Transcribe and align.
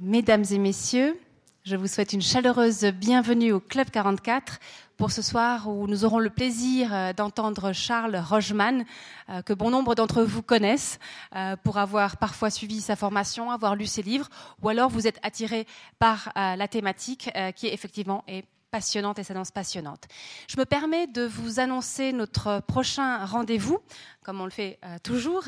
Mesdames 0.00 0.44
et 0.50 0.58
messieurs, 0.58 1.18
je 1.64 1.74
vous 1.74 1.86
souhaite 1.86 2.12
une 2.12 2.20
chaleureuse 2.20 2.84
bienvenue 2.84 3.52
au 3.52 3.60
Club 3.60 3.88
44 3.88 4.58
pour 4.98 5.10
ce 5.10 5.22
soir 5.22 5.70
où 5.70 5.86
nous 5.86 6.04
aurons 6.04 6.18
le 6.18 6.28
plaisir 6.28 6.92
euh, 6.92 7.14
d'entendre 7.14 7.72
Charles 7.72 8.14
Rogeman, 8.14 8.84
euh, 9.30 9.40
que 9.40 9.54
bon 9.54 9.70
nombre 9.70 9.94
d'entre 9.94 10.22
vous 10.22 10.42
connaissent 10.42 10.98
euh, 11.34 11.56
pour 11.56 11.78
avoir 11.78 12.18
parfois 12.18 12.50
suivi 12.50 12.82
sa 12.82 12.94
formation, 12.94 13.50
avoir 13.50 13.74
lu 13.74 13.86
ses 13.86 14.02
livres, 14.02 14.28
ou 14.60 14.68
alors 14.68 14.90
vous 14.90 15.06
êtes 15.06 15.18
attiré 15.22 15.66
par 15.98 16.30
la 16.36 16.68
thématique 16.68 17.30
qui 17.54 17.68
effectivement 17.68 18.22
est 18.28 18.44
passionnante 18.70 19.18
et 19.18 19.24
s'annonce 19.24 19.50
passionnante. 19.50 20.04
Je 20.48 20.58
me 20.58 20.66
permets 20.66 21.06
de 21.06 21.22
vous 21.22 21.60
annoncer 21.60 22.12
notre 22.12 22.60
prochain 22.60 23.24
rendez-vous 23.24 23.78
comme 24.26 24.40
on 24.40 24.44
le 24.44 24.50
fait 24.50 24.80
euh, 24.84 24.96
toujours, 25.04 25.44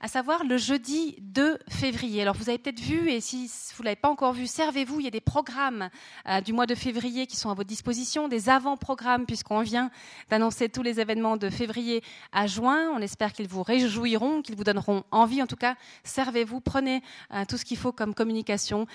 à 0.00 0.06
savoir 0.06 0.44
le 0.44 0.56
jeudi 0.56 1.16
2 1.18 1.58
février. 1.68 2.22
Alors 2.22 2.36
vous 2.36 2.48
avez 2.48 2.58
peut-être 2.58 2.78
vu, 2.78 3.10
et 3.10 3.20
si 3.20 3.50
vous 3.74 3.82
ne 3.82 3.86
l'avez 3.86 3.96
pas 3.96 4.08
encore 4.08 4.34
vu, 4.34 4.46
servez-vous, 4.46 5.00
il 5.00 5.04
y 5.04 5.08
a 5.08 5.10
des 5.10 5.20
programmes 5.20 5.90
euh, 6.28 6.40
du 6.40 6.52
mois 6.52 6.66
de 6.66 6.76
février 6.76 7.26
qui 7.26 7.36
sont 7.36 7.50
à 7.50 7.54
votre 7.54 7.66
disposition, 7.66 8.28
des 8.28 8.48
avant-programmes, 8.48 9.26
puisqu'on 9.26 9.62
vient 9.62 9.90
d'annoncer 10.28 10.68
tous 10.68 10.82
les 10.82 11.00
événements 11.00 11.36
de 11.36 11.50
février 11.50 12.04
à 12.30 12.46
juin. 12.46 12.92
On 12.94 13.00
espère 13.00 13.32
qu'ils 13.32 13.48
vous 13.48 13.64
réjouiront, 13.64 14.42
qu'ils 14.42 14.54
vous 14.54 14.62
donneront 14.62 15.02
envie. 15.10 15.42
En 15.42 15.48
tout 15.48 15.56
cas, 15.56 15.74
servez-vous, 16.04 16.60
prenez 16.60 17.02
euh, 17.34 17.44
tout 17.48 17.56
ce 17.56 17.64
qu'il 17.64 17.78
faut 17.78 17.90
comme 17.90 18.14
communication 18.14 18.86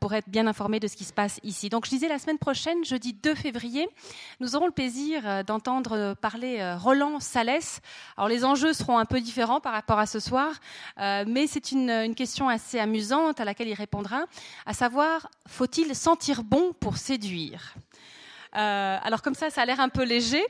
pour 0.00 0.12
être 0.12 0.28
bien 0.28 0.46
informé 0.46 0.80
de 0.80 0.86
ce 0.86 0.96
qui 0.96 1.04
se 1.04 1.14
passe 1.14 1.40
ici. 1.42 1.70
Donc 1.70 1.86
je 1.86 1.90
disais 1.90 2.08
la 2.08 2.18
semaine 2.18 2.38
prochaine, 2.38 2.84
jeudi 2.84 3.14
2 3.14 3.34
février, 3.34 3.88
nous 4.40 4.54
aurons 4.54 4.66
le 4.66 4.72
plaisir 4.72 5.44
d'entendre 5.44 6.14
parler 6.20 6.74
Roland 6.78 7.20
Salès. 7.20 7.80
Alors 8.18 8.28
les 8.28 8.44
enjeux 8.44 8.74
seront 8.82 8.98
un 8.98 9.04
peu 9.04 9.20
différents 9.20 9.60
par 9.60 9.72
rapport 9.72 9.98
à 9.98 10.06
ce 10.06 10.18
soir, 10.18 10.52
euh, 10.98 11.24
mais 11.26 11.46
c'est 11.46 11.72
une, 11.72 12.14
question 12.16 12.48
assez 12.48 12.78
amusante 12.78 13.40
à 13.40 13.44
laquelle 13.44 13.68
il 13.68 13.74
répondra, 13.74 14.24
à 14.66 14.74
savoir, 14.74 15.30
faut-il 15.46 15.94
sentir 15.94 16.42
bon 16.42 16.72
pour 16.78 16.96
séduire? 16.96 17.74
Euh, 18.54 18.98
alors 19.02 19.22
comme 19.22 19.34
ça, 19.34 19.48
ça 19.50 19.62
a 19.62 19.64
l'air 19.64 19.80
un 19.80 19.88
peu 19.88 20.02
léger, 20.02 20.44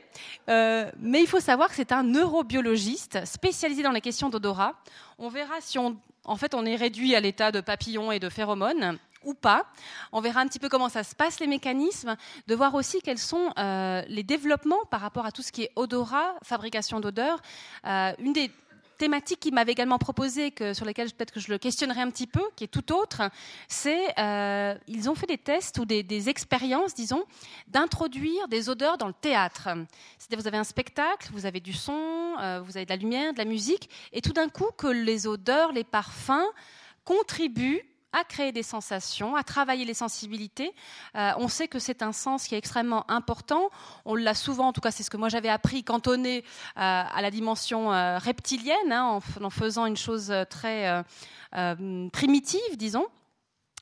euh, 0.49 0.91
mais 0.99 1.21
il 1.21 1.27
faut 1.27 1.39
savoir 1.39 1.69
que 1.69 1.75
c'est 1.75 1.91
un 1.91 2.03
neurobiologiste 2.03 3.23
spécialisé 3.25 3.81
dans 3.83 3.91
les 3.91 4.01
questions 4.01 4.29
d'odorat. 4.29 4.73
On 5.19 5.29
verra 5.29 5.55
si 5.61 5.77
on, 5.77 5.95
en 6.25 6.35
fait, 6.35 6.53
on 6.53 6.65
est 6.65 6.75
réduit 6.75 7.15
à 7.15 7.19
l'état 7.19 7.51
de 7.51 7.61
papillon 7.61 8.11
et 8.11 8.19
de 8.19 8.29
phéromones 8.29 8.97
ou 9.25 9.33
pas. 9.33 9.65
On 10.11 10.21
verra 10.21 10.41
un 10.41 10.47
petit 10.47 10.59
peu 10.59 10.69
comment 10.69 10.89
ça 10.89 11.03
se 11.03 11.15
passe, 11.15 11.39
les 11.39 11.47
mécanismes, 11.47 12.15
de 12.47 12.55
voir 12.55 12.73
aussi 12.75 13.01
quels 13.01 13.17
sont 13.19 13.51
euh, 13.57 14.01
les 14.07 14.23
développements 14.23 14.85
par 14.89 15.01
rapport 15.01 15.25
à 15.25 15.31
tout 15.31 15.41
ce 15.41 15.51
qui 15.51 15.63
est 15.63 15.71
odorat, 15.75 16.35
fabrication 16.43 16.99
d'odeur. 16.99 17.41
Euh, 17.85 18.13
une 18.19 18.33
des 18.33 18.51
thématiques 18.97 19.41
qu'il 19.41 19.53
m'avait 19.53 19.71
également 19.71 19.97
proposé, 19.97 20.51
que, 20.51 20.73
sur 20.73 20.85
lesquelles 20.85 21.11
peut-être 21.11 21.33
que 21.33 21.39
je 21.39 21.51
le 21.51 21.57
questionnerai 21.57 22.01
un 22.01 22.09
petit 22.09 22.27
peu, 22.27 22.43
qui 22.55 22.63
est 22.63 22.67
tout 22.67 22.93
autre, 22.93 23.21
c'est 23.67 24.17
euh, 24.17 24.75
ils 24.87 25.09
ont 25.09 25.15
fait 25.15 25.27
des 25.27 25.37
tests 25.37 25.77
ou 25.79 25.85
des, 25.85 26.03
des 26.03 26.29
expériences, 26.29 26.93
disons, 26.93 27.23
d'introduire 27.67 28.47
des 28.47 28.69
odeurs 28.69 28.97
dans 28.97 29.07
le 29.07 29.13
théâtre. 29.13 29.67
C'est-à-dire 30.17 30.39
vous 30.39 30.47
avez 30.47 30.57
un 30.57 30.63
spectacle, 30.63 31.29
vous 31.33 31.45
avez 31.45 31.59
du 31.59 31.73
son, 31.73 32.35
euh, 32.39 32.61
vous 32.63 32.77
avez 32.77 32.85
de 32.85 32.91
la 32.91 32.95
lumière, 32.95 33.33
de 33.33 33.39
la 33.39 33.45
musique, 33.45 33.89
et 34.11 34.21
tout 34.21 34.33
d'un 34.33 34.49
coup 34.49 34.71
que 34.77 34.87
les 34.87 35.27
odeurs, 35.27 35.71
les 35.73 35.83
parfums 35.83 36.47
contribuent 37.03 37.83
à 38.13 38.23
créer 38.23 38.51
des 38.51 38.63
sensations, 38.63 39.35
à 39.35 39.43
travailler 39.43 39.85
les 39.85 39.93
sensibilités. 39.93 40.73
Euh, 41.15 41.31
on 41.37 41.47
sait 41.47 41.67
que 41.67 41.79
c'est 41.79 42.01
un 42.01 42.13
sens 42.13 42.47
qui 42.47 42.55
est 42.55 42.57
extrêmement 42.57 43.09
important. 43.09 43.69
On 44.05 44.15
l'a 44.15 44.35
souvent, 44.35 44.67
en 44.67 44.73
tout 44.73 44.81
cas 44.81 44.91
c'est 44.91 45.03
ce 45.03 45.09
que 45.09 45.17
moi 45.17 45.29
j'avais 45.29 45.49
appris, 45.49 45.83
cantonné 45.83 46.39
euh, 46.39 46.43
à 46.75 47.21
la 47.21 47.31
dimension 47.31 47.91
euh, 47.91 48.17
reptilienne, 48.19 48.91
hein, 48.91 49.19
en, 49.39 49.43
en, 49.43 49.49
faisant 49.49 49.85
une 49.85 49.97
chose 49.97 50.33
très 50.49 51.03
primitive, 52.11 52.77
disons. 52.77 53.07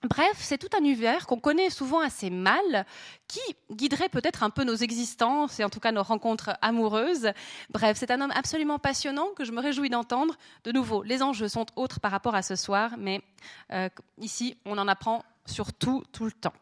Bref, 0.03 0.37
c'est 0.37 0.57
tout 0.57 0.69
un 0.75 0.79
univers 0.79 1.27
qu'on 1.27 1.39
connaît 1.39 1.69
souvent 1.69 1.99
assez 1.99 2.31
mal, 2.31 2.85
qui 3.27 3.39
guiderait 3.71 4.09
peut-être 4.09 4.41
un 4.41 4.49
peu 4.49 4.63
nos 4.63 4.75
existences 4.75 5.59
et 5.59 5.63
en 5.63 5.69
tout 5.69 5.79
cas 5.79 5.91
nos 5.91 6.01
rencontres 6.01 6.57
amoureuses. 6.63 7.31
Bref, 7.69 7.97
c'est 7.99 8.09
un 8.09 8.19
homme 8.19 8.33
absolument 8.33 8.79
passionnant 8.79 9.27
que 9.35 9.45
je 9.45 9.51
me 9.51 9.61
réjouis 9.61 9.89
d'entendre. 9.91 10.35
De 10.63 10.71
nouveau, 10.71 11.03
les 11.03 11.21
enjeux 11.21 11.49
sont 11.49 11.67
autres 11.75 11.99
par 11.99 12.11
rapport 12.11 12.33
à 12.33 12.41
ce 12.41 12.55
soir, 12.55 12.95
mais 12.97 13.21
euh, 13.71 13.89
ici, 14.17 14.57
on 14.65 14.79
en 14.79 14.87
apprend 14.87 15.23
surtout 15.45 16.03
tout 16.11 16.25
le 16.25 16.31
temps. 16.31 16.53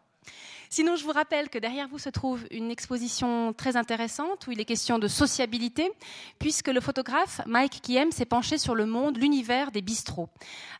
Sinon, 0.71 0.95
je 0.95 1.03
vous 1.03 1.11
rappelle 1.11 1.49
que 1.49 1.57
derrière 1.57 1.87
vous 1.87 1.97
se 1.97 2.09
trouve 2.09 2.45
une 2.51 2.69
exposition 2.69 3.53
très 3.53 3.75
intéressante 3.75 4.45
où 4.45 4.51
il 4.51 4.59
est 4.59 4.65
question 4.65 4.99
de 4.99 5.07
sociabilité, 5.07 5.91
puisque 6.37 6.67
le 6.67 6.79
photographe 6.79 7.41
Mike 7.47 7.81
Kiem 7.81 8.11
s'est 8.11 8.25
penché 8.25 8.59
sur 8.59 8.75
le 8.75 8.85
monde, 8.85 9.17
l'univers 9.17 9.71
des 9.71 9.81
bistrots. 9.81 10.29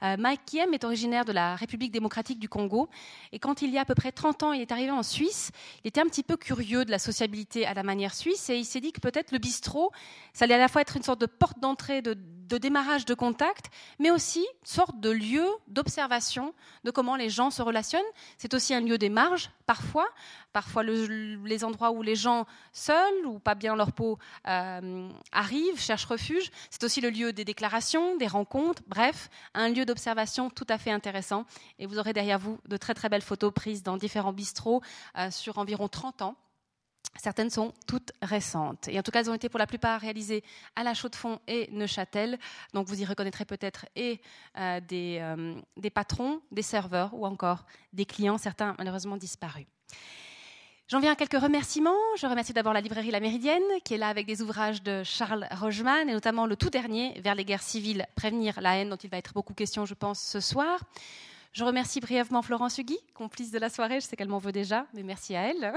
Euh, 0.04 0.16
Mike 0.20 0.42
Kiem 0.46 0.76
est 0.76 0.84
originaire 0.84 1.26
de 1.26 1.32
la 1.32 1.56
République 1.56 1.92
démocratique 1.92 2.38
du 2.38 2.48
Congo, 2.48 2.88
et 3.32 3.40
quand 3.40 3.64
il 3.64 3.72
y 3.72 3.80
a 3.80 3.82
à 3.82 3.86
peu 3.86 3.96
près 3.96 4.12
30 4.12 4.44
ans, 4.44 4.54
il 4.54 4.62
est 4.62 4.72
arrivé 4.72 4.92
en 4.92 5.02
Suisse, 5.02 5.50
il 5.84 5.88
était 5.88 6.02
un 6.02 6.08
petit 6.08 6.22
peu 6.22 6.38
curieux 6.38 6.86
de 6.86 6.92
la 6.92 7.00
sociabilité 7.00 7.66
à 7.66 7.74
la 7.74 7.82
manière 7.82 8.14
suisse, 8.14 8.48
et 8.52 8.58
il 8.58 8.66
s'est 8.66 8.82
dit 8.82 8.92
que 8.92 9.00
peut-être 9.00 9.32
le 9.32 9.40
bistrot, 9.40 9.92
ça 10.34 10.46
allait 10.46 10.54
à 10.54 10.60
la 10.60 10.68
fois 10.68 10.84
être 10.84 10.98
une 10.98 11.04
sorte 11.04 11.20
de 11.20 11.26
porte 11.26 11.60
d'entrée, 11.60 12.04
de, 12.04 12.14
démarrage 12.58 13.06
de 13.06 13.14
contact, 13.16 13.72
mais 14.00 14.12
aussi 14.12 14.40
une 14.40 14.68
sorte 14.68 15.00
de 15.00 15.10
lieu 15.10 15.46
d'observation 15.68 16.54
de 16.84 16.92
comment 16.92 17.16
les 17.16 17.30
gens 17.30 17.50
se 17.50 17.62
relationnent. 17.62 18.02
C'est 18.38 18.54
aussi 18.54 18.74
un 18.74 18.82
lieu 18.82 18.98
des 18.98 19.10
marges, 19.10 19.50
parfois, 19.80 20.10
parfois 20.52 20.84
les 20.84 21.64
endroits 21.64 21.92
où 21.92 22.02
les 22.02 22.16
gens 22.16 22.46
seuls 22.74 23.26
ou 23.26 23.40
pas 23.40 23.56
bien 23.56 23.76
leur 23.78 23.94
peau 23.94 24.20
euh, 24.48 25.10
arrivent, 25.32 25.80
cherchent 25.80 26.06
refuge. 26.06 26.52
C'est 26.70 26.84
aussi 26.84 27.00
le 27.00 27.10
lieu 27.10 27.32
des 27.32 27.46
déclarations, 27.46 28.18
des 28.18 28.28
rencontres, 28.28 28.82
bref, 28.88 29.30
un 29.54 29.70
lieu 29.70 29.86
d'observation 29.86 30.50
tout 30.50 30.68
à 30.68 30.78
fait 30.78 30.92
intéressant. 30.92 31.46
Et 31.80 31.86
vous 31.86 31.98
aurez 31.98 32.12
derrière 32.12 32.40
vous 32.40 32.60
de 32.68 32.76
très 32.76 32.94
très 32.94 33.08
belles 33.08 33.22
photos 33.22 33.54
prises 33.54 33.82
dans 33.82 33.96
différents 33.96 34.34
bistrots 34.34 34.82
euh, 35.18 35.32
sur 35.32 35.58
environ 35.58 35.88
30 35.88 36.24
ans. 36.24 36.36
Certaines 37.18 37.50
sont 37.50 37.74
toutes 37.88 38.12
récentes. 38.22 38.88
Et 38.88 38.98
en 38.98 39.04
tout 39.04 39.12
cas, 39.12 39.22
elles 39.22 39.30
ont 39.30 39.34
été 39.34 39.50
pour 39.50 39.60
la 39.60 39.68
plupart 39.68 40.00
réalisées 40.00 40.44
à 40.76 40.84
La 40.84 40.94
Chaux-de-Fonds 40.94 41.40
et 41.48 41.70
Neuchâtel. 41.72 42.38
Donc 42.74 42.88
vous 42.88 43.02
y 43.02 43.06
reconnaîtrez 43.06 43.46
peut-être 43.46 43.86
et 43.96 44.22
euh, 44.58 44.80
des, 44.80 45.18
euh, 45.22 45.56
des, 45.76 45.90
patrons, 45.90 46.42
des 46.52 46.62
serveurs 46.62 47.14
ou 47.14 47.26
encore 47.26 47.66
des 47.92 48.06
clients, 48.06 48.38
certains 48.38 48.76
malheureusement 48.78 49.18
disparus. 49.18 49.66
J'en 50.88 51.00
viens 51.00 51.12
à 51.12 51.16
quelques 51.16 51.40
remerciements. 51.40 51.94
Je 52.18 52.26
remercie 52.26 52.52
d'abord 52.52 52.74
la 52.74 52.82
librairie 52.82 53.12
La 53.12 53.20
Méridienne, 53.20 53.62
qui 53.84 53.94
est 53.94 53.98
là 53.98 54.08
avec 54.08 54.26
des 54.26 54.42
ouvrages 54.42 54.82
de 54.82 55.04
Charles 55.04 55.48
Rogeman, 55.52 56.10
et 56.10 56.14
notamment 56.14 56.48
le 56.48 56.56
tout 56.56 56.72
dernier, 56.72 57.20
Vers 57.22 57.36
les 57.36 57.46
guerres 57.46 57.62
civiles, 57.62 58.08
prévenir 58.16 58.60
la 58.60 58.78
haine, 58.78 58.90
dont 58.90 58.96
il 58.96 59.10
va 59.10 59.18
être 59.18 59.34
beaucoup 59.34 59.54
question, 59.54 59.86
je 59.86 59.94
pense, 59.94 60.20
ce 60.20 60.40
soir. 60.40 60.80
Je 61.52 61.64
remercie 61.64 62.00
brièvement 62.00 62.44
Florence 62.44 62.78
Hugui, 62.78 63.00
complice 63.16 63.50
de 63.50 63.58
la 63.58 63.70
soirée. 63.70 64.00
Je 64.00 64.06
sais 64.06 64.16
qu'elle 64.16 64.28
m'en 64.28 64.38
veut 64.38 64.52
déjà, 64.52 64.86
mais 64.94 65.02
merci 65.02 65.36
à 65.36 65.50
elle. 65.50 65.74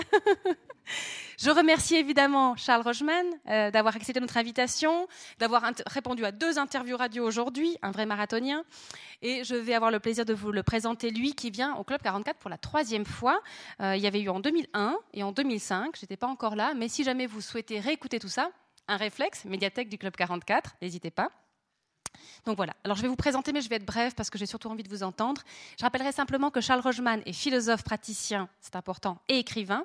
je 1.38 1.50
remercie 1.50 1.96
évidemment 1.96 2.56
Charles 2.56 2.82
Rogeman 2.82 3.24
euh, 3.48 3.70
d'avoir 3.70 3.96
accepté 3.96 4.20
notre 4.20 4.36
invitation, 4.36 5.08
d'avoir 5.38 5.64
répondu 5.86 6.26
à 6.26 6.30
deux 6.30 6.58
interviews 6.58 6.98
radio 6.98 7.26
aujourd'hui, 7.26 7.78
un 7.80 7.90
vrai 7.90 8.04
marathonien. 8.04 8.64
Et 9.22 9.44
je 9.44 9.54
vais 9.54 9.72
avoir 9.72 9.90
le 9.90 9.98
plaisir 9.98 10.26
de 10.26 10.34
vous 10.34 10.52
le 10.52 10.62
présenter, 10.62 11.10
lui, 11.10 11.34
qui 11.34 11.50
vient 11.50 11.74
au 11.76 11.84
Club 11.84 12.02
44 12.02 12.36
pour 12.38 12.50
la 12.50 12.58
troisième 12.58 13.06
fois. 13.06 13.40
Euh, 13.80 13.96
il 13.96 14.02
y 14.02 14.06
avait 14.06 14.20
eu 14.20 14.28
en 14.28 14.40
2001 14.40 14.98
et 15.14 15.22
en 15.22 15.32
2005. 15.32 15.96
Je 15.96 16.02
n'étais 16.02 16.18
pas 16.18 16.26
encore 16.26 16.54
là, 16.54 16.74
mais 16.74 16.88
si 16.88 17.02
jamais 17.02 17.26
vous 17.26 17.40
souhaitez 17.40 17.80
réécouter 17.80 18.18
tout 18.18 18.28
ça, 18.28 18.50
un 18.88 18.98
réflexe, 18.98 19.46
médiathèque 19.46 19.88
du 19.88 19.96
Club 19.96 20.14
44, 20.16 20.74
n'hésitez 20.82 21.10
pas. 21.10 21.30
Donc 22.44 22.56
voilà. 22.56 22.74
Alors 22.84 22.96
je 22.96 23.02
vais 23.02 23.08
vous 23.08 23.16
présenter, 23.16 23.52
mais 23.52 23.60
je 23.60 23.68
vais 23.68 23.76
être 23.76 23.86
brève 23.86 24.14
parce 24.14 24.30
que 24.30 24.38
j'ai 24.38 24.46
surtout 24.46 24.68
envie 24.68 24.82
de 24.82 24.88
vous 24.88 25.02
entendre. 25.02 25.42
Je 25.78 25.84
rappellerai 25.84 26.12
simplement 26.12 26.50
que 26.50 26.60
Charles 26.60 26.80
Rogeman 26.80 27.22
est 27.26 27.32
philosophe, 27.32 27.84
praticien, 27.84 28.48
c'est 28.60 28.76
important, 28.76 29.18
et 29.28 29.38
écrivain, 29.38 29.84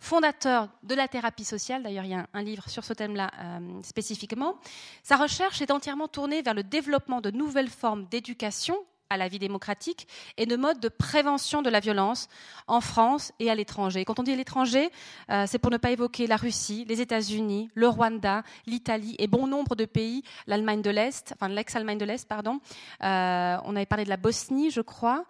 fondateur 0.00 0.68
de 0.82 0.94
la 0.94 1.08
thérapie 1.08 1.44
sociale. 1.44 1.82
D'ailleurs, 1.82 2.04
il 2.04 2.10
y 2.10 2.14
a 2.14 2.26
un 2.32 2.42
livre 2.42 2.68
sur 2.68 2.84
ce 2.84 2.92
thème-là 2.92 3.30
euh, 3.38 3.82
spécifiquement. 3.82 4.56
Sa 5.02 5.16
recherche 5.16 5.60
est 5.62 5.70
entièrement 5.70 6.08
tournée 6.08 6.42
vers 6.42 6.54
le 6.54 6.62
développement 6.62 7.20
de 7.20 7.30
nouvelles 7.30 7.70
formes 7.70 8.06
d'éducation 8.06 8.76
à 9.10 9.16
la 9.16 9.28
vie 9.28 9.38
démocratique 9.38 10.08
et 10.36 10.46
de 10.46 10.56
modes 10.56 10.80
de 10.80 10.88
prévention 10.88 11.62
de 11.62 11.70
la 11.70 11.80
violence 11.80 12.28
en 12.66 12.80
France 12.80 13.32
et 13.38 13.50
à 13.50 13.54
l'étranger. 13.54 14.04
Quand 14.04 14.18
on 14.18 14.22
dit 14.22 14.34
l'étranger, 14.34 14.90
euh, 15.30 15.44
c'est 15.46 15.58
pour 15.58 15.70
ne 15.70 15.76
pas 15.76 15.90
évoquer 15.90 16.26
la 16.26 16.36
Russie, 16.36 16.84
les 16.88 17.00
États-Unis, 17.00 17.70
le 17.74 17.88
Rwanda, 17.88 18.42
l'Italie 18.66 19.14
et 19.18 19.26
bon 19.26 19.46
nombre 19.46 19.76
de 19.76 19.84
pays, 19.84 20.22
l'Allemagne 20.46 20.82
de 20.82 20.90
l'Est, 20.90 21.32
enfin 21.34 21.48
l'ex-Allemagne 21.48 21.98
de 21.98 22.04
l'Est, 22.04 22.28
pardon. 22.28 22.60
Euh, 23.02 23.56
on 23.64 23.76
avait 23.76 23.86
parlé 23.86 24.04
de 24.04 24.10
la 24.10 24.16
Bosnie, 24.16 24.70
je 24.70 24.80
crois. 24.80 25.24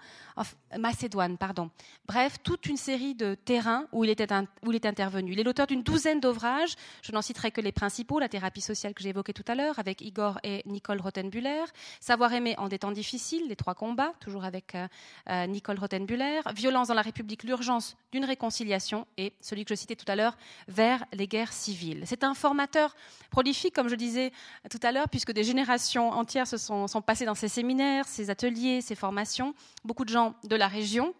Macédoine, 0.76 1.38
pardon. 1.38 1.70
Bref, 2.06 2.36
toute 2.42 2.66
une 2.66 2.76
série 2.76 3.14
de 3.14 3.34
terrains 3.34 3.86
où 3.92 4.04
il 4.04 4.10
était, 4.10 4.32
intervenu. 4.32 5.32
Il 5.32 5.40
est 5.40 5.42
l'auteur 5.42 5.66
d'une 5.66 5.82
douzaine 5.82 6.20
d'ouvrages. 6.20 6.74
Je 7.02 7.12
n'en 7.12 7.22
citerai 7.22 7.50
que 7.50 7.60
les 7.60 7.72
principaux. 7.72 8.18
La 8.18 8.28
thérapie 8.28 8.60
sociale 8.60 8.92
que 8.92 9.02
j'ai 9.02 9.08
évoquée 9.10 9.32
tout 9.32 9.44
à 9.48 9.54
l'heure 9.54 9.78
avec 9.78 10.02
Igor 10.02 10.38
et 10.42 10.62
Nicole 10.66 11.00
Rothenbuller. 11.00 11.64
Savoir 12.00 12.32
aimer 12.34 12.54
en 12.58 12.68
des 12.68 12.78
temps 12.78 12.92
difficiles, 12.92 13.48
les 13.48 13.56
trois 13.66 13.74
combats, 13.74 14.12
toujours 14.20 14.44
avec 14.44 14.76
euh, 14.76 14.86
euh, 15.28 15.46
Nicole 15.48 15.76
Rothenbuller. 15.80 16.40
Violence 16.54 16.86
dans 16.86 16.94
la 16.94 17.02
République, 17.02 17.42
l'urgence 17.42 17.96
d'une 18.12 18.24
réconciliation 18.24 19.08
et 19.16 19.32
celui 19.40 19.64
que 19.64 19.70
je 19.70 19.74
citais 19.74 19.96
tout 19.96 20.04
à 20.06 20.14
l'heure, 20.14 20.36
vers 20.68 21.04
les 21.12 21.26
guerres 21.26 21.52
civiles. 21.52 22.04
C'est 22.06 22.22
un 22.22 22.34
formateur 22.34 22.94
prolifique, 23.30 23.74
comme 23.74 23.88
je 23.88 23.96
disais 23.96 24.30
tout 24.70 24.78
à 24.84 24.92
l'heure, 24.92 25.08
puisque 25.08 25.32
des 25.32 25.42
générations 25.42 26.10
entières 26.10 26.46
se 26.46 26.58
sont, 26.58 26.86
sont 26.86 27.02
passées 27.02 27.24
dans 27.24 27.34
ses 27.34 27.48
séminaires, 27.48 28.06
ses 28.06 28.30
ateliers, 28.30 28.82
ses 28.82 28.94
formations. 28.94 29.52
Beaucoup 29.84 30.04
de 30.04 30.10
gens 30.10 30.36
de 30.44 30.54
la 30.54 30.68
région 30.68 31.12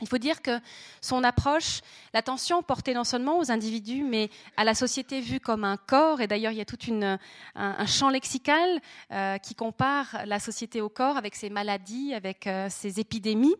Il 0.00 0.08
faut 0.08 0.18
dire 0.18 0.42
que 0.42 0.60
son 1.00 1.24
approche, 1.24 1.80
l'attention 2.14 2.62
portée 2.62 2.94
non 2.94 3.04
seulement 3.04 3.38
aux 3.38 3.50
individus, 3.50 4.04
mais 4.04 4.30
à 4.56 4.64
la 4.64 4.74
société 4.74 5.20
vue 5.20 5.40
comme 5.40 5.64
un 5.64 5.76
corps, 5.76 6.20
et 6.20 6.26
d'ailleurs 6.26 6.52
il 6.52 6.58
y 6.58 6.60
a 6.60 6.64
tout 6.64 6.78
un, 6.90 7.86
champ 7.86 8.08
lexical 8.08 8.80
euh, 9.10 9.38
qui 9.38 9.54
compare 9.54 10.22
la 10.26 10.38
société 10.38 10.80
au 10.80 10.88
corps 10.88 11.16
avec 11.16 11.34
ses 11.34 11.50
maladies, 11.50 12.14
avec 12.14 12.46
euh, 12.46 12.68
ses 12.70 13.00
épidémies. 13.00 13.56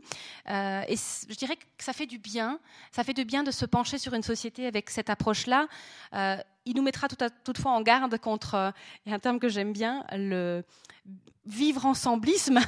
Euh, 0.49 0.82
et 0.87 0.96
je 0.96 1.35
dirais 1.35 1.56
que 1.56 1.85
ça 1.85 1.93
fait 1.93 2.06
du 2.06 2.19
bien, 2.19 2.61
ça 2.93 3.02
fait 3.02 3.14
du 3.14 3.25
bien 3.25 3.43
de 3.43 3.50
se 3.50 3.64
pencher 3.64 3.99
sur 3.99 4.14
une 4.14 4.23
société 4.23 4.67
avec 4.67 4.91
cette 4.91 5.11
approche-là. 5.11 5.67
Il 6.69 6.76
nous 6.76 6.82
mettra 6.82 7.09
toutefois 7.09 7.73
en 7.73 7.81
garde 7.81 8.19
contre, 8.19 8.73
et 9.06 9.12
un 9.12 9.19
terme 9.19 9.38
que 9.38 9.49
j'aime 9.49 9.73
bien, 9.73 10.05
le 10.12 10.65
vivre 11.47 11.87
ensemblisme, 11.87 12.61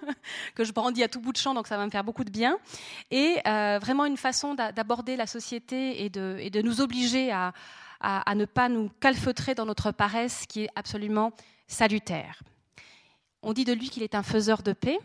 que 0.54 0.64
je 0.64 0.72
brandis 0.72 1.02
à 1.02 1.08
tout 1.08 1.20
bout 1.20 1.32
de 1.32 1.38
champ, 1.38 1.54
donc 1.54 1.66
ça 1.66 1.76
va 1.76 1.84
me 1.84 1.90
faire 1.90 2.04
beaucoup 2.04 2.22
de 2.22 2.30
bien, 2.30 2.56
et 3.10 3.36
euh, 3.46 3.78
vraiment 3.80 4.04
une 4.04 4.16
façon 4.16 4.54
d'aborder 4.54 5.16
la 5.16 5.26
société 5.26 6.04
et 6.04 6.08
de, 6.08 6.36
et 6.38 6.50
de 6.50 6.62
nous 6.62 6.80
obliger 6.80 7.32
à, 7.32 7.52
à, 8.00 8.34
ne 8.36 8.44
pas 8.44 8.68
nous 8.68 8.90
calfeutrer 9.00 9.56
dans 9.56 9.66
notre 9.66 9.90
paresse 9.90 10.46
qui 10.46 10.62
est 10.62 10.70
absolument 10.76 11.32
salutaire. 11.66 12.42
On 13.42 13.52
dit 13.52 13.64
de 13.64 13.72
lui 13.72 13.90
qu'il 13.90 14.04
est 14.04 14.14
un 14.14 14.22
faiseur 14.22 14.62
de 14.62 14.72
paix. 14.72 14.98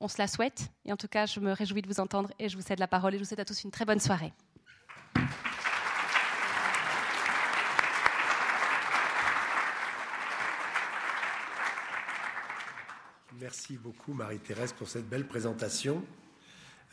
On 0.00 0.08
se 0.08 0.18
la 0.18 0.26
souhaite. 0.26 0.68
Et 0.84 0.92
en 0.92 0.96
tout 0.96 1.08
cas, 1.08 1.26
je 1.26 1.40
me 1.40 1.52
réjouis 1.52 1.82
de 1.82 1.88
vous 1.88 2.00
entendre 2.00 2.30
et 2.38 2.48
je 2.48 2.56
vous 2.56 2.62
cède 2.62 2.78
la 2.78 2.88
parole 2.88 3.14
et 3.14 3.18
je 3.18 3.22
vous 3.22 3.28
souhaite 3.28 3.40
à 3.40 3.44
tous 3.44 3.62
une 3.64 3.70
très 3.70 3.84
bonne 3.84 4.00
soirée. 4.00 4.32
Merci 13.42 13.76
beaucoup 13.76 14.12
Marie-Thérèse 14.12 14.72
pour 14.72 14.88
cette 14.88 15.08
belle 15.08 15.26
présentation. 15.26 16.06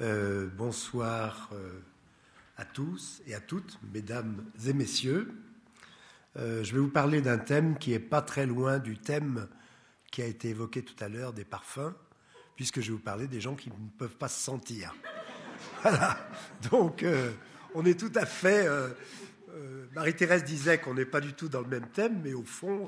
Euh, 0.02 0.48
bonsoir 0.58 1.52
euh, 1.54 1.80
à 2.58 2.66
tous 2.66 3.22
et 3.28 3.36
à 3.36 3.40
toutes, 3.40 3.78
mesdames 3.94 4.44
et 4.66 4.74
messieurs. 4.74 5.32
Euh, 6.38 6.64
je 6.64 6.74
vais 6.74 6.80
vous 6.80 6.90
parler 6.90 7.22
d'un 7.22 7.38
thème 7.38 7.78
qui 7.78 7.92
n'est 7.92 8.00
pas 8.00 8.24
très 8.24 8.48
loin 8.48 8.80
du 8.80 8.98
thème 8.98 9.48
qui 10.12 10.24
a 10.24 10.26
été 10.26 10.50
évoqué 10.50 10.82
tout 10.82 10.96
à 11.04 11.08
l'heure 11.08 11.34
des 11.34 11.46
parfums, 11.46 11.94
puisque 12.56 12.82
je 12.82 12.88
vais 12.88 12.94
vous 12.94 13.04
parler 13.04 13.28
des 13.28 13.42
gens 13.42 13.54
qui 13.54 13.70
ne 13.70 13.90
peuvent 14.00 14.18
pas 14.18 14.28
se 14.28 14.44
sentir. 14.44 14.96
Voilà. 15.84 16.18
Donc, 16.72 17.06
on 17.76 17.86
est 17.86 18.00
tout 18.00 18.12
à 18.16 18.26
fait. 18.26 18.68
Marie-Thérèse 19.94 20.46
disait 20.46 20.80
qu'on 20.80 20.96
n'est 20.96 21.06
pas 21.06 21.22
du 21.22 21.34
tout 21.34 21.48
dans 21.48 21.62
le 21.62 21.68
même 21.68 21.90
thème, 21.90 22.22
mais 22.24 22.34
au 22.34 22.44
fond, 22.44 22.88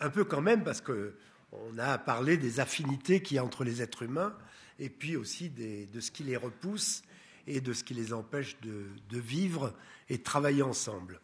un 0.00 0.08
peu 0.10 0.24
quand 0.24 0.40
même, 0.40 0.64
parce 0.64 0.80
que 0.80 1.14
on 1.52 1.78
a 1.78 1.98
parlé 1.98 2.36
des 2.36 2.60
affinités 2.60 3.22
qu'il 3.22 3.36
y 3.36 3.38
a 3.38 3.44
entre 3.44 3.64
les 3.64 3.82
êtres 3.82 4.02
humains 4.02 4.36
et 4.78 4.90
puis 4.90 5.16
aussi 5.16 5.50
de 5.50 6.00
ce 6.00 6.10
qui 6.10 6.22
les 6.22 6.36
repousse 6.36 7.02
et 7.48 7.60
de 7.60 7.72
ce 7.72 7.82
qui 7.82 7.94
les 7.94 8.12
empêche 8.12 8.60
de, 8.60 9.18
vivre 9.18 9.74
et 10.08 10.18
de 10.18 10.22
travailler 10.22 10.62
ensemble. 10.62 11.20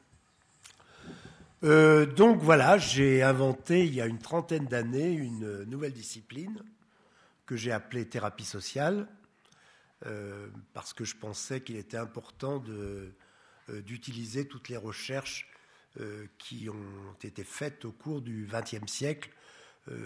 Euh, 1.63 2.07
donc 2.07 2.43
voilà, 2.43 2.79
j'ai 2.79 3.23
inventé 3.23 3.87
il 3.87 3.95
y 3.95 4.01
a 4.01 4.07
une 4.07 4.19
trentaine 4.19 4.67
d'années 4.67 5.13
une 5.13 5.65
nouvelle 5.65 5.93
discipline 5.93 6.63
que 7.47 7.57
j'ai 7.57 7.73
appelée 7.73 8.07
thérapie 8.07 8.45
sociale, 8.45 9.07
euh, 10.07 10.49
parce 10.73 10.93
que 10.93 11.05
je 11.05 11.15
pensais 11.15 11.61
qu'il 11.61 11.77
était 11.77 11.97
important 11.97 12.63
euh, 12.69 13.11
d'utiliser 13.83 14.47
toutes 14.47 14.69
les 14.69 14.77
recherches 14.77 15.49
qui 16.39 16.69
ont 16.69 17.15
été 17.23 17.45
faites 17.45 17.85
au 17.85 17.93
cours 17.93 18.21
du 18.21 18.49
XXe 18.51 18.91
siècle 18.91 19.31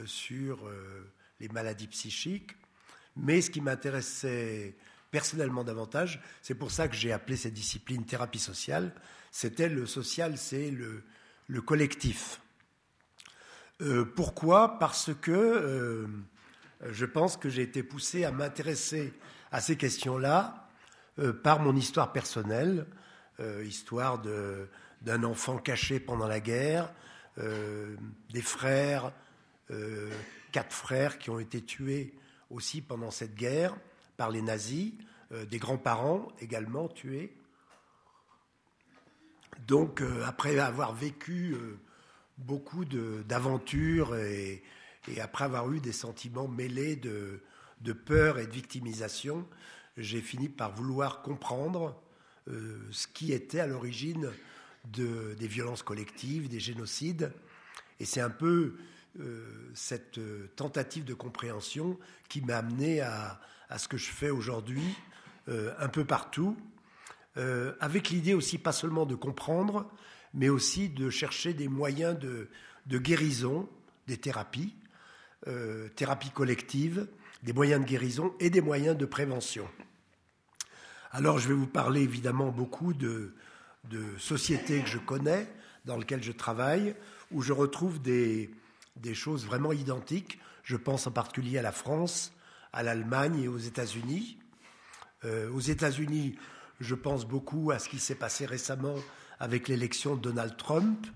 sur 0.06 0.66
euh, 0.66 1.12
les 1.40 1.48
maladies 1.48 1.88
psychiques. 1.88 2.52
Mais 3.16 3.40
ce 3.40 3.50
qui 3.50 3.60
m'intéressait 3.60 4.76
personnellement 5.10 5.64
davantage, 5.64 6.20
c'est 6.42 6.54
pour 6.54 6.70
ça 6.70 6.88
que 6.88 6.94
j'ai 6.94 7.12
appelé 7.12 7.36
cette 7.36 7.54
discipline 7.54 8.04
thérapie 8.04 8.38
sociale, 8.38 8.92
c'était 9.30 9.69
le 9.69 9.86
social, 9.86 10.36
c'est 10.36 10.70
le, 10.70 11.62
collectif. 11.62 12.40
Euh, 13.80 14.04
pourquoi? 14.04 14.78
Parce 14.78 15.10
que 15.20 16.06
je 16.82 17.04
pense 17.06 17.36
que 17.36 17.48
j'ai 17.48 17.62
été 17.62 17.82
poussé 17.82 18.25
à 18.25 18.30
m'intéresser 18.30 19.12
à 19.50 19.60
ces 19.60 19.76
questions-là 19.76 20.69
par 21.42 21.60
mon 21.60 21.75
histoire 21.75 22.12
personnelle, 22.12 22.86
histoire 23.64 24.20
d'un 24.20 25.25
enfant 25.25 25.58
caché 25.58 25.98
pendant 25.98 26.28
la 26.28 26.40
guerre, 26.40 26.92
des 27.36 28.42
frères, 28.42 29.12
euh, 29.70 30.10
quatre 30.50 30.72
frères 30.72 31.18
qui 31.18 31.28
ont 31.28 31.38
été 31.38 31.62
tués 31.62 32.14
aussi 32.48 32.80
pendant 32.80 33.10
cette 33.10 33.34
guerre 33.34 33.76
par 34.16 34.30
les 34.30 34.40
nazis, 34.40 34.94
euh, 35.32 35.44
des 35.44 35.58
grands-parents 35.58 36.28
également 36.40 36.88
tués. 36.88 37.36
Donc, 39.66 40.00
euh, 40.00 40.24
après 40.24 40.58
avoir 40.58 40.94
vécu 40.94 41.54
beaucoup 42.38 42.84
d'aventures 42.84 44.16
et, 44.16 44.62
après 45.20 45.44
avoir 45.44 45.70
eu 45.72 45.80
des 45.80 45.92
sentiments 45.92 46.48
mêlés 46.48 46.96
de, 46.96 47.42
peur 47.92 48.38
et 48.38 48.46
de 48.46 48.52
victimisation, 48.52 49.46
j'ai 49.96 50.20
fini 50.20 50.48
par 50.48 50.74
vouloir 50.74 51.22
comprendre 51.22 52.00
ce 52.46 53.06
qui 53.08 53.32
était 53.32 53.60
à 53.60 53.66
l'origine 53.66 54.30
des 54.84 55.48
violences 55.48 55.82
collectives, 55.82 56.48
des 56.48 56.60
génocides. 56.60 57.32
Et 58.00 58.04
c'est 58.04 58.20
un 58.20 58.30
peu 58.30 58.76
cette 59.74 60.18
euh, 60.18 60.50
tentative 60.56 61.04
de 61.04 61.14
compréhension 61.14 61.98
qui 62.28 62.40
m'a 62.40 62.58
amené 62.58 63.00
à, 63.00 63.40
ce 63.76 63.88
que 63.88 63.96
je 63.96 64.10
fais 64.10 64.30
aujourd'hui 64.30 64.94
euh, 65.48 65.72
un 65.78 65.88
peu 65.88 66.04
partout, 66.04 66.56
avec 67.78 68.10
l'idée 68.10 68.34
aussi 68.34 68.58
pas 68.58 68.72
seulement 68.72 69.06
de 69.06 69.14
comprendre, 69.14 69.88
mais 70.34 70.48
aussi 70.48 70.88
de 70.88 71.08
chercher 71.08 71.54
des 71.54 71.68
moyens 71.68 72.18
de, 72.18 72.48
guérison, 72.98 73.68
des 74.08 74.16
thérapies, 74.16 74.74
thérapies 75.94 76.30
collectives, 76.30 77.06
des 77.44 77.52
moyens 77.52 77.80
de 77.80 77.86
guérison 77.88 78.34
et 78.40 78.50
des 78.50 78.60
moyens 78.60 78.98
de 78.98 79.06
prévention. 79.06 79.68
Alors 81.12 81.38
je 81.38 81.46
vais 81.46 81.54
vous 81.54 81.68
parler 81.68 82.00
évidemment 82.00 82.48
beaucoup 82.48 82.92
de 82.92 83.32
sociétés 84.18 84.82
que 84.82 84.88
je 84.88 84.98
connais, 84.98 85.46
dans 85.84 85.96
lesquelles 85.96 86.24
je 86.24 86.32
travaille, 86.32 86.96
où 87.30 87.42
je 87.42 87.52
retrouve 87.52 88.02
des, 88.02 88.50
des 89.00 89.14
choses 89.14 89.46
vraiment 89.46 89.72
identiques. 89.72 90.38
Je 90.62 90.76
pense 90.76 91.06
en 91.06 91.10
particulier 91.10 91.58
à 91.58 91.62
la 91.62 91.72
France, 91.72 92.32
à 92.72 92.82
l'Allemagne 92.82 93.42
et 93.42 93.48
aux 93.48 93.58
États-Unis. 93.58 94.38
Euh, 95.24 95.50
aux 95.50 95.60
États-Unis, 95.60 96.37
je 96.80 96.94
pense 96.94 97.26
beaucoup 97.26 97.70
à 97.70 97.78
ce 97.78 97.88
qui 97.88 97.99
s'est 97.99 98.14
passé 98.14 98.46
récemment 98.46 98.94
avec 99.40 99.68
l'élection 99.68 100.16
de 100.16 100.20
Donald 100.20 100.56
Trump, 100.56 101.06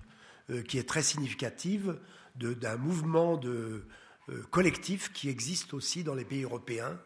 euh, 0.49 0.61
qui 0.61 0.77
est 0.77 0.87
très 0.87 1.03
significative 1.03 1.99
d'un 2.35 2.77
mouvement 2.77 3.37
de, 3.37 3.85
euh, 4.29 4.41
collectif 4.49 5.13
qui 5.13 5.29
existe 5.29 5.73
aussi 5.73 6.03
dans 6.03 6.15
les 6.15 6.25
pays 6.25 6.43
européens, 6.43 6.99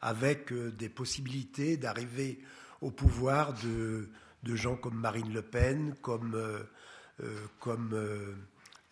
avec 0.00 0.52
des 0.52 0.88
possibilités 0.88 1.76
d'arriver 1.76 2.38
au 2.80 2.92
pouvoir 2.92 3.54
de, 3.54 4.08
de, 4.44 4.54
gens 4.54 4.76
comme 4.76 4.94
Marine 4.94 5.32
Le 5.32 5.42
Pen, 5.42 5.96
comme, 6.00 6.40
comme 7.58 8.36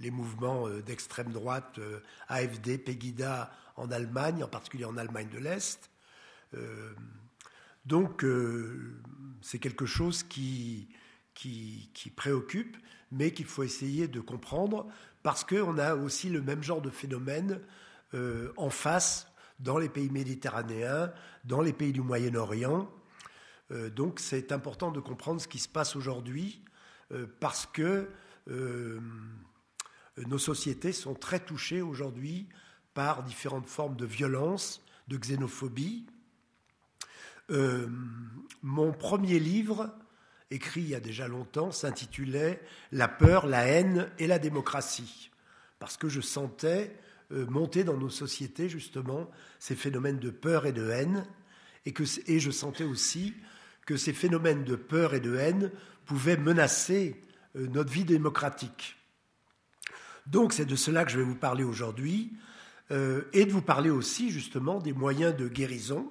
les 0.00 0.10
mouvements 0.10 0.68
euh, 0.68 0.82
d'extrême 0.82 1.32
droite, 1.32 1.78
euh, 1.78 2.00
AFD, 2.28 2.78
Pegida 2.78 3.50
en 3.76 3.90
Allemagne, 3.90 4.42
en 4.42 4.48
particulier 4.48 4.84
en 4.84 4.96
Allemagne 4.96 5.28
de 5.28 5.38
l'Est. 5.38 5.90
Euh, 6.54 6.92
donc 7.84 8.24
c'est 9.42 9.60
quelque 9.60 9.86
chose 9.86 10.24
qui, 10.24 10.88
qui, 11.34 12.12
préoccupe, 12.16 12.76
mais 13.12 13.30
qu'il 13.32 13.44
faut 13.46 13.62
essayer 13.62 14.08
de 14.08 14.18
comprendre, 14.18 14.88
parce 15.22 15.44
qu'on 15.44 15.78
a 15.78 15.94
aussi 15.94 16.28
le 16.28 16.42
même 16.42 16.64
genre 16.64 16.82
de 16.82 16.90
phénomène 16.90 17.60
en 18.56 18.70
face 18.70 19.28
dans 19.60 19.78
les 19.78 19.88
pays 19.88 20.10
méditerranéens, 20.10 21.12
dans 21.44 21.60
les 21.60 21.72
pays 21.72 21.92
du 21.92 22.00
Moyen-Orient. 22.00 22.90
donc 23.94 24.18
c'est 24.18 24.50
important 24.50 24.90
de 24.90 24.98
comprendre 24.98 25.40
ce 25.40 25.46
qui 25.46 25.60
se 25.60 25.68
passe 25.68 25.94
aujourd'hui, 25.94 26.64
parce 27.38 27.66
que 27.66 28.10
nos 30.24 30.38
sociétés 30.38 30.92
sont 30.92 31.14
très 31.14 31.40
touchées 31.40 31.82
aujourd'hui 31.82 32.48
par 32.94 33.22
différentes 33.22 33.68
formes 33.68 33.96
de 33.96 34.06
violence, 34.06 34.82
de 35.08 35.18
xénophobie. 35.18 36.06
Euh, 37.50 37.86
mon 38.62 38.92
premier 38.92 39.38
livre, 39.38 39.94
écrit 40.50 40.80
il 40.80 40.88
y 40.88 40.94
a 40.94 41.00
déjà 41.00 41.28
longtemps, 41.28 41.70
s'intitulait 41.70 42.62
La 42.92 43.08
peur, 43.08 43.46
la 43.46 43.66
haine 43.66 44.10
et 44.18 44.26
la 44.26 44.38
démocratie, 44.38 45.30
parce 45.78 45.96
que 45.96 46.08
je 46.08 46.20
sentais 46.20 46.96
euh, 47.32 47.46
monter 47.46 47.84
dans 47.84 47.96
nos 47.96 48.08
sociétés 48.08 48.68
justement 48.68 49.30
ces 49.58 49.74
phénomènes 49.74 50.18
de 50.18 50.30
peur 50.30 50.66
et 50.66 50.72
de 50.72 50.88
haine, 50.88 51.26
et, 51.84 52.40
je 52.40 52.50
sentais 52.50 52.84
aussi 52.84 53.34
que 53.86 53.96
ces 53.96 54.12
phénomènes 54.12 54.64
de 54.64 54.74
peur 54.74 55.14
et 55.14 55.20
de 55.20 55.36
haine 55.36 55.70
pouvaient 56.04 56.36
menacer 56.36 57.20
euh, 57.54 57.68
notre 57.68 57.92
vie 57.92 58.04
démocratique. 58.04 58.96
Donc 60.26 60.52
c'est 60.52 60.64
de 60.64 60.74
cela 60.74 61.04
que 61.04 61.12
je 61.12 61.18
vais 61.18 61.24
vous 61.24 61.36
parler 61.36 61.62
aujourd'hui, 61.62 62.32
euh, 62.90 63.22
et 63.32 63.44
de 63.44 63.52
vous 63.52 63.62
parler 63.62 63.90
aussi 63.90 64.30
justement 64.30 64.80
des 64.80 64.92
moyens 64.92 65.36
de 65.36 65.48
guérison, 65.48 66.10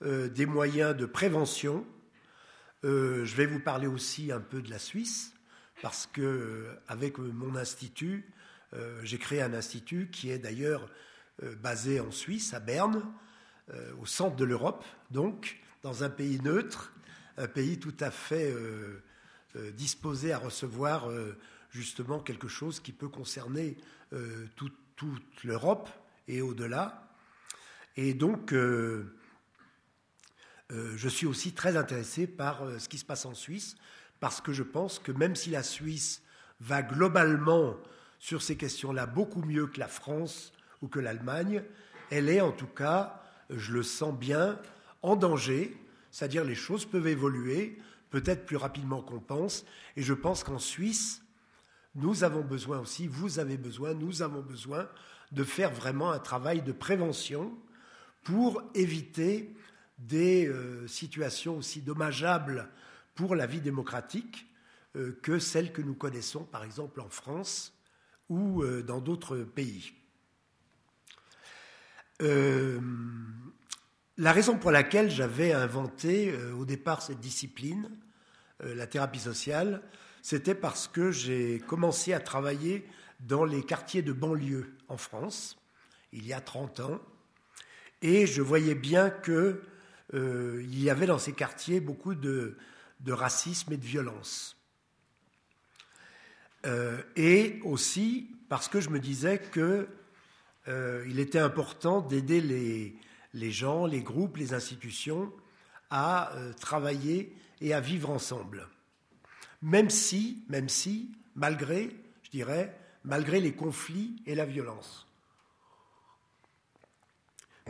des 0.00 0.46
moyens 0.46 0.96
de 0.96 1.06
prévention. 1.06 1.84
je 2.84 3.34
vais 3.34 3.46
vous 3.46 3.58
parler 3.58 3.88
aussi 3.88 4.30
un 4.30 4.38
peu 4.38 4.62
de 4.62 4.70
la 4.70 4.78
Suisse, 4.78 5.34
parce 5.82 6.06
que 6.06 6.68
avec 6.86 7.18
mon 7.18 7.56
institut, 7.56 8.32
j'ai 9.02 9.18
créé 9.18 9.42
un 9.42 9.54
institut 9.54 10.08
qui 10.12 10.30
est 10.30 10.38
d'ailleurs 10.38 10.88
basé 11.60 11.98
en 11.98 12.12
Suisse, 12.12 12.54
à 12.54 12.60
Berne, 12.60 13.02
au 14.00 14.06
centre 14.06 14.36
de 14.36 14.44
l'Europe, 14.44 14.84
donc 15.10 15.58
dans 15.82 16.04
un 16.04 16.10
pays 16.10 16.40
neutre, 16.44 16.92
un 17.36 17.48
pays 17.48 17.80
tout 17.80 17.96
à 17.98 18.12
fait 18.12 18.54
disposé 19.74 20.32
à 20.32 20.38
recevoir 20.38 21.10
justement 21.70 22.20
quelque 22.20 22.48
chose 22.48 22.80
qui 22.80 22.92
peut 22.92 23.08
concerner 23.08 23.76
euh, 24.12 24.46
toute 24.56 25.44
l'Europe 25.44 25.88
et 26.26 26.42
au-delà. 26.42 27.08
Et 27.96 28.14
donc, 28.14 28.52
euh, 28.52 29.14
euh, 30.72 30.94
je 30.96 31.08
suis 31.08 31.26
aussi 31.26 31.52
très 31.52 31.76
intéressé 31.76 32.26
par 32.26 32.62
ce 32.78 32.88
qui 32.88 32.98
se 32.98 33.04
passe 33.04 33.26
en 33.26 33.34
Suisse, 33.34 33.76
parce 34.20 34.40
que 34.40 34.52
je 34.52 34.62
pense 34.62 34.98
que 34.98 35.12
même 35.12 35.36
si 35.36 35.50
la 35.50 35.62
Suisse 35.62 36.22
va 36.60 36.82
globalement 36.82 37.76
sur 38.18 38.42
ces 38.42 38.56
questions-là 38.56 39.06
beaucoup 39.06 39.42
mieux 39.42 39.66
que 39.66 39.78
la 39.78 39.88
France 39.88 40.52
ou 40.82 40.88
que 40.88 40.98
l'Allemagne, 40.98 41.62
elle 42.10 42.28
est 42.28 42.40
en 42.40 42.52
tout 42.52 42.66
cas, 42.66 43.22
je 43.50 43.72
le 43.72 43.82
sens 43.82 44.16
bien, 44.18 44.60
en 45.02 45.14
danger, 45.14 45.76
c'est-à-dire 46.10 46.44
les 46.44 46.54
choses 46.54 46.84
peuvent 46.84 47.06
évoluer, 47.06 47.78
peut-être 48.10 48.46
plus 48.46 48.56
rapidement 48.56 49.02
qu'on 49.02 49.20
pense, 49.20 49.64
et 49.96 50.02
je 50.02 50.14
pense 50.14 50.42
qu'en 50.42 50.58
Suisse, 50.58 51.22
nous 51.98 52.24
avons 52.24 52.42
besoin 52.42 52.78
aussi, 52.78 53.06
vous 53.06 53.38
avez 53.38 53.56
besoin, 53.56 53.94
nous 53.94 54.22
avons 54.22 54.40
besoin 54.40 54.88
de 55.32 55.44
faire 55.44 55.72
vraiment 55.72 56.12
un 56.12 56.18
travail 56.18 56.62
de 56.62 56.72
prévention 56.72 57.56
pour 58.22 58.62
éviter 58.74 59.54
des 59.98 60.46
euh, 60.46 60.86
situations 60.86 61.56
aussi 61.56 61.82
dommageables 61.82 62.68
pour 63.14 63.34
la 63.34 63.46
vie 63.46 63.60
démocratique 63.60 64.46
euh, 64.96 65.18
que 65.22 65.38
celles 65.38 65.72
que 65.72 65.82
nous 65.82 65.94
connaissons, 65.94 66.44
par 66.44 66.64
exemple 66.64 67.00
en 67.00 67.08
France 67.08 67.74
ou 68.28 68.62
euh, 68.62 68.82
dans 68.82 69.00
d'autres 69.00 69.38
pays. 69.38 69.92
la 72.20 72.80
raison 74.32 74.58
pour 74.58 74.72
laquelle 74.72 75.10
j'avais 75.10 75.52
inventé 75.52 76.34
au 76.58 76.64
départ 76.64 77.00
cette 77.00 77.20
discipline, 77.20 77.88
la 78.58 78.88
thérapie 78.88 79.20
sociale, 79.20 79.80
c'était 80.22 80.54
parce 80.54 80.88
que 80.88 81.10
j'ai 81.10 81.60
commencé 81.66 82.12
à 82.12 82.20
travailler 82.20 82.86
dans 83.20 83.44
les 83.44 83.62
quartiers 83.62 84.02
de 84.02 84.12
banlieue 84.12 84.74
en 84.88 84.96
France, 84.96 85.58
il 86.12 86.26
y 86.26 86.32
a 86.32 86.40
30 86.40 86.80
ans, 86.80 87.00
et 88.02 88.26
je 88.26 88.42
voyais 88.42 88.74
bien 88.74 89.10
qu'il 89.10 89.58
euh, 90.14 90.64
y 90.68 90.88
avait 90.90 91.06
dans 91.06 91.18
ces 91.18 91.32
quartiers 91.32 91.80
beaucoup 91.80 92.14
de, 92.14 92.56
racisme 93.06 93.72
et 93.72 93.76
de 93.76 93.84
violence. 93.84 94.56
Euh, 96.66 97.00
et 97.16 97.60
aussi 97.64 98.30
parce 98.48 98.68
que 98.68 98.80
je 98.80 98.90
me 98.90 98.98
disais 98.98 99.40
qu'il 99.52 99.86
euh, 100.68 101.18
était 101.18 101.38
important 101.38 102.00
d'aider 102.00 102.40
les, 102.40 102.96
les, 103.34 103.50
gens, 103.50 103.86
les 103.86 104.02
groupes, 104.02 104.36
les 104.36 104.54
institutions 104.54 105.32
à 105.90 106.32
travailler 106.60 107.34
et 107.60 107.72
à 107.72 107.80
vivre 107.80 108.10
ensemble 108.10 108.68
même 109.62 109.90
si, 109.90 110.44
même 110.48 110.68
si, 110.68 111.12
malgré, 111.34 111.90
je 112.22 112.30
dirais, 112.30 112.76
malgré 113.04 113.40
les 113.40 113.52
conflits 113.52 114.22
et 114.26 114.34
la 114.34 114.44
violence. 114.44 115.06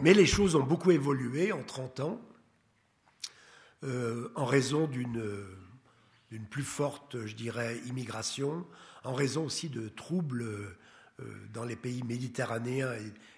Mais 0.00 0.14
les 0.14 0.26
choses 0.26 0.54
ont 0.54 0.62
beaucoup 0.62 0.90
évolué 0.90 1.52
en 1.52 1.62
30 1.62 2.00
ans, 2.00 2.20
euh, 3.84 4.30
en 4.34 4.44
raison 4.44 4.86
d'une 4.86 5.56
plus 6.50 6.62
forte, 6.62 7.26
je 7.26 7.34
dirais, 7.34 7.78
immigration, 7.86 8.66
en 9.04 9.14
raison 9.14 9.44
aussi 9.46 9.68
de 9.68 9.88
troubles 9.88 10.42
euh, 11.20 11.48
dans 11.52 11.64
les 11.64 11.76
pays 11.76 12.02
méditerranéens 12.04 12.92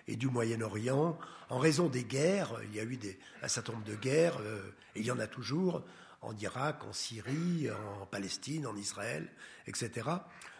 et, 0.06 0.16
du 0.16 0.28
Moyen-Orient, 0.28 1.16
en 1.50 1.58
raison 1.58 1.88
des 1.88 2.02
guerres, 2.02 2.60
il 2.64 2.74
y 2.74 2.80
a 2.80 2.84
eu 2.84 2.96
des, 2.96 3.16
un 3.42 3.48
certain 3.48 3.74
nombre 3.74 3.84
de 3.84 3.94
guerres, 3.94 4.38
euh, 4.40 4.60
et 4.96 5.00
il 5.00 5.06
y 5.06 5.10
en 5.12 5.20
a 5.20 5.28
toujours, 5.28 5.82
en 6.22 6.36
Irak, 6.36 6.84
en 6.84 6.92
Syrie, 6.92 7.68
en 7.70 8.06
Palestine, 8.06 8.66
en 8.66 8.76
Israël, 8.76 9.28
etc. 9.66 10.08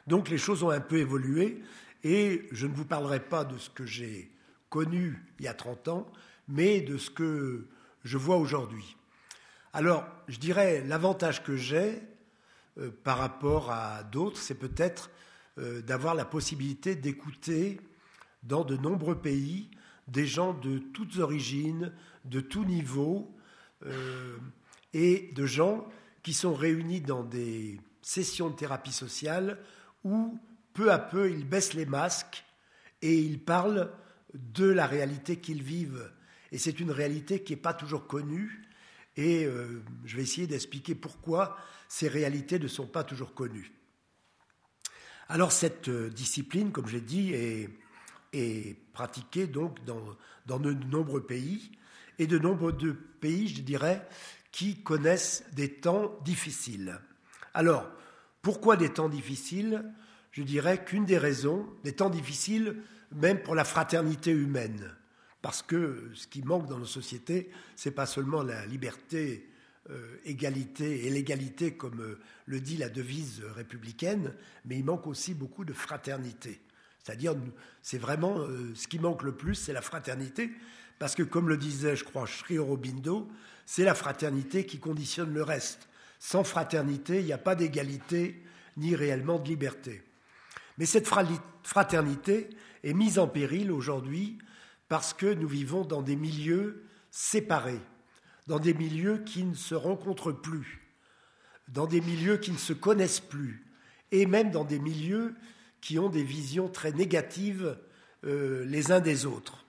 Donc 0.07 0.29
les 0.29 0.39
choses 0.39 0.63
ont 0.63 0.71
un 0.71 0.81
peu 0.81 0.99
évolué 0.99 1.63
et 2.03 2.49
je 2.53 2.67
ne 2.67 2.75
vous 2.75 2.85
parlerai 2.85 3.21
pas 3.21 3.45
de 3.45 3.59
ce 3.59 3.71
que 3.71 3.85
j'ai 3.85 4.31
connu 4.71 5.23
il 5.39 5.45
y 5.45 5.49
a 5.49 5.55
30 5.55 5.89
ans, 5.89 6.13
mais 6.49 6.81
de 6.81 6.97
ce 6.97 7.11
que 7.11 7.67
je 8.05 8.17
vois 8.17 8.37
aujourd'hui. 8.37 8.97
Alors, 9.73 10.05
je 10.29 10.39
dirais, 10.39 10.83
l'avantage 10.87 11.43
que 11.43 11.57
j'ai 11.57 12.01
euh, 12.79 12.91
par 13.05 13.19
rapport 13.19 13.71
à 13.71 14.03
d'autres, 14.03 14.39
c'est 14.39 14.55
peut-être 14.55 15.11
euh, 15.59 15.83
d'avoir 15.83 16.15
la 16.15 16.25
possibilité 16.25 16.97
d'écouter 16.97 17.81
dans 18.43 18.65
de 18.65 18.77
nombreux 18.77 19.21
pays 19.21 19.71
des 20.09 20.27
gens 20.27 20.55
de 20.55 20.79
toutes 20.79 21.19
origines, 21.19 21.93
de 22.25 22.41
tous 22.41 22.65
niveaux, 22.65 23.33
euh, 23.87 24.37
et 24.95 25.31
de 25.35 25.47
gens 25.47 25.87
qui 26.23 26.33
sont 26.33 26.55
réunis 26.55 27.01
dans 27.01 27.25
des 27.25 27.81
sessions 28.03 28.51
de 28.51 28.57
thérapie 28.57 28.93
sociale 28.93 29.59
où 30.05 30.39
peu 30.73 30.93
à 30.93 30.99
peu 30.99 31.31
ils 31.31 31.49
baissent 31.49 31.75
les 31.75 31.87
masques 31.87 32.45
et 33.03 33.19
ils 33.19 33.43
parlent 33.43 33.93
de 34.35 34.67
la 34.67 34.87
réalité 34.87 35.37
qu'ils 35.37 35.63
vivent. 35.63 36.11
Et 36.53 36.59
c'est 36.59 36.81
une 36.81 36.91
réalité 36.91 37.43
qui 37.43 37.53
n'est 37.53 37.61
pas 37.61 37.75
toujours 37.75 38.07
connue 38.07 38.63
et 39.17 39.45
euh, 39.45 39.83
je 40.05 40.17
vais 40.17 40.23
essayer 40.23 40.47
d'expliquer 40.47 40.95
pourquoi 40.95 41.57
ces 41.89 42.09
réalités 42.09 42.59
ne 42.59 42.69
sont 42.69 42.87
pas 42.87 43.05
toujours 43.05 43.35
connues. 43.35 43.73
Alors 45.29 45.53
cette 45.53 45.89
euh, 45.89 46.11
discipline, 46.11 46.73
comme 46.73 46.89
j'ai 46.89 47.01
dit, 47.01 47.33
est, 47.33 47.69
pratiquée 48.93 49.49
donc 49.49 49.85
dans, 49.85 50.01
dans 50.47 50.61
de 50.61 50.73
nombreux 50.73 51.27
pays 51.27 51.73
et 52.21 52.29
de 52.29 52.39
nombreux 52.39 52.77
pays, 53.21 53.49
je 53.49 53.63
dirais, 53.63 54.07
qui 54.53 54.83
connaissent 54.83 55.45
des 55.53 55.73
temps 55.73 56.19
difficiles. 56.25 56.99
Alors, 57.55 57.91
pourquoi 58.43 58.77
des 58.77 58.91
temps 58.91 59.09
difficiles? 59.09 59.85
Je 60.33 60.43
dirais 60.43 60.85
qu'une 60.85 61.05
des 61.05 61.19
raisons, 61.19 61.67
des 61.85 61.93
temps 61.93 62.11
difficiles 62.11 62.77
même 63.13 63.43
pour 63.43 63.55
la 63.55 63.65
fraternité 63.65 64.31
humaine, 64.31 64.95
parce 65.43 65.63
que 65.63 66.11
ce 66.15 66.27
qui 66.27 66.43
manque 66.43 66.69
dans 66.69 66.79
nos 66.79 66.87
sociétés, 66.87 67.51
c'est 67.75 67.91
pas 67.91 68.07
seulement 68.07 68.43
la 68.43 68.67
liberté, 68.67 69.49
euh, 69.91 70.17
égalité 70.25 71.07
et 71.07 71.11
l'égalité, 71.11 71.73
comme 71.73 72.01
euh, 72.01 72.19
le 72.47 72.61
dit 72.61 72.77
la 72.77 72.89
devise 72.89 73.43
républicaine, 73.57 74.35
mais 74.65 74.79
il 74.79 74.85
manque 74.85 75.07
aussi 75.07 75.35
beaucoup 75.35 75.65
de 75.65 75.73
fraternité. 75.73 76.61
C'est-à-dire, 77.03 77.35
c'est 77.83 77.99
vraiment 77.99 78.39
euh, 78.39 78.73
ce 78.75 78.87
qui 78.87 78.99
manque 78.99 79.23
le 79.23 79.33
plus, 79.33 79.55
c'est 79.55 79.73
la 79.73 79.83
fraternité, 79.83 80.51
parce 80.99 81.15
que 81.15 81.23
comme 81.23 81.49
le 81.49 81.57
disait, 81.57 81.97
je 81.97 82.05
crois, 82.05 82.27
Sri 82.27 82.59
Aurobindo, 82.59 83.27
c'est 83.73 83.85
la 83.85 83.95
fraternité 83.95 84.67
qui 84.67 84.81
conditionne 84.81 85.33
le 85.33 85.45
reste. 85.45 85.89
Sans 86.19 86.43
fraternité, 86.43 87.21
il 87.21 87.27
n'y 87.27 87.33
a 87.33 87.39
pas 87.39 87.55
d'égalité 87.55 88.43
ni 88.77 88.97
réellement 88.97 89.39
de 89.39 89.47
liberté. 89.47 90.03
Mais 90.77 90.87
cette 90.87 91.09
fraternité 91.63 92.51
est 92.83 92.95
mise 92.95 93.21
en 93.21 93.29
péril 93.29 93.71
aujourd'hui 93.71 94.39
parce 94.89 95.15
que 95.15 95.33
nous 95.33 95.47
vivons 95.47 95.85
dans 95.85 96.03
des 96.03 96.17
milieux 96.17 96.83
séparés, 97.13 97.81
dans 98.49 98.59
des 98.59 98.75
milieux 98.75 99.19
qui 99.19 99.45
ne 99.45 99.55
se 99.55 99.77
rencontrent 99.77 100.33
plus, 100.33 100.85
dans 101.69 101.87
des 101.87 102.01
milieux 102.01 102.39
qui 102.39 102.51
ne 102.51 102.59
se 102.59 102.73
connaissent 102.73 103.21
plus, 103.21 103.65
et 104.11 104.27
même 104.27 104.51
dans 104.51 104.65
des 104.65 104.81
milieux 104.81 105.37
qui 105.81 106.01
ont 106.01 106.09
des 106.09 106.25
visions 106.25 106.69
très 106.69 106.91
négatives 106.91 107.79
euh, 108.25 108.65
les 108.65 108.91
uns 108.91 108.99
des 108.99 109.27
autres. 109.27 109.65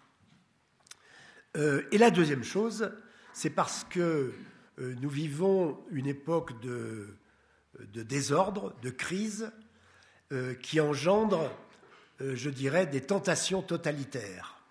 Euh, 1.56 1.84
et 1.92 2.00
la 2.00 2.10
deuxième 2.10 2.44
chose, 2.44 2.92
c'est 3.34 3.50
parce 3.50 3.84
que 3.84 4.34
euh, 4.80 4.96
nous 5.02 5.10
vivons 5.10 5.80
une 5.92 6.08
époque 6.08 6.60
de, 6.62 7.16
désordre, 7.94 8.76
de 8.82 8.90
crise, 8.90 9.52
euh, 10.32 10.54
qui 10.56 10.80
engendre, 10.80 11.52
euh, 12.22 12.36
je 12.36 12.50
dirais, 12.50 12.86
des 12.86 13.02
tentations 13.02 13.62
totalitaires. 13.62 14.64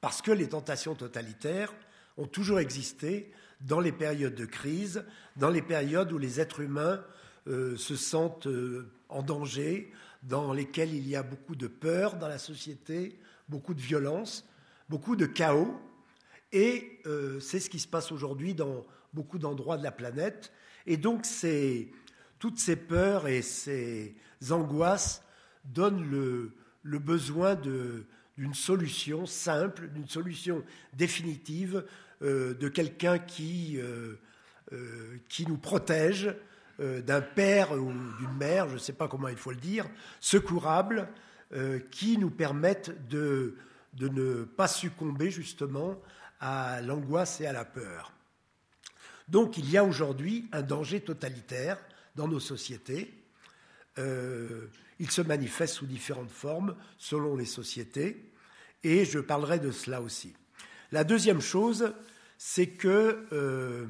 Parce 0.00 0.22
que 0.22 0.30
les 0.30 0.48
tentations 0.48 0.94
totalitaires 0.94 1.72
ont 2.16 2.26
toujours 2.26 2.60
existé 2.60 3.32
dans 3.60 3.80
les 3.80 3.92
périodes 3.92 4.34
de 4.34 4.46
crise, 4.46 5.04
dans 5.36 5.50
les 5.50 5.62
périodes 5.62 6.12
où 6.12 6.18
les 6.18 6.40
êtres 6.40 6.60
humains 6.60 7.02
se 7.46 7.96
sentent 7.96 8.46
en 9.08 9.22
danger, 9.22 9.90
dans 10.22 10.52
lesquelles 10.52 10.94
il 10.94 11.08
y 11.08 11.16
a 11.16 11.22
beaucoup 11.22 11.56
de 11.56 11.66
peur 11.66 12.16
dans 12.16 12.28
la 12.28 12.38
société, 12.38 13.18
beaucoup 13.48 13.74
de 13.74 13.80
violence, 13.80 14.46
beaucoup 14.88 15.16
de 15.16 15.26
chaos, 15.26 15.80
et 16.52 17.00
euh, 17.06 17.40
c'est 17.40 17.60
ce 17.60 17.70
qui 17.70 17.78
se 17.78 17.88
passe 17.88 18.12
aujourd'hui 18.12 18.54
dans 18.54 18.86
beaucoup 19.12 19.38
d'endroits 19.38 19.76
de 19.76 19.82
la 19.82 19.90
planète. 19.90 20.52
Et 20.86 20.96
donc, 20.96 21.26
toutes 22.38 22.58
ces 22.58 22.76
peurs 22.76 23.28
et 23.28 23.42
ces 23.42 24.14
angoisses 24.50 25.22
donnent 25.64 26.08
le, 26.10 26.52
besoin 26.98 27.54
d'une 27.54 28.54
solution 28.54 29.26
simple, 29.26 29.88
d'une 29.88 30.08
solution 30.08 30.64
définitive, 30.94 31.84
de 32.22 32.68
quelqu'un 32.68 33.18
qui, 33.18 33.78
qui 35.28 35.46
nous 35.46 35.58
protège, 35.58 36.34
d'un 36.78 37.20
père 37.20 37.72
ou 37.72 37.92
d'une 38.18 38.36
mère, 38.38 38.68
je 38.68 38.74
ne 38.74 38.78
sais 38.78 38.94
pas 38.94 39.08
comment 39.08 39.28
il 39.28 39.36
faut 39.36 39.50
le 39.50 39.56
dire, 39.56 39.86
secourable, 40.20 41.08
qui 41.90 42.16
nous 42.16 42.30
permettent 42.30 43.08
de, 43.08 43.56
de 43.94 44.08
ne 44.08 44.44
pas 44.44 44.68
succomber 44.68 45.30
justement 45.30 46.00
à 46.40 46.80
l'angoisse 46.80 47.40
et 47.40 47.46
à 47.46 47.52
la 47.52 47.64
peur. 47.64 48.12
Donc 49.28 49.58
il 49.58 49.70
y 49.70 49.76
a 49.76 49.84
aujourd'hui 49.84 50.48
un 50.52 50.62
danger 50.62 51.00
totalitaire 51.00 51.78
dans 52.16 52.28
nos 52.28 52.40
sociétés. 52.40 53.12
Euh, 53.98 54.66
il 54.98 55.10
se 55.10 55.22
manifeste 55.22 55.74
sous 55.74 55.86
différentes 55.86 56.30
formes 56.30 56.74
selon 56.98 57.36
les 57.36 57.44
sociétés, 57.44 58.32
et 58.82 59.04
je 59.04 59.18
parlerai 59.18 59.58
de 59.58 59.70
cela 59.70 60.00
aussi. 60.00 60.34
La 60.92 61.04
deuxième 61.04 61.40
chose, 61.40 61.92
c'est 62.38 62.68
que 62.68 63.26
euh, 63.32 63.86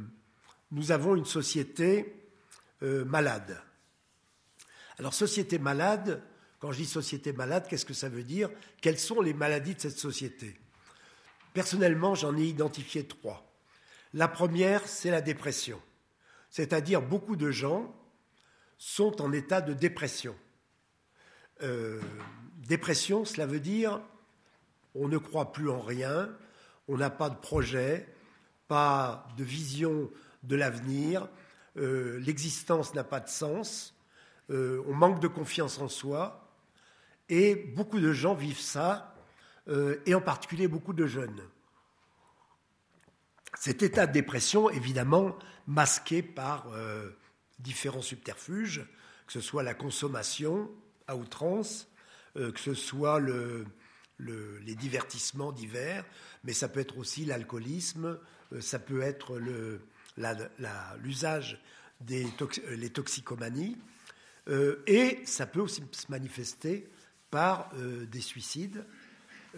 nous 0.72 0.92
avons 0.92 1.14
une 1.14 1.26
société 1.26 2.14
euh, 2.82 3.04
malade. 3.04 3.60
Alors 4.98 5.14
société 5.14 5.58
malade, 5.58 6.22
quand 6.58 6.72
je 6.72 6.78
dis 6.78 6.86
société 6.86 7.32
malade, 7.32 7.66
qu'est-ce 7.68 7.86
que 7.86 7.94
ça 7.94 8.08
veut 8.08 8.24
dire? 8.24 8.50
Quelles 8.80 8.98
sont 8.98 9.20
les 9.20 9.34
maladies 9.34 9.74
de 9.74 9.80
cette 9.80 9.98
société? 9.98 10.58
Personnellement, 11.58 12.14
j'en 12.14 12.36
ai 12.36 12.44
identifié 12.44 13.04
trois. 13.04 13.44
La 14.14 14.28
première, 14.28 14.86
c'est 14.86 15.10
la 15.10 15.20
dépression. 15.20 15.82
C'est-à-dire 16.50 17.02
beaucoup 17.02 17.34
de 17.34 17.50
gens 17.50 17.92
sont 18.76 19.20
en 19.20 19.32
état 19.32 19.60
de 19.60 19.72
dépression. 19.72 20.36
Euh, 21.64 22.00
dépression, 22.58 23.24
cela 23.24 23.44
veut 23.44 23.58
dire 23.58 24.00
on 24.94 25.08
ne 25.08 25.18
croit 25.18 25.50
plus 25.50 25.68
en 25.68 25.80
rien, 25.80 26.30
on 26.86 26.96
n'a 26.96 27.10
pas 27.10 27.28
de 27.28 27.34
projet, 27.34 28.06
pas 28.68 29.26
de 29.36 29.42
vision 29.42 30.08
de 30.44 30.54
l'avenir, 30.54 31.28
euh, 31.76 32.20
l'existence 32.20 32.94
n'a 32.94 33.02
pas 33.02 33.18
de 33.18 33.28
sens, 33.28 33.96
euh, 34.50 34.80
on 34.86 34.94
manque 34.94 35.18
de 35.18 35.26
confiance 35.26 35.80
en 35.80 35.88
soi, 35.88 36.54
et 37.28 37.56
beaucoup 37.74 37.98
de 37.98 38.12
gens 38.12 38.34
vivent 38.34 38.60
ça 38.60 39.17
et 40.06 40.14
en 40.14 40.20
particulier 40.20 40.66
beaucoup 40.66 40.94
de 40.94 41.06
jeunes. 41.06 41.42
Cet 43.58 43.82
état 43.82 44.06
de 44.06 44.12
dépression, 44.12 44.70
évidemment, 44.70 45.36
masqué 45.66 46.22
par 46.22 46.68
euh, 46.72 47.10
différents 47.58 48.02
subterfuges, 48.02 48.86
que 49.26 49.32
ce 49.32 49.40
soit 49.40 49.62
la 49.62 49.74
consommation 49.74 50.70
à 51.06 51.16
outrance, 51.16 51.88
euh, 52.36 52.52
que 52.52 52.60
ce 52.60 52.74
soit 52.74 53.20
les 54.20 54.74
divertissements 54.74 55.52
divers, 55.52 56.04
mais 56.44 56.52
ça 56.52 56.68
peut 56.68 56.80
être 56.80 56.98
aussi 56.98 57.24
l'alcoolisme, 57.24 58.18
ça 58.60 58.78
peut 58.78 59.02
être 59.02 59.38
l'usage 61.02 61.62
des 62.00 62.26
les 62.70 62.90
toxicomanies, 62.90 63.76
et 64.86 65.20
ça 65.24 65.46
peut 65.46 65.60
aussi 65.60 65.82
se 65.92 66.10
manifester 66.10 66.88
par 67.30 67.70
des 67.74 68.20
suicides, 68.20 68.78
euh, 68.78 69.07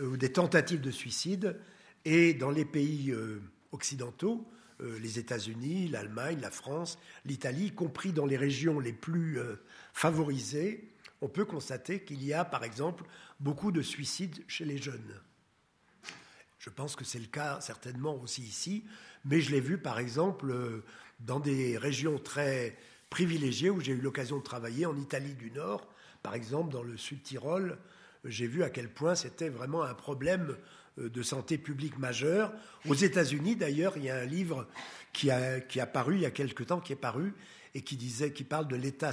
ou 0.00 0.16
des 0.16 0.32
tentatives 0.32 0.80
de 0.80 0.90
suicide. 0.90 1.59
Et 2.04 2.35
dans 2.35 2.50
les 2.50 2.64
pays 2.64 3.11
euh, 3.11 3.40
occidentaux, 3.73 4.47
euh, 4.80 4.99
les 4.99 5.18
États-Unis, 5.18 5.88
l'Allemagne, 5.88 6.38
la 6.40 6.50
France, 6.50 6.99
l'Italie, 7.25 7.66
y 7.66 7.73
compris 7.73 8.12
dans 8.12 8.26
les 8.26 8.37
régions 8.37 8.80
les 8.80 8.92
plus 8.92 9.38
favorisées, 9.92 10.88
on 11.20 11.28
peut 11.28 11.44
constater 11.44 12.00
qu'il 12.00 12.25
y 12.25 12.32
a, 12.32 12.44
par 12.44 12.64
exemple, 12.64 13.04
beaucoup 13.40 13.73
de 13.73 13.82
suicides 13.82 14.42
chez 14.49 14.64
les 14.64 14.78
jeunes. 14.78 15.20
Je 16.59 16.70
pense 16.70 16.97
que 16.97 17.04
c'est 17.04 17.18
le 17.18 17.26
cas 17.26 17.61
certainement 17.61 18.14
aussi 18.20 18.42
ici, 18.42 18.85
mais 19.25 19.40
je 19.40 19.50
l'ai 19.50 19.61
vu, 19.61 19.78
par 19.78 19.99
exemple, 19.99 20.54
dans 21.20 21.40
des 21.40 21.76
régions 21.76 22.18
très 22.18 22.76
privilégiées 23.11 23.70
où 23.70 23.81
j'ai 23.81 23.92
eu 23.92 24.00
l'occasion 24.00 24.38
de 24.38 24.42
travailler, 24.42 24.87
en 24.87 24.96
Italie 24.96 25.35
du 25.35 25.50
Nord, 25.50 25.87
par 26.22 26.35
exemple, 26.35 26.72
dans 26.72 26.83
le 26.83 26.96
Sud-Tyrol, 26.96 27.79
j'ai 28.24 28.46
vu 28.46 28.62
à 28.62 28.70
quel 28.70 28.88
point 28.88 29.14
c'était 29.14 29.48
vraiment 29.48 29.83
un 29.83 29.94
problème 29.94 30.56
euh, 30.98 31.09
de 31.09 31.22
santé 31.22 31.59
publique 31.59 31.98
majeur. 31.98 32.52
Aux 32.88 32.94
États-Unis, 32.94 33.56
d'ailleurs, 33.56 33.96
il 33.96 34.04
y 34.04 34.11
a 34.11 34.16
un 34.16 34.24
livre 34.24 34.66
qui 35.12 35.30
a, 35.30 35.61
qui 35.61 35.80
a 35.80 35.87
paru 35.87 36.16
il 36.16 36.20
y 36.20 36.26
a 36.26 36.30
quelque 36.30 36.62
temps, 36.62 36.80
qui 36.80 36.92
est 36.92 36.96
paru, 36.96 37.35
et 37.74 37.83
qui, 37.83 37.96
disait, 37.96 38.30
parle 38.30 38.68
de 38.68 38.76
l'état, 38.76 39.12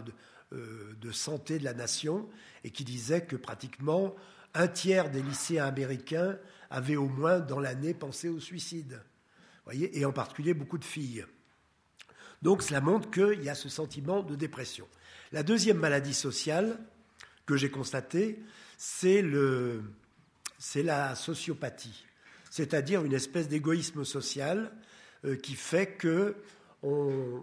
de, 0.00 0.12
euh, 0.52 0.94
de 1.00 1.10
santé 1.10 1.58
de 1.58 1.64
la 1.64 1.74
nation, 1.74 2.28
et 2.64 2.70
qui 2.70 2.84
disait 2.84 3.24
que 3.24 3.36
pratiquement 3.36 4.14
un 4.54 4.68
tiers 4.68 5.10
des 5.10 5.22
lycéens 5.22 5.66
américains 5.66 6.38
avaient 6.70 6.96
au 6.96 7.08
moins 7.08 7.40
dans 7.40 7.60
l'année 7.60 7.94
pensé 7.94 8.28
au 8.28 8.40
suicide. 8.40 9.00
Voyez 9.64 9.98
et 9.98 10.04
en 10.04 10.12
particulier 10.12 10.54
beaucoup 10.54 10.78
de 10.78 10.84
filles. 10.84 11.24
Donc 12.42 12.62
cela 12.62 12.80
montre 12.80 13.10
qu'il 13.10 13.42
y 13.42 13.48
a 13.48 13.54
ce 13.54 13.68
sentiment 13.68 14.22
de 14.22 14.34
dépression. 14.34 14.86
La 15.32 15.42
deuxième 15.42 15.78
maladie 15.78 16.14
sociale, 16.14 16.78
que 17.48 17.56
j'ai 17.56 17.70
constaté, 17.70 18.38
c'est 18.76 19.22
la 19.22 21.14
sociopathie, 21.14 22.04
c'est-à-dire 22.50 23.04
une 23.06 23.14
espèce 23.14 23.48
d'égoïsme 23.48 24.04
social 24.04 24.70
euh, 25.24 25.34
qui 25.34 25.54
fait 25.54 25.86
que 25.86 26.36
on, 26.82 27.42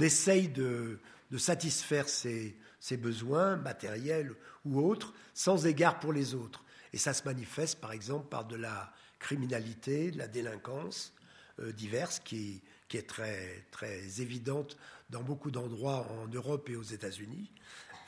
essaye 0.00 0.48
de, 0.48 0.98
satisfaire 1.38 2.08
ses, 2.08 2.56
besoins 2.98 3.54
matériels 3.56 4.34
ou 4.64 4.80
autres 4.80 5.14
sans 5.32 5.64
égard 5.64 6.00
pour 6.00 6.12
les 6.12 6.34
autres. 6.34 6.64
Et 6.92 6.98
ça 6.98 7.14
se 7.14 7.22
manifeste 7.24 7.80
par 7.80 7.92
exemple 7.92 8.28
par 8.28 8.46
de 8.46 8.56
la 8.56 8.92
criminalité, 9.20 10.10
de 10.10 10.18
la 10.18 10.26
délinquance 10.26 11.14
euh, 11.60 11.72
diverse 11.72 12.18
qui, 12.18 12.62
est 12.92 13.08
très, 13.08 13.64
très 13.70 14.20
évidente 14.20 14.76
dans 15.10 15.22
beaucoup 15.22 15.50
d'endroits 15.50 16.06
en 16.10 16.26
Europe 16.28 16.68
et 16.68 16.76
aux 16.76 16.82
États-Unis. 16.82 17.50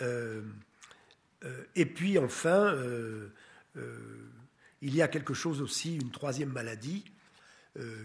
Euh, 0.02 0.42
euh, 1.44 1.64
et 1.74 1.86
puis 1.86 2.18
enfin, 2.18 2.72
euh, 2.74 3.28
il 4.82 4.94
y 4.94 5.02
a 5.02 5.08
quelque 5.08 5.34
chose 5.34 5.60
aussi, 5.60 5.96
une 5.96 6.10
troisième 6.10 6.50
maladie, 6.50 7.04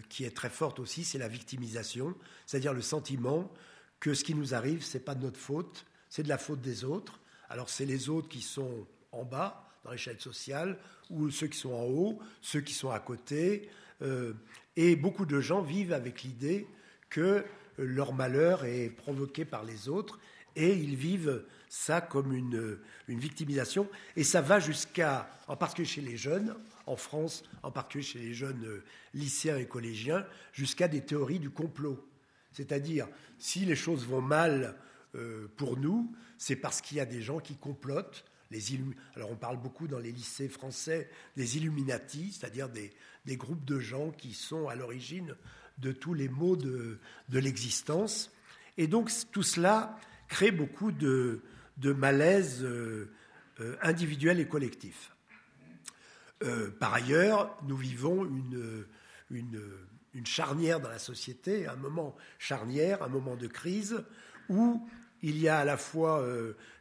qui 0.07 0.23
est 0.23 0.35
très 0.35 0.51
forte 0.51 0.79
aussi, 0.79 1.03
c'est 1.03 1.17
la 1.17 1.27
victimisation, 1.27 2.13
c'est-à-dire 2.45 2.73
le 2.73 2.83
sentiment 2.83 3.51
que 3.99 4.13
ce 4.13 4.23
qui 4.23 4.35
nous 4.35 4.53
arrive, 4.53 4.83
ce 4.83 4.99
n'est 4.99 5.03
pas 5.03 5.15
de 5.15 5.23
notre 5.23 5.39
faute, 5.39 5.87
c'est 6.09 6.21
de 6.21 6.29
la 6.29 6.37
faute 6.37 6.61
des 6.61 6.83
autres. 6.83 7.19
Alors 7.49 7.69
c'est 7.69 7.85
les 7.85 8.07
autres 8.07 8.29
qui 8.29 8.41
sont 8.41 8.85
en 9.11 9.23
bas 9.23 9.67
dans 9.83 9.89
l'échelle 9.89 10.19
sociale, 10.19 10.77
ou 11.09 11.31
ceux 11.31 11.47
qui 11.47 11.57
sont 11.57 11.73
en 11.73 11.85
haut, 11.85 12.19
ceux 12.39 12.61
qui 12.61 12.73
sont 12.73 12.91
à 12.91 12.99
côté. 12.99 13.67
et 14.75 14.95
beaucoup 14.95 15.25
de 15.25 15.41
gens 15.41 15.63
vivent 15.63 15.93
avec 15.93 16.21
l'idée 16.21 16.67
que 17.09 17.43
leur 17.79 18.13
malheur 18.13 18.65
est 18.65 18.91
provoqué 18.91 19.43
par 19.43 19.63
les 19.63 19.89
autres, 19.89 20.19
et 20.55 20.73
ils 20.75 20.95
vivent 20.95 21.43
ça 21.73 22.01
comme 22.01 22.33
une, 22.33 22.77
victimisation. 23.07 23.89
Et 24.15 24.23
ça 24.23 24.41
va 24.41 24.59
jusqu'à, 24.59 25.27
en 25.47 25.57
particulier 25.57 25.87
chez 25.87 26.01
les 26.01 26.17
jeunes, 26.17 26.55
en 26.85 26.95
France, 26.95 27.43
en 27.63 27.71
particulier 27.71 28.03
chez 28.03 28.19
les 28.19 28.33
jeunes 28.35 28.63
euh, 28.63 28.83
lycéens 29.15 29.57
et 29.57 29.65
collégiens, 29.65 30.23
jusqu'à 30.51 30.87
des 30.87 31.01
théories 31.01 31.39
du 31.39 31.49
complot. 31.49 32.07
C'est-à-dire, 32.51 33.07
si 33.39 33.65
les 33.65 33.75
choses 33.75 34.05
vont 34.05 34.21
mal 34.21 34.75
euh, 35.15 35.47
pour 35.57 35.75
nous, 35.75 36.13
c'est 36.37 36.55
parce 36.55 36.79
qu'il 36.79 36.97
y 36.97 36.99
a 36.99 37.07
des 37.07 37.23
gens 37.23 37.39
qui 37.39 37.55
complotent. 37.55 38.23
Les 38.51 38.61
Alors 39.15 39.31
on 39.31 39.35
parle 39.35 39.59
beaucoup 39.59 39.87
dans 39.87 39.97
les 39.97 40.11
lycées 40.11 40.49
français 40.49 41.09
des 41.35 41.57
Illuminati, 41.57 42.33
c'est-à-dire 42.33 42.69
des, 42.69 42.93
groupes 43.35 43.65
de 43.65 43.79
gens 43.79 44.11
qui 44.11 44.35
sont 44.35 44.67
à 44.67 44.75
l'origine 44.75 45.35
de 45.79 45.91
tous 45.91 46.13
les 46.13 46.29
maux 46.29 46.55
de, 46.55 46.99
de 47.29 47.39
l'existence. 47.39 48.31
Et 48.77 48.85
donc 48.85 49.09
tout 49.31 49.41
cela 49.41 49.97
crée 50.27 50.51
beaucoup 50.51 50.91
de, 50.91 51.41
de 51.77 51.93
malaise 51.93 52.63
euh, 52.63 53.11
euh, 53.59 53.75
individuel 53.81 54.39
et 54.39 54.47
collectif. 54.47 55.11
Euh, 56.43 56.69
par 56.79 56.93
ailleurs, 56.93 57.57
nous 57.67 57.77
vivons 57.77 58.25
une, 58.25 58.85
une, 59.31 60.25
charnière 60.25 60.79
dans 60.79 60.89
la 60.89 60.99
société, 60.99 61.67
un 61.67 61.75
moment 61.75 62.15
charnière, 62.37 63.01
un 63.03 63.07
moment 63.07 63.35
de 63.35 63.47
crise, 63.47 64.03
où 64.49 64.87
il 65.21 65.37
y 65.37 65.47
a 65.47 65.59
à 65.59 65.65
la 65.65 65.77
fois 65.77 66.25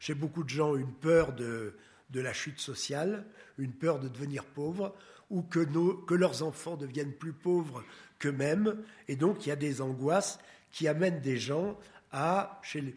chez 0.00 0.14
beaucoup 0.14 0.44
de 0.44 0.48
gens 0.48 0.76
une 0.76 0.92
peur 0.92 1.32
de, 1.32 1.74
de 2.10 2.20
la 2.20 2.32
chute 2.32 2.58
sociale, 2.58 3.24
une 3.58 3.72
peur 3.72 4.00
de 4.00 4.08
devenir 4.08 4.44
pauvre, 4.44 4.94
ou 5.30 5.42
que, 5.42 5.60
nos, 5.60 5.94
que 5.94 6.14
leurs 6.14 6.42
enfants 6.42 6.76
deviennent 6.76 7.12
plus 7.12 7.32
pauvres 7.32 7.84
qu'eux-mêmes. 8.18 8.76
Et 9.08 9.16
donc, 9.16 9.46
il 9.46 9.48
y 9.48 9.52
a 9.52 9.56
des 9.56 9.80
angoisses 9.80 10.38
qui 10.70 10.88
amènent 10.88 11.20
des 11.20 11.38
gens 11.38 11.78
à, 12.10 12.60
chez 12.62 12.94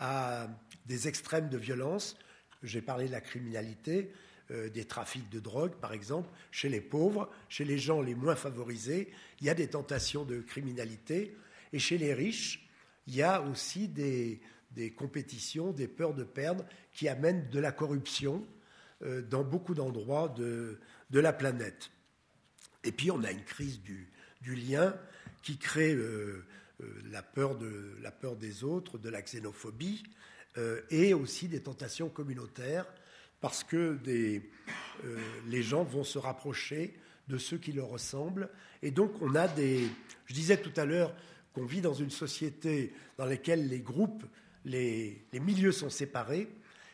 à 0.00 0.48
des 0.88 1.06
extrêmes 1.06 1.48
de 1.48 1.58
violence. 1.58 2.16
J'ai 2.62 2.80
parlé 2.80 3.06
de 3.06 3.12
la 3.12 3.20
criminalité, 3.20 4.10
euh, 4.50 4.68
des 4.70 4.86
trafics 4.86 5.28
de 5.28 5.38
drogue, 5.38 5.74
par 5.74 5.92
exemple. 5.92 6.28
Chez 6.50 6.68
les 6.68 6.80
pauvres, 6.80 7.30
chez 7.48 7.64
les 7.64 7.78
gens 7.78 8.00
les 8.00 8.14
moins 8.14 8.34
favorisés, 8.34 9.12
il 9.40 9.46
y 9.46 9.50
a 9.50 9.54
des 9.54 9.68
tentations 9.68 10.24
de 10.24 10.40
criminalité. 10.40 11.36
Et 11.72 11.78
chez 11.78 11.98
les 11.98 12.14
riches, 12.14 12.66
il 13.06 13.14
y 13.14 13.22
a 13.22 13.42
aussi 13.42 13.88
des, 13.88 14.40
compétitions, 14.96 15.72
des 15.72 15.86
peurs 15.86 16.14
de 16.14 16.24
perdre 16.24 16.64
qui 16.92 17.08
amènent 17.08 17.48
de 17.50 17.60
la 17.60 17.72
corruption 17.72 18.46
euh, 19.02 19.22
dans 19.22 19.44
beaucoup 19.44 19.74
d'endroits 19.74 20.34
de, 20.36 20.78
la 21.12 21.32
planète. 21.32 21.90
Et 22.84 22.92
puis 22.92 23.10
on 23.10 23.22
a 23.22 23.30
une 23.30 23.44
crise 23.44 23.82
du, 23.82 24.08
lien 24.42 24.96
qui 25.42 25.58
crée 25.58 25.92
euh, 25.92 26.44
la 27.10 27.22
peur 27.22 27.56
des 27.56 28.64
autres, 28.64 28.98
de 28.98 29.10
la 29.10 29.20
xénophobie, 29.20 30.04
et 30.90 31.14
aussi 31.14 31.48
des 31.48 31.60
tentations 31.60 32.08
communautaires, 32.08 32.86
parce 33.40 33.62
que 33.62 33.96
des, 34.02 34.50
les 35.46 35.62
gens 35.62 35.84
vont 35.84 36.04
se 36.04 36.18
rapprocher 36.18 36.94
de 37.28 37.38
ceux 37.38 37.58
qui 37.58 37.72
leur 37.72 37.88
ressemblent. 37.88 38.48
Et 38.82 38.90
donc 38.90 39.12
on 39.20 39.34
a 39.34 39.48
des... 39.48 39.88
Je 40.26 40.34
disais 40.34 40.56
tout 40.56 40.72
à 40.76 40.84
l'heure 40.84 41.14
qu'on 41.52 41.64
vit 41.64 41.80
dans 41.80 41.94
une 41.94 42.10
société 42.10 42.92
dans 43.16 43.26
laquelle 43.26 43.68
les 43.68 43.80
groupes, 43.80 44.24
les, 44.64 45.24
milieux 45.32 45.72
sont 45.72 45.90
séparés. 45.90 46.48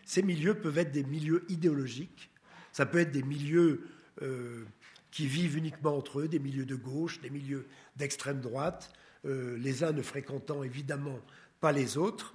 Ces 0.05 0.23
milieux 0.23 0.55
peuvent 0.55 0.79
être 0.79 0.93
des 0.93 1.05
milieux 1.05 1.45
idéologiques, 1.49 2.31
ça 2.73 2.87
peut 2.87 2.99
être 2.99 3.13
des 3.13 3.23
milieux 3.23 3.89
euh, 4.23 4.65
qui 5.11 5.27
vivent 5.27 5.57
uniquement 5.57 5.97
entre 5.97 6.21
eux, 6.21 6.29
des 6.29 6.39
milieux 6.39 6.67
de 6.67 6.75
gauche, 6.75 7.21
des 7.21 7.31
milieux 7.31 7.67
d'extrême 7.97 8.41
droite, 8.41 8.93
euh, 9.25 9.57
les 9.59 9.83
uns 9.83 9.93
ne 9.93 10.03
fréquentant 10.03 10.63
évidemment 10.63 11.19
pas 11.61 11.73
les 11.73 11.97
autres, 11.97 12.35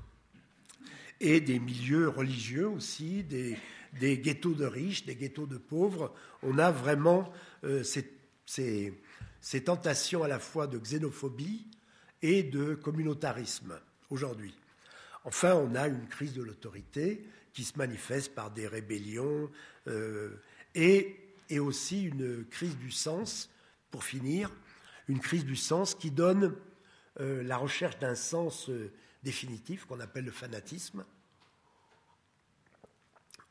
et 1.22 1.42
des 1.42 1.60
milieux 1.60 2.10
religieux 2.10 2.68
aussi, 2.68 3.24
des, 3.24 3.58
des 3.94 4.18
ghettos 4.18 4.54
de 4.54 4.66
riches, 4.66 5.06
des 5.06 5.16
ghettos 5.16 5.48
de 5.48 5.58
pauvres. 5.58 6.14
On 6.44 6.58
a 6.58 6.72
vraiment 6.72 7.32
euh, 7.64 7.84
ces, 7.84 8.94
tentations 9.64 10.24
à 10.24 10.28
la 10.28 10.40
fois 10.40 10.68
de 10.68 10.78
xénophobie 10.78 11.68
et 12.22 12.44
de 12.44 12.76
communautarisme 12.76 13.80
aujourd'hui. 14.10 14.54
Enfin, 15.24 15.54
on 15.56 15.76
a 15.76 15.88
une 15.88 16.08
crise 16.08 16.34
de 16.34 16.44
l'autorité 16.44 17.26
qui 17.54 17.64
se 17.64 17.78
manifeste 17.78 18.34
par 18.34 18.52
des 18.52 18.68
rébellions 18.68 19.50
euh, 19.88 20.30
et, 20.76 21.26
aussi 21.60 22.04
une 22.04 22.46
crise 22.46 22.78
du 22.78 22.92
sens, 22.92 23.50
pour 23.90 24.04
finir, 24.04 24.52
une 25.08 25.20
crise 25.20 25.46
du 25.46 25.56
sens 25.56 25.96
qui 25.96 26.12
donne 26.12 26.56
euh, 27.20 27.42
la 27.42 27.58
recherche 27.58 27.98
d'un 27.98 28.14
sens 28.14 28.70
définitif 29.24 29.86
qu'on 29.86 30.00
appelle 30.00 30.26
le 30.26 30.32
fanatisme 30.32 31.04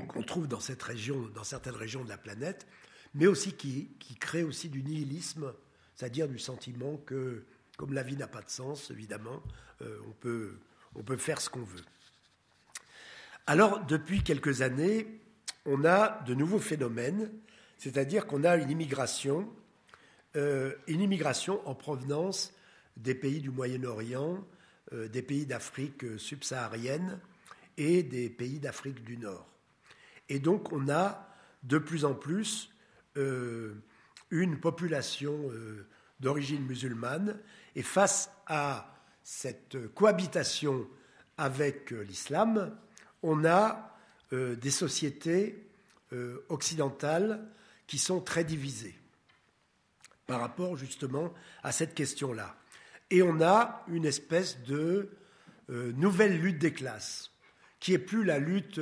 qu'on 0.07 0.23
trouve 0.23 0.47
dans 0.47 0.61
cette 0.61 0.83
région, 0.83 1.29
dans 1.35 1.45
certaines 1.45 1.75
régions 1.75 2.05
de 2.05 2.09
la 2.09 2.19
planète, 2.19 2.67
mais 3.15 3.27
aussi 3.27 3.55
qui, 3.55 3.89
crée 4.21 4.45
aussi 4.45 4.69
du 4.69 4.83
nihilisme, 4.83 5.53
c'est-à-dire 5.95 6.29
du 6.29 6.39
sentiment 6.39 6.97
que, 6.99 7.45
comme 7.77 7.93
la 7.93 8.03
vie 8.03 8.17
n'a 8.17 8.29
pas 8.29 8.43
de 8.43 8.51
sens, 8.51 8.91
évidemment, 8.91 9.43
euh, 9.83 9.99
on, 10.07 10.13
peut, 11.03 11.17
faire 11.17 11.41
ce 11.41 11.51
qu'on 11.51 11.63
veut. 11.63 11.85
Alors, 13.47 13.85
depuis 13.87 14.23
quelques 14.23 14.63
années, 14.63 15.21
on 15.65 15.85
a 15.85 16.23
de 16.25 16.35
nouveaux 16.35 16.59
phénomènes, 16.59 17.31
c'est-à-dire 17.77 18.27
qu'on 18.27 18.45
a 18.45 18.57
une 18.57 18.71
immigration, 18.71 19.49
euh, 20.37 20.75
une 20.87 21.01
immigration 21.01 21.67
en 21.67 21.75
provenance 21.75 22.53
des 22.97 23.15
pays 23.15 23.41
du 23.41 23.51
Moyen-Orient, 23.51 24.45
des 24.93 25.23
pays 25.23 25.47
d'Afrique 25.47 26.05
subsaharienne 26.19 27.19
et 27.77 28.03
des 28.03 28.31
pays 28.31 28.59
d'Afrique 28.59 29.05
du 29.05 29.19
Nord. 29.19 29.47
Et 30.29 30.39
donc 30.39 30.73
on 30.73 30.89
a 30.89 31.29
de 31.63 31.79
plus 31.79 32.05
en 32.05 32.15
plus 32.15 32.71
euh, 33.17 33.75
une 34.31 34.61
population 34.61 35.35
euh, 35.51 35.87
d'origine 36.21 36.65
musulmane. 36.67 37.39
Et 37.75 37.83
face 37.83 38.31
à 38.47 38.95
cette 39.23 39.93
cohabitation 39.95 40.87
avec 41.37 41.93
euh, 41.93 42.03
l'islam, 42.03 42.77
on 43.23 43.45
a 43.45 43.85
des 44.31 44.71
sociétés 44.71 45.67
occidentales 46.51 47.49
qui 47.87 47.97
sont 47.97 48.21
très 48.21 48.45
divisées 48.45 48.95
par 50.27 50.41
rapport 50.41 50.77
justement 50.77 51.33
à 51.63 51.73
cette 51.73 51.95
question-là. 51.95 52.55
Et 53.11 53.23
on 53.23 53.41
a 53.41 53.85
une 53.89 54.05
espèce 54.05 54.63
de 54.63 55.11
nouvelle 55.69 56.41
lutte 56.41 56.59
des 56.59 56.73
classes, 56.73 57.31
qui 57.81 57.93
est 57.93 57.99
plus 57.99 58.25
la 58.25 58.39
lutte 58.39 58.81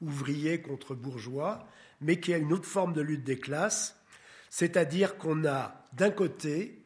ouvrier 0.00 0.60
contre 0.60 0.94
bourgeois, 0.94 1.66
mais 2.00 2.18
qui 2.20 2.32
a 2.32 2.38
une 2.38 2.52
autre 2.52 2.66
forme 2.66 2.92
de 2.92 3.00
lutte 3.00 3.24
des 3.24 3.38
classes, 3.38 3.96
c'est-à-dire 4.48 5.16
qu'on 5.16 5.44
a 5.44 5.86
d'un 5.92 6.10
côté 6.10 6.82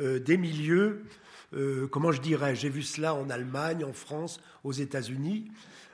euh, 0.00 0.18
des 0.18 0.36
milieux, 0.36 1.04
euh, 1.54 1.86
comment 1.86 2.12
je 2.12 2.20
dirais, 2.20 2.54
j'ai 2.54 2.68
vu 2.68 2.82
cela 2.82 3.14
en 3.14 3.30
Allemagne, 3.30 3.84
en 3.84 3.92
France, 3.92 4.40
aux 4.64 4.72
États-Unis, 4.72 5.50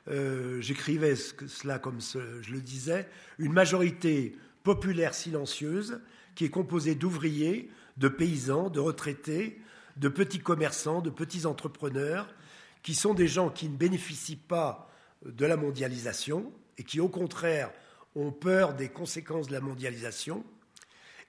euh, 0.09 0.61
j'écrivais 0.61 1.15
cela 1.15 1.79
comme 1.79 2.01
je 2.01 2.53
le 2.53 2.61
disais, 2.61 3.09
une 3.39 3.53
majorité 3.53 4.37
populaire 4.65 5.15
silencieuse 5.15 6.01
qui 6.35 6.45
est 6.45 6.51
composée 6.51 6.95
d'ouvriers, 6.95 7.71
de 7.99 8.09
paysans, 8.09 8.71
de 8.71 8.81
retraités, 8.81 9.61
de 9.97 10.09
petits 10.09 10.41
commerçants, 10.41 11.01
de 11.01 11.11
petits 11.11 11.47
entrepreneurs, 11.47 12.35
qui 12.83 12.95
sont 12.95 13.15
des 13.15 13.29
gens 13.29 13.51
qui 13.51 13.69
ne 13.69 13.77
bénéficient 13.77 14.37
pas 14.37 14.91
de 15.25 15.47
la 15.47 15.57
mondialisation 15.57 16.53
et 16.79 16.85
qui, 16.85 17.01
au 17.01 17.09
contraire, 17.09 17.71
ont 18.15 18.33
peur 18.33 18.75
des 18.75 18.89
conséquences 18.89 19.49
de 19.49 19.53
la 19.53 19.61
mondialisation. 19.61 20.45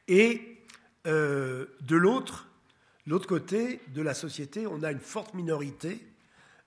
Et 0.07 0.57
euh, 1.05 1.65
de 1.81 1.95
l'autre, 1.95 2.47
l'autre 3.05 3.27
côté 3.27 3.81
de 3.93 4.01
la 4.01 4.13
société, 4.13 4.67
on 4.67 4.83
a 4.83 4.91
une 4.91 4.99
forte 4.99 5.33
minorité 5.33 6.01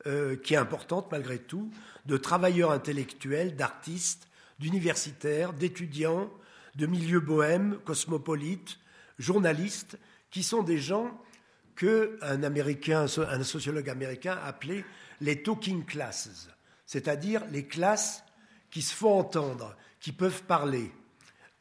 euh, 0.07 0.37
qui 0.37 0.55
est 0.55 0.59
importante 0.59 1.11
malgré 1.11 1.39
tout, 1.39 1.71
de 2.07 2.17
travailleurs 2.17 2.71
intellectuels, 2.71 3.57
d'artistes, 3.57 4.29
d'universitaires, 4.59 5.53
d'étudiants, 5.53 6.31
de 6.77 6.87
milieux 6.87 7.21
bohèmes, 7.21 7.79
cosmopolites, 7.85 8.79
journalistes, 9.19 9.99
qui 10.31 10.43
sont 10.43 10.63
des 10.63 10.79
gens 10.79 11.19
que 11.77 12.19
un, 12.23 12.43
américain, 12.43 13.05
un 13.05 13.45
sociologue 13.45 13.89
américain 13.89 14.39
appelait 14.43 14.85
les 15.21 15.43
talking 15.43 15.85
classes 15.85 16.49
c'est-à-dire 16.87 17.45
les 17.51 17.67
classes 17.67 18.25
qui 18.71 18.81
se 18.81 18.95
font 18.95 19.19
entendre, 19.19 19.77
qui 20.01 20.13
peuvent 20.13 20.45
parler. 20.45 20.91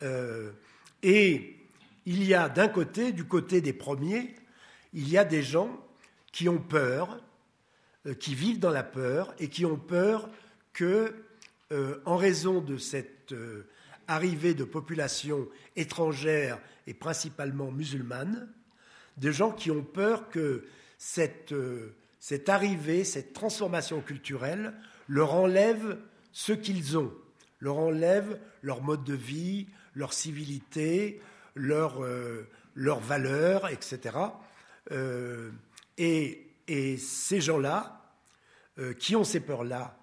Euh, 0.04 0.52
et 1.04 1.58
il 2.06 2.24
y 2.24 2.34
a 2.34 2.48
d'un 2.48 2.68
côté, 2.68 3.12
du 3.12 3.26
côté 3.26 3.60
des 3.60 3.74
premiers, 3.74 4.36
il 4.94 5.10
y 5.10 5.18
a 5.18 5.26
des 5.26 5.42
gens 5.42 5.84
qui 6.32 6.48
ont 6.48 6.60
peur, 6.60 7.20
euh, 8.06 8.14
qui 8.14 8.36
vivent 8.36 8.60
dans 8.60 8.70
la 8.70 8.84
peur 8.84 9.34
et 9.40 9.50
qui 9.50 9.66
ont 9.66 9.78
peur 9.78 10.30
que, 10.74 11.14
euh, 11.72 12.00
en 12.06 12.16
raison 12.16 12.62
de 12.62 12.78
cette 12.78 13.34
arrivée 14.08 14.54
de 14.54 14.64
populations 14.64 15.48
étrangères 15.76 16.60
et 16.86 16.94
principalement 16.94 17.72
musulmanes, 17.72 18.48
des 19.18 19.32
gens 19.32 19.52
qui 19.52 19.72
ont 19.72 19.84
peur 19.84 20.30
que 20.30 20.66
cette, 20.98 21.54
cette 22.20 22.50
arrivée, 22.50 23.04
cette 23.04 23.34
transformation 23.34 24.02
culturelle 24.02 24.74
leur 25.08 25.34
enlève 25.34 25.98
ce 26.32 26.54
qu'ils 26.54 26.98
ont, 26.98 27.14
leur 27.60 27.78
enlève 27.78 28.40
leur 28.62 28.82
mode 28.82 29.04
de 29.04 29.14
vie, 29.14 29.68
leur 29.94 30.14
civilité, 30.14 31.22
leur, 31.56 32.04
euh, 32.04 32.48
leurs 32.76 33.00
valeurs, 33.00 33.70
etc. 33.70 34.18
Euh, 34.92 35.52
et, 35.98 36.42
ces 36.98 37.42
gens-là, 37.42 38.02
euh, 38.80 38.94
qui 38.94 39.16
ont 39.16 39.24
ces 39.24 39.40
peurs-là, 39.40 39.98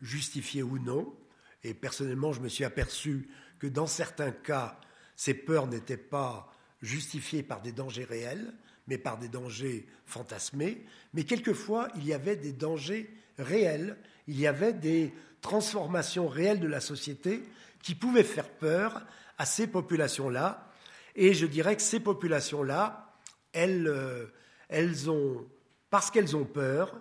justifiées 0.00 0.62
ou 0.62 0.78
non, 0.78 1.16
et 1.64 1.74
personnellement 1.74 2.32
je 2.32 2.40
me 2.40 2.48
suis 2.48 2.64
aperçu 2.64 3.28
que 3.58 3.66
dans 3.66 3.86
certains 3.86 4.30
cas, 4.30 4.78
ces 5.16 5.32
peurs 5.32 5.66
n'étaient 5.66 5.96
pas 5.96 6.51
justifiées 6.82 7.42
par 7.42 7.62
des 7.62 7.72
dangers 7.72 8.04
réels, 8.04 8.52
mais 8.88 8.98
par 8.98 9.18
des 9.18 9.28
dangers 9.28 9.86
fantasmés, 10.04 10.84
mais 11.14 11.24
quelquefois 11.24 11.88
il 11.96 12.04
y 12.04 12.12
avait 12.12 12.36
des 12.36 12.52
dangers 12.52 13.08
réels 13.38 13.96
il 14.28 14.38
y 14.38 14.46
avait 14.46 14.72
des 14.72 15.12
transformations 15.40 16.28
réelles 16.28 16.60
de 16.60 16.68
la 16.68 16.80
société 16.80 17.42
qui 17.82 17.94
pouvaient 17.94 18.22
faire 18.22 18.48
peur 18.48 19.02
à 19.38 19.46
ces 19.46 19.66
populations-là. 19.66 20.70
Et 21.16 21.34
je 21.34 21.46
dirais 21.46 21.76
que 21.76 21.82
ces 21.82 22.00
populations-là, 22.00 23.12
elles, 23.52 23.88
euh, 23.88 24.26
elles 24.68 25.10
ont, 25.10 25.44
parce 25.90 26.10
qu'elles 26.10 26.36
ont 26.36 26.44
peur, 26.44 26.94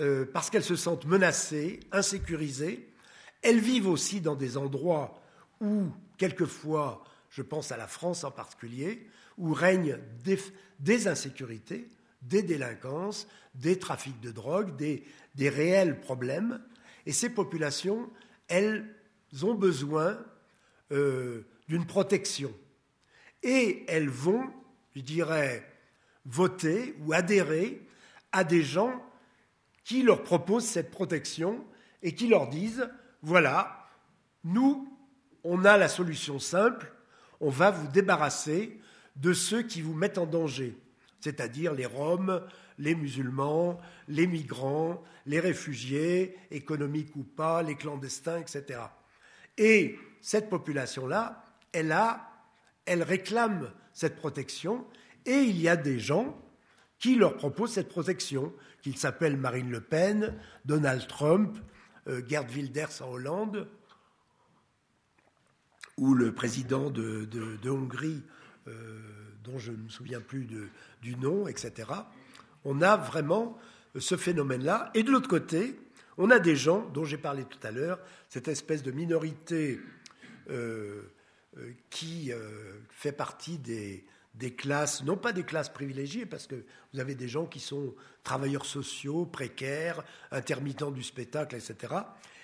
euh, 0.00 0.24
parce 0.32 0.50
qu'elles 0.50 0.64
se 0.64 0.76
sentent 0.76 1.06
menacées, 1.06 1.80
insécurisées, 1.90 2.88
elles 3.42 3.60
vivent 3.60 3.88
aussi 3.88 4.20
dans 4.20 4.36
des 4.36 4.56
endroits 4.56 5.20
où, 5.60 5.88
quelquefois, 6.16 7.02
je 7.32 7.40
pense 7.40 7.72
à 7.72 7.78
la 7.78 7.88
France 7.88 8.24
en 8.24 8.30
particulier, 8.30 9.08
où 9.38 9.54
règnent 9.54 9.98
des 10.78 11.08
insécurités, 11.08 11.88
des 12.20 12.42
délinquances, 12.42 13.26
des 13.54 13.78
trafics 13.78 14.20
de 14.20 14.30
drogue, 14.30 14.76
des, 14.76 15.02
réels 15.48 15.98
problèmes. 15.98 16.62
Et 17.06 17.12
ces 17.12 17.30
populations, 17.30 18.10
elles 18.48 18.94
ont 19.42 19.54
besoin 19.54 20.18
euh, 20.92 21.46
d'une 21.68 21.86
protection. 21.86 22.52
Et 23.42 23.84
elles 23.88 24.10
vont, 24.10 24.52
je 24.94 25.00
dirais, 25.00 25.66
voter 26.26 26.94
ou 27.00 27.14
adhérer 27.14 27.80
à 28.30 28.44
des 28.44 28.62
gens 28.62 29.02
qui 29.84 30.02
leur 30.02 30.22
proposent 30.22 30.66
cette 30.66 30.90
protection 30.90 31.64
et 32.02 32.14
qui 32.14 32.28
leur 32.28 32.48
disent, 32.48 32.90
voilà, 33.22 33.88
nous, 34.44 34.86
on 35.44 35.64
a 35.64 35.78
la 35.78 35.88
solution 35.88 36.38
simple, 36.38 36.92
on 37.42 37.50
va 37.50 37.72
vous 37.72 37.88
débarrasser 37.88 38.78
de 39.16 39.32
ceux 39.34 39.62
qui 39.62 39.82
vous 39.82 39.94
mettent 39.94 40.16
en 40.16 40.26
danger, 40.26 40.78
c'est-à-dire 41.20 41.74
les 41.74 41.84
Roms, 41.84 42.40
les 42.78 42.94
musulmans, 42.94 43.78
les 44.08 44.26
migrants, 44.26 45.02
les 45.26 45.40
réfugiés, 45.40 46.36
économiques 46.50 47.14
ou 47.16 47.24
pas, 47.24 47.62
les 47.62 47.74
clandestins, 47.74 48.38
etc. 48.38 48.80
Et 49.58 49.98
cette 50.20 50.48
population-là, 50.48 51.44
elle 51.72 51.92
a, 51.92 52.30
elle 52.86 53.02
réclame 53.02 53.70
cette 53.92 54.16
protection, 54.16 54.86
et 55.26 55.40
il 55.40 55.60
y 55.60 55.68
a 55.68 55.76
des 55.76 55.98
gens 55.98 56.40
qui 56.98 57.16
leur 57.16 57.36
proposent 57.36 57.72
cette 57.72 57.88
protection, 57.88 58.52
qu'ils 58.82 58.96
s'appellent 58.96 59.36
Marine 59.36 59.70
Le 59.70 59.80
Pen, 59.80 60.38
Donald 60.64 61.06
Trump, 61.08 61.58
euh, 62.06 62.22
Gerd 62.26 62.50
Wilders 62.50 63.02
en 63.02 63.10
Hollande, 63.10 63.68
ou 65.96 66.14
le 66.14 66.32
président 66.32 66.90
de, 66.90 67.28
Hongrie, 67.68 68.22
euh, 68.68 68.98
dont 69.44 69.58
je 69.58 69.72
ne 69.72 69.76
me 69.76 69.88
souviens 69.88 70.20
plus 70.20 70.48
du 71.02 71.16
nom, 71.16 71.46
etc. 71.46 71.88
On 72.64 72.80
a 72.80 72.96
vraiment 72.96 73.58
ce 73.98 74.16
phénomène-là. 74.16 74.90
Et 74.94 75.02
de 75.02 75.10
l'autre 75.10 75.28
côté, 75.28 75.78
on 76.16 76.30
a 76.30 76.38
des 76.38 76.56
gens 76.56 76.88
dont 76.94 77.04
j'ai 77.04 77.18
parlé 77.18 77.44
tout 77.44 77.58
à 77.62 77.70
l'heure, 77.70 77.98
cette 78.28 78.48
espèce 78.48 78.82
de 78.82 78.90
minorité 78.90 79.80
euh, 80.50 81.02
euh, 81.58 81.70
qui 81.90 82.30
fait 82.90 83.12
partie 83.12 83.58
des, 83.58 84.04
des 84.34 84.54
classes, 84.54 85.02
non 85.04 85.16
pas 85.16 85.32
des 85.32 85.42
classes 85.44 85.68
privilégiées, 85.68 86.26
parce 86.26 86.46
que 86.46 86.64
vous 86.92 87.00
avez 87.00 87.14
des 87.14 87.28
gens 87.28 87.46
qui 87.46 87.60
sont 87.60 87.94
travailleurs 88.24 88.64
sociaux, 88.64 89.26
précaires, 89.26 90.02
intermittents 90.30 90.90
du 90.90 91.02
spectacle, 91.02 91.56
etc. 91.56 91.94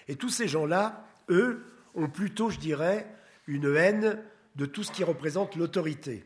Et 0.08 0.16
tous 0.16 0.30
ces 0.30 0.48
gens-là, 0.48 1.06
eux, 1.30 1.64
ont 1.94 2.08
plutôt, 2.08 2.50
je 2.50 2.58
dirais, 2.58 3.06
une 3.48 3.74
haine 3.74 4.22
de 4.54 4.66
tout 4.66 4.84
ce 4.84 4.92
qui 4.92 5.02
représente 5.02 5.56
l'autorité, 5.56 6.24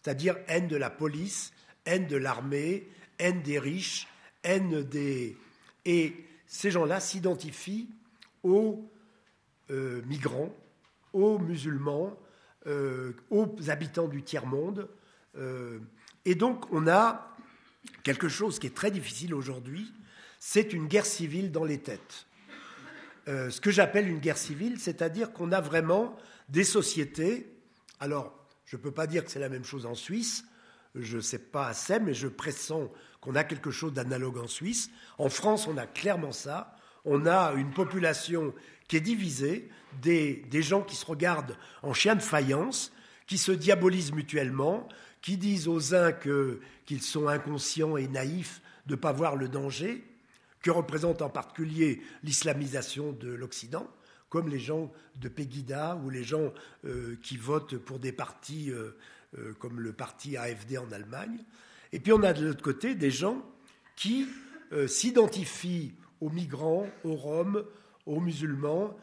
c'est-à-dire 0.00 0.36
haine 0.46 0.68
de 0.68 0.76
la 0.76 0.90
police, 0.90 1.52
haine 1.84 2.06
de 2.06 2.16
l'armée, 2.16 2.88
haine 3.18 3.42
des 3.42 3.58
riches, 3.58 4.06
haine 4.44 4.84
des... 4.84 5.36
Et 5.84 6.14
ces 6.46 6.70
gens-là 6.70 7.00
s'identifient 7.00 7.88
aux 8.42 8.88
euh, 9.70 10.02
migrants, 10.06 10.54
aux 11.12 11.38
musulmans, 11.38 12.16
euh, 12.66 13.12
aux 13.30 13.48
habitants 13.68 14.08
du 14.08 14.22
tiers-monde. 14.22 14.88
Euh, 15.36 15.78
et 16.24 16.34
donc 16.34 16.70
on 16.72 16.86
a 16.86 17.36
quelque 18.02 18.28
chose 18.28 18.58
qui 18.58 18.66
est 18.66 18.74
très 18.74 18.90
difficile 18.90 19.34
aujourd'hui, 19.34 19.92
c'est 20.38 20.72
une 20.72 20.86
guerre 20.86 21.06
civile 21.06 21.50
dans 21.50 21.64
les 21.64 21.78
têtes. 21.78 22.26
Ce 23.28 23.60
que 23.60 23.70
j'appelle 23.70 24.08
une 24.08 24.20
guerre 24.20 24.38
civile, 24.38 24.80
c'est-à-dire 24.80 25.32
qu'on 25.32 25.52
a 25.52 25.60
vraiment 25.60 26.16
des 26.48 26.64
sociétés. 26.64 27.52
Alors, 28.00 28.34
je 28.64 28.76
ne 28.76 28.82
peux 28.82 28.90
pas 28.90 29.06
dire 29.06 29.24
que 29.24 29.30
c'est 29.30 29.38
la 29.38 29.50
même 29.50 29.64
chose 29.64 29.86
en 29.86 29.94
Suisse, 29.94 30.44
je 30.94 31.16
ne 31.16 31.22
sais 31.22 31.38
pas 31.38 31.68
assez, 31.68 31.98
mais 32.00 32.14
je 32.14 32.28
pressens 32.28 32.90
qu'on 33.20 33.34
a 33.34 33.44
quelque 33.44 33.70
chose 33.70 33.92
d'analogue 33.92 34.38
en 34.38 34.46
Suisse. 34.46 34.90
En 35.18 35.28
France, 35.28 35.66
on 35.66 35.76
a 35.76 35.86
clairement 35.86 36.32
ça. 36.32 36.74
On 37.04 37.26
a 37.26 37.52
une 37.52 37.70
population 37.70 38.54
qui 38.86 38.96
est 38.96 39.00
divisée, 39.00 39.68
des, 40.02 40.42
gens 40.62 40.82
qui 40.82 40.96
se 40.96 41.06
regardent 41.06 41.56
en 41.82 41.94
chien 41.94 42.14
de 42.14 42.22
faïence, 42.22 42.92
qui 43.26 43.38
se 43.38 43.52
diabolisent 43.52 44.12
mutuellement, 44.12 44.88
qui 45.20 45.36
disent 45.36 45.68
aux 45.68 45.94
uns 45.94 46.12
qu'ils 46.12 47.02
sont 47.02 47.28
inconscients 47.28 47.96
et 47.96 48.08
naïfs 48.08 48.62
de 48.86 48.94
ne 48.94 49.00
pas 49.00 49.12
voir 49.12 49.36
le 49.36 49.48
danger, 49.48 50.04
que 50.62 50.70
représente 50.70 51.22
en 51.22 51.30
particulier 51.30 52.02
l'islamisation 52.22 53.12
de 53.12 53.28
l'Occident, 53.28 53.88
comme 54.28 54.48
les 54.48 54.58
gens 54.58 54.92
de 55.16 55.28
Pegida 55.28 55.96
ou 56.04 56.10
les 56.10 56.24
gens 56.24 56.52
euh, 56.84 57.16
qui 57.22 57.36
votent 57.36 57.76
pour 57.78 57.98
des 57.98 58.12
partis 58.12 58.70
euh, 58.70 58.96
euh, 59.38 59.54
comme 59.54 59.80
le 59.80 59.92
parti 59.92 60.36
AFD 60.36 60.78
en 60.78 60.90
Allemagne. 60.92 61.44
Et 61.92 62.00
puis 62.00 62.12
on 62.12 62.22
a 62.22 62.32
de 62.32 62.46
l'autre 62.46 62.62
côté 62.62 62.94
des 62.94 63.10
gens 63.10 63.42
qui 63.96 64.26
s'identifient 64.86 65.94
aux 66.20 66.28
migrants, 66.28 66.86
aux 67.02 67.14
Roms, 67.14 67.64
aux 68.04 68.20
musulmans, 68.20 68.94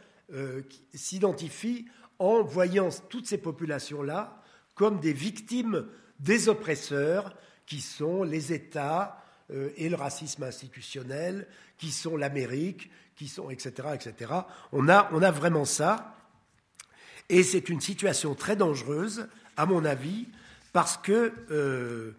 qui 0.69 0.85
s'identifient 0.93 1.87
en 2.19 2.43
voyant 2.43 2.89
toutes 3.09 3.25
ces 3.25 3.39
populations-là 3.39 4.43
comme 4.75 4.99
des 4.99 5.11
victimes 5.11 5.87
des 6.19 6.49
oppresseurs 6.49 7.35
qui 7.65 7.81
sont 7.81 8.23
les 8.23 8.53
États 8.53 9.24
et 9.49 9.89
le 9.89 9.95
racisme 9.95 10.43
institutionnel, 10.43 11.47
qui 11.77 11.91
sont 11.91 12.17
l'Amérique, 12.17 12.89
qui 13.15 13.27
sont, 13.27 13.49
etc.. 13.49 13.88
On 14.71 14.89
a, 14.89 15.31
vraiment 15.31 15.65
ça. 15.65 16.15
Et 17.29 17.43
c'est 17.43 17.69
une 17.69 17.81
situation 17.81 18.36
très 18.36 18.55
dangereuse, 18.55 19.27
à 19.58 19.65
mon 19.65 19.86
avis, 19.86 20.27
parce 20.73 20.97
que 20.97 21.34
euh, 21.51 22.12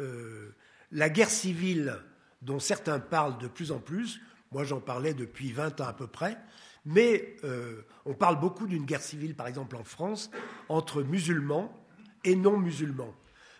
euh, 0.00 0.54
la 0.92 1.08
guerre 1.08 1.30
civile 1.30 1.98
dont 2.42 2.60
certains 2.60 3.00
parlent 3.00 3.38
de 3.38 3.48
plus 3.48 3.72
en 3.72 3.78
plus, 3.78 4.20
moi 4.52 4.64
j'en 4.64 4.80
parlais 4.80 5.14
depuis 5.14 5.50
20 5.50 5.80
ans 5.80 5.86
à 5.86 5.92
peu 5.92 6.06
près, 6.06 6.38
mais 6.84 7.36
euh, 7.44 7.82
on 8.04 8.14
parle 8.14 8.38
beaucoup 8.38 8.66
d'une 8.66 8.84
guerre 8.84 9.02
civile, 9.02 9.34
par 9.34 9.46
exemple 9.46 9.76
en 9.76 9.84
France, 9.84 10.30
entre 10.68 11.02
musulmans 11.02 11.74
et 12.22 12.36
non 12.36 12.58
musulmans. 12.58 13.14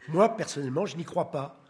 Moi, 0.09 0.37
personnellement, 0.37 0.85
je 0.85 0.97
n'y 0.99 1.05
crois 1.05 1.31
pas. 1.31 1.64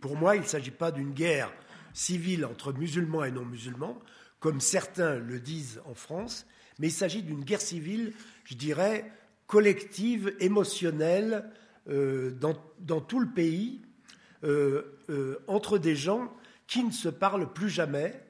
Pour 0.00 0.16
moi, 0.16 0.36
il 0.36 0.42
ne 0.42 0.46
s'agit 0.46 0.70
pas 0.70 0.90
d'une 0.90 1.12
guerre 1.12 1.52
civile 1.92 2.44
entre 2.44 2.72
musulmans 2.72 3.24
et 3.24 3.30
non 3.30 3.44
musulmans 3.44 4.00
comme 4.40 4.60
certains 4.60 5.18
le 5.18 5.40
disent 5.40 5.80
en 5.84 5.94
France, 5.94 6.46
mais 6.78 6.88
il 6.88 6.92
s'agit 6.92 7.22
d'une 7.22 7.44
guerre 7.44 7.60
civile, 7.60 8.12
je 8.44 8.54
dirais, 8.54 9.10
collective, 9.46 10.34
émotionnelle, 10.40 11.50
euh, 11.88 12.30
dans, 12.32 13.00
tout 13.00 13.18
le 13.18 13.28
pays, 13.28 13.80
euh, 14.44 14.82
euh, 15.10 15.38
entre 15.46 15.78
des 15.78 15.96
gens 15.96 16.32
qui 16.66 16.84
ne 16.84 16.92
se 16.92 17.08
parlent 17.08 17.52
plus 17.52 17.70
jamais 17.70 18.22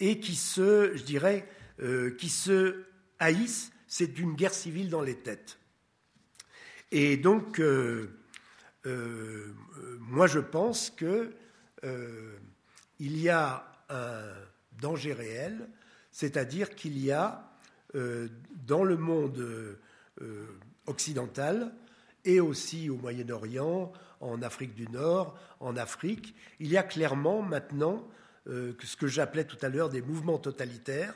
et 0.00 0.20
qui 0.20 0.34
se, 0.34 0.94
je 0.94 1.02
dirais, 1.02 1.48
qui 2.18 2.28
se 2.28 2.84
haïssent. 3.18 3.72
C'est 3.86 4.18
une 4.18 4.34
guerre 4.34 4.52
civile 4.52 4.90
dans 4.90 5.00
les 5.00 5.14
têtes. 5.14 5.58
Et 6.90 7.16
donc, 7.16 7.58
moi, 8.84 10.26
je 10.26 10.40
pense 10.40 10.90
que 10.90 11.34
il 12.98 13.18
y 13.18 13.28
a 13.28 13.66
un 13.88 14.22
danger 14.80 15.12
réel, 15.12 15.68
c'est-à-dire 16.10 16.74
qu'il 16.74 16.98
y 16.98 17.10
a 17.10 17.50
euh, 17.94 18.28
dans 18.66 18.84
le 18.84 18.96
monde 18.96 19.38
euh, 20.20 20.46
occidental 20.86 21.72
et 22.24 22.40
aussi 22.40 22.88
au 22.88 22.96
Moyen-Orient, 22.96 23.92
en 24.20 24.40
Afrique 24.40 24.74
du 24.74 24.86
Nord, 24.86 25.36
en 25.58 25.76
Afrique, 25.76 26.34
il 26.60 26.68
y 26.68 26.76
a 26.76 26.84
clairement 26.84 27.42
maintenant 27.42 28.08
euh, 28.46 28.72
ce 28.84 28.96
que 28.96 29.08
j'appelais 29.08 29.44
tout 29.44 29.58
à 29.62 29.68
l'heure 29.68 29.88
des 29.88 30.02
mouvements 30.02 30.38
totalitaires. 30.38 31.14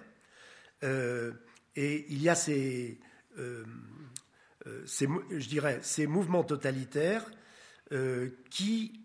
et 0.82 2.06
il 2.08 2.22
y 2.22 2.28
a 2.28 2.34
ces, 2.34 2.98
ces, 4.86 5.08
je 5.30 5.48
dirais, 5.48 5.78
ces 5.82 6.06
mouvements 6.06 6.44
totalitaires 6.44 7.24
qui 8.50 9.00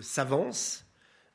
s'avancent 0.00 0.84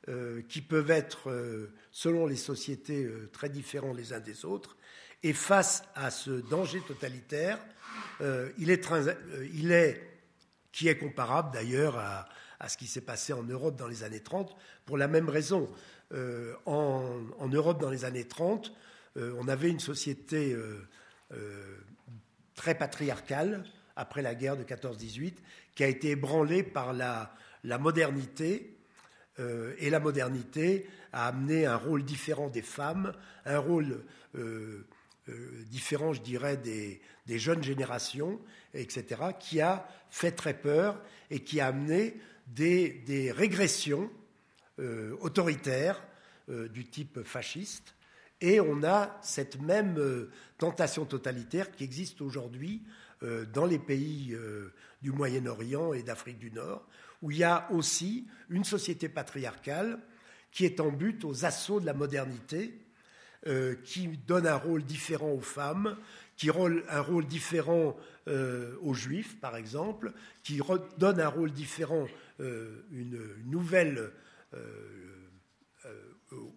euh, 0.08 0.40
qui 0.48 0.62
peuvent 0.62 0.90
être, 0.90 1.28
euh, 1.30 1.74
selon 1.92 2.26
les 2.26 2.36
sociétés, 2.36 3.04
euh, 3.04 3.28
très 3.34 3.50
différents 3.50 3.92
les 3.92 4.14
uns 4.14 4.18
des 4.18 4.46
autres. 4.46 4.78
Et 5.22 5.34
face 5.34 5.84
à 5.94 6.10
ce 6.10 6.30
danger 6.30 6.80
totalitaire, 6.80 7.58
il 8.58 8.70
est, 8.70 10.10
qui 10.72 10.88
est 10.88 10.96
comparable 10.96 11.52
d'ailleurs 11.52 11.98
à, 11.98 12.68
ce 12.68 12.78
qui 12.78 12.86
s'est 12.86 13.02
passé 13.02 13.34
en 13.34 13.42
Europe 13.42 13.76
dans 13.76 13.86
les 13.86 14.02
années 14.02 14.20
30, 14.22 14.56
pour 14.86 14.96
la 14.96 15.06
même 15.06 15.28
raison. 15.28 15.68
En, 16.64 17.48
Europe 17.52 17.78
dans 17.80 17.90
les 17.90 18.06
années 18.06 18.26
30, 18.26 18.72
on 19.16 19.46
avait 19.46 19.68
une 19.68 19.80
société 19.80 20.56
très 22.54 22.74
patriarcale 22.74 23.64
après 23.96 24.22
la 24.22 24.34
guerre 24.34 24.56
de 24.56 24.64
14-18, 24.64 25.34
qui 25.74 25.84
a 25.84 25.88
été 25.88 26.10
ébranlée 26.10 26.62
par 26.62 26.92
la, 26.92 27.34
la 27.64 27.78
modernité 27.78 28.76
euh, 29.40 29.74
et 29.78 29.90
la 29.90 30.00
modernité 30.00 30.86
a 31.12 31.28
amené 31.28 31.66
un 31.66 31.76
rôle 31.76 32.04
différent 32.04 32.48
des 32.48 32.62
femmes, 32.62 33.12
un 33.46 33.58
rôle 33.58 34.04
euh, 34.36 34.86
euh, 35.28 35.64
différent, 35.70 36.12
je 36.12 36.20
dirais, 36.20 36.56
des, 36.56 37.00
jeunes 37.26 37.62
générations, 37.62 38.40
etc., 38.74 39.22
qui 39.38 39.60
a 39.60 39.86
fait 40.10 40.32
très 40.32 40.54
peur 40.54 41.00
et 41.30 41.40
qui 41.40 41.60
a 41.60 41.68
amené 41.68 42.16
des, 42.48 43.32
régressions 43.34 44.10
autoritaires 45.20 46.02
du 46.48 46.86
type 46.86 47.22
fasciste. 47.22 47.94
Et 48.40 48.60
on 48.60 48.82
a 48.82 49.16
cette 49.22 49.60
même 49.60 50.28
tentation 50.58 51.04
totalitaire 51.04 51.70
qui 51.70 51.84
existe 51.84 52.20
aujourd'hui 52.22 52.82
dans 53.52 53.66
les 53.66 53.78
pays 53.78 54.34
du 55.02 55.12
Moyen-Orient 55.12 55.92
et 55.92 56.02
d'Afrique 56.02 56.38
du 56.38 56.50
Nord, 56.50 56.86
où 57.22 57.30
il 57.30 57.38
y 57.38 57.44
a 57.44 57.70
aussi 57.70 58.26
une 58.48 58.64
société 58.64 59.08
patriarcale 59.08 59.98
qui 60.52 60.64
est 60.64 60.80
en 60.80 60.90
but 60.90 61.24
aux 61.24 61.44
assauts 61.44 61.80
de 61.80 61.86
la 61.86 61.94
modernité, 61.94 62.74
euh, 63.46 63.74
qui 63.84 64.06
donne 64.06 64.46
un 64.46 64.56
rôle 64.56 64.84
différent 64.84 65.30
aux 65.30 65.40
femmes, 65.40 65.96
qui 66.36 66.50
rôle 66.50 66.84
un 66.88 67.00
rôle 67.00 67.26
différent 67.26 67.96
euh, 68.28 68.76
aux 68.82 68.92
juifs, 68.92 69.40
par 69.40 69.56
exemple, 69.56 70.12
qui 70.42 70.60
donne 70.98 71.20
un 71.20 71.28
rôle 71.28 71.50
différent, 71.50 72.06
euh, 72.40 72.84
une, 72.92 73.18
nouvelle 73.46 74.12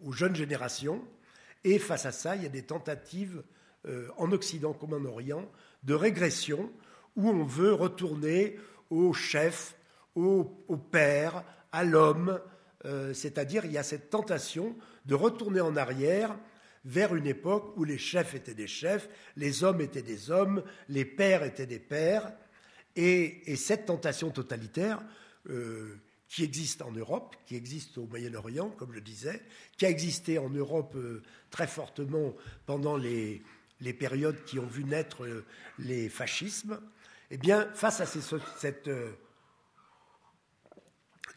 aux 0.02 0.12
jeunes 0.12 0.36
générations. 0.36 1.08
Et 1.64 1.80
face 1.80 2.06
à 2.06 2.12
ça, 2.12 2.36
il 2.36 2.44
y 2.44 2.46
a 2.46 2.50
des 2.50 2.64
tentatives 2.64 3.44
en 4.18 4.32
Occident 4.32 4.74
comme 4.74 4.94
en 4.94 5.06
Orient 5.06 5.50
de 5.84 5.94
régression 5.94 6.72
où 7.16 7.30
on 7.30 7.44
veut 7.44 7.74
retourner 7.74 8.58
au 8.90 9.14
chef, 9.14 9.76
au, 10.16 10.44
père, 10.92 11.44
à 11.72 11.84
l'homme, 11.84 12.40
c'est-à-dire 13.14 13.66
il 13.66 13.72
y 13.72 13.78
a 13.78 13.84
cette 13.84 14.10
tentation 14.10 14.76
de 15.06 15.16
retourner 15.16 15.62
en 15.62 15.76
arrière 15.76 16.36
vers 16.86 17.16
une 17.16 17.28
époque 17.28 17.74
où 17.78 17.84
les 17.84 17.98
chefs 17.98 18.36
étaient 18.36 18.54
des 18.54 18.68
chefs, 18.68 19.10
les 19.36 19.64
hommes 19.64 19.82
étaient 19.82 20.02
des 20.02 20.32
hommes, 20.32 20.64
les 20.90 21.06
pères 21.06 21.44
étaient 21.44 21.66
des 21.66 21.80
pères, 21.80 22.34
et, 22.96 23.56
cette 23.56 23.86
tentation 23.86 24.30
totalitaire 24.30 25.02
euh, 25.50 25.96
qui 26.28 26.44
existe 26.44 26.82
en 26.82 26.92
Europe, 26.92 27.36
qui 27.46 27.56
existe 27.56 27.98
au 27.98 28.06
Moyen-Orient, 28.06 28.70
comme 28.70 28.94
je 28.94 29.00
disais, 29.00 29.42
qui 29.78 29.86
a 29.86 29.90
existé 29.90 30.38
en 30.38 30.50
Europe 30.50 30.94
euh, 30.96 31.24
très 31.50 31.68
fortement 31.68 32.34
pendant 32.66 32.98
les, 32.98 33.42
périodes 33.94 34.44
qui 34.46 34.60
ont 34.60 34.68
vu 34.68 34.84
naître 34.84 35.26
euh, 35.26 35.46
les 35.80 36.10
fascismes, 36.10 36.80
eh 37.32 37.38
bien, 37.38 37.68
face 37.74 38.00
à 38.00 38.06
cette 38.06 38.90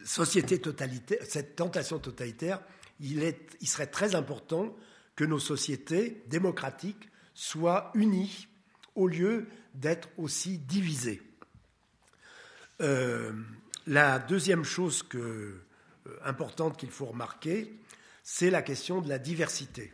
société 0.05 0.61
totalitaire, 0.61 1.19
cette 1.27 1.57
tentation 1.57 1.99
totalitaire, 1.99 2.61
il, 3.01 3.35
serait 3.65 3.87
très 3.87 4.15
important 4.15 4.77
que 5.15 5.25
nos 5.25 5.39
sociétés 5.39 6.23
démocratiques 6.29 7.09
soient 7.35 7.91
unies 7.95 8.49
au 8.95 9.09
lieu 9.09 9.47
d'être 9.75 10.09
aussi 10.17 10.59
divisées. 10.59 11.23
Euh, 12.81 13.33
la 13.87 14.19
deuxième 14.19 14.65
chose 14.65 15.05
euh, 15.15 15.63
importante 16.25 16.79
qu'il 16.79 16.91
faut 16.91 17.07
remarquer, 17.07 17.79
c'est 18.23 18.51
la 18.51 18.63
question 18.63 19.01
de 19.01 19.09
la 19.09 19.19
diversité. 19.19 19.93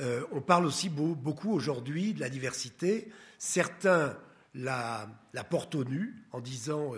Euh, 0.00 0.24
on 0.32 0.40
parle 0.40 0.66
aussi 0.66 0.88
beaucoup 0.88 1.52
aujourd'hui 1.52 2.14
de 2.14 2.20
la 2.20 2.28
diversité. 2.28 3.10
Certains 3.38 4.18
la, 4.54 5.08
portent 5.48 5.74
au 5.74 5.84
nu 5.84 6.24
en 6.32 6.40
disant 6.40 6.92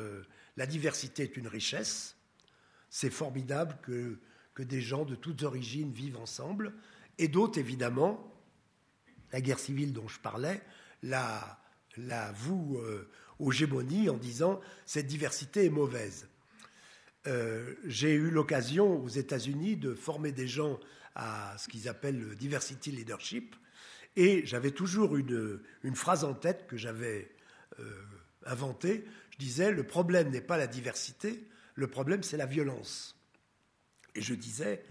la 0.56 0.66
diversité 0.66 1.24
est 1.24 1.37
une 1.37 1.48
richesse. 1.48 2.16
C'est 2.90 3.11
formidable 3.11 3.76
que 3.82 4.18
des 4.62 4.80
gens 4.80 5.04
de 5.04 5.14
toutes 5.14 5.42
origines 5.42 5.92
vivent 5.92 6.18
ensemble, 6.18 6.72
et 7.18 7.28
d'autres, 7.28 7.58
évidemment, 7.58 8.32
la 9.32 9.40
guerre 9.40 9.58
civile 9.58 9.92
dont 9.92 10.08
je 10.08 10.20
parlais, 10.20 10.62
la, 11.02 11.61
la 11.96 12.32
vouent 12.32 12.78
euh, 12.78 13.08
aux 13.38 13.50
gémonies 13.50 14.08
en 14.08 14.16
disant 14.16 14.61
cette 14.87 15.06
diversité 15.06 15.64
est 15.64 15.70
mauvaise. 15.70 16.28
Euh, 17.26 17.74
j'ai 17.84 18.12
eu 18.12 18.30
l'occasion 18.30 19.02
aux 19.02 19.08
États-Unis 19.08 19.76
de 19.76 19.94
former 19.94 20.32
des 20.32 20.48
gens 20.48 20.78
à 21.18 21.54
ce 21.59 21.68
qu'ils 21.68 21.88
appellent 21.88 22.18
le 22.18 22.35
diversity 22.37 22.90
leadership, 22.92 23.54
et 24.16 24.44
j'avais 24.46 24.70
toujours 24.70 25.16
une, 25.16 25.61
phrase 25.94 26.24
en 26.24 26.35
tête 26.35 26.66
que 26.66 26.76
j'avais 26.76 27.31
euh, 27.78 27.85
inventée. 28.46 29.04
Je 29.31 29.38
disais 29.38 29.70
le 29.70 29.85
problème 29.85 30.31
n'est 30.31 30.40
pas 30.40 30.57
la 30.57 30.66
diversité, 30.66 31.44
le 31.74 31.87
problème 31.87 32.22
c'est 32.22 32.37
la 32.37 32.46
violence. 32.46 33.16
Et 34.14 34.22
je 34.22 34.35
disais, 34.35 34.83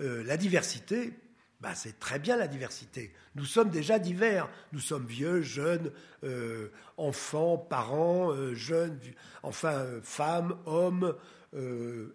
euh, 0.00 0.24
la 0.24 0.36
diversité, 0.36 1.12
bah, 1.60 1.76
c'est 1.76 2.00
très 2.00 2.18
bien 2.18 2.36
la 2.36 2.48
diversité. 2.48 3.12
Nous 3.36 3.44
sommes 3.44 3.70
déjà 3.70 4.00
divers. 4.00 4.48
Nous 4.72 4.80
sommes 4.80 5.06
vieux, 5.06 5.42
jeunes, 5.42 5.92
euh, 6.24 6.70
enfants, 6.96 7.58
parents, 7.58 8.34
jeunes, 8.54 8.98
enfin 9.44 9.86
femmes, 10.02 10.56
hommes, 10.66 11.14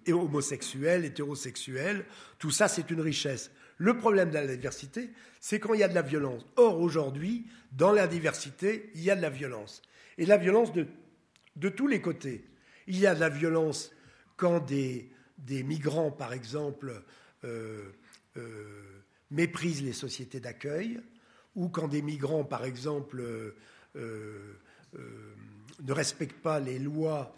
et 0.07 0.13
homosexuels, 0.13 1.05
hétérosexuels. 1.05 2.05
Tout 2.39 2.49
ça, 2.49 2.67
c'est 2.67 2.89
une 2.89 3.01
richesse. 3.01 3.51
Le 3.77 3.95
problème 3.95 4.29
de 4.29 4.35
la 4.35 4.47
diversité, 4.47 5.11
c'est 5.39 5.59
quand 5.59 5.73
il 5.73 5.79
y 5.79 5.83
a 5.83 5.87
de 5.87 5.95
la 5.95 6.01
violence. 6.01 6.45
Or, 6.55 6.79
aujourd'hui, 6.79 7.47
dans 7.71 7.91
la 7.91 8.07
diversité, 8.07 8.89
il 8.95 9.03
y 9.03 9.11
a 9.11 9.15
de 9.15 9.21
la 9.21 9.29
violence. 9.29 9.81
Et 10.17 10.25
la 10.25 10.37
violence 10.37 10.71
de, 10.73 11.69
tous 11.69 11.87
les 11.87 12.01
côtés. 12.01 12.43
Il 12.87 12.97
y 12.97 13.05
a 13.05 13.13
de 13.13 13.19
la 13.19 13.29
violence 13.29 13.91
quand 14.35 14.59
des, 14.59 15.11
des 15.37 15.63
migrants, 15.63 16.11
par 16.11 16.33
exemple, 16.33 17.03
euh, 17.43 17.91
euh, 18.37 19.03
méprisent 19.29 19.83
les 19.83 19.93
sociétés 19.93 20.39
d'accueil, 20.39 20.99
ou 21.55 21.69
quand 21.69 21.87
des 21.87 22.01
migrants, 22.01 22.43
par 22.43 22.65
exemple, 22.65 23.23
euh, 23.95 24.53
ne 24.93 25.91
respectent 25.91 26.41
pas 26.41 26.59
les 26.59 26.79
lois, 26.79 27.35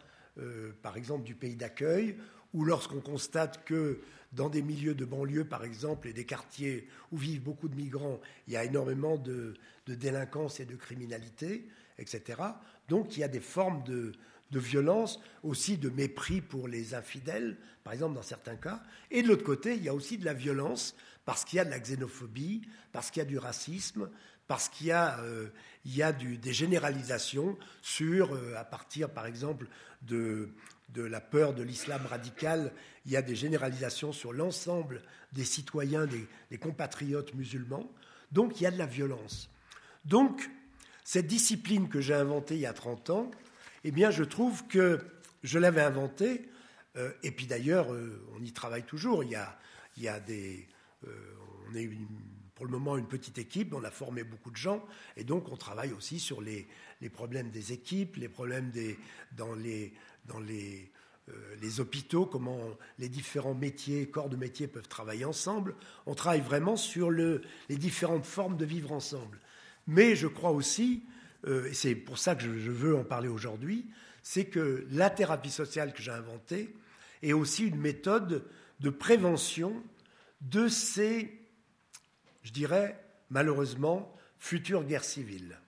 par 0.81 0.97
exemple, 0.97 1.23
du 1.23 1.35
pays 1.35 1.55
d'accueil, 1.55 2.15
ou 2.53 2.65
lorsqu'on 2.65 3.01
constate 3.01 3.63
que 3.65 3.99
dans 4.33 4.49
des 4.49 4.61
milieux 4.61 4.93
de 4.93 5.05
banlieue, 5.05 5.45
par 5.45 5.63
exemple, 5.63 6.07
et 6.07 6.13
des 6.13 6.25
quartiers 6.25 6.87
où 7.11 7.17
vivent 7.17 7.41
beaucoup 7.41 7.67
de 7.67 7.75
migrants, 7.75 8.19
il 8.47 8.53
y 8.53 8.57
a 8.57 8.63
énormément 8.63 9.17
de 9.17 9.55
délinquance 9.87 10.59
et 10.59 10.65
de 10.65 10.75
criminalité, 10.75 11.67
etc. 11.99 12.41
Donc 12.87 13.15
il 13.15 13.19
y 13.19 13.23
a 13.23 13.27
des 13.27 13.39
formes 13.39 13.83
de, 13.83 14.13
violence, 14.51 15.19
aussi 15.43 15.77
de 15.77 15.89
mépris 15.89 16.41
pour 16.41 16.67
les 16.67 16.95
infidèles, 16.95 17.57
par 17.83 17.93
exemple 17.93 18.15
dans 18.15 18.23
certains 18.23 18.55
cas. 18.55 18.81
Et 19.11 19.21
de 19.21 19.27
l'autre 19.27 19.43
côté, 19.43 19.75
il 19.75 19.83
y 19.83 19.89
a 19.89 19.93
aussi 19.93 20.17
de 20.17 20.25
la 20.25 20.33
violence 20.33 20.95
parce 21.25 21.45
qu'il 21.45 21.57
y 21.57 21.59
a 21.59 21.65
de 21.65 21.69
la 21.69 21.79
xénophobie, 21.79 22.61
parce 22.91 23.11
qu'il 23.11 23.19
y 23.19 23.25
a 23.25 23.29
du 23.29 23.37
racisme, 23.37 24.09
parce 24.47 24.67
qu'il 24.67 24.87
y 24.87 24.91
a, 24.91 25.19
euh, 25.19 25.49
des 25.85 26.53
généralisations 26.53 27.55
sur, 27.81 28.33
euh, 28.33 28.55
à 28.57 28.63
partir 28.63 29.11
par 29.11 29.27
exemple 29.27 29.67
de, 30.01 30.49
de 30.93 31.03
la 31.03 31.21
peur 31.21 31.53
de 31.53 31.63
l'islam 31.63 32.05
radical, 32.05 32.71
il 33.05 33.11
y 33.11 33.17
a 33.17 33.21
des 33.21 33.35
généralisations 33.35 34.11
sur 34.11 34.33
l'ensemble 34.33 35.01
des 35.31 35.45
citoyens, 35.45 36.07
des, 36.07 36.57
compatriotes 36.57 37.33
musulmans. 37.35 37.89
Donc 38.31 38.59
il 38.59 38.63
y 38.63 38.67
a 38.67 38.71
de 38.71 38.77
la 38.77 38.85
violence. 38.85 39.49
Donc, 40.05 40.49
cette 41.03 41.27
discipline 41.27 41.89
que 41.89 42.01
j'ai 42.01 42.13
inventée 42.13 42.55
il 42.55 42.61
y 42.61 42.65
a 42.65 42.73
30 42.73 43.09
ans, 43.09 43.31
eh 43.83 43.91
bien, 43.91 44.11
je 44.11 44.23
trouve 44.23 44.67
que 44.67 44.99
je 45.43 45.59
l'avais 45.59 45.81
inventé, 45.81 46.49
euh, 46.97 47.11
et 47.23 47.31
puis 47.31 47.47
d'ailleurs, 47.47 47.93
euh, 47.93 48.25
on 48.35 48.43
y 48.43 48.51
travaille 48.51 48.83
toujours. 48.83 49.23
Il 49.23 49.31
y 49.31 49.35
a, 49.35 49.57
il 49.97 50.03
y 50.03 50.07
a 50.07 50.19
des. 50.19 50.67
Euh, 51.07 51.11
on 51.69 51.75
est 51.75 51.89
pour 52.55 52.65
le 52.65 52.71
moment 52.71 52.97
une 52.97 53.07
petite 53.07 53.37
équipe, 53.37 53.73
on 53.73 53.85
a 53.85 53.91
formé 53.91 54.25
beaucoup 54.25 54.51
de 54.51 54.57
gens, 54.57 54.85
et 55.15 55.23
donc 55.23 55.49
on 55.49 55.55
travaille 55.55 55.93
aussi 55.93 56.19
sur 56.19 56.41
les, 56.41 56.67
les 56.99 57.09
problèmes 57.09 57.51
des 57.51 57.71
équipes, 57.71 58.17
les 58.17 58.27
problèmes 58.27 58.69
des, 58.71 58.99
dans 59.31 59.53
les, 59.53 59.93
dans 60.29 60.39
les, 60.39 60.89
les 61.61 61.79
hôpitaux, 61.81 62.25
comment 62.25 62.59
les 62.97 63.09
différents 63.09 63.53
métiers, 63.53 64.07
corps 64.07 64.29
de 64.29 64.37
métier 64.37 64.67
peuvent 64.67 64.87
travailler 64.87 65.25
ensemble. 65.25 65.75
On 66.05 66.15
travaille 66.15 66.41
vraiment 66.41 66.77
sur 66.77 67.09
le, 67.09 67.41
les 67.67 67.77
différentes 67.77 68.25
formes 68.25 68.55
de 68.55 68.65
vivre 68.65 68.91
ensemble. 68.93 69.39
Mais 69.87 70.15
je 70.15 70.27
crois 70.27 70.51
aussi 70.51 71.03
euh, 71.47 71.67
et 71.67 71.73
c'est 71.73 71.95
pour 71.95 72.17
ça 72.17 72.35
que 72.35 72.43
je, 72.43 72.71
veux 72.71 72.95
en 72.95 73.03
parler 73.03 73.29
aujourd'hui, 73.29 73.85
c'est 74.23 74.45
que 74.45 74.85
la 74.91 75.09
thérapie 75.09 75.51
sociale 75.51 75.93
que 75.93 76.01
j'ai 76.01 76.11
inventée 76.11 76.73
est 77.21 77.33
aussi 77.33 77.67
une 77.67 77.79
méthode 77.79 78.45
de 78.79 78.89
prévention 78.89 79.81
de 80.41 80.67
ces, 80.67 81.37
je 82.43 82.51
dirais, 82.51 83.01
malheureusement, 83.29 84.13
futures 84.37 84.83
guerres 84.83 85.03
civiles. 85.03 85.59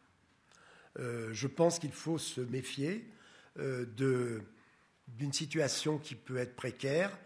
Euh, 1.00 1.30
je 1.34 1.47
pense 1.47 1.80
qu'il 1.80 1.91
faut 1.91 2.17
se 2.17 2.41
méfier 2.41 3.06
euh, 3.06 3.11
d'une 3.58 5.34
situation 5.34 5.98
qui 5.98 6.16
peut 6.16 6.38
être 6.38 6.56
précaire. 6.56 7.18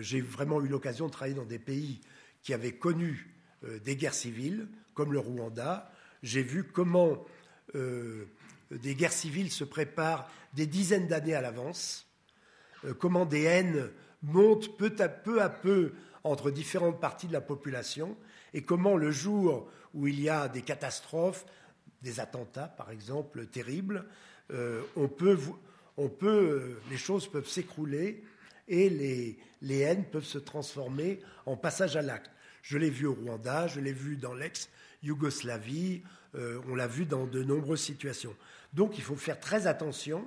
J'ai 0.00 0.20
vraiment 0.20 0.60
eu 0.60 0.68
l'occasion 0.68 1.06
de 1.06 1.12
travailler 1.12 1.34
dans 1.34 1.44
des 1.44 1.58
pays 1.58 2.00
qui 2.42 2.52
avaient 2.54 2.76
connu 2.76 3.34
des 3.84 3.96
guerres 3.96 4.14
civiles, 4.14 4.68
comme 4.94 5.12
le 5.12 5.18
Rwanda. 5.18 5.90
J'ai 6.22 6.42
vu 6.42 6.64
comment 6.64 7.24
euh, 7.74 8.26
des 8.70 8.94
guerres 8.94 9.12
civiles 9.12 9.50
se 9.50 9.64
préparent 9.64 10.30
des 10.54 10.66
dizaines 10.66 11.08
d'années 11.08 11.34
à 11.34 11.40
l'avance, 11.40 12.06
euh, 12.84 12.94
comment 12.94 13.26
des 13.26 13.42
haines 13.42 13.90
montent 14.22 14.76
peu, 14.76 14.92
à 15.40 15.48
peu 15.48 15.92
entre 16.24 16.50
différentes 16.50 17.00
parties 17.00 17.26
de 17.26 17.32
la 17.32 17.40
population, 17.40 18.16
et 18.54 18.62
comment 18.62 18.96
le 18.96 19.10
jour 19.10 19.68
où 19.94 20.06
il 20.06 20.20
y 20.20 20.28
a 20.28 20.48
des 20.48 20.62
catastrophes, 20.62 21.44
des 22.02 22.20
attentats 22.20 22.68
par 22.68 22.90
exemple 22.90 23.46
terribles, 23.46 24.06
euh, 24.52 24.82
on 24.96 25.08
peut, 25.08 25.38
on 25.96 26.08
peut, 26.08 26.76
les 26.90 26.96
choses 26.96 27.28
peuvent 27.28 27.48
s'écrouler 27.48 28.22
et 28.68 28.88
les, 28.90 29.78
haines 29.78 30.04
peuvent 30.04 30.24
se 30.24 30.38
transformer 30.38 31.20
en 31.46 31.56
passage 31.56 31.96
à 31.96 32.02
l'acte. 32.02 32.30
Je 32.62 32.78
l'ai 32.78 32.90
vu 32.90 33.06
au 33.06 33.14
Rwanda, 33.14 33.66
je 33.66 33.80
l'ai 33.80 33.92
vu 33.92 34.16
dans 34.16 34.34
l'ex-Yougoslavie, 34.34 36.02
euh, 36.34 36.60
on 36.68 36.74
l'a 36.74 36.86
vu 36.86 37.04
dans 37.04 37.26
de 37.26 37.42
nombreuses 37.42 37.80
situations. 37.80 38.34
Donc 38.72 38.98
il 38.98 39.04
faut 39.04 39.16
faire 39.16 39.40
très 39.40 39.66
attention. 39.66 40.26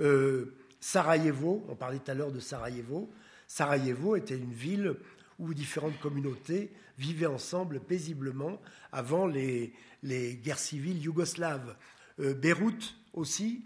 Euh, 0.00 0.56
Sarajevo, 0.80 1.64
on 1.68 1.76
parlait 1.76 1.98
tout 1.98 2.10
à 2.10 2.14
l'heure 2.14 2.32
de 2.32 2.40
Sarajevo. 2.40 3.10
Sarajevo 3.46 4.16
était 4.16 4.36
une 4.36 4.52
ville 4.52 4.94
où 5.38 5.54
différentes 5.54 5.98
communautés 6.00 6.70
vivaient 6.98 7.26
ensemble 7.26 7.80
paisiblement 7.80 8.60
avant 8.92 9.26
les, 9.26 9.72
guerres 10.02 10.58
civiles 10.58 11.02
yougoslaves. 11.02 11.76
Euh, 12.20 12.34
Beyrouth 12.34 12.94
aussi. 13.12 13.62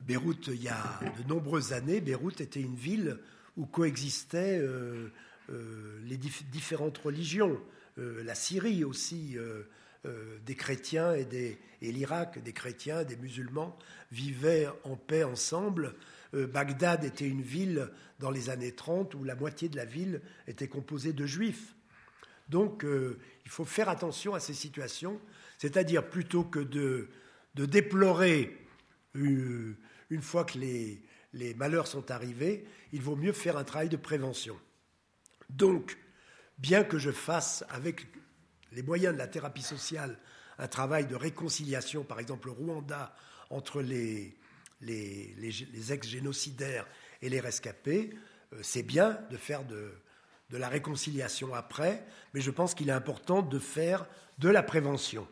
Beyrouth, 0.00 0.48
il 0.48 0.62
y 0.62 0.68
a 0.68 1.00
de 1.22 1.28
nombreuses 1.28 1.72
années, 1.72 2.00
Beyrouth 2.00 2.40
était 2.40 2.60
une 2.60 2.74
ville 2.74 3.18
où 3.56 3.66
coexistaient 3.66 4.58
euh, 4.58 5.08
euh, 5.50 6.00
les 6.04 6.16
différentes 6.16 6.98
religions. 6.98 7.60
la 7.96 8.34
Syrie 8.34 8.82
aussi, 8.82 9.36
des 10.46 10.54
chrétiens 10.54 11.14
et, 11.14 11.58
et 11.82 11.92
l'Irak, 11.92 12.42
des 12.42 12.54
chrétiens, 12.54 13.04
des 13.04 13.16
musulmans, 13.16 13.76
vivaient 14.10 14.68
en 14.84 14.96
paix 14.96 15.22
ensemble. 15.22 15.94
Bagdad 16.32 17.04
était 17.04 17.28
une 17.28 17.42
ville 17.42 17.90
dans 18.18 18.30
les 18.30 18.48
années 18.48 18.74
30 18.74 19.14
où 19.16 19.24
la 19.24 19.34
moitié 19.34 19.68
de 19.68 19.76
la 19.76 19.84
ville 19.84 20.22
était 20.46 20.68
composée 20.68 21.12
de 21.12 21.26
juifs. 21.26 21.74
Donc 22.48 22.86
il 23.44 23.50
faut 23.50 23.66
faire 23.66 23.90
attention 23.90 24.32
à 24.32 24.40
ces 24.40 24.54
situations 24.54 25.20
c'est-à-dire, 25.60 26.08
plutôt 26.08 26.42
que 26.42 26.58
de, 26.58 27.10
déplorer 27.54 28.56
une, 29.12 29.76
fois 30.22 30.46
que 30.46 30.56
les, 30.56 31.54
malheurs 31.54 31.86
sont 31.86 32.10
arrivés, 32.10 32.64
il 32.92 33.02
vaut 33.02 33.14
mieux 33.14 33.34
faire 33.34 33.58
un 33.58 33.64
travail 33.64 33.90
de 33.90 33.98
prévention. 33.98 34.58
Donc, 35.50 35.98
bien 36.56 36.82
que 36.82 36.96
je 36.96 37.10
fasse 37.10 37.62
avec 37.68 38.06
les 38.72 38.82
moyens 38.82 39.12
de 39.12 39.18
la 39.18 39.26
thérapie 39.26 39.60
sociale 39.60 40.18
un 40.56 40.66
travail 40.66 41.06
de 41.06 41.14
réconciliation, 41.14 42.04
par 42.04 42.20
exemple 42.20 42.48
au 42.48 42.54
Rwanda, 42.54 43.14
entre 43.50 43.82
les, 43.82 44.34
ex-génocidaires 45.90 46.86
et 47.20 47.28
les 47.28 47.40
rescapés, 47.40 48.16
euh, 48.54 48.60
c'est 48.62 48.82
bien 48.82 49.18
de 49.30 49.36
faire 49.36 49.64
de 49.64 49.92
la 50.52 50.70
réconciliation 50.70 51.54
après, 51.54 52.02
mais 52.32 52.40
je 52.40 52.50
pense 52.50 52.74
qu'il 52.74 52.88
est 52.88 52.92
important 52.92 53.42
de 53.42 53.58
faire 53.58 54.06
de 54.38 54.48
la 54.48 54.62
prévention. 54.62 55.28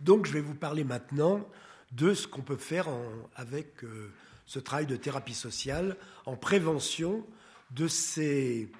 Donc 0.00 0.26
je 0.26 0.32
vais 0.32 0.40
vous 0.40 0.54
parler 0.54 0.84
maintenant 0.84 1.46
de 1.92 2.14
ce 2.14 2.26
qu'on 2.26 2.42
peut 2.42 2.56
faire 2.56 2.88
avec 3.34 3.84
euh, 3.84 4.10
ce 4.46 4.58
travail 4.58 4.86
de 4.86 4.96
thérapie 4.96 5.34
sociale 5.34 5.96
en 6.24 6.36
prévention 6.36 7.26
de 7.70 7.86
ces, 7.86 8.70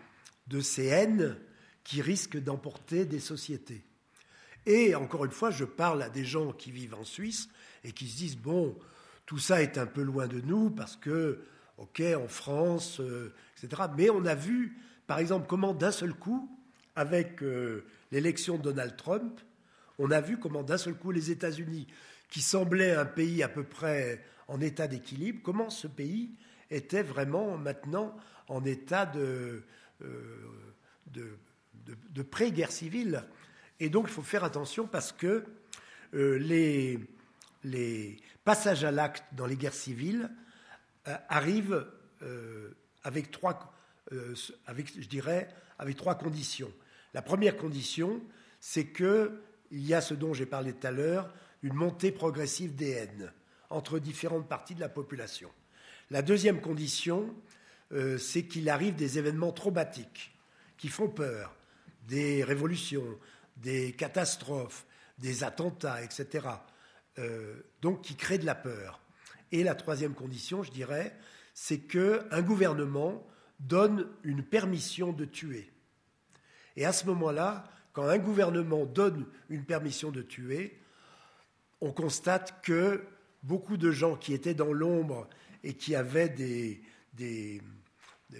haines 0.78 1.36
qui 1.84 2.02
risquent 2.02 2.42
d'emporter 2.42 3.04
des 3.04 3.20
sociétés. 3.20 3.84
Et 4.66 4.94
encore 4.94 5.24
une 5.24 5.30
fois, 5.30 5.50
je 5.50 5.64
parle 5.64 6.02
à 6.02 6.08
des 6.08 6.24
gens 6.24 6.52
qui 6.52 6.70
vivent 6.70 6.94
en 6.94 7.04
Suisse 7.04 7.48
et 7.84 7.92
qui 7.92 8.08
se 8.08 8.16
disent, 8.16 8.36
bon, 8.36 8.76
tout 9.26 9.38
ça 9.38 9.62
est 9.62 9.78
un 9.78 9.86
peu 9.86 10.02
loin 10.02 10.26
de 10.26 10.40
nous 10.40 10.70
parce 10.70 10.96
que, 10.96 11.44
ok, 11.78 12.02
en 12.16 12.28
France, 12.28 13.00
euh, 13.00 13.34
etc. 13.62 13.82
Mais 13.96 14.10
on 14.10 14.24
a 14.24 14.34
vu, 14.34 14.78
par 15.06 15.18
exemple, 15.18 15.46
comment 15.48 15.74
d'un 15.74 15.92
seul 15.92 16.14
coup, 16.14 16.50
avec 16.96 17.42
euh, 17.42 17.84
l'élection 18.10 18.56
de 18.56 18.62
Donald 18.62 18.96
Trump, 18.96 19.40
on 20.00 20.10
a 20.10 20.20
vu 20.20 20.38
comment 20.38 20.62
d'un 20.62 20.78
seul 20.78 20.94
coup 20.94 21.10
les 21.10 21.30
États-Unis, 21.30 21.86
qui 22.30 22.40
semblaient 22.40 22.94
un 22.94 23.04
pays 23.04 23.42
à 23.42 23.48
peu 23.48 23.64
près 23.64 24.24
en 24.48 24.60
état 24.60 24.88
d'équilibre, 24.88 25.40
comment 25.42 25.68
ce 25.68 25.86
pays 25.86 26.30
était 26.70 27.02
vraiment 27.02 27.58
maintenant 27.58 28.16
en 28.48 28.64
état 28.64 29.04
de, 29.04 29.62
euh, 30.02 31.36
de, 32.14 32.22
pré-guerre 32.22 32.72
civile. 32.72 33.24
Et 33.78 33.90
donc 33.90 34.06
il 34.08 34.12
faut 34.12 34.22
faire 34.22 34.44
attention 34.44 34.86
parce 34.86 35.12
que 35.12 35.44
euh, 36.14 36.38
les, 36.38 36.98
les, 37.64 38.16
passages 38.44 38.84
à 38.84 38.90
l'acte 38.90 39.24
dans 39.32 39.46
les 39.46 39.56
guerres 39.56 39.74
civiles 39.74 40.30
euh, 41.08 41.16
arrivent 41.28 41.86
avec 43.02 43.30
trois, 43.30 43.72
avec, 44.66 44.92
je 45.00 45.08
dirais, 45.08 45.48
avec 45.78 45.96
trois 45.96 46.14
conditions. 46.16 46.70
La 47.14 47.22
première 47.22 47.56
condition, 47.56 48.20
c'est 48.60 48.86
que 48.86 49.40
il 49.70 49.86
y 49.86 49.94
a 49.94 50.00
ce 50.00 50.14
dont 50.14 50.34
j'ai 50.34 50.46
parlé 50.46 50.72
tout 50.72 50.86
à 50.86 50.90
l'heure, 50.90 51.32
une 51.62 51.74
montée 51.74 52.12
progressive 52.12 52.74
des 52.74 52.90
haines 52.90 53.32
entre 53.68 53.98
différentes 53.98 54.48
parties 54.48 54.74
de 54.74 54.80
la 54.80 54.88
population. 54.88 55.50
La 56.10 56.22
deuxième 56.22 56.60
condition, 56.60 57.34
euh, 57.92 58.18
c'est 58.18 58.44
qu'il 58.44 58.68
arrive 58.68 58.96
des 58.96 59.18
événements 59.18 59.52
traumatiques 59.52 60.36
qui 60.76 60.88
font 60.88 61.08
peur, 61.08 61.54
des 62.08 62.42
révolutions, 62.42 63.18
des 63.58 63.92
catastrophes, 63.92 64.86
des 65.18 65.44
attentats, 65.44 66.02
etc. 66.02 66.48
Euh, 67.18 67.62
donc 67.82 68.02
qui 68.02 68.16
créent 68.16 68.38
de 68.38 68.46
la 68.46 68.54
peur. 68.54 69.00
Et 69.52 69.62
la 69.62 69.74
troisième 69.74 70.14
condition, 70.14 70.62
je 70.62 70.70
dirais, 70.70 71.14
c'est 71.54 71.80
qu'un 71.80 72.42
gouvernement 72.42 73.26
donne 73.58 74.08
une 74.24 74.42
permission 74.42 75.12
de 75.12 75.24
tuer. 75.24 75.70
Et 76.76 76.86
à 76.86 76.92
ce 76.92 77.04
moment-là, 77.06 77.64
quand 77.92 78.06
un 78.06 78.18
gouvernement 78.18 78.86
donne 78.86 79.26
une 79.48 79.64
permission 79.64 80.10
de 80.10 80.22
tuer, 80.22 80.78
on 81.80 81.92
constate 81.92 82.62
que 82.62 83.02
beaucoup 83.42 83.76
de 83.76 83.90
gens 83.90 84.16
qui 84.16 84.32
étaient 84.32 84.54
dans 84.54 84.72
l'ombre 84.72 85.28
et 85.64 85.74
qui 85.74 85.94
avaient 85.94 86.34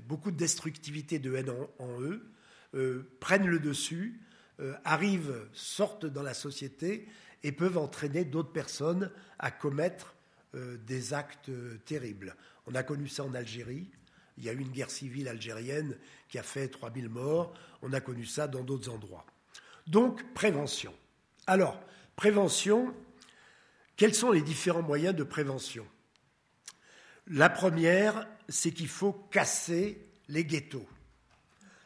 beaucoup 0.05 0.30
de 0.30 0.36
destructivité, 0.36 1.18
de 1.18 1.34
haine 1.34 1.51
en, 1.78 2.01
eux, 2.01 2.30
euh, 2.74 3.11
prennent 3.20 3.46
le 3.46 3.59
dessus, 3.59 4.20
euh, 4.61 4.74
arrivent, 4.84 5.48
sortent 5.53 6.07
dans 6.07 6.22
la 6.22 6.34
société 6.34 7.09
et 7.42 7.53
peuvent 7.53 7.78
entraîner 7.78 8.24
d'autres 8.24 8.53
personnes 8.53 9.11
à 9.38 9.51
commettre 9.51 10.14
euh, 10.55 10.76
des 10.86 11.14
actes 11.14 11.51
terribles. 11.84 12.36
On 12.66 12.74
a 12.74 12.82
connu 12.82 13.09
ça 13.09 13.24
en 13.24 13.34
Algérie. 13.34 13.90
Il 14.38 14.44
y 14.44 14.48
a 14.48 14.53
eu 14.53 14.59
une 14.59 14.70
guerre 14.70 14.90
civile 14.90 15.28
algérienne 15.28 15.96
qui 16.28 16.38
a 16.38 16.42
fait 16.42 16.68
3000 16.68 17.09
morts. 17.09 17.53
On 17.82 17.92
a 17.92 18.01
connu 18.01 18.24
ça 18.24 18.46
dans 18.46 18.62
d'autres 18.62 18.90
endroits. 18.90 19.26
Donc, 19.91 20.22
prévention. 20.34 20.95
Alors, 21.49 21.82
prévention, 22.14 22.95
quels 23.97 24.14
sont 24.14 24.30
les 24.30 24.41
différents 24.41 24.82
moyens 24.82 25.16
de 25.16 25.24
prévention? 25.24 25.84
La 27.26 27.51
première, 27.51 28.28
c'est 28.49 28.70
qu'il 28.70 28.86
faut 28.86 29.12
casser 29.12 30.07
les 30.28 30.45
ghettos. 30.45 30.86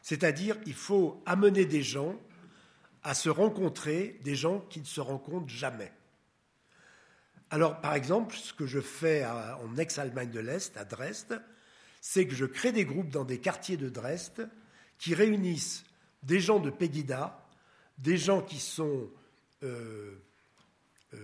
C'est-à-dire, 0.03 0.59
il 0.67 0.75
faut 0.75 1.23
amener 1.25 1.65
des 1.65 1.83
gens 1.83 2.15
à 3.05 3.15
se 3.15 3.31
rencontrer, 3.31 4.21
des 4.23 4.37
gens 4.37 4.61
qui 4.61 4.81
ne 4.81 4.85
se 4.85 5.01
rencontrent 5.01 5.49
jamais. 5.49 5.91
Alors, 7.49 7.81
par 7.81 7.95
exemple, 7.95 8.37
ce 8.37 8.53
que 8.53 8.67
je 8.67 8.81
fais 8.81 9.25
en 9.25 9.79
ex-Allemagne 9.79 10.31
de 10.31 10.41
l'Est, 10.41 10.77
à 10.77 10.85
Dresde, 10.85 11.43
c'est 12.03 12.27
que 12.27 12.35
je 12.35 12.45
crée 12.45 12.73
des 12.73 12.85
groupes 12.85 13.09
dans 13.09 13.25
des 13.25 13.39
quartiers 13.39 13.79
de 13.79 13.89
Dresde 13.89 14.51
qui 14.99 15.15
réunissent 15.15 15.87
des 16.23 16.39
gens 16.39 16.59
de 16.59 16.69
Pegida, 16.69 17.44
des 17.99 18.17
gens 18.17 18.43
qui 18.43 18.59
sont 18.59 19.09
euh, 19.65 20.13
euh, 21.15 21.19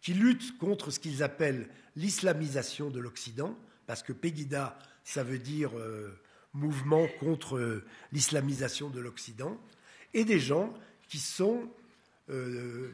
qui 0.00 0.14
luttent 0.14 0.58
contre 0.58 0.90
ce 0.90 0.98
qu'ils 0.98 1.22
appellent 1.22 1.68
l'islamisation 1.96 2.90
de 2.90 2.98
l'Occident, 3.00 3.56
parce 3.86 4.02
que 4.02 4.12
Pegida, 4.12 4.78
ça 5.04 5.22
veut 5.22 5.38
dire 5.38 5.78
euh, 5.78 6.18
mouvement 6.52 7.06
contre 7.20 7.82
l'islamisation 8.10 8.90
de 8.90 9.00
l'Occident, 9.00 9.58
et 10.12 10.24
des 10.24 10.40
gens 10.40 10.74
qui 11.08 11.18
sont 11.18 11.68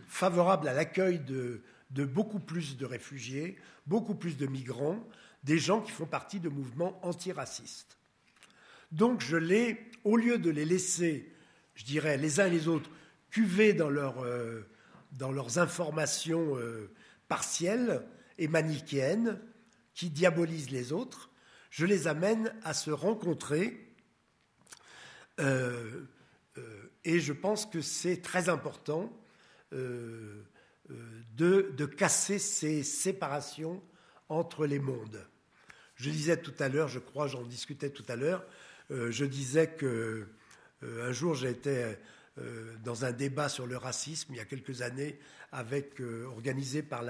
favorables 0.07 0.67
à 0.69 0.75
l'accueil 0.75 1.21
de, 1.21 1.63
beaucoup 2.05 2.41
plus 2.41 2.77
de 2.77 2.85
réfugiés, 2.85 3.57
beaucoup 3.87 4.15
plus 4.15 4.37
de 4.37 4.47
migrants, 4.47 5.07
des 5.45 5.59
gens 5.59 5.81
qui 5.81 5.93
font 5.93 6.07
partie 6.07 6.41
de 6.41 6.49
mouvements 6.49 6.99
antiracistes. 7.05 7.97
Donc 8.91 9.21
je 9.21 9.37
les, 9.37 9.79
au 10.05 10.17
lieu 10.17 10.39
de 10.39 10.51
les 10.51 10.65
laisser, 10.65 11.33
je 11.75 11.85
dirais, 11.85 12.17
les 12.17 12.41
uns 12.41 12.49
les 12.49 12.69
autres, 12.69 12.91
dans, 13.77 13.91
euh, 14.25 14.63
dans 15.13 15.33
leurs 15.33 15.59
informations 15.59 16.57
euh, 16.57 16.91
partielles 17.29 18.03
et 18.39 18.49
manichéennes 18.49 19.41
qui 19.95 20.11
diabolisent 20.11 20.71
les 20.71 20.93
autres, 20.93 21.31
je 21.71 21.87
les 21.87 22.07
amène 22.07 22.55
à 22.63 22.73
se 22.75 22.91
rencontrer. 22.91 23.95
Euh, 25.41 26.05
et 27.05 27.21
je 27.21 27.33
pense 27.33 27.67
que 27.67 27.81
c'est 27.81 28.21
très 28.23 28.49
important 28.49 29.13
de, 29.71 30.45
casser 31.97 32.39
ces 32.39 32.83
séparations 32.83 33.83
entre 34.29 34.67
les 34.67 34.79
mondes. 34.79 35.25
Je 35.95 36.11
disais 36.11 36.37
tout 36.37 36.55
à 36.59 36.69
l'heure, 36.69 36.89
je 36.89 36.99
crois, 36.99 37.29
j'en 37.29 37.43
discutais 37.43 37.91
tout 37.91 38.05
à 38.09 38.17
l'heure, 38.17 38.45
je 38.91 39.25
disais 39.25 39.69
que 39.69 40.27
un 40.83 41.13
jour 41.13 41.35
j'ai 41.35 41.51
été 41.51 41.97
euh, 42.39 42.77
dans 42.85 43.05
un 43.05 43.13
débat 43.13 43.49
sur 43.49 43.67
le 43.67 43.77
racisme 43.77 44.33
il 44.33 44.37
y 44.37 44.41
a 44.41 44.45
quelques 44.45 44.83
années, 44.83 45.19
avec, 45.53 46.01
euh, 46.01 46.27
organisé 46.27 46.83
par 46.83 47.03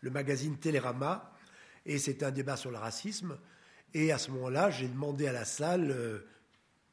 le 0.00 0.10
magazine 0.10 0.56
Télérama, 0.58 1.32
et 1.84 1.98
c'était 1.98 2.26
un 2.26 2.30
débat 2.30 2.56
sur 2.56 2.70
le 2.70 2.78
racisme. 2.78 3.38
Et 3.94 4.12
à 4.12 4.18
ce 4.18 4.30
moment-là, 4.32 4.70
j'ai 4.70 4.88
demandé 4.88 5.26
à 5.26 5.32
la 5.32 5.44
salle, 5.44 5.90
euh, 5.90 6.18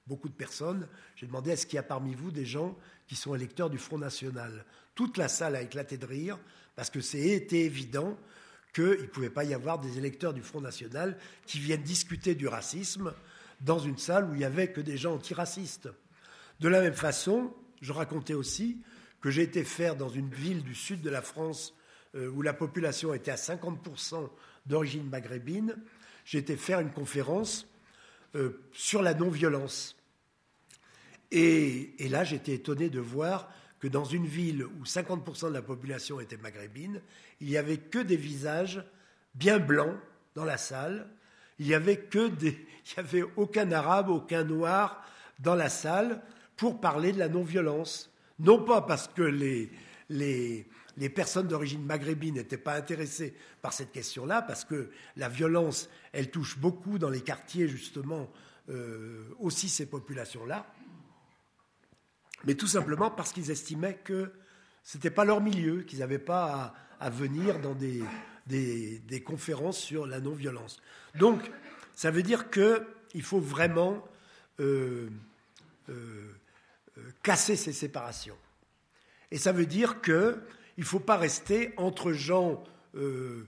beaucoup 0.07 0.29
de 0.29 0.33
personnes, 0.33 0.87
j'ai 1.15 1.27
demandé 1.27 1.51
est-ce 1.51 1.65
qu'il 1.65 1.75
y 1.75 1.79
a 1.79 1.83
parmi 1.83 2.15
vous 2.15 2.31
des 2.31 2.45
gens 2.45 2.77
qui 3.07 3.15
sont 3.15 3.35
électeurs 3.35 3.69
du 3.69 3.77
Front 3.77 3.97
National 3.97 4.65
Toute 4.95 5.17
la 5.17 5.27
salle 5.27 5.55
a 5.55 5.61
éclaté 5.61 5.97
de 5.97 6.05
rire, 6.05 6.39
parce 6.75 6.89
que 6.89 7.01
c'était 7.01 7.61
évident 7.61 8.17
qu'il 8.73 8.83
ne 8.85 9.07
pouvait 9.07 9.29
pas 9.29 9.43
y 9.43 9.53
avoir 9.53 9.79
des 9.79 9.97
électeurs 9.97 10.33
du 10.33 10.41
Front 10.41 10.61
National 10.61 11.17
qui 11.45 11.59
viennent 11.59 11.83
discuter 11.83 12.33
du 12.33 12.47
racisme 12.47 13.13
dans 13.61 13.79
une 13.79 13.97
salle 13.97 14.29
où 14.29 14.33
il 14.33 14.39
n'y 14.39 14.45
avait 14.45 14.71
que 14.71 14.81
des 14.81 14.97
gens 14.97 15.13
antiracistes. 15.13 15.89
De 16.59 16.67
la 16.67 16.81
même 16.81 16.93
façon, 16.93 17.53
je 17.83 17.91
racontais 17.91 18.33
aussi 18.33 18.81
que 19.19 19.29
j'ai 19.29 19.43
été 19.43 19.63
faire 19.65 19.97
dans 19.97 20.07
une 20.07 20.29
ville 20.29 20.63
du 20.63 20.73
sud 20.73 21.01
de 21.01 21.09
la 21.09 21.21
France 21.21 21.75
euh, 22.15 22.29
où 22.29 22.41
la 22.41 22.53
population 22.53 23.13
était 23.13 23.31
à 23.31 23.35
50% 23.35 24.29
d'origine 24.65 25.09
maghrébine, 25.09 25.75
j'ai 26.23 26.37
été 26.37 26.55
faire 26.55 26.79
une 26.79 26.91
conférence 26.91 27.67
euh, 28.35 28.63
sur 28.71 29.01
la 29.01 29.13
non-violence. 29.13 29.97
Et, 31.31 31.93
et, 32.03 32.07
là, 32.07 32.23
j'étais 32.23 32.53
étonné 32.53 32.89
de 32.89 33.01
voir 33.01 33.51
que 33.79 33.89
dans 33.89 34.05
une 34.05 34.27
ville 34.27 34.63
où 34.63 34.85
50% 34.85 35.49
de 35.49 35.53
la 35.53 35.61
population 35.61 36.21
était 36.21 36.37
maghrébine, 36.37 37.01
il 37.41 37.47
n'y 37.47 37.57
avait 37.57 37.77
que 37.77 37.99
des 37.99 38.15
visages 38.15 38.81
bien 39.35 39.59
blancs 39.59 39.97
dans 40.35 40.45
la 40.45 40.57
salle. 40.57 41.09
Il 41.59 41.67
n'y 41.67 41.73
avait 41.73 42.07
il 42.13 42.55
y 42.95 42.99
avait 42.99 43.25
aucun 43.35 43.69
arabe, 43.73 44.09
aucun 44.09 44.45
noir 44.45 45.05
dans 45.39 45.55
la 45.55 45.67
salle 45.67 46.21
pour 46.63 46.79
parler 46.79 47.11
de 47.11 47.19
la 47.19 47.27
non-violence. 47.27 48.09
Non 48.39 48.63
pas 48.63 48.79
parce 48.79 49.09
que 49.09 49.21
les, 49.21 49.69
les, 50.07 50.65
les 50.95 51.09
personnes 51.09 51.49
d'origine 51.49 51.83
maghrébine 51.83 52.35
n'étaient 52.35 52.55
pas 52.55 52.75
intéressées 52.75 53.33
par 53.61 53.73
cette 53.73 53.91
question-là, 53.91 54.41
parce 54.41 54.63
que 54.63 54.89
la 55.17 55.27
violence, 55.27 55.89
elle 56.13 56.31
touche 56.31 56.57
beaucoup 56.57 56.99
dans 56.99 57.09
les 57.09 57.19
quartiers, 57.19 57.67
justement, 57.67 58.31
euh, 58.69 59.25
aussi 59.39 59.67
ces 59.67 59.87
populations-là, 59.87 60.65
mais 62.45 62.55
tout 62.55 62.67
simplement 62.67 63.11
parce 63.11 63.33
qu'ils 63.33 63.51
estimaient 63.51 63.99
que 64.01 64.31
ce 64.83 64.95
n'était 64.95 65.11
pas 65.11 65.25
leur 65.25 65.41
milieu, 65.41 65.81
qu'ils 65.81 65.99
n'avaient 65.99 66.17
pas 66.17 66.73
à, 67.01 67.09
venir 67.09 67.59
dans 67.59 67.75
des, 67.75 68.01
des, 68.47 69.21
conférences 69.21 69.79
sur 69.79 70.07
la 70.07 70.21
non-violence. 70.21 70.79
Donc, 71.15 71.41
ça 71.93 72.09
veut 72.09 72.23
dire 72.23 72.49
qu'il 72.49 73.21
faut 73.21 73.41
vraiment 73.41 74.01
euh, 74.61 75.09
euh, 75.89 76.31
casser 77.21 77.55
ces 77.55 77.73
séparations. 77.73 78.37
Et 79.31 79.37
ça 79.37 79.51
veut 79.51 79.65
dire 79.65 80.01
qu'il 80.01 80.37
ne 80.77 80.83
faut 80.83 80.99
pas 80.99 81.17
rester 81.17 81.73
entre 81.77 82.11
gens 82.11 82.63
euh, 82.95 83.47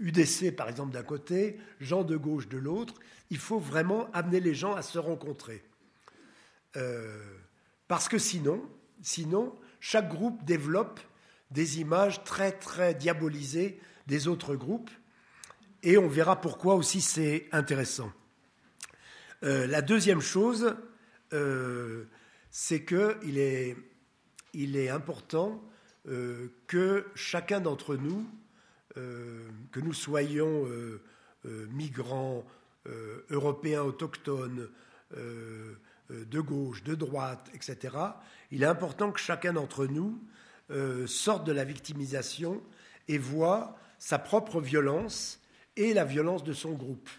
UDC, 0.00 0.54
par 0.54 0.68
exemple, 0.68 0.92
d'un 0.92 1.02
côté, 1.02 1.58
gens 1.80 2.04
de 2.04 2.16
gauche 2.16 2.48
de 2.48 2.58
l'autre. 2.58 2.94
Il 3.30 3.38
faut 3.38 3.58
vraiment 3.58 4.10
amener 4.12 4.40
les 4.40 4.54
gens 4.54 4.74
à 4.74 4.82
se 4.82 4.98
rencontrer. 4.98 5.62
parce 7.86 8.08
que 8.08 8.18
sinon, 8.18 8.62
sinon, 9.02 9.54
chaque 9.78 10.08
groupe 10.08 10.44
développe 10.44 10.98
des 11.50 11.80
images 11.80 12.24
très, 12.24 12.52
très 12.52 12.94
diabolisées 12.94 13.80
des 14.06 14.26
autres 14.26 14.56
groupes. 14.56 14.90
Et 15.82 15.96
on 15.96 16.08
verra 16.08 16.40
pourquoi 16.40 16.74
aussi 16.74 17.00
c'est 17.00 17.48
intéressant. 17.52 18.12
la 19.42 19.82
deuxième 19.82 20.20
chose, 20.20 20.74
c'est 22.56 22.84
qu'il 22.84 23.36
est, 23.36 23.76
il 24.52 24.76
est 24.76 24.88
important 24.88 25.60
que 26.68 27.04
chacun 27.16 27.58
d'entre 27.58 27.96
nous, 27.96 28.24
que 28.94 29.80
nous 29.80 29.92
soyons 29.92 30.64
migrants, 31.44 32.44
européens 33.30 33.82
autochtones, 33.82 34.70
de 35.16 36.40
gauche, 36.40 36.84
de 36.84 36.94
droite, 36.94 37.50
etc., 37.54 37.96
il 38.52 38.62
est 38.62 38.66
important 38.66 39.10
que 39.10 39.18
chacun 39.18 39.54
d'entre 39.54 39.86
nous 39.86 40.22
sorte 41.08 41.44
de 41.44 41.52
la 41.52 41.64
victimisation 41.64 42.62
et 43.08 43.18
voit 43.18 43.76
sa 43.98 44.20
propre 44.20 44.60
violence 44.60 45.40
et 45.74 45.92
la 45.92 46.04
violence 46.04 46.44
de 46.44 46.52
son 46.52 46.74
groupe. 46.74 47.10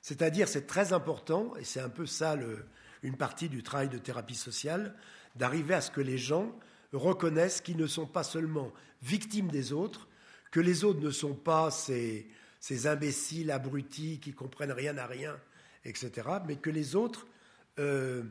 C'est-à-dire, 0.00 0.48
c'est 0.48 0.66
très 0.66 0.94
important, 0.94 1.54
et 1.56 1.64
c'est 1.64 1.80
un 1.80 1.90
peu 1.90 2.06
ça 2.06 2.34
le, 2.34 2.64
une 3.02 3.16
partie 3.16 3.48
du 3.48 3.62
travail 3.62 3.88
de 3.88 3.98
thérapie 3.98 4.34
sociale, 4.34 4.94
d'arriver 5.36 5.74
à 5.74 5.80
ce 5.80 5.90
que 5.90 6.00
les 6.00 6.18
gens 6.18 6.54
reconnaissent 6.92 7.60
qu'ils 7.60 7.76
ne 7.76 7.86
sont 7.86 8.06
pas 8.06 8.24
seulement 8.24 8.72
victimes 9.02 9.48
des 9.48 9.72
autres, 9.72 10.08
que 10.50 10.60
les 10.60 10.84
autres 10.84 11.00
ne 11.00 11.10
sont 11.10 11.34
pas 11.34 11.70
ces, 11.70 12.26
imbéciles 12.84 13.50
abrutis 13.50 14.18
qui 14.20 14.32
comprennent 14.32 14.72
rien 14.72 14.98
à 14.98 15.06
rien, 15.06 15.38
etc., 15.84 16.28
mais 16.46 16.56
que 16.56 16.70
les 16.70 16.96
autres 16.96 17.26
euh, 17.78 18.22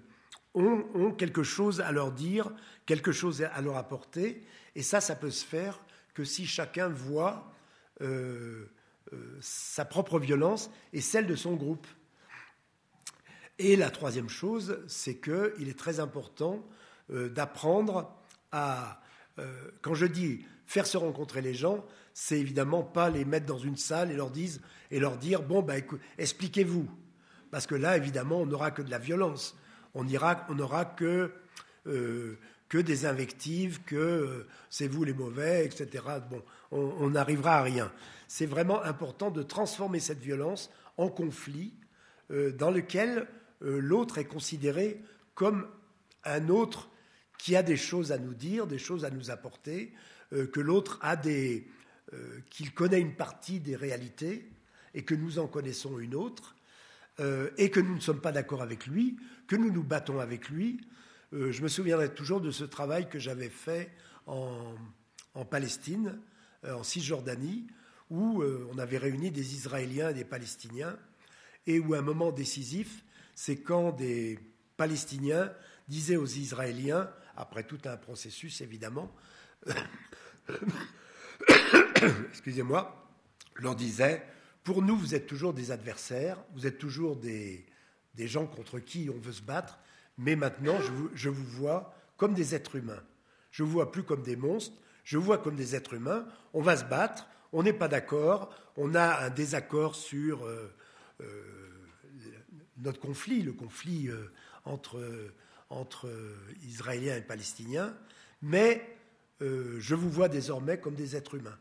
ont, 0.54 0.86
ont, 0.94 1.12
quelque 1.12 1.44
chose 1.44 1.82
à 1.82 1.92
leur 1.92 2.12
dire, 2.12 2.52
quelque 2.86 3.12
chose 3.12 3.42
à 3.42 3.62
leur 3.62 3.78
apporter, 3.78 4.44
et 4.76 4.84
ça, 4.84 5.02
ça 5.02 5.16
peut 5.16 5.32
se 5.32 5.46
faire 5.46 5.80
que 6.14 6.24
si 6.24 6.46
chacun 6.46 6.90
voit 6.90 7.54
euh, 8.02 8.66
euh, 9.14 9.38
sa 9.42 9.86
propre 9.86 10.20
violence 10.20 10.70
et 10.94 11.02
celle 11.02 11.26
de 11.26 11.36
son 11.36 11.56
groupe. 11.56 11.88
Et 13.60 13.76
la 13.76 13.90
troisième 13.90 14.30
chose, 14.30 14.80
c'est 14.88 15.16
qu'il 15.16 15.68
est 15.68 15.78
très 15.78 16.00
important 16.00 16.66
euh, 17.12 17.28
d'apprendre 17.28 18.10
à, 18.54 19.02
euh, 19.38 19.46
quand 19.82 19.96
je 19.96 20.06
dis 20.06 20.46
faire 20.66 20.88
se 20.88 20.96
rencontrer 20.96 21.42
les 21.42 21.54
gens, 21.54 21.86
c'est 22.14 22.40
évidemment 22.40 22.84
pas 22.84 23.10
les 23.10 23.26
mettre 23.26 23.46
dans 23.46 23.58
une 23.58 23.76
salle 23.76 24.12
et 24.12 24.16
leur, 24.16 24.32
et 24.92 25.00
leur 25.00 25.18
dire 25.18 25.42
bon, 25.42 25.62
bah, 25.62 25.74
expliquez-vous. 26.18 26.90
Parce 27.52 27.68
que 27.68 27.76
là, 27.76 27.98
évidemment, 27.98 28.40
on 28.40 28.46
n'aura 28.46 28.72
que 28.72 28.82
de 28.82 28.90
la 28.90 28.98
violence. 28.98 29.58
On 29.94 30.06
n'aura 30.06 30.86
que, 30.86 31.34
euh, 31.88 32.38
que 32.70 32.78
des 32.78 33.06
invectives, 33.06 33.82
que 33.84 34.46
c'est 34.70 34.88
vous 34.88 35.04
les 35.04 35.14
mauvais, 35.14 35.66
etc. 35.66 36.04
Bon, 36.30 36.42
on 36.72 37.10
n'arrivera 37.10 37.58
à 37.58 37.64
rien. 37.64 37.92
C'est 38.30 38.46
vraiment 38.46 38.82
important 38.84 39.32
de 39.32 39.44
transformer 39.44 40.00
cette 40.00 40.20
violence 40.20 40.70
en 40.96 41.10
conflit 41.10 41.74
dans 42.30 42.70
lequel 42.70 43.28
l'autre 43.62 44.18
est 44.18 44.26
considéré 44.26 45.02
comme 45.36 45.68
un 46.24 46.50
autre 46.50 46.90
qui 47.38 47.56
a 47.56 47.64
des 47.64 47.78
choses 47.78 48.12
à 48.12 48.18
nous 48.18 48.34
dire, 48.34 48.68
des 48.68 48.78
choses 48.78 49.06
à 49.06 49.10
nous 49.10 49.32
apporter, 49.32 49.94
euh, 50.34 50.46
que 50.48 50.60
l'autre 50.60 51.00
a 51.02 51.16
des, 51.16 51.68
euh, 52.14 52.40
qu'il 52.50 52.74
connaît 52.74 53.00
une 53.00 53.16
partie 53.16 53.60
des 53.60 53.76
réalités 53.76 54.52
et 54.94 55.04
que 55.04 55.16
nous 55.16 55.40
en 55.40 55.48
connaissons 55.48 56.00
une 56.00 56.16
autre, 56.16 56.56
et 57.58 57.70
que 57.70 57.82
nous 57.82 57.96
ne 57.96 58.00
sommes 58.00 58.22
pas 58.22 58.32
d'accord 58.32 58.62
avec 58.62 58.88
lui, 58.88 59.18
que 59.46 59.58
nous 59.58 59.74
nous 59.74 59.84
battons 59.84 60.20
avec 60.20 60.48
lui. 60.48 60.80
je 61.34 61.62
me 61.62 61.68
souviendrai 61.68 62.14
toujours 62.14 62.40
de 62.40 62.50
ce 62.50 62.64
travail 62.64 63.10
que 63.10 63.20
j'avais 63.20 63.50
fait 63.50 63.92
en, 64.26 64.74
en 65.34 65.44
Palestine, 65.44 66.18
en 66.66 66.82
Cisjordanie, 66.82 67.68
où 68.10 68.42
on 68.42 68.78
avait 68.78 68.98
réuni 68.98 69.32
des 69.32 69.54
Israéliens 69.54 70.12
et 70.12 70.14
des 70.14 70.24
Palestiniens, 70.24 70.98
et 71.68 71.82
où 71.82 71.94
à 71.94 72.00
un 72.00 72.04
moment 72.04 72.32
décisif, 72.32 73.04
c'est 73.42 73.62
quand 73.62 73.94
des 73.94 74.38
Palestiniens 74.76 75.50
disaient 75.88 76.18
aux 76.18 76.26
Israéliens, 76.26 77.10
après 77.38 77.64
tout 77.64 77.80
un 77.86 77.96
processus 77.96 78.60
évidemment, 78.60 79.16
excusez-moi, 82.32 83.10
leur 83.56 83.78
disaient, 83.78 84.26
pour 84.66 84.82
nous, 84.82 84.98
vous 84.98 85.16
êtes 85.16 85.26
toujours 85.26 85.54
des 85.54 85.72
adversaires, 85.72 86.38
vous 86.54 86.68
êtes 86.68 86.80
toujours 86.80 87.16
des, 87.16 87.66
gens 88.18 88.46
contre 88.46 88.80
qui 88.80 89.10
on 89.10 89.18
veut 89.22 89.32
se 89.32 89.42
battre, 89.42 89.80
mais 90.18 90.36
maintenant, 90.36 90.78
je 91.14 91.30
vous, 91.30 91.46
vois 91.46 91.96
comme 92.18 92.34
des 92.34 92.56
êtres 92.56 92.76
humains. 92.76 93.04
Je 93.52 93.64
vous 93.64 93.72
vois 93.72 93.94
plus 93.94 94.04
comme 94.04 94.22
des 94.22 94.36
monstres, 94.36 94.76
je 95.06 95.18
vous 95.18 95.24
vois 95.24 95.38
comme 95.38 95.56
des 95.56 95.78
êtres 95.78 95.94
humains. 95.94 96.28
On 96.52 96.62
va 96.62 96.76
se 96.76 96.84
battre, 96.84 97.30
on 97.54 97.64
n'est 97.64 97.72
pas 97.72 97.88
d'accord, 97.88 98.54
on 98.76 98.96
a 98.96 99.24
un 99.24 99.30
désaccord 99.30 99.96
sur 99.96 100.46
euh, 100.46 100.76
euh, 101.22 101.59
notre 102.82 103.00
conflit, 103.00 103.42
le 103.42 103.54
conflit 103.54 104.08
euh, 104.08 104.32
entre, 104.66 105.02
entre 105.70 106.10
Israéliens 106.64 107.18
et 107.18 107.22
Palestiniens, 107.22 107.96
mais 108.42 108.98
euh, 109.42 109.78
je 109.80 109.96
vous 109.96 110.10
vois 110.10 110.30
désormais 110.30 110.80
comme 110.80 110.96
des 110.96 111.16
êtres 111.16 111.36
humains. 111.36 111.58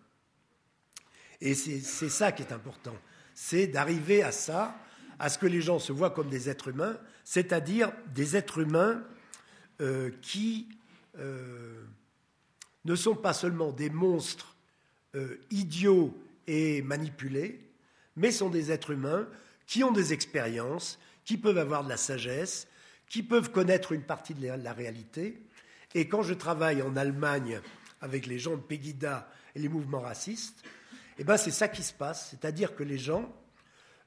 Et 1.41 1.55
c'est 1.55 2.09
ça 2.09 2.33
qui 2.33 2.43
est 2.43 2.53
important, 2.53 2.97
c'est 3.35 3.69
d'arriver 3.69 4.25
à 4.25 4.33
ça, 4.33 4.77
à 5.21 5.29
ce 5.29 5.39
que 5.39 5.47
les 5.47 5.61
gens 5.61 5.79
se 5.79 5.93
voient 5.93 6.11
comme 6.11 6.29
des 6.29 6.49
êtres 6.49 6.69
humains, 6.69 6.99
c'est-à-dire 7.25 7.93
des 8.13 8.37
êtres 8.37 8.59
humains 8.59 9.05
euh, 9.81 10.11
qui 10.21 10.69
ne 12.85 12.95
sont 12.95 13.15
pas 13.15 13.33
seulement 13.33 13.73
des 13.73 13.91
monstres 13.91 14.57
idiots 15.51 16.17
et 16.47 16.83
manipulés, 16.83 17.61
mais 18.17 18.31
sont 18.31 18.51
des 18.51 18.71
êtres 18.71 18.91
humains 18.91 19.29
qui 19.67 19.85
ont 19.85 19.93
des 19.93 20.13
expériences, 20.13 20.99
qui 21.29 21.37
peuvent 21.37 21.59
avoir 21.59 21.85
de 21.85 21.91
la 21.91 21.99
sagesse, 21.99 22.67
qui 23.07 23.23
peuvent 23.23 23.51
connaître 23.51 23.93
une 23.93 24.03
partie 24.03 24.33
de 24.33 24.47
la 24.47 24.73
réalité. 24.73 25.43
Et 25.95 26.09
quand 26.09 26.23
je 26.23 26.33
travaille 26.33 26.81
en 26.81 26.97
Allemagne 26.97 27.61
avec 28.01 28.25
les 28.25 28.39
gens 28.39 28.57
de 28.57 28.63
Pegida 28.63 29.29
et 29.55 29.59
les 29.59 29.69
mouvements 29.69 30.01
racistes, 30.01 30.65
eh 31.19 31.25
ben 31.25 31.37
c'est 31.37 31.51
ça 31.51 31.69
qui 31.69 31.83
se 31.83 31.93
passe, 31.93 32.31
c'est-à-dire 32.31 32.75
que 32.75 32.83
les 32.83 32.97
gens, 32.97 33.31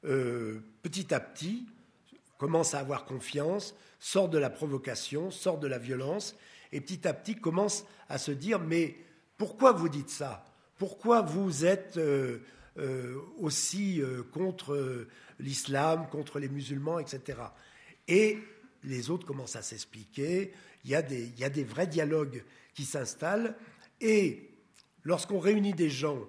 euh, 0.04 0.64
petit 0.82 1.14
à 1.14 1.20
petit, 1.20 1.68
commencent 2.40 2.74
à 2.74 2.80
avoir 2.80 3.06
confiance, 3.06 3.76
sortent 4.00 4.34
de 4.34 4.40
la 4.40 4.50
provocation, 4.50 5.30
sortent 5.30 5.62
de 5.62 5.68
la 5.68 5.78
violence, 5.78 6.36
et 6.72 6.82
petit 6.82 7.08
à 7.08 7.14
petit 7.14 7.36
commencent 7.36 7.86
à 8.10 8.18
se 8.18 8.32
dire 8.32 8.58
mais 8.58 8.98
pourquoi 9.38 9.74
vous 9.74 9.90
dites 9.90 10.10
ça? 10.10 10.44
Pourquoi 10.80 11.22
vous 11.22 11.66
êtes 11.66 11.98
euh, 11.98 12.40
aussi 13.38 14.02
contre 14.32 15.08
l'islam, 15.40 16.08
contre 16.10 16.40
les 16.40 16.50
musulmans, 16.50 17.00
etc. 17.00 17.38
Et 18.08 18.38
les 18.84 19.10
autres 19.10 19.26
commencent 19.26 19.56
à 19.56 19.62
s'expliquer, 19.62 20.54
il 20.84 20.92
y, 20.92 20.96
a 20.96 21.02
des, 21.02 21.64
vrais 21.64 21.88
dialogues 21.88 22.44
qui 22.74 22.86
s'installent, 22.86 23.56
et 24.00 24.50
lorsqu'on 25.04 25.40
réunit 25.40 25.74
des 25.74 25.90
gens 25.90 26.20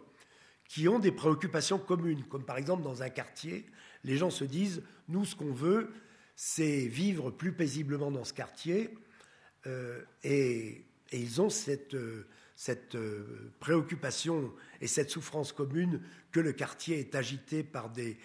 qui 0.68 0.88
ont 0.88 0.99
des 0.99 1.12
préoccupations 1.12 1.78
communes, 1.78 2.24
comme 2.24 2.45
par 2.45 2.59
exemple 2.59 2.82
dans 2.82 3.03
un 3.03 3.09
quartier, 3.09 3.66
les 4.05 4.16
gens 4.16 4.30
se 4.30 4.45
disent, 4.45 4.82
nous, 5.09 5.24
ce 5.24 5.36
qu'on 5.36 5.53
veut, 5.53 5.93
c'est 6.34 6.86
vivre 6.86 7.30
plus 7.30 7.53
paisiblement 7.53 8.11
dans 8.11 8.24
ce 8.24 8.34
quartier, 8.34 8.90
euh, 9.66 10.03
et, 10.24 10.84
ils 11.12 11.43
ont 11.43 11.51
cette, 11.51 11.95
euh, 11.95 12.26
cette 12.57 12.95
euh, 12.95 13.53
préoccupation 13.61 14.53
et 14.81 14.87
cette 14.87 15.11
souffrance 15.11 15.53
commune 15.53 16.01
que 16.31 16.41
le 16.41 16.53
quartier 16.53 17.01
est 17.01 17.15
agité 17.15 17.63
par 17.63 17.91
des, 17.91 18.19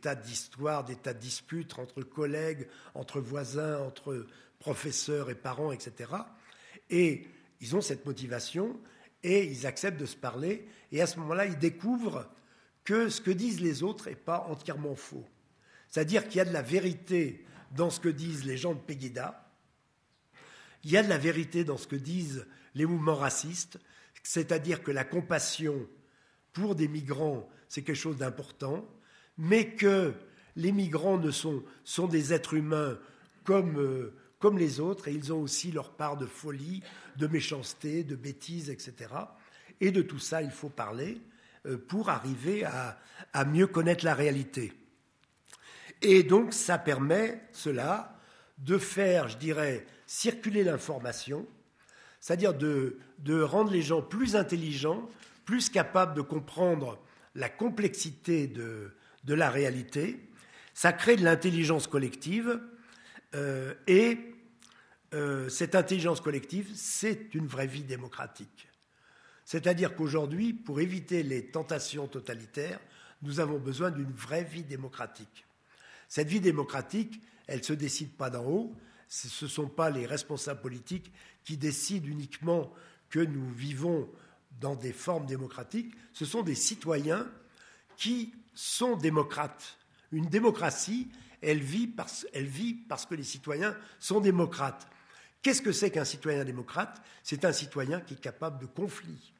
tas 0.00 0.14
d'histoires, 0.14 0.84
des 0.84 0.96
tas 0.96 1.14
de 1.14 1.18
disputes 1.18 1.78
entre 1.78 2.02
collègues, 2.02 2.68
entre 2.94 3.20
voisins, 3.20 3.78
entre 3.80 4.26
professeurs 4.58 5.30
et 5.30 5.34
parents, 5.34 5.72
etc. 5.72 6.10
Et 6.90 7.26
ils 7.60 7.76
ont 7.76 7.80
cette 7.80 8.06
motivation 8.06 8.78
et 9.22 9.44
ils 9.44 9.66
acceptent 9.66 10.00
de 10.00 10.06
se 10.06 10.16
parler. 10.16 10.66
Et 10.92 11.00
à 11.00 11.06
ce 11.06 11.18
moment-là, 11.20 11.46
ils 11.46 11.58
découvrent 11.58 12.28
que 12.84 13.08
ce 13.08 13.20
que 13.20 13.30
disent 13.30 13.60
les 13.60 13.82
autres 13.82 14.08
n'est 14.08 14.14
pas 14.14 14.46
entièrement 14.48 14.94
faux. 14.94 15.26
C'est-à-dire 15.88 16.28
qu'il 16.28 16.36
y 16.36 16.40
a 16.40 16.44
de 16.44 16.52
la 16.52 16.62
vérité 16.62 17.44
dans 17.72 17.90
ce 17.90 18.00
que 18.00 18.08
disent 18.08 18.44
les 18.44 18.56
gens 18.56 18.74
de 18.74 18.80
Pegida, 18.80 19.50
il 20.84 20.90
y 20.90 20.96
a 20.96 21.02
de 21.02 21.08
la 21.08 21.18
vérité 21.18 21.64
dans 21.64 21.78
ce 21.78 21.88
que 21.88 21.96
disent 21.96 22.46
les 22.76 22.84
mouvements 22.84 23.16
racistes, 23.16 23.80
c'est-à-dire 24.22 24.82
que 24.82 24.90
la 24.90 25.04
compassion 25.04 25.88
pour 26.52 26.74
des 26.74 26.88
migrants, 26.88 27.48
c'est 27.68 27.82
quelque 27.82 27.96
chose 27.96 28.18
d'important, 28.18 28.86
mais 29.38 29.74
que 29.74 30.12
les 30.56 30.72
migrants 30.72 31.18
ne 31.18 31.30
sont, 31.30 31.64
sont 31.84 32.06
des 32.06 32.34
êtres 32.34 32.52
humains 32.54 32.98
comme, 33.44 33.78
euh, 33.78 34.14
comme 34.38 34.58
les 34.58 34.78
autres, 34.78 35.08
et 35.08 35.12
ils 35.12 35.32
ont 35.32 35.40
aussi 35.40 35.72
leur 35.72 35.92
part 35.92 36.18
de 36.18 36.26
folie, 36.26 36.82
de 37.16 37.26
méchanceté, 37.26 38.04
de 38.04 38.14
bêtises, 38.14 38.68
etc. 38.68 38.94
Et 39.80 39.90
de 39.90 40.02
tout 40.02 40.18
ça, 40.18 40.42
il 40.42 40.50
faut 40.50 40.68
parler 40.68 41.22
euh, 41.64 41.78
pour 41.78 42.10
arriver 42.10 42.64
à, 42.64 42.98
à 43.32 43.46
mieux 43.46 43.66
connaître 43.66 44.04
la 44.04 44.14
réalité. 44.14 44.74
Et 46.02 46.24
donc, 46.24 46.52
ça 46.52 46.76
permet, 46.76 47.40
cela, 47.52 48.18
de 48.58 48.76
faire, 48.76 49.28
je 49.28 49.38
dirais, 49.38 49.86
circuler 50.06 50.62
l'information, 50.62 51.46
c'est-à-dire 52.26 52.54
de, 52.54 52.98
rendre 53.42 53.70
les 53.70 53.82
gens 53.82 54.02
plus 54.02 54.34
intelligents, 54.34 55.08
plus 55.44 55.70
capables 55.70 56.12
de 56.12 56.22
comprendre 56.22 57.00
la 57.36 57.48
complexité 57.48 58.48
de, 58.48 58.90
de 59.22 59.34
la 59.34 59.48
réalité. 59.48 60.28
Ça 60.74 60.92
crée 60.92 61.14
de 61.14 61.22
l'intelligence 61.22 61.86
collective 61.86 62.60
euh, 63.36 63.74
et 63.86 64.18
euh, 65.14 65.48
cette 65.48 65.76
intelligence 65.76 66.20
collective, 66.20 66.68
c'est 66.74 67.32
une 67.32 67.46
vraie 67.46 67.68
vie 67.68 67.84
démocratique. 67.84 68.70
C'est-à-dire 69.44 69.94
qu'aujourd'hui, 69.94 70.52
pour 70.52 70.80
éviter 70.80 71.22
les 71.22 71.46
tentations 71.46 72.08
totalitaires, 72.08 72.80
nous 73.22 73.38
avons 73.38 73.60
besoin 73.60 73.92
d'une 73.92 74.10
vraie 74.10 74.42
vie 74.42 74.64
démocratique. 74.64 75.46
Cette 76.08 76.26
vie 76.26 76.40
démocratique, 76.40 77.22
elle 77.46 77.60
ne 77.60 77.64
se 77.64 77.72
décide 77.72 78.16
pas 78.16 78.30
d'en 78.30 78.44
haut, 78.44 78.74
ce 79.08 79.44
ne 79.44 79.50
sont 79.50 79.68
pas 79.68 79.90
les 79.90 80.06
responsables 80.06 80.60
politiques 80.60 81.12
qui 81.44 81.56
décident 81.56 82.06
uniquement 82.06 82.72
que 83.08 83.20
nous 83.20 83.48
vivons 83.50 84.08
dans 84.60 84.74
des 84.74 84.92
formes 84.92 85.26
démocratiques, 85.26 85.94
ce 86.12 86.24
sont 86.24 86.42
des 86.42 86.54
citoyens 86.54 87.26
qui 87.96 88.32
sont 88.54 88.96
démocrates. 88.96 89.76
Une 90.12 90.26
démocratie, 90.26 91.08
elle 91.42 91.60
vit 91.60 91.86
parce, 91.86 92.26
vit 92.34 92.74
parce 92.74 93.06
que 93.06 93.14
les 93.14 93.24
citoyens 93.24 93.76
sont 93.98 94.20
démocrates. 94.20 94.88
Qu'est-ce 95.42 95.62
que 95.62 95.72
c'est 95.72 95.90
qu'un 95.90 96.04
citoyen 96.04 96.44
démocrate? 96.44 97.00
C'est 97.22 97.44
un 97.44 97.52
citoyen 97.52 98.00
qui 98.00 98.14
est 98.14 98.20
capable 98.20 98.60
de 98.60 98.66
conflit, 98.66 99.32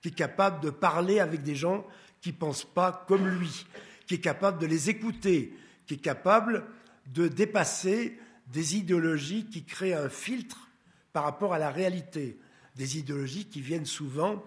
qui 0.00 0.08
est 0.08 0.14
capable 0.14 0.60
de 0.60 0.70
parler 0.70 1.20
avec 1.20 1.42
des 1.42 1.54
gens 1.54 1.86
qui 2.20 2.30
ne 2.30 2.36
pensent 2.36 2.64
pas 2.64 3.04
comme 3.06 3.28
lui, 3.28 3.66
qui 4.06 4.14
est 4.14 4.20
capable 4.20 4.58
de 4.58 4.66
les 4.66 4.90
écouter, 4.90 5.56
qui 5.86 5.94
est 5.94 5.98
capable 5.98 6.64
de 7.06 7.28
dépasser 7.28 8.18
des 8.48 8.76
idéologies 8.76 9.46
qui 9.46 9.64
créent 9.64 9.94
un 9.94 10.08
filtre 10.08 10.68
par 11.12 11.24
rapport 11.24 11.54
à 11.54 11.58
la 11.58 11.70
réalité, 11.70 12.38
des 12.76 12.98
idéologies 12.98 13.46
qui 13.46 13.60
viennent 13.60 13.86
souvent 13.86 14.44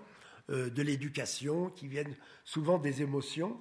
euh, 0.49 0.69
de 0.69 0.81
l'éducation, 0.81 1.69
qui 1.69 1.87
viennent 1.87 2.15
souvent 2.43 2.77
des 2.77 3.01
émotions 3.01 3.59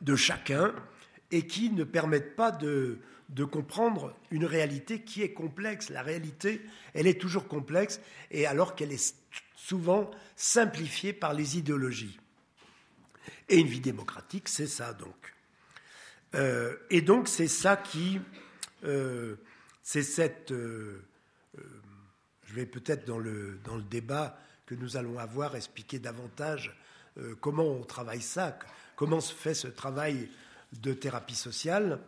de 0.00 0.16
chacun 0.16 0.74
et 1.30 1.46
qui 1.46 1.70
ne 1.70 1.84
permettent 1.84 2.36
pas 2.36 2.50
de, 2.50 2.98
de 3.32 3.44
comprendre 3.44 4.14
une 4.30 4.44
réalité 4.44 5.02
qui 5.02 5.22
est 5.22 5.32
complexe. 5.32 5.90
La 5.90 6.02
réalité, 6.02 6.60
elle 6.94 7.06
est 7.06 7.20
toujours 7.20 7.48
complexe, 7.48 8.00
et 8.30 8.46
alors 8.46 8.74
qu'elle 8.74 8.92
est 8.92 9.14
souvent 9.56 10.10
simplifiée 10.36 11.12
par 11.12 11.32
les 11.32 11.56
idéologies. 11.56 12.18
Et 13.48 13.58
une 13.58 13.68
vie 13.68 13.80
démocratique, 13.80 14.48
c'est 14.48 14.66
ça 14.66 14.92
donc. 14.92 15.34
Euh, 16.34 16.76
et 16.90 17.02
donc 17.02 17.28
c'est 17.28 17.48
ça 17.48 17.76
qui, 17.76 18.20
euh, 18.84 19.36
c'est 19.82 20.02
cette, 20.02 20.52
euh, 20.52 21.02
je 22.44 22.54
vais 22.54 22.66
peut-être 22.66 23.06
dans 23.06 23.18
le, 23.18 23.58
dans 23.64 23.76
le 23.76 23.82
débat 23.82 24.38
que 24.66 24.74
nous 24.74 24.96
allons 24.96 25.18
avoir 25.18 25.56
expliquer 25.56 25.98
davantage 25.98 26.76
comment 27.42 27.64
on 27.64 27.82
travaille 27.82 28.22
ça, 28.22 28.58
comment 28.96 29.20
se 29.20 29.34
fait 29.34 29.52
ce 29.52 29.68
travail 29.68 30.30
de 30.72 30.94
thérapie 30.94 31.34
sociale. 31.34 32.00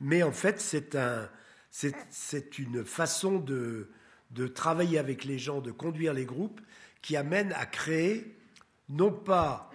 mais 0.00 0.22
en 0.22 0.32
fait, 0.32 0.62
c'est 0.62 0.94
un, 0.94 1.28
c'est 1.70 2.58
une 2.58 2.86
façon 2.86 3.38
de, 3.38 3.90
de 4.30 4.46
travailler 4.46 4.98
avec 4.98 5.24
les 5.24 5.38
gens, 5.38 5.60
de 5.60 5.72
conduire 5.72 6.14
les 6.14 6.24
groupes, 6.24 6.62
qui 7.02 7.16
amène 7.16 7.52
à 7.52 7.66
créer 7.66 8.34
non 8.88 9.12
pas 9.12 9.67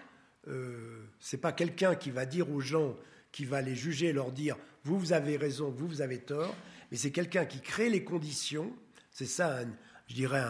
euh, 0.47 1.05
c'est 1.19 1.37
pas 1.37 1.51
quelqu'un 1.51 1.95
qui 1.95 2.11
va 2.11 2.25
dire 2.25 2.49
aux 2.51 2.59
gens, 2.59 2.95
qui 3.31 3.45
va 3.45 3.61
les 3.61 3.75
juger 3.75 4.13
leur 4.13 4.31
dire 4.31 4.57
vous, 4.83 4.99
vous 4.99 5.13
avez 5.13 5.37
raison, 5.37 5.69
vous, 5.69 5.87
vous 5.87 6.01
avez 6.01 6.19
tort, 6.19 6.55
mais 6.91 6.97
c'est 6.97 7.11
quelqu'un 7.11 7.45
qui 7.45 7.61
crée 7.61 7.89
les 7.89 8.03
conditions. 8.03 8.75
C'est 9.11 9.25
ça, 9.25 9.61
je 10.07 10.15
dirais, 10.15 10.43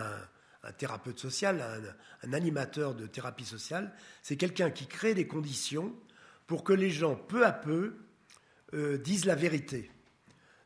un, 0.64 0.72
thérapeute 0.74 1.20
social, 1.20 1.64
un, 2.24 2.34
animateur 2.34 2.96
de 2.96 3.06
thérapie 3.06 3.46
sociale. 3.46 3.94
C'est 4.22 4.38
quelqu'un 4.38 4.72
qui 4.72 4.88
crée 4.88 5.14
des 5.14 5.28
conditions 5.28 5.94
pour 6.48 6.64
que 6.64 6.74
les 6.74 6.89
gens, 6.89 7.16
peu 7.16 7.46
à 7.46 7.52
peu, 7.52 7.96
euh, 8.74 8.98
disent 8.98 9.26
la 9.26 9.36
vérité. 9.36 9.91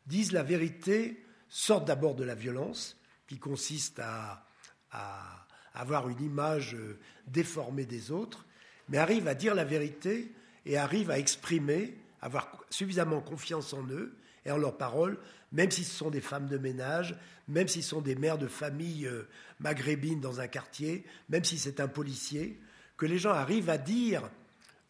Disent 0.06 0.32
la 0.32 0.44
vérité, 0.44 1.24
sortent 1.50 1.88
d'abord 1.88 2.16
de 2.16 2.24
la 2.24 2.36
violence, 2.36 2.98
qui 3.28 3.38
consiste 3.38 4.00
à, 4.00 4.46
à 4.92 5.46
avoir 5.74 6.10
une 6.10 6.22
image 6.22 6.76
euh, 6.76 6.98
déformée 7.28 7.86
des 7.86 8.12
autres, 8.12 8.47
mais 8.90 8.98
arrivent 8.98 9.28
à 9.28 9.36
dire 9.36 9.56
la 9.56 9.64
vérité 9.64 10.32
et 10.66 10.78
arrivent 10.78 11.12
à 11.12 11.20
exprimer, 11.20 11.98
avoir 12.22 12.66
suffisamment 12.70 13.22
confiance 13.22 13.74
en 13.74 13.86
eux 13.88 14.16
et 14.46 14.52
en 14.52 14.58
leurs 14.58 14.78
paroles, 14.78 15.18
même 15.52 15.72
si 15.72 15.84
ce 15.84 15.96
sont 15.96 16.10
des 16.10 16.22
femmes 16.22 16.48
de 16.48 16.58
ménage, 16.58 17.16
même 17.48 17.68
si 17.68 17.82
ce 17.82 17.90
sont 17.90 18.02
des 18.02 18.16
mères 18.16 18.38
de 18.38 18.48
famille 18.48 19.06
euh, 19.06 19.28
maghrébines 19.60 20.20
dans 20.20 20.40
un 20.42 20.48
quartier, 20.48 21.06
même 21.30 21.44
si 21.44 21.58
c'est 21.58 21.80
un 21.80 21.88
policier, 21.88 22.60
que 22.98 23.06
les 23.06 23.18
gens 23.18 23.32
arrivent 23.32 23.70
à 23.70 23.78
dire 23.78 24.30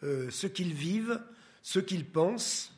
euh, 0.03 0.29
ce 0.31 0.47
qu'ils 0.47 0.73
vivent, 0.73 1.21
ce 1.61 1.79
qu'ils 1.79 2.05
pensent, 2.05 2.73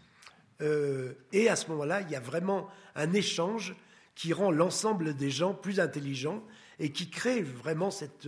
euh, 0.61 1.13
et 1.32 1.47
à 1.47 1.55
ce 1.55 1.67
moment-là, 1.70 2.01
il 2.01 2.09
y 2.09 2.15
a 2.15 2.20
vraiment 2.20 2.67
un 2.95 3.13
échange 3.13 3.76
qui 4.15 4.34
rend 4.34 4.51
l'ensemble 4.51 5.15
des 5.15 5.30
gens 5.30 5.53
plus 5.53 5.80
intelligents 5.80 6.43
et 6.80 6.91
qui 6.91 7.09
crée 7.09 7.41
vraiment 7.41 7.91
cette, 7.91 8.28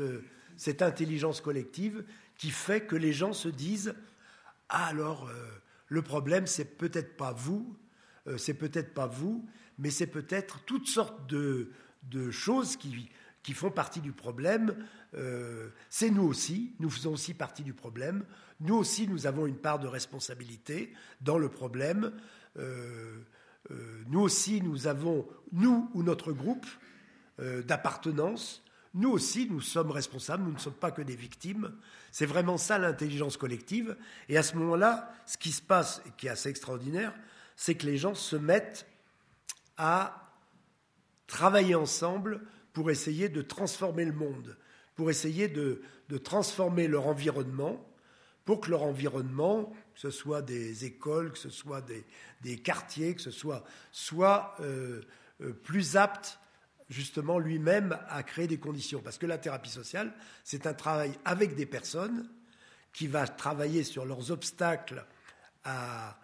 cette 0.56 0.82
intelligence 0.82 1.42
collective 1.42 2.06
qui 2.42 2.50
fait 2.50 2.82
que 2.82 2.96
les 2.96 3.14
gens 3.14 3.34
se 3.34 3.50
disent 3.50 3.94
ah, 4.68 4.88
alors 4.88 5.30
euh, 5.30 5.48
le 5.90 6.02
problème 6.02 6.48
c'est 6.48 6.66
peut-être 6.66 7.16
pas 7.16 7.34
vous, 7.34 7.78
euh, 8.26 8.40
c'est 8.40 8.56
peut-être 8.56 8.96
pas 8.96 9.06
vous, 9.06 9.48
mais 9.78 9.92
c'est 9.92 10.08
peut-être 10.08 10.60
toutes 10.66 10.88
sortes 10.88 11.30
de, 11.30 11.72
choses 12.32 12.78
qui, 12.78 13.12
qui, 13.44 13.54
font 13.54 13.70
partie 13.70 14.02
du 14.02 14.12
problème. 14.12 14.76
Euh, 15.14 15.70
c'est 15.92 16.10
nous 16.10 16.24
aussi, 16.24 16.74
nous 16.80 16.90
faisons 16.90 17.14
aussi 17.14 17.36
partie 17.36 17.62
du 17.62 17.76
problème. 17.76 18.26
Nous 18.60 18.76
aussi, 18.76 19.08
nous 19.08 19.28
avons 19.28 19.46
une 19.46 19.60
part 19.60 19.78
de 19.78 19.88
responsabilité 19.88 20.92
dans 21.22 21.38
le 21.38 21.48
problème. 21.48 22.12
nous 24.08 24.20
aussi, 24.20 24.64
nous 24.64 24.88
avons, 24.88 25.28
nous 25.52 25.92
ou 25.94 26.02
notre 26.02 26.32
groupe 26.32 26.66
d'appartenance, 27.38 28.64
nous 28.94 29.10
aussi, 29.10 29.48
nous 29.50 29.62
sommes 29.62 29.92
responsables, 29.92 30.44
nous 30.44 30.52
ne 30.52 30.60
sommes 30.60 30.74
pas 30.74 30.92
que 30.92 31.02
des 31.02 31.16
victimes. 31.16 31.72
C'est 32.12 32.26
vraiment 32.26 32.58
ça 32.58 32.78
l'intelligence 32.78 33.38
collective. 33.38 33.96
Et 34.28 34.38
à 34.38 34.44
ce 34.44 34.56
moment-là, 34.58 35.14
ce 35.26 35.38
qui 35.38 35.52
se 35.52 35.62
passe, 35.62 36.02
et 36.06 36.12
qui 36.18 36.28
est 36.28 36.32
assez 36.32 36.50
extraordinaire, 36.50 37.14
c'est 37.56 37.76
que 37.76 37.86
les 37.86 37.98
gens 37.98 38.16
se 38.16 38.36
mettent 38.36 38.86
à 39.78 40.34
travailler 41.28 41.76
ensemble 41.76 42.42
pour 42.74 42.92
essayer 42.92 43.30
de 43.30 43.42
transformer 43.42 44.04
le 44.04 44.12
monde, 44.12 44.58
pour 44.96 45.10
essayer 45.10 45.48
de, 45.48 45.82
transformer 46.24 46.88
leur 46.88 47.08
environnement 47.08 47.88
pour 48.44 48.60
que 48.60 48.72
leur 48.72 48.84
environnement, 48.84 49.72
que 49.94 50.00
ce 50.00 50.10
soit 50.10 50.42
des 50.42 50.84
écoles, 50.84 51.32
que 51.32 51.38
ce 51.38 51.50
soit 51.50 51.82
des, 52.42 52.58
quartiers, 52.58 53.16
que 53.16 53.22
ce 53.22 53.32
soit, 53.32 53.64
soit 53.92 54.56
euh, 54.60 55.02
euh, 55.42 55.54
plus 55.54 55.96
apte 55.96 56.40
justement 56.92 57.40
lui-même 57.40 57.98
à 58.10 58.22
créer 58.22 58.48
des 58.48 58.60
conditions. 58.60 59.02
Parce 59.02 59.18
que 59.18 59.26
la 59.26 59.38
thérapie 59.38 59.70
sociale, 59.70 60.14
c'est 60.44 60.68
un 60.68 60.74
travail 60.74 61.14
avec 61.26 61.56
des 61.56 61.66
personnes 61.66 62.30
qui 62.94 63.08
va 63.08 63.28
travailler 63.28 63.84
sur 63.84 64.06
leurs 64.06 64.32
obstacles 64.32 65.06
à, 65.64 66.18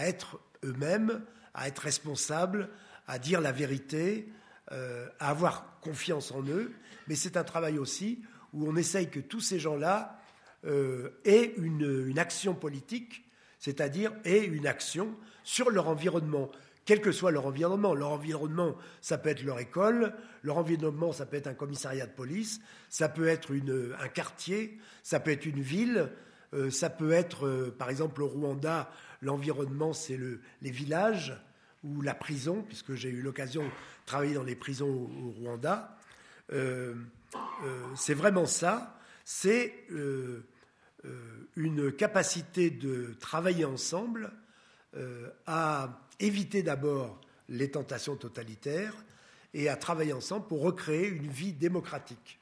être 0.00 0.40
eux-mêmes, 0.64 1.22
à 1.54 1.68
être 1.68 1.78
responsables, 1.78 2.68
à 3.06 3.18
dire 3.18 3.40
la 3.40 3.52
vérité, 3.52 4.28
euh, 4.72 5.08
à 5.20 5.30
avoir 5.30 5.80
confiance 5.80 6.32
en 6.32 6.42
eux. 6.42 6.72
Mais 7.06 7.14
c'est 7.14 7.36
un 7.36 7.44
travail 7.44 7.78
aussi 7.78 8.20
où 8.52 8.68
on 8.68 8.76
essaye 8.76 9.08
que 9.08 9.20
tous 9.20 9.40
ces 9.40 9.60
gens-là 9.60 10.20
euh, 10.64 11.10
aient 11.24 11.54
une, 11.58 12.18
action 12.18 12.54
politique, 12.54 13.24
c'est-à-dire 13.60 14.12
aient 14.24 14.44
une 14.44 14.66
action 14.66 15.14
sur 15.44 15.70
leur 15.70 15.86
environnement, 15.86 16.50
quel 16.88 17.02
que 17.02 17.12
soit 17.12 17.32
leur 17.32 17.44
environnement. 17.44 17.94
Leur 17.94 18.12
environnement, 18.12 18.74
ça 19.02 19.18
peut 19.18 19.28
être 19.28 19.42
leur 19.42 19.58
école, 19.58 20.14
leur 20.42 20.56
environnement, 20.56 21.12
ça 21.12 21.26
peut 21.26 21.36
être 21.36 21.46
un 21.46 21.52
commissariat 21.52 22.06
de 22.06 22.12
police, 22.12 22.62
ça 22.88 23.10
peut 23.10 23.28
être 23.28 23.52
un 24.00 24.08
quartier, 24.08 24.78
ça 25.02 25.20
peut 25.20 25.30
être 25.30 25.44
une 25.44 25.60
ville, 25.60 26.10
euh, 26.54 26.70
ça 26.70 26.88
peut 26.88 27.12
être, 27.12 27.46
euh, 27.46 27.76
par 27.78 27.90
exemple, 27.90 28.22
au 28.22 28.28
Rwanda, 28.28 28.90
l'environnement, 29.20 29.92
c'est 29.92 30.18
les 30.62 30.70
villages 30.70 31.36
ou 31.84 32.00
la 32.00 32.14
prison, 32.14 32.64
puisque 32.66 32.94
j'ai 32.94 33.10
eu 33.10 33.20
l'occasion 33.20 33.64
de 33.64 33.70
travailler 34.06 34.32
dans 34.32 34.42
les 34.42 34.56
prisons 34.56 34.88
au, 34.88 35.30
Rwanda. 35.42 35.94
Euh, 36.54 36.94
c'est 37.96 38.14
vraiment 38.14 38.46
ça. 38.46 38.98
C'est 39.26 39.74
une 41.54 41.92
capacité 41.92 42.70
de 42.70 43.14
travailler 43.20 43.66
ensemble 43.66 44.32
à 45.46 46.07
éviter 46.20 46.62
d'abord 46.62 47.20
les 47.48 47.70
tentations 47.70 48.16
totalitaires 48.16 48.94
et 49.54 49.68
à 49.68 49.76
travailler 49.76 50.12
ensemble 50.12 50.46
pour 50.46 50.62
recréer 50.62 51.08
une 51.08 51.28
vie 51.28 51.52
démocratique. 51.52 52.38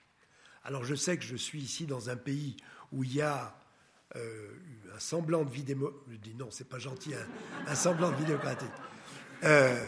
Alors 0.64 0.84
je 0.84 0.94
sais 0.94 1.16
que 1.16 1.24
je 1.24 1.36
suis 1.36 1.60
ici 1.60 1.86
dans 1.86 2.10
un 2.10 2.16
pays 2.16 2.56
où 2.92 3.04
il 3.04 3.14
y 3.14 3.22
a 3.22 3.56
euh, 4.16 4.48
un 4.94 4.98
semblant 4.98 5.44
de 5.44 5.50
vie 5.50 5.62
démocratique. 5.62 6.02
Je 6.10 6.16
dis 6.16 6.34
non, 6.34 6.48
c'est 6.50 6.68
pas 6.68 6.78
gentil, 6.78 7.12
un, 7.66 7.74
semblant 7.74 8.10
de 8.10 8.16
vie 8.16 8.24
démocratique. 8.24 8.68
Euh, 9.44 9.80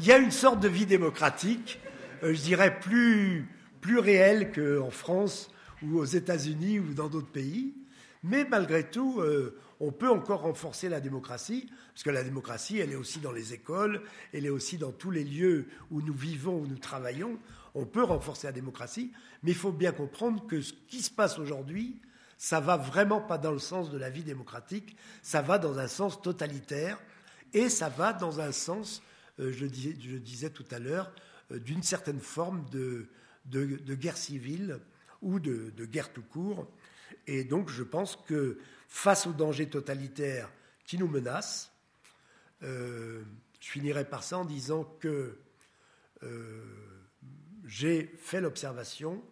il 0.00 0.06
y 0.06 0.12
a 0.12 0.18
une 0.18 0.30
sorte 0.30 0.60
de 0.60 0.68
vie 0.68 0.86
démocratique, 0.86 1.80
euh, 2.22 2.34
je 2.34 2.42
dirais 2.42 2.78
plus, 2.78 3.48
plus 3.80 3.98
réelle 3.98 4.52
qu'en 4.52 4.90
France 4.90 5.50
ou 5.82 5.98
aux 5.98 6.04
États-Unis 6.04 6.78
ou 6.80 6.92
dans 6.92 7.08
d'autres 7.08 7.30
pays. 7.30 7.74
Mais 8.22 8.44
malgré 8.44 8.90
tout, 8.90 9.22
on 9.80 9.92
peut 9.92 10.08
encore 10.08 10.42
renforcer 10.42 10.88
la 10.88 11.00
démocratie, 11.00 11.68
parce 11.92 12.02
que 12.02 12.10
la 12.10 12.24
démocratie, 12.24 12.78
elle 12.78 12.92
est 12.92 12.96
aussi 12.96 13.20
dans 13.20 13.32
les 13.32 13.54
écoles, 13.54 14.02
elle 14.32 14.46
est 14.46 14.50
aussi 14.50 14.76
dans 14.76 14.92
tous 14.92 15.10
les 15.10 15.24
lieux 15.24 15.66
où 15.90 16.02
nous 16.02 16.14
vivons, 16.14 16.60
où 16.60 16.66
nous 16.66 16.78
travaillons. 16.78 17.38
On 17.74 17.86
peut 17.86 18.02
renforcer 18.02 18.46
la 18.48 18.52
démocratie, 18.52 19.12
mais 19.42 19.52
il 19.52 19.56
faut 19.56 19.72
bien 19.72 19.92
comprendre 19.92 20.46
que 20.46 20.60
ce 20.60 20.72
qui 20.88 21.02
se 21.02 21.10
passe 21.10 21.38
aujourd'hui, 21.38 22.00
ça 22.38 22.60
va 22.60 22.76
vraiment 22.76 23.20
pas 23.20 23.36
dans 23.36 23.52
le 23.52 23.58
sens 23.58 23.90
de 23.90 23.98
la 23.98 24.10
vie 24.10 24.22
démocratique, 24.22 24.96
ça 25.22 25.42
va 25.42 25.58
dans 25.58 25.78
un 25.78 25.88
sens 25.88 26.22
totalitaire 26.22 26.98
et 27.52 27.68
ça 27.68 27.88
va 27.88 28.12
dans 28.12 28.40
un 28.40 28.52
sens, 28.52 29.02
euh, 29.40 29.52
je, 29.52 29.66
disais, 29.66 30.50
tout 30.50 30.66
à 30.70 30.78
l'heure, 30.78 31.12
euh, 31.50 31.58
d'une 31.58 31.82
certaine 31.82 32.20
forme 32.20 32.64
de, 32.70 33.08
guerre 33.94 34.16
civile 34.16 34.78
ou 35.20 35.40
de, 35.40 35.72
guerre 35.84 36.12
tout 36.12 36.22
court. 36.22 36.68
Et 37.26 37.44
donc 37.44 37.70
je 37.70 37.82
pense 37.82 38.16
que 38.16 38.58
face 38.88 39.26
aux 39.26 39.32
dangers 39.32 39.68
totalitaires 39.68 40.50
qui 40.84 40.98
nous 40.98 41.08
menacent, 41.08 41.70
euh, 42.64 43.22
je 43.60 43.68
finirai 43.68 44.04
par 44.04 44.24
ça 44.24 44.38
en 44.38 44.44
disant 44.44 44.84
que 44.98 45.38
j'ai 47.64 48.06
fait 48.18 48.40
l'observation 48.40 49.22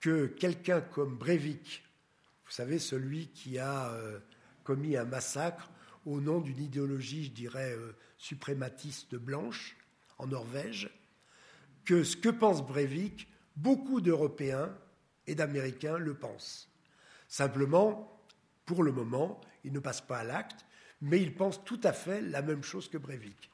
que 0.00 0.26
quelqu'un 0.26 0.80
comme 0.80 1.16
Breivik, 1.16 1.84
vous 2.44 2.50
savez, 2.50 2.78
celui 2.78 3.28
qui 3.28 3.58
a 3.58 3.92
euh, 3.92 4.18
commis 4.64 4.96
un 4.96 5.04
massacre 5.04 5.70
au 6.04 6.20
nom 6.20 6.40
d'une 6.40 6.60
idéologie, 6.60 7.24
je 7.24 7.30
dirais, 7.30 7.72
euh, 7.72 7.92
suprématiste 8.18 9.14
blanche 9.14 9.76
en 10.18 10.26
Norvège, 10.26 10.90
que 11.84 12.02
ce 12.02 12.16
que 12.16 12.28
pense 12.28 12.66
Breivik, 12.66 13.28
beaucoup 13.56 14.00
d'Européens 14.00 14.76
et 15.26 15.34
d'Américains 15.34 15.98
le 15.98 16.14
pensent. 16.14 16.68
Simplement, 17.28 18.21
pour 18.64 18.82
le 18.82 18.92
moment, 18.92 19.40
il 19.64 19.72
ne 19.72 19.80
passe 19.80 20.00
pas 20.00 20.18
à 20.18 20.24
l'acte, 20.24 20.64
mais 21.00 21.20
il 21.20 21.34
pense 21.34 21.64
tout 21.64 21.80
à 21.82 21.92
fait 21.92 22.20
la 22.20 22.42
même 22.42 22.62
chose 22.62 22.88
que 22.88 22.98
Breivik. 22.98 23.50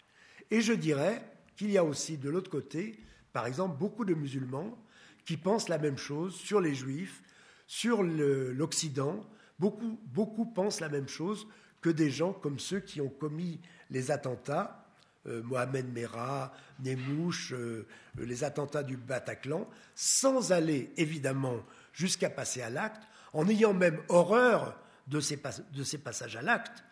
Et 0.51 0.61
je 0.61 0.73
dirais 0.73 1.23
qu'il 1.57 1.71
y 1.71 1.79
a 1.79 1.85
aussi 1.85 2.19
de 2.19 2.31
l'autre 2.31 2.51
côté, 2.51 2.99
par 3.33 3.47
exemple, 3.47 3.79
beaucoup 3.79 4.05
de 4.05 4.15
musulmans 4.15 4.79
qui 5.25 5.37
pensent 5.37 5.69
la 5.69 5.79
même 5.79 5.99
chose 5.99 6.35
sur 6.35 6.61
les 6.61 6.75
juifs, 6.75 7.23
sur 7.67 8.03
l'Occident, 8.03 9.21
beaucoup, 9.59 9.99
beaucoup 10.07 10.47
pensent 10.47 10.81
la 10.81 10.89
même 10.89 11.09
chose 11.09 11.47
que 11.81 11.91
des 11.91 12.11
gens 12.11 12.33
comme 12.33 12.59
ceux 12.59 12.81
qui 12.81 13.01
ont 13.01 13.09
commis 13.09 13.61
les 13.91 14.11
attentats, 14.11 14.87
euh, 15.27 15.43
Mohamed 15.43 15.93
Merah, 15.93 16.53
Nemouche, 16.81 17.53
euh, 17.53 17.87
les 18.19 18.45
attentats 18.45 18.83
du 18.83 18.97
Bataclan, 18.97 19.69
sans 19.95 20.53
aller 20.53 20.93
évidemment 20.97 21.59
jusqu'à 21.93 22.31
passer 22.31 22.63
à 22.63 22.71
l'acte, 22.71 23.03
en 23.33 23.49
ayant 23.49 23.75
même 23.75 24.01
horreur 24.09 24.79
de 25.09 25.21
ces, 25.21 25.41
de 25.73 25.83
ces 25.83 25.99
passages 25.99 26.37
à 26.37 26.43
l'acte. 26.43 26.85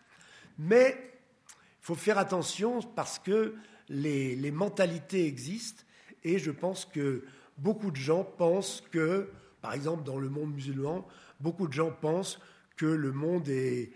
Mais 0.59 1.13
il 1.51 1.87
faut 1.87 1.95
faire 1.95 2.19
attention 2.19 2.81
parce 2.81 3.19
que 3.19 3.55
les, 3.89 4.35
les 4.35 4.51
mentalités 4.51 5.27
existent 5.27 5.85
et 6.25 6.39
je 6.39 6.51
pense 6.51 6.85
que 6.85 7.25
beaucoup 7.59 7.91
de 7.91 7.97
gens 7.97 8.25
pensent 8.25 8.83
que 8.91 9.31
par 9.67 9.75
exemple, 9.75 10.05
dans 10.05 10.19
le 10.19 10.29
monde 10.29 10.55
musulman, 10.55 11.05
beaucoup 11.41 11.67
de 11.67 11.73
gens 11.73 11.91
pensent 11.91 12.39
que 12.77 12.87
le 12.87 13.11
monde 13.11 13.49
est, 13.49 13.91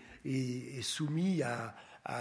soumis 0.81 1.41
à, 1.43 1.73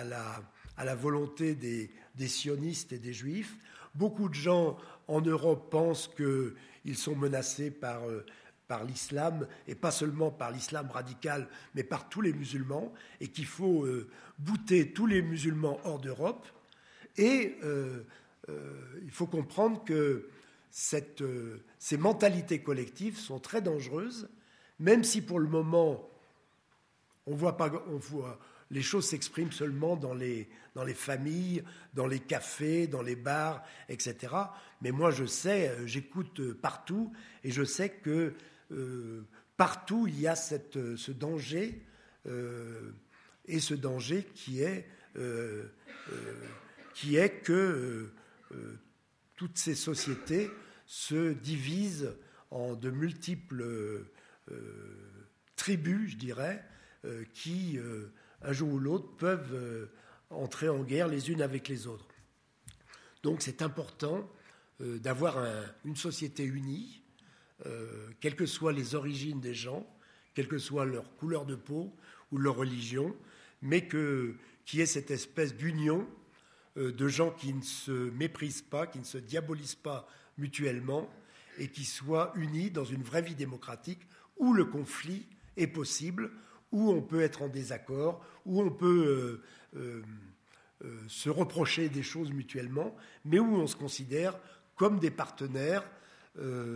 la, 0.05 0.94
volonté 0.94 1.57
des, 1.57 2.28
sionistes 2.28 2.92
et 2.92 3.01
des 3.01 3.12
juifs. 3.12 3.57
Beaucoup 3.96 4.28
de 4.28 4.34
gens 4.34 4.78
en 5.09 5.20
Europe 5.20 5.68
pensent 5.68 6.09
qu'ils 6.16 6.96
sont 6.96 7.16
menacés 7.16 7.72
par, 7.72 8.09
euh, 8.09 8.24
par 8.70 8.84
l'islam, 8.84 9.48
et 9.66 9.74
pas 9.74 9.90
seulement 9.90 10.30
par 10.30 10.52
l'islam 10.52 10.88
radical, 10.92 11.48
mais 11.74 11.82
par 11.82 12.08
tous 12.08 12.20
les 12.20 12.32
musulmans, 12.32 12.92
et 13.20 13.26
qu'il 13.26 13.46
faut 13.46 13.84
euh, 13.84 14.08
bouter 14.38 14.92
tous 14.92 15.06
les 15.06 15.22
musulmans 15.22 15.80
hors 15.82 15.98
d'Europe. 15.98 16.46
Et 17.16 17.56
euh, 17.64 18.04
il 19.02 19.10
faut 19.10 19.26
comprendre 19.26 19.82
que 19.84 20.28
euh, 21.20 21.56
ces 21.80 21.96
mentalités 21.96 22.62
collectives 22.62 23.18
sont 23.18 23.40
très 23.40 23.60
dangereuses, 23.60 24.28
même 24.78 25.02
si 25.02 25.20
pour 25.20 25.40
le 25.40 25.48
moment, 25.48 26.08
on 27.26 27.34
voit 27.34 27.56
pas, 27.56 27.72
on 27.88 27.96
voit, 27.96 28.38
les 28.70 28.82
choses 28.82 29.06
s'expriment 29.06 29.52
seulement 29.52 29.96
dans 29.96 30.14
les, 30.14 30.48
dans 30.74 30.84
les 30.84 30.94
familles, 30.94 31.64
dans 31.94 32.06
les 32.06 32.20
cafés, 32.20 32.86
dans 32.86 33.02
les 33.02 33.16
bars, 33.16 33.64
etc. 33.88 34.34
Mais 34.80 34.92
moi, 34.92 35.10
je 35.10 35.24
sais, 35.24 35.68
euh, 35.68 35.86
j'écoute 35.86 36.40
euh, 36.40 36.54
partout, 36.54 37.12
et 37.42 37.50
je 37.50 37.64
sais 37.64 37.90
que 37.90 38.34
partout, 39.56 40.06
il 40.06 40.20
y 40.20 40.26
a 40.26 40.36
cette, 40.36 40.96
ce 40.96 41.12
danger, 41.12 41.82
et 43.46 43.60
ce 43.60 43.74
danger 43.74 44.24
qui 44.34 44.62
est, 44.62 44.86
que 47.42 48.10
toutes 49.36 49.58
ces 49.58 49.74
sociétés 49.74 50.50
se 50.86 51.32
divisent 51.32 52.14
en 52.50 52.74
de 52.74 52.90
multiples 52.90 53.62
euh, 54.50 55.26
tribus, 55.56 56.12
je 56.12 56.16
dirais, 56.16 56.64
euh, 57.04 57.24
qui, 57.32 57.78
euh, 57.78 58.12
un 58.42 58.52
jour 58.52 58.72
ou 58.72 58.78
l'autre, 58.78 59.16
peuvent 59.16 59.88
entrer 60.30 60.68
en 60.68 60.82
guerre 60.82 61.08
les 61.08 61.30
unes 61.30 61.42
avec 61.42 61.68
les 61.68 61.86
autres. 61.86 62.06
Donc 63.22 63.42
c'est 63.42 63.62
important 63.62 64.30
d'avoir 64.80 65.36
une 65.84 65.96
société 65.96 66.42
unie, 66.42 66.99
quelles 68.20 68.36
que 68.36 68.46
soient 68.46 68.72
les 68.72 68.94
origines 68.94 69.40
des 69.40 69.54
gens, 69.54 69.86
quelle 70.34 70.48
que 70.48 70.58
soit 70.58 70.84
leur 70.84 71.14
couleur 71.16 71.44
de 71.46 71.54
peau 71.54 71.92
ou 72.32 72.38
leur 72.38 72.56
religion, 72.56 73.14
mais 73.62 73.86
qu'il 73.88 74.34
y 74.74 74.80
ait 74.80 74.86
cette 74.86 75.11
espèce 75.11 75.54
d'union 75.54 76.06
euh, 76.76 76.92
de 76.92 77.08
gens 77.08 77.30
qui 77.30 77.52
ne 77.52 77.62
se 77.62 77.90
méprisent 77.90 78.62
pas, 78.62 78.86
qui 78.86 78.98
ne 78.98 79.04
se 79.04 79.18
diabolisent 79.18 79.74
pas 79.74 80.08
mutuellement 80.38 81.11
et 81.58 81.68
qui 81.68 81.84
soient 81.84 82.32
unis 82.36 82.70
dans 82.70 82.84
une 82.84 83.02
vraie 83.02 83.22
vie 83.22 83.34
démocratique 83.34 84.06
où 84.38 84.52
le 84.52 84.64
conflit 84.64 85.26
est 85.56 85.66
possible, 85.66 86.30
où 86.72 86.90
on 86.90 87.02
peut 87.02 87.20
être 87.20 87.42
en 87.42 87.48
désaccord, 87.48 88.24
où 88.46 88.62
on 88.62 88.70
peut 88.70 89.42
euh, 89.76 90.02
euh, 90.84 91.02
se 91.08 91.28
reprocher 91.28 91.88
des 91.88 92.04
choses 92.04 92.32
mutuellement, 92.32 92.96
mais 93.24 93.40
où 93.40 93.56
on 93.56 93.66
se 93.66 93.76
considère 93.76 94.38
comme 94.76 94.98
des 94.98 95.11
partenaires 95.11 95.84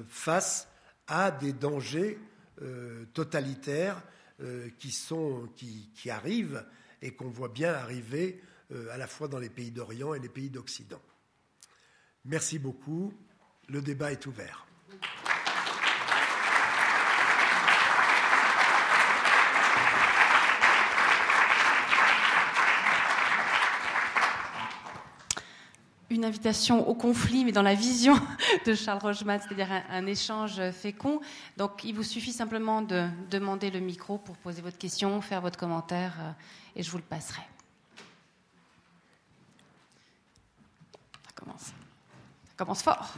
face 0.09 0.68
à 1.07 1.30
des 1.30 1.52
dangers 1.52 2.18
totalitaires 3.12 4.02
qui, 4.78 4.90
sont, 4.90 5.48
qui, 5.57 6.11
arrivent 6.11 6.64
et 7.02 7.14
qu'on 7.14 7.28
voit 7.28 7.48
bien 7.48 7.72
arriver 7.72 8.40
à 8.90 8.96
la 8.96 9.07
fois 9.07 9.28
dans 9.28 9.38
les 9.38 9.50
pays 9.50 9.70
d'Orient 9.70 10.14
et 10.14 10.18
les 10.18 10.28
pays 10.28 10.50
d'Occident. 10.50 11.00
Merci 12.24 12.59
beaucoup. 12.59 13.12
Le 13.68 13.82
débat 13.82 14.12
est 14.12 14.26
ouvert. 14.26 14.66
Une 26.15 26.25
invitation 26.25 26.89
au 26.89 26.95
conflit, 26.95 27.45
mais 27.45 27.53
dans 27.53 27.62
la 27.62 27.75
vision 27.75 28.15
de 28.67 28.75
Charles 28.75 29.01
Rogeman, 29.01 29.41
c'est-à-dire 29.41 29.69
un, 29.91 30.07
échange 30.07 30.71
fécond. 30.71 31.21
Donc, 31.57 31.85
il 31.85 31.95
vous 31.95 32.03
suffit 32.03 32.33
simplement 32.33 32.83
de 32.83 33.07
demander 33.31 33.71
le 33.71 33.81
micro 33.81 34.19
pour 34.19 34.37
poser 34.37 34.62
votre 34.62 34.79
question, 34.79 35.21
faire 35.21 35.41
votre 35.41 35.59
commentaire, 35.59 36.15
euh, 36.21 36.31
et 36.77 36.83
je 36.83 36.91
vous 36.91 36.99
le 36.99 37.05
passerai. 37.05 37.43
Ça 41.25 41.33
commence. 41.35 41.65
Ça 41.65 42.55
commence 42.57 42.83
fort. 42.83 43.15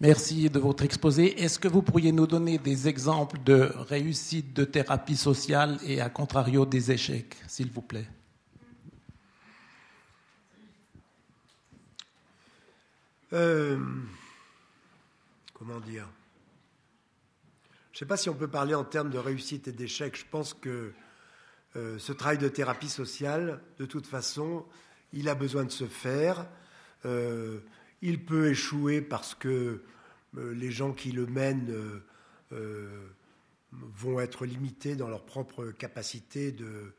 Merci 0.00 0.48
de 0.48 0.58
votre 0.58 0.82
exposé. 0.82 1.42
Est-ce 1.42 1.58
que 1.58 1.68
vous 1.68 1.82
pourriez 1.82 2.10
nous 2.10 2.26
donner 2.26 2.56
des 2.56 2.88
exemples 2.88 3.38
de 3.44 3.70
réussite 3.76 4.54
de 4.54 4.64
thérapie 4.64 5.14
sociale 5.14 5.78
et 5.84 6.00
à 6.00 6.08
contrario 6.08 6.64
des 6.64 6.90
échecs, 6.90 7.36
s'il 7.46 7.70
vous 7.70 7.82
plaît? 7.82 8.08
Euh, 13.34 13.78
Comment 15.52 15.80
dire? 15.80 16.08
Je 17.92 17.96
ne 17.96 17.98
sais 17.98 18.06
pas 18.06 18.16
si 18.16 18.30
on 18.30 18.34
peut 18.34 18.48
parler 18.48 18.74
en 18.74 18.84
termes 18.84 19.10
de 19.10 19.18
réussite 19.18 19.68
et 19.68 19.72
d'échec. 19.72 20.16
Je 20.16 20.24
pense 20.30 20.54
que 20.54 20.94
euh, 21.76 21.98
ce 21.98 22.14
travail 22.14 22.38
de 22.38 22.48
thérapie 22.48 22.88
sociale, 22.88 23.60
de 23.78 23.84
toute 23.84 24.06
façon, 24.06 24.64
il 25.12 25.28
a 25.28 25.34
besoin 25.34 25.64
de 25.64 25.70
se 25.70 25.84
faire. 25.84 26.46
Euh, 27.04 27.60
il 28.02 28.24
peut 28.24 28.48
échouer 28.48 29.00
parce 29.00 29.34
que 29.34 29.82
euh, 30.36 30.54
les 30.54 30.70
gens 30.70 30.92
qui 30.92 31.12
le 31.12 31.26
mènent 31.26 31.70
euh, 31.70 32.02
euh, 32.52 33.08
vont 33.72 34.20
être 34.20 34.46
limités 34.46 34.96
dans 34.96 35.08
leur 35.08 35.24
propre 35.24 35.66
capacité 35.66 36.52
de, 36.52 36.94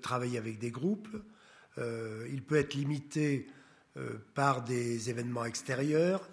travailler 0.00 0.38
avec 0.38 0.58
des 0.58 0.70
groupes. 0.70 1.08
il 1.76 2.42
peut 2.42 2.56
être 2.56 2.72
limité 2.72 3.46
par 4.34 4.64
des 4.64 5.10
événements 5.10 5.44
extérieurs. 5.44 6.30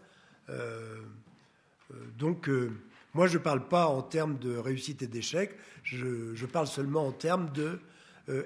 donc, 2.17 2.49
moi, 3.13 3.27
je 3.27 3.37
ne 3.37 3.43
parle 3.43 3.67
pas 3.67 3.87
en 3.87 4.01
termes 4.01 4.39
de 4.39 4.55
réussite 4.55 5.01
et 5.01 5.07
d'échec, 5.07 5.57
je, 5.83 6.33
je, 6.33 6.45
parle 6.45 6.67
seulement 6.67 7.05
en 7.05 7.11
termes 7.11 7.51
de 7.51 7.81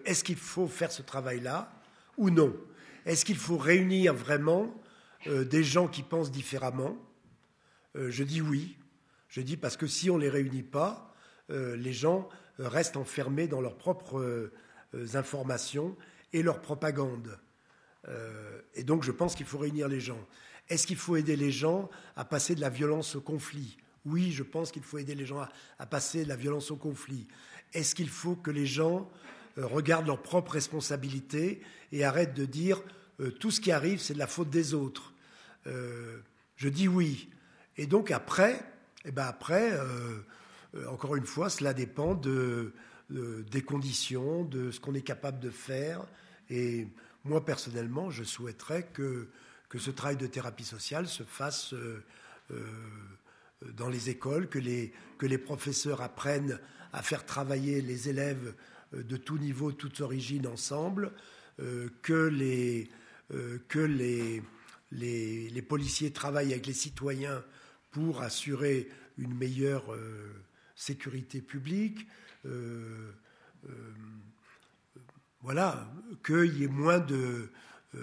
est-ce 0.03 0.23
qu'il 0.23 0.37
faut 0.37 0.67
faire 0.67 0.91
ce 0.91 1.03
travail-là 1.03 1.71
ou 2.17 2.31
non? 2.31 2.55
Est-ce 3.05 3.23
qu'il 3.23 3.37
faut 3.37 3.57
réunir 3.57 4.15
vraiment 4.15 4.73
euh, 5.27 5.45
des 5.45 5.63
gens 5.63 5.87
qui 5.87 6.03
pensent 6.03 6.31
différemment 6.31 6.97
euh, 7.95 8.11
Je 8.11 8.23
dis 8.23 8.41
oui. 8.41 8.77
Je 9.29 9.41
dis 9.41 9.57
parce 9.57 9.77
que 9.77 9.87
si 9.87 10.09
on 10.09 10.17
ne 10.17 10.21
les 10.21 10.29
réunit 10.29 10.63
pas, 10.63 11.13
euh, 11.49 11.75
les 11.75 11.93
gens 11.93 12.29
restent 12.59 12.97
enfermés 12.97 13.47
dans 13.47 13.61
leurs 13.61 13.77
propres 13.77 14.51
informations 15.15 15.97
et 16.33 16.43
leur 16.43 16.61
propagande. 16.61 17.39
et 18.75 18.83
donc 18.83 19.03
je 19.03 19.11
pense 19.11 19.33
qu'il 19.33 19.47
faut 19.47 19.57
réunir 19.57 19.87
les 19.87 19.99
gens. 19.99 20.23
Est-ce 20.69 20.85
qu'il 20.85 20.97
faut 20.97 21.15
aider 21.15 21.35
les 21.35 21.49
gens 21.49 21.89
à 22.15 22.25
passer 22.25 22.53
de 22.53 22.61
la 22.61 22.69
violence 22.69 23.15
au 23.15 23.21
conflit? 23.21 23.77
Oui, 24.05 24.31
je 24.31 24.43
pense 24.43 24.71
qu'il 24.71 24.83
faut 24.83 24.99
aider 24.99 25.15
les 25.15 25.25
gens 25.25 25.43
à, 25.79 25.85
passer 25.87 26.25
de 26.25 26.29
la 26.29 26.35
violence 26.35 26.69
au 26.69 26.75
conflit. 26.75 27.27
Est-ce 27.73 27.95
qu'il 27.95 28.09
faut 28.09 28.35
que 28.35 28.51
les 28.51 28.67
gens 28.67 29.09
regardent 29.57 30.05
leurs 30.05 30.21
propres 30.21 30.51
responsabilités 30.51 31.59
et 31.91 32.03
arrêtent 32.03 32.35
de 32.35 32.45
dire 32.45 32.83
tout 33.39 33.49
ce 33.49 33.59
qui 33.59 33.71
arrive, 33.71 33.99
c'est 33.99 34.13
de 34.13 34.19
la 34.19 34.27
faute 34.27 34.51
des 34.51 34.75
autres? 34.75 35.12
Euh, 35.67 36.19
je 36.55 36.69
dis 36.69 36.87
oui. 36.87 37.29
Et 37.77 37.87
donc 37.87 38.11
après, 38.11 38.63
eh 39.05 39.11
ben 39.11 39.25
après 39.25 39.71
euh, 39.73 40.19
euh, 40.75 40.87
encore 40.87 41.15
une 41.15 41.25
fois, 41.25 41.49
cela 41.49 41.73
dépend 41.73 42.15
de, 42.15 42.73
des 43.09 43.61
conditions, 43.61 44.43
de 44.43 44.71
ce 44.71 44.79
qu'on 44.79 44.93
est 44.93 45.01
capable 45.01 45.39
de 45.39 45.49
faire. 45.49 46.05
Et 46.49 46.87
moi, 47.23 47.45
personnellement, 47.45 48.09
je 48.09 48.23
souhaiterais 48.23 48.83
que, 48.93 49.27
que 49.69 49.79
ce 49.79 49.91
travail 49.91 50.17
de 50.17 50.27
thérapie 50.27 50.65
sociale 50.65 51.07
se 51.07 51.23
fasse 51.23 51.73
dans 53.61 53.87
les 53.87 54.09
écoles, 54.09 54.49
que 54.49 54.59
les, 54.59 54.93
que 55.17 55.25
les 55.25 55.37
professeurs 55.37 56.01
apprennent 56.01 56.59
à 56.91 57.01
faire 57.01 57.25
travailler 57.25 57.81
les 57.81 58.09
élèves 58.09 58.55
de 58.93 59.17
tout 59.17 59.37
niveau, 59.37 59.71
toutes 59.71 60.01
origines 60.01 60.47
ensemble, 60.47 61.11
que 62.01 62.27
les, 62.27 62.89
que 63.67 63.79
les, 63.79 64.41
les, 64.93 65.61
policiers 65.61 66.11
travaillent 66.11 66.53
avec 66.53 66.67
les 66.67 66.73
citoyens 66.73 67.43
pour 67.91 68.21
assurer 68.21 68.89
une 69.17 69.33
meilleure 69.33 69.93
euh, 69.93 70.31
sécurité 70.75 71.41
publique. 71.41 72.07
Euh, 72.45 73.11
euh, 73.69 73.71
voilà, 75.41 75.91
qu'il 76.25 76.57
y 76.57 76.63
ait 76.63 76.67
moins 76.67 76.99
de, 76.99 77.49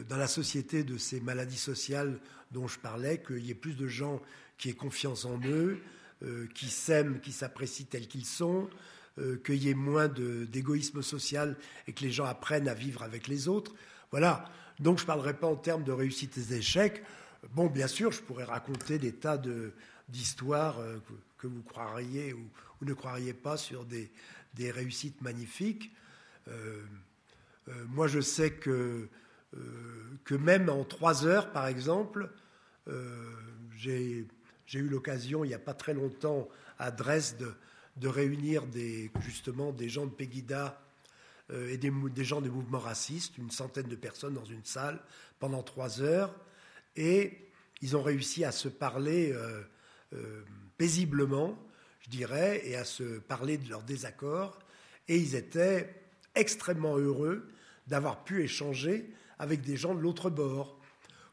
dans 0.09 0.17
la 0.17 0.27
société 0.27 0.85
de 0.85 0.99
ces 0.99 1.21
maladies 1.21 1.57
sociales 1.57 2.19
dont 2.51 2.69
je 2.69 2.79
parlais, 2.79 3.23
qu'il 3.23 3.45
y 3.45 3.51
ait 3.51 3.55
plus 3.55 3.75
de 3.75 3.87
gens 3.87 4.21
qui 4.59 4.69
aient 4.69 4.75
confiance 4.75 5.25
en 5.25 5.41
eux, 5.47 5.81
qui 6.55 6.69
s'aiment, 6.69 7.19
qui 7.21 7.33
s'apprécient 7.33 7.87
tels 7.89 8.07
qu'ils 8.07 8.27
sont, 8.27 8.69
qu'il 9.43 9.55
y 9.55 9.71
ait 9.71 9.75
moins 9.75 10.09
d'égoïsme 10.09 11.01
social 11.01 11.57
et 11.87 11.95
que 11.95 12.03
les 12.03 12.11
gens 12.11 12.27
apprennent 12.27 12.69
à 12.69 12.75
vivre 12.75 13.03
avec 13.03 13.27
les 13.27 13.49
autres. 13.49 13.73
Voilà, 14.11 14.45
donc 14.81 14.99
je 14.99 15.05
ne 15.05 15.07
parlerai 15.07 15.35
pas 15.35 15.47
en 15.47 15.57
termes 15.57 15.85
de 15.85 15.93
réussite 15.93 16.37
et 16.39 16.43
d'échecs. 16.43 17.03
Bon, 17.55 17.67
bien 17.67 17.87
sûr, 17.87 18.13
je 18.13 18.21
pourrais 18.21 18.45
raconter 18.45 18.99
des 18.99 19.13
tas 19.13 19.41
d'histoires 20.09 20.79
euh, 20.81 20.99
que, 21.39 21.47
vous 21.47 21.63
croiriez 21.63 22.33
ou, 22.33 22.45
ne 22.83 22.95
croiriez 22.95 23.35
pas 23.35 23.57
sur 23.57 23.85
des, 23.85 24.11
réussites 24.59 25.21
magnifiques. 25.21 25.93
Euh, 26.49 26.83
euh, 27.69 27.85
moi, 27.89 28.09
je 28.09 28.21
sais 28.21 28.53
que, 28.53 29.09
que 30.25 30.35
même 30.35 30.69
en 30.69 30.85
trois 30.85 31.27
heures, 31.27 31.53
par 31.53 31.67
exemple, 31.67 32.31
j'ai 33.77 34.27
eu 34.73 34.89
l'occasion, 34.89 35.45
il 35.45 35.49
n'y 35.49 35.55
a 35.55 35.59
pas 35.59 35.75
très 35.75 35.93
longtemps, 35.95 36.49
à 36.79 36.91
Dresde, 36.91 37.55
de 37.97 38.09
réunir 38.09 38.67
des, 38.67 39.11
justement 39.21 39.73
des 39.73 39.89
gens 39.89 40.07
de 40.07 40.11
Pegida 40.11 40.81
et 41.53 41.79
des, 41.79 42.25
gens 42.25 42.41
des 42.41 42.49
mouvements 42.49 42.79
racistes, 42.79 43.39
une 43.39 43.51
centaine 43.51 43.89
de 43.89 43.97
personnes 43.97 44.35
dans 44.35 44.45
une 44.45 44.65
salle 44.65 45.01
pendant 45.39 45.63
trois 45.63 46.01
heures, 46.01 46.35
et 46.97 47.51
ils 47.83 47.97
ont 47.97 48.03
réussi 48.03 48.45
à 48.45 48.53
se 48.53 48.69
parler 48.69 49.33
euh, 49.33 49.63
euh, 50.13 50.43
paisiblement, 50.77 51.59
je 52.01 52.11
dirais, 52.11 52.63
et 52.65 52.77
à 52.77 52.85
se 52.85 53.19
parler 53.19 53.59
de 53.59 53.69
leurs 53.69 53.83
désaccords, 53.83 54.59
et 55.09 55.17
ils 55.17 55.35
étaient 55.35 55.95
extrêmement 56.35 56.97
heureux 56.97 57.49
d'avoir 57.87 58.23
pu 58.25 58.43
échanger 58.43 59.11
avec 59.39 59.63
des 59.63 59.77
gens 59.77 59.95
de 59.95 60.01
l'autre 60.01 60.31
bord. 60.31 60.79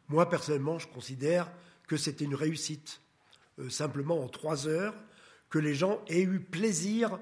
Moi, 0.10 0.30
personnellement, 0.30 0.80
je 0.80 0.88
considère 0.88 1.52
que 1.88 1.98
c'était 1.98 2.26
une 2.26 2.36
réussite, 2.36 3.02
simplement 3.70 4.24
en 4.24 4.30
trois 4.30 4.68
heures, 4.68 4.96
que 5.50 5.60
les 5.60 5.76
gens 5.76 6.02
aient 6.08 6.22
eu 6.22 6.40
plaisir 6.40 7.20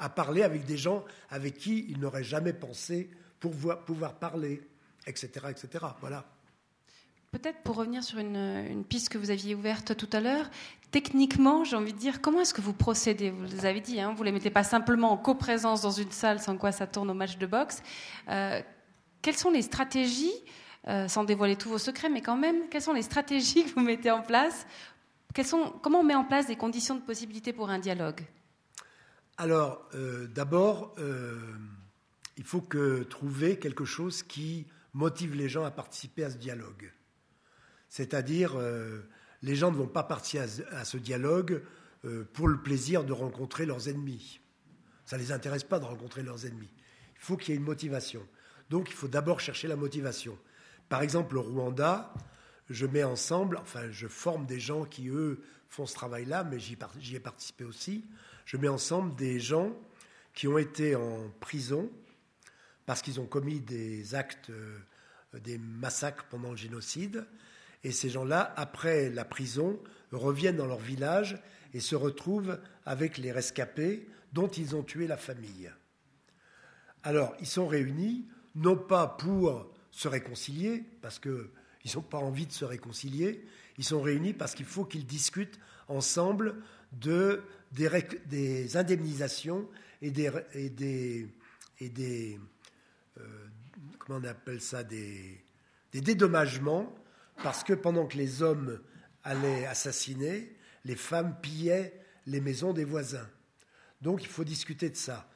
à 0.00 0.08
parler 0.08 0.42
avec 0.42 0.64
des 0.64 0.76
gens 0.76 1.04
avec 1.28 1.58
qui 1.58 1.86
il 1.88 2.00
n'aurait 2.00 2.24
jamais 2.24 2.52
pensé 2.52 3.10
pour 3.38 3.52
pouvoir 3.84 4.14
parler, 4.14 4.62
etc. 5.06 5.28
etc. 5.50 5.84
Voilà. 6.00 6.24
Peut-être 7.30 7.62
pour 7.62 7.76
revenir 7.76 8.02
sur 8.02 8.18
une, 8.18 8.84
piste 8.88 9.08
que 9.08 9.18
vous 9.18 9.30
aviez 9.30 9.54
ouverte 9.54 9.96
tout 9.96 10.08
à 10.12 10.20
l'heure, 10.20 10.50
techniquement, 10.90 11.62
j'ai 11.62 11.76
envie 11.76 11.92
de 11.92 11.98
dire, 11.98 12.20
comment 12.20 12.40
est-ce 12.40 12.52
que 12.52 12.60
vous 12.60 12.72
procédez? 12.72 13.30
Vous 13.30 13.64
avez 13.64 13.80
dit, 13.80 14.00
hein, 14.00 14.12
vous 14.16 14.22
ne 14.22 14.26
les 14.26 14.32
mettez 14.32 14.50
pas 14.50 14.64
simplement 14.64 15.12
en 15.12 15.16
coprésence 15.16 15.82
dans 15.82 15.92
une 15.92 16.10
salle 16.10 16.40
sans 16.40 16.56
quoi 16.56 16.72
ça 16.72 16.88
tourne 16.88 17.08
au 17.08 17.14
match 17.14 17.38
de 17.38 17.46
boxe. 17.46 17.82
Euh, 18.28 18.60
quelles 19.22 19.36
sont 19.36 19.50
les 19.50 19.62
stratégies, 19.62 20.32
euh, 20.88 21.06
sans 21.06 21.22
dévoiler 21.22 21.54
tous 21.54 21.68
vos 21.68 21.78
secrets, 21.78 22.08
mais 22.08 22.20
quand 22.20 22.36
même, 22.36 22.68
quelles 22.68 22.82
sont 22.82 22.94
les 22.94 23.02
stratégies 23.02 23.64
que 23.64 23.74
vous 23.74 23.80
mettez 23.80 24.10
en 24.10 24.22
place? 24.22 24.66
Sont, 25.44 25.72
Comment 25.82 26.00
on 26.00 26.04
met 26.04 26.16
en 26.16 26.24
place 26.24 26.48
des 26.48 26.56
conditions 26.56 26.96
de 26.96 27.00
possibilité 27.00 27.52
pour 27.52 27.70
un 27.70 27.78
dialogue? 27.78 28.22
Alors, 29.40 29.88
euh, 29.94 30.26
d'abord, 30.26 30.94
euh, 30.98 31.34
il 32.36 32.44
faut 32.44 32.60
trouver 33.08 33.58
quelque 33.58 33.86
chose 33.86 34.22
qui 34.22 34.66
motive 34.92 35.34
les 35.34 35.48
gens 35.48 35.64
à 35.64 35.70
participer 35.70 36.24
à 36.24 36.30
ce 36.30 36.36
dialogue. 36.36 36.92
C'est-à-dire, 37.88 38.52
euh, 38.56 39.00
les 39.40 39.56
gens 39.56 39.72
ne 39.72 39.78
vont 39.78 39.86
pas 39.86 40.02
partir 40.02 40.44
à, 40.72 40.84
ce 40.84 40.98
dialogue 40.98 41.62
pour 42.34 42.48
le 42.48 42.60
plaisir 42.60 43.02
de 43.02 43.14
rencontrer 43.14 43.64
leurs 43.64 43.88
ennemis. 43.88 44.40
Ça 45.06 45.16
ne 45.16 45.22
les 45.22 45.32
intéresse 45.32 45.64
pas 45.64 45.78
de 45.78 45.86
rencontrer 45.86 46.22
leurs 46.22 46.44
ennemis. 46.44 46.74
Il 47.14 47.20
faut 47.20 47.38
qu'il 47.38 47.54
y 47.54 47.56
ait 47.56 47.60
une 47.60 47.64
motivation. 47.64 48.22
Donc, 48.68 48.90
il 48.90 48.94
faut 48.94 49.08
d'abord 49.08 49.40
chercher 49.40 49.68
la 49.68 49.76
motivation. 49.76 50.38
Par 50.90 51.00
exemple, 51.00 51.38
au 51.38 51.42
Rwanda, 51.42 52.12
je 52.68 52.84
mets 52.84 53.04
ensemble, 53.04 53.56
enfin, 53.56 53.90
je 53.90 54.06
forme 54.06 54.44
des 54.44 54.60
gens 54.60 54.84
qui, 54.84 55.08
eux, 55.08 55.42
font 55.70 55.86
ce 55.86 55.94
travail-là, 55.94 56.44
mais 56.44 56.58
j'y 56.58 57.16
ai 57.16 57.20
participé 57.20 57.64
aussi. 57.64 58.04
Je 58.50 58.56
mets 58.56 58.66
ensemble 58.66 59.14
des 59.14 59.38
gens 59.38 59.70
qui 60.34 60.48
ont 60.48 60.58
été 60.58 60.96
en 60.96 61.30
prison 61.38 61.88
parce 62.84 63.00
qu'ils 63.00 63.20
ont 63.20 63.26
commis 63.26 63.60
des 63.60 64.16
actes, 64.16 64.50
euh, 64.50 64.76
des 65.34 65.56
massacres 65.56 66.26
pendant 66.28 66.50
le 66.50 66.56
génocide. 66.56 67.24
Et 67.84 67.92
ces 67.92 68.10
gens-là, 68.10 68.52
après 68.56 69.08
la 69.08 69.24
prison, 69.24 69.78
reviennent 70.10 70.56
dans 70.56 70.66
leur 70.66 70.80
village 70.80 71.40
et 71.74 71.78
se 71.78 71.94
retrouvent 71.94 72.58
avec 72.86 73.18
les 73.18 73.30
rescapés 73.30 74.08
dont 74.32 74.48
ils 74.48 74.74
ont 74.74 74.82
tué 74.82 75.06
la 75.06 75.16
famille. 75.16 75.70
Alors, 77.04 77.36
ils 77.38 77.46
sont 77.46 77.68
réunis, 77.68 78.26
non 78.56 78.76
pas 78.76 79.06
pour 79.06 79.72
se 79.92 80.08
réconcilier, 80.08 80.82
parce 81.02 81.20
qu'ils 81.20 81.94
n'ont 81.94 82.02
pas 82.02 82.18
envie 82.18 82.46
de 82.46 82.52
se 82.52 82.64
réconcilier, 82.64 83.46
ils 83.78 83.84
sont 83.84 84.02
réunis 84.02 84.32
parce 84.32 84.56
qu'il 84.56 84.66
faut 84.66 84.84
qu'ils 84.84 85.06
discutent 85.06 85.60
ensemble 85.86 86.56
de, 86.92 87.44
des, 87.70 88.76
indemnisations 88.76 89.68
et 90.02 90.10
des, 90.10 90.30
et 90.54 90.70
des, 90.70 91.28
et 91.78 91.88
des 91.88 92.40
euh, 93.18 93.22
comment 93.98 94.18
on 94.18 94.24
appelle 94.24 94.60
ça, 94.60 94.82
des, 94.82 95.42
des 95.92 96.00
dédommagements, 96.00 96.94
parce 97.42 97.64
que 97.64 97.72
pendant 97.72 98.06
que 98.06 98.16
les 98.16 98.42
hommes 98.42 98.80
allaient 99.24 99.66
assassiner, 99.66 100.56
les 100.84 100.96
femmes 100.96 101.36
pillaient 101.40 102.00
les 102.26 102.40
maisons 102.40 102.72
des 102.72 102.84
voisins. 102.84 103.28
Donc 104.00 104.22
il 104.22 104.28
faut 104.28 104.44
discuter 104.44 104.90
de 104.90 104.96
ça. 104.96 105.28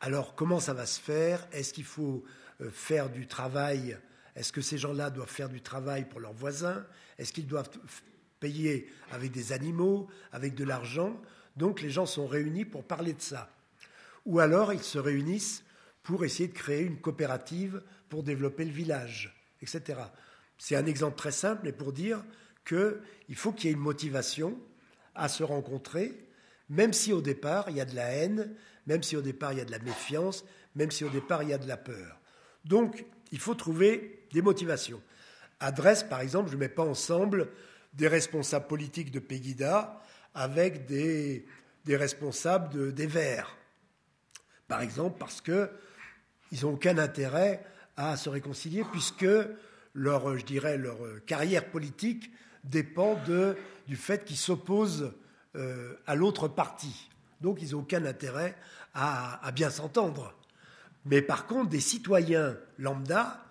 Alors 0.00 0.34
comment 0.34 0.60
ça 0.60 0.74
va 0.74 0.86
se 0.86 1.00
faire? 1.00 1.46
Est-ce 1.52 1.72
qu'il 1.72 1.84
faut 1.84 2.24
euh, 2.60 2.70
faire 2.70 3.10
du 3.10 3.26
travail? 3.26 3.98
Est-ce 4.34 4.52
que 4.52 4.60
ces 4.60 4.76
gens-là 4.76 5.10
doivent 5.10 5.30
faire 5.30 5.48
du 5.48 5.62
travail 5.62 6.06
pour 6.06 6.20
leurs 6.20 6.34
voisins? 6.34 6.84
Est-ce 7.18 7.32
qu'ils 7.32 7.46
doivent 7.46 7.70
payer 8.38 8.90
avec 9.10 9.32
des 9.32 9.52
animaux, 9.52 10.08
avec 10.30 10.54
de 10.54 10.64
l'argent? 10.64 11.20
Donc 11.56 11.80
les 11.80 11.90
gens 11.90 12.06
sont 12.06 12.26
réunis 12.26 12.64
pour 12.64 12.84
parler 12.84 13.12
de 13.12 13.20
ça. 13.20 13.50
Ou 14.24 14.40
alors 14.40 14.72
ils 14.72 14.82
se 14.82 14.98
réunissent 14.98 15.64
pour 16.02 16.24
essayer 16.24 16.48
de 16.48 16.54
créer 16.54 16.82
une 16.82 17.00
coopérative 17.00 17.82
pour 18.08 18.22
développer 18.22 18.64
le 18.64 18.70
village, 18.70 19.34
etc. 19.62 20.00
C'est 20.58 20.76
un 20.76 20.86
exemple 20.86 21.16
très 21.16 21.32
simple, 21.32 21.62
mais 21.64 21.72
pour 21.72 21.92
dire 21.92 22.22
qu'il 22.64 23.36
faut 23.36 23.52
qu'il 23.52 23.70
y 23.70 23.72
ait 23.72 23.76
une 23.76 23.82
motivation 23.82 24.58
à 25.14 25.28
se 25.28 25.42
rencontrer, 25.42 26.12
même 26.68 26.92
si 26.92 27.12
au 27.12 27.20
départ 27.20 27.70
il 27.70 27.76
y 27.76 27.80
a 27.80 27.84
de 27.84 27.94
la 27.94 28.10
haine, 28.10 28.54
même 28.86 29.02
si 29.02 29.16
au 29.16 29.22
départ 29.22 29.52
il 29.52 29.58
y 29.58 29.62
a 29.62 29.64
de 29.64 29.70
la 29.70 29.78
méfiance, 29.78 30.44
même 30.74 30.90
si 30.90 31.04
au 31.04 31.08
départ 31.08 31.42
il 31.42 31.50
y 31.50 31.54
a 31.54 31.58
de 31.58 31.68
la 31.68 31.76
peur. 31.76 32.20
Donc 32.64 33.04
il 33.32 33.38
faut 33.38 33.54
trouver 33.54 34.26
des 34.32 34.42
motivations. 34.42 35.00
À 35.58 35.72
par 35.72 36.20
exemple, 36.20 36.50
je 36.50 36.54
ne 36.54 36.60
mets 36.60 36.68
pas 36.68 36.84
ensemble 36.84 37.48
des 37.94 38.08
responsables 38.08 38.66
politiques 38.66 39.10
de 39.10 39.20
Pegida 39.20 40.02
avec 40.36 40.86
des, 40.86 41.44
responsables 41.88 42.92
des 42.94 43.06
Verts. 43.06 43.56
Par 44.68 44.82
exemple, 44.82 45.16
parce 45.18 45.40
qu'ils 45.40 45.68
n'ont 46.62 46.74
aucun 46.74 46.98
intérêt 46.98 47.64
à 47.96 48.16
se 48.16 48.28
réconcilier, 48.28 48.84
puisque 48.92 49.26
leur, 49.94 50.36
je 50.36 50.44
dirais, 50.44 50.76
leur 50.76 50.98
carrière 51.26 51.70
politique 51.70 52.30
dépend 52.64 53.18
de, 53.26 53.56
du 53.88 53.96
fait 53.96 54.24
qu'ils 54.24 54.36
s'opposent 54.36 55.12
euh, 55.56 55.94
à 56.06 56.14
l'autre 56.14 56.48
parti. 56.48 57.08
Donc 57.40 57.58
ils 57.62 57.72
n'ont 57.72 57.80
aucun 57.80 58.04
intérêt 58.04 58.56
à, 58.94 59.50
bien 59.54 59.70
s'entendre. 59.70 60.34
Mais 61.04 61.22
par 61.22 61.46
contre, 61.46 61.70
des 61.70 61.80
citoyens 61.80 62.56
lambda 62.78 63.44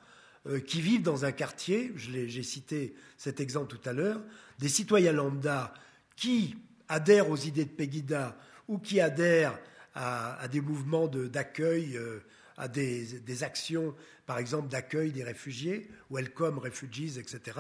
euh, 0.48 0.60
qui 0.60 0.82
vivent 0.82 1.04
dans 1.04 1.26
un 1.26 1.32
quartier, 1.32 1.94
j'ai 1.96 2.44
cité 2.44 2.96
cet 3.18 3.40
exemple 3.40 3.76
tout 3.76 3.90
à 3.90 3.94
l'heure, 3.94 4.22
des 4.60 4.70
citoyens 4.70 5.14
lambda 5.14 5.74
qui 6.16 6.56
adhèrent 6.90 7.30
aux 7.30 7.38
idées 7.38 7.66
de 7.66 7.70
Pegida 7.70 8.38
ou 8.68 8.78
qui 8.78 9.00
adhèrent 9.00 9.58
à, 9.96 10.48
des 10.52 10.62
mouvements 10.62 11.08
d'accueil, 11.08 11.96
euh, 11.98 12.20
à 12.58 12.68
des, 12.68 13.44
actions, 13.44 13.96
par 14.26 14.38
exemple, 14.40 14.68
d'accueil 14.68 15.12
des 15.12 15.24
réfugiés, 15.24 15.90
Welcome 16.12 16.60
Refugees, 16.60 17.18
etc. 17.18 17.60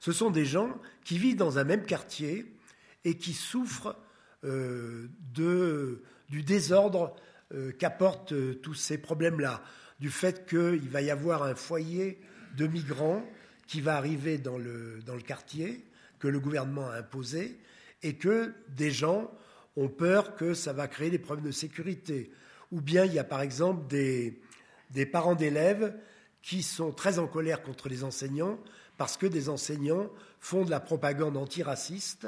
Ce 0.00 0.12
sont 0.12 0.30
des 0.30 0.44
gens 0.44 0.78
qui 1.04 1.18
vivent 1.18 1.36
dans 1.36 1.58
un 1.58 1.64
même 1.64 1.84
quartier 1.84 2.46
et 3.04 3.16
qui 3.16 3.32
souffrent 3.32 3.96
euh, 4.44 5.08
de, 5.34 6.02
du 6.28 6.42
désordre 6.42 7.16
euh, 7.54 7.72
qu'apportent 7.72 8.34
tous 8.60 8.74
ces 8.74 8.98
problèmes-là, 8.98 9.62
du 9.98 10.10
fait 10.10 10.46
qu'il 10.46 10.90
va 10.90 11.00
y 11.00 11.10
avoir 11.10 11.42
un 11.42 11.54
foyer 11.54 12.20
de 12.56 12.66
migrants 12.66 13.24
qui 13.66 13.80
va 13.80 13.96
arriver 13.96 14.36
dans 14.36 14.58
le 14.58 15.22
quartier, 15.26 15.84
que 16.18 16.28
le 16.28 16.38
gouvernement 16.38 16.90
a 16.90 16.98
imposé, 16.98 17.58
et 18.02 18.16
que 18.16 18.54
des 18.68 18.90
gens 18.90 19.30
ont 19.76 19.88
peur 19.88 20.34
que 20.36 20.54
ça 20.54 20.72
va 20.72 20.88
créer 20.88 21.10
des 21.10 21.18
problèmes 21.18 21.46
de 21.46 21.52
sécurité. 21.52 22.30
Ou 22.72 22.80
bien 22.80 23.04
il 23.04 23.12
y 23.12 23.18
a 23.18 23.24
par 23.24 23.42
exemple 23.42 23.86
des, 23.88 24.40
des 24.90 25.06
parents 25.06 25.34
d'élèves 25.34 25.94
qui 26.42 26.62
sont 26.62 26.92
très 26.92 27.18
en 27.18 27.26
colère 27.26 27.62
contre 27.62 27.88
les 27.88 28.04
enseignants 28.04 28.58
parce 28.96 29.16
que 29.16 29.26
des 29.26 29.48
enseignants 29.48 30.10
font 30.40 30.64
de 30.64 30.70
la 30.70 30.80
propagande 30.80 31.36
antiraciste 31.36 32.26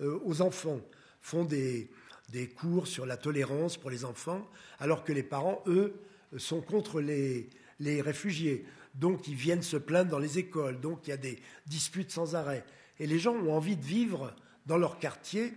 euh, 0.00 0.18
aux 0.24 0.40
enfants, 0.40 0.80
font 1.20 1.44
des, 1.44 1.90
des, 2.30 2.48
cours 2.48 2.86
sur 2.86 3.06
la 3.06 3.16
tolérance 3.16 3.76
pour 3.76 3.90
les 3.90 4.04
enfants, 4.04 4.48
alors 4.78 5.04
que 5.04 5.12
les 5.12 5.22
parents, 5.22 5.62
eux, 5.66 5.94
sont 6.36 6.60
contre 6.60 7.00
les, 7.00 7.48
les 7.78 8.00
réfugiés. 8.00 8.64
Donc 8.94 9.28
ils 9.28 9.34
viennent 9.34 9.62
se 9.62 9.76
plaindre 9.76 10.10
dans 10.10 10.18
les 10.18 10.38
écoles, 10.38 10.80
donc 10.80 11.06
il 11.06 11.10
y 11.10 11.12
a 11.12 11.18
des 11.18 11.38
disputes 11.66 12.10
sans 12.10 12.34
arrêt. 12.34 12.64
Et 12.98 13.06
les 13.06 13.18
gens 13.18 13.34
ont 13.34 13.52
envie 13.52 13.76
de 13.76 13.84
vivre 13.84 14.34
dans 14.68 14.76
leur 14.76 14.98
quartier 14.98 15.54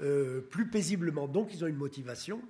euh, 0.00 0.40
plus 0.40 0.68
paisiblement. 0.68 1.28
Donc 1.28 1.54
ils 1.54 1.62
ont 1.62 1.68
une 1.68 1.76
motivation 1.76 2.42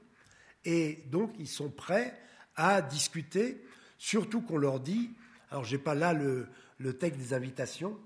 et 0.64 1.05
donc 1.11 1.32
ils 1.38 1.49
sont 1.49 1.68
prêts 1.68 2.16
à 2.55 2.80
discuter, 2.80 3.62
surtout 3.99 4.41
qu'on 4.41 4.57
leur 4.57 4.80
dit, 4.80 5.11
alors 5.51 5.64
je 5.64 5.76
n'ai 5.76 5.82
pas 5.82 5.95
là 5.95 6.12
le, 6.12 6.47
le 6.78 6.97
texte 6.97 7.18
des 7.18 7.34
invitations. 7.34 7.99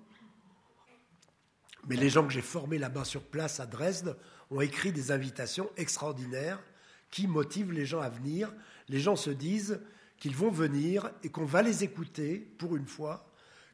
Mais 1.87 1.97
les 1.97 2.09
gens 2.09 2.27
que 2.27 2.33
j'ai 2.33 2.41
formés 2.41 2.79
là-bas 2.79 3.05
sur 3.05 3.23
place 3.23 3.61
à 3.61 3.67
Dresde 3.67 4.17
ont 4.51 4.63
écrit 4.63 4.93
des 4.93 5.13
invitations 5.13 5.69
extraordinaires 5.77 6.63
qui 7.11 7.27
motivent 7.27 7.73
les 7.73 7.85
gens 7.85 8.01
à 8.01 8.09
venir. 8.09 8.51
Les 8.89 8.99
gens 8.99 9.17
se 9.17 9.31
disent 9.31 9.81
qu'ils 10.19 10.35
vont 10.35 10.51
venir 10.51 11.11
et 11.23 11.29
qu'on 11.29 11.45
va 11.45 11.61
les 11.61 11.85
écouter 11.85 12.39
pour 12.59 12.77
une 12.77 12.87
fois, 12.87 13.31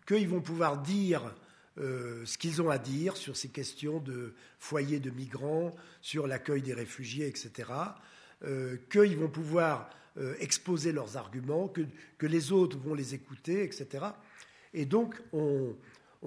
qu'ils 0.09 0.29
vont 0.29 0.41
pouvoir 0.41 0.79
dire 0.79 1.33
euh, 1.81 2.27
ce 2.27 2.37
qu'ils 2.37 2.61
ont 2.61 2.69
à 2.69 2.77
dire 2.77 3.17
sur 3.17 3.37
ces 3.37 3.49
questions 3.49 4.01
de 4.01 4.35
foyers 4.59 5.01
de 5.01 5.11
migrants, 5.11 5.75
sur 6.03 6.27
l'accueil 6.27 6.61
des 6.61 6.75
réfugiés, 6.75 7.27
etc. 7.27 7.71
Euh, 8.45 8.77
qu'ils 8.91 9.17
vont 9.17 9.31
pouvoir 9.31 9.89
euh, 10.19 10.35
exposer 10.41 10.93
leurs 10.93 11.17
arguments, 11.17 11.69
que, 11.69 12.27
les 12.27 12.53
autres 12.53 12.77
vont 12.77 12.93
les 12.93 13.15
écouter, 13.15 13.65
etc. 13.65 14.05
Et 14.75 14.85
donc, 14.85 15.23
on, 15.33 15.75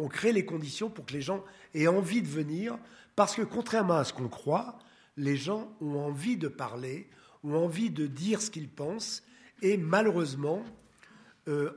crée 0.10 0.34
les 0.34 0.46
conditions 0.46 0.90
pour 0.90 1.06
que 1.06 1.14
les 1.14 1.22
gens 1.22 1.44
aient 1.76 1.88
envie 1.88 2.24
de 2.24 2.28
venir, 2.28 2.80
parce 3.16 3.36
que 3.36 3.44
contrairement 3.44 3.98
à 3.98 4.06
ce 4.06 4.14
qu'on 4.14 4.30
croit, 4.30 4.80
les 5.18 5.38
gens 5.38 5.72
ont 5.82 6.00
envie 6.00 6.38
de 6.38 6.48
parler, 6.48 7.08
ont 7.44 7.56
envie 7.56 7.92
de 7.92 8.08
dire 8.08 8.42
ce 8.42 8.50
qu'ils 8.50 8.70
pensent, 8.70 9.24
et 9.62 9.78
malheureusement, 9.78 10.64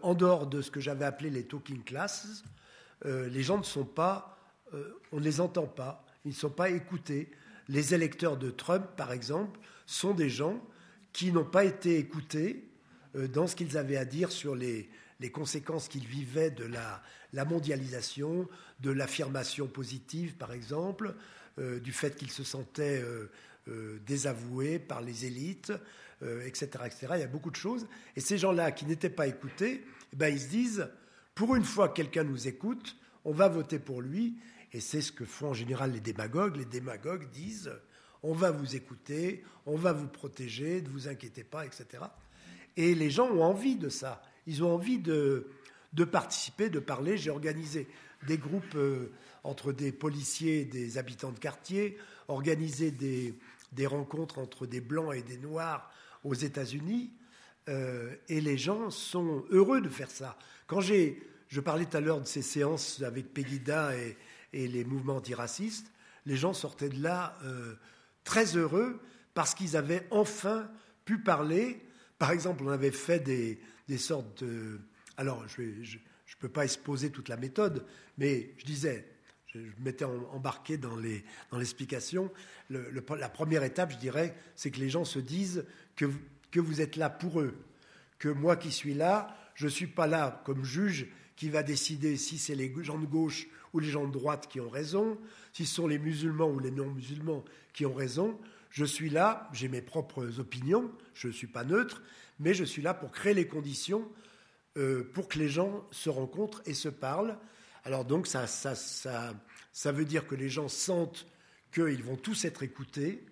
en 0.03 0.15
dehors 0.15 0.47
de 0.47 0.63
ce 0.63 0.71
que 0.71 0.81
j'avais 0.81 1.05
appelé 1.05 1.29
les 1.29 1.45
talking 1.45 1.83
classes, 1.83 2.45
euh, 3.05 3.29
les 3.29 3.43
gens 3.43 3.59
ne 3.59 3.65
sont 3.65 3.85
pas, 3.85 4.39
euh, 4.75 4.99
on 5.13 5.19
ne 5.19 5.25
les 5.25 5.41
entend 5.41 5.67
pas, 5.67 6.05
ils 6.25 6.31
ne 6.31 6.35
sont 6.35 6.51
pas 6.51 6.71
écoutés. 6.71 7.31
Les 7.69 7.95
électeurs 7.95 8.37
de 8.37 8.51
Trump, 8.51 8.87
par 8.97 9.13
exemple, 9.13 9.59
sont 9.87 10.15
des 10.15 10.31
gens 10.31 10.61
qui 11.13 11.33
n'ont 11.33 11.45
pas 11.45 11.65
été 11.65 11.99
écoutés 11.99 12.69
dans 13.15 13.47
ce 13.47 13.57
qu'ils 13.57 13.79
avaient 13.79 13.97
à 13.97 14.05
dire 14.05 14.31
sur 14.31 14.55
les, 14.55 14.91
les 15.21 15.31
conséquences 15.31 15.89
qu'il 15.89 16.07
vivait 16.07 16.51
de 16.51 16.65
la, 16.65 17.45
mondialisation, 17.45 18.49
de 18.81 18.91
l'affirmation 18.91 19.67
positive, 19.67 20.37
par 20.37 20.53
exemple, 20.53 21.15
euh, 21.59 21.81
du 21.81 21.93
fait 21.93 22.17
qu'il 22.17 22.31
se 22.31 22.45
sentait 22.45 23.01
euh, 23.03 23.31
euh, 23.69 23.99
désavoué 24.07 24.79
par 24.79 25.01
les 25.01 25.25
élites, 25.25 25.73
etc., 26.47 26.69
etc. 26.87 27.09
Il 27.15 27.21
y 27.21 27.25
a 27.25 27.27
beaucoup 27.27 27.51
de 27.51 27.57
choses. 27.57 27.87
Et 28.17 28.21
ces 28.21 28.39
gens-là 28.39 28.73
qui 28.73 28.87
n'étaient 28.87 29.11
pas 29.11 29.27
écoutés, 29.27 29.85
eh 30.13 30.17
ben, 30.17 30.33
ils 30.33 30.41
se 30.41 30.49
disent, 30.49 30.89
pour 31.37 31.55
une 31.55 31.65
fois 31.65 31.91
quelqu'un 31.91 32.25
nous 32.25 32.49
écoute, 32.49 32.97
on 33.25 33.33
va 33.33 33.49
voter 33.49 33.79
pour 33.79 34.01
lui. 34.01 34.39
Et 34.73 34.81
c'est 34.81 35.03
ce 35.03 35.13
que 35.13 35.27
font 35.27 35.51
en 35.51 35.55
général 35.55 35.93
les 35.93 36.01
démagogues. 36.01 36.57
Les 36.57 36.65
démagogues 36.65 37.31
disent, 37.31 37.71
on 38.23 38.33
va 38.33 38.51
vous 38.51 38.75
écouter, 38.75 39.45
on 39.67 39.77
va 39.77 39.93
vous 39.93 40.09
protéger, 40.09 40.81
ne 40.81 40.89
vous 40.89 41.09
inquiétez 41.09 41.45
pas, 41.45 41.67
etc. 41.67 42.05
Et 42.77 42.95
les 42.95 43.11
gens 43.11 43.29
ont 43.29 43.43
envie 43.43 43.77
de 43.77 43.91
ça. 43.91 44.23
Ils 44.47 44.65
ont 44.65 44.75
envie 44.75 44.99
de, 44.99 45.47
participer, 46.11 46.71
de 46.71 46.81
parler. 46.81 47.19
J'ai 47.19 47.31
organisé 47.31 47.87
des 48.27 48.39
groupes 48.39 48.75
euh, 48.75 49.13
entre 49.45 49.73
des 49.73 49.93
policiers 49.93 50.63
et 50.63 50.65
des 50.65 50.97
habitants 50.97 51.33
de 51.33 51.39
quartier, 51.39 51.99
organisé 52.29 52.91
des, 52.91 53.35
rencontres 53.87 54.39
entre 54.39 54.67
des 54.67 54.81
blancs 54.81 55.15
et 55.15 55.23
des 55.23 55.37
noirs 55.37 55.93
aux 56.25 56.35
États-Unis. 56.35 57.13
Euh, 57.69 58.15
et 58.31 58.41
les 58.41 58.57
gens 58.57 58.89
sont 58.89 59.45
heureux 59.51 59.83
de 59.83 59.91
faire 59.91 60.11
ça. 60.11 60.39
Quand 60.67 60.81
j'ai 60.81 61.23
je 61.49 61.61
parlais 61.61 61.87
tout 61.87 61.97
à 61.97 62.01
l'heure 62.01 62.21
de 62.21 62.27
ces 62.27 62.43
séances 62.43 63.03
avec 63.03 63.33
Pegida 63.33 63.93
et, 63.97 64.17
les 64.53 64.85
mouvements 64.85 65.17
antiracistes. 65.17 65.93
Les 66.25 66.37
gens 66.37 66.55
sortaient 66.55 66.89
de 66.89 67.03
là 67.03 67.37
euh, 67.45 67.75
très 68.25 68.57
heureux 68.57 69.03
parce 69.35 69.55
qu'ils 69.55 69.77
avaient 69.77 70.07
enfin 70.11 70.71
pu 71.05 71.19
parler. 71.19 71.85
Par 72.19 72.31
exemple, 72.31 72.65
on 72.65 72.71
avait 72.71 72.91
fait 72.91 73.21
des, 73.21 73.99
sortes 73.99 74.43
de... 74.43 74.81
Alors, 75.19 75.47
je 75.47 75.63
ne 75.63 76.39
peux 76.39 76.49
pas 76.49 76.65
exposer 76.65 77.11
toute 77.11 77.29
la 77.29 77.37
méthode, 77.37 77.85
mais 78.17 78.55
je 78.57 78.65
disais, 78.65 79.07
je, 79.49 79.59
m'étais 79.79 80.07
embarqué 80.07 80.79
dans 80.79 80.97
l'explication. 81.59 82.33
la 82.71 83.29
première 83.29 83.63
étape, 83.63 83.93
je 83.93 83.99
dirais, 83.99 84.35
c'est 84.55 84.71
que 84.71 84.81
les 84.81 84.89
gens 84.89 85.05
se 85.05 85.19
disent 85.19 85.67
que, 85.97 86.07
que 86.51 86.61
vous 86.61 86.81
êtes 86.81 86.97
là 86.97 87.11
pour 87.11 87.41
eux, 87.41 87.55
que 88.19 88.31
moi 88.31 88.57
qui 88.57 88.73
suis 88.73 88.95
là, 88.95 89.37
je 89.57 89.65
ne 89.65 89.71
suis 89.71 89.87
pas 89.87 90.07
là 90.07 90.43
comme 90.45 90.65
juge 90.65 91.09
qui 91.35 91.49
va 91.49 91.63
décider 91.63 92.17
si 92.17 92.39
c'est 92.39 92.55
les 92.55 92.73
gens 92.83 92.99
de 92.99 93.07
gauche 93.07 93.49
ou 93.73 93.81
les 93.81 93.89
gens 93.89 94.07
de 94.07 94.13
droite 94.13 94.47
qui 94.49 94.61
ont 94.61 94.71
raison, 94.71 95.19
si 95.53 95.67
ce 95.67 95.75
sont 95.75 95.87
les 95.87 95.99
musulmans 95.99 96.49
ou 96.49 96.59
les 96.61 96.71
non-musulmans 96.71 97.45
qui 97.73 97.85
ont 97.85 97.95
raison. 97.95 98.39
Je 98.71 98.85
suis 98.85 99.11
là, 99.11 99.49
j'ai 99.53 99.69
mes 99.69 99.83
propres 99.83 100.39
opinions, 100.39 100.91
je 101.15 101.29
ne 101.29 101.33
suis 101.33 101.47
pas 101.47 101.65
neutre, 101.65 102.03
mais 102.39 102.55
je 102.55 102.65
suis 102.65 102.83
là 102.83 102.95
pour 102.95 103.11
créer 103.11 103.35
les 103.35 103.49
conditions 103.49 104.07
euh, 104.77 105.11
pour 105.15 105.29
que 105.29 105.39
les 105.39 105.49
gens 105.49 105.87
se 105.91 106.11
rencontrent 106.11 106.63
et 106.67 106.75
se 106.75 106.89
parlent. 106.91 107.39
Alors 107.85 108.05
donc 108.05 108.27
ça, 108.27 108.47
ça, 108.47 108.75
ça, 108.75 109.35
ça 109.73 109.93
veut 109.93 110.05
dire 110.05 110.27
que 110.27 110.35
les 110.35 110.51
gens 110.51 110.69
sentent 110.69 111.27
qu'ils 111.73 112.03
vont 112.03 112.17
tous 112.17 112.45
être 112.45 112.63
écoutés, 112.63 113.25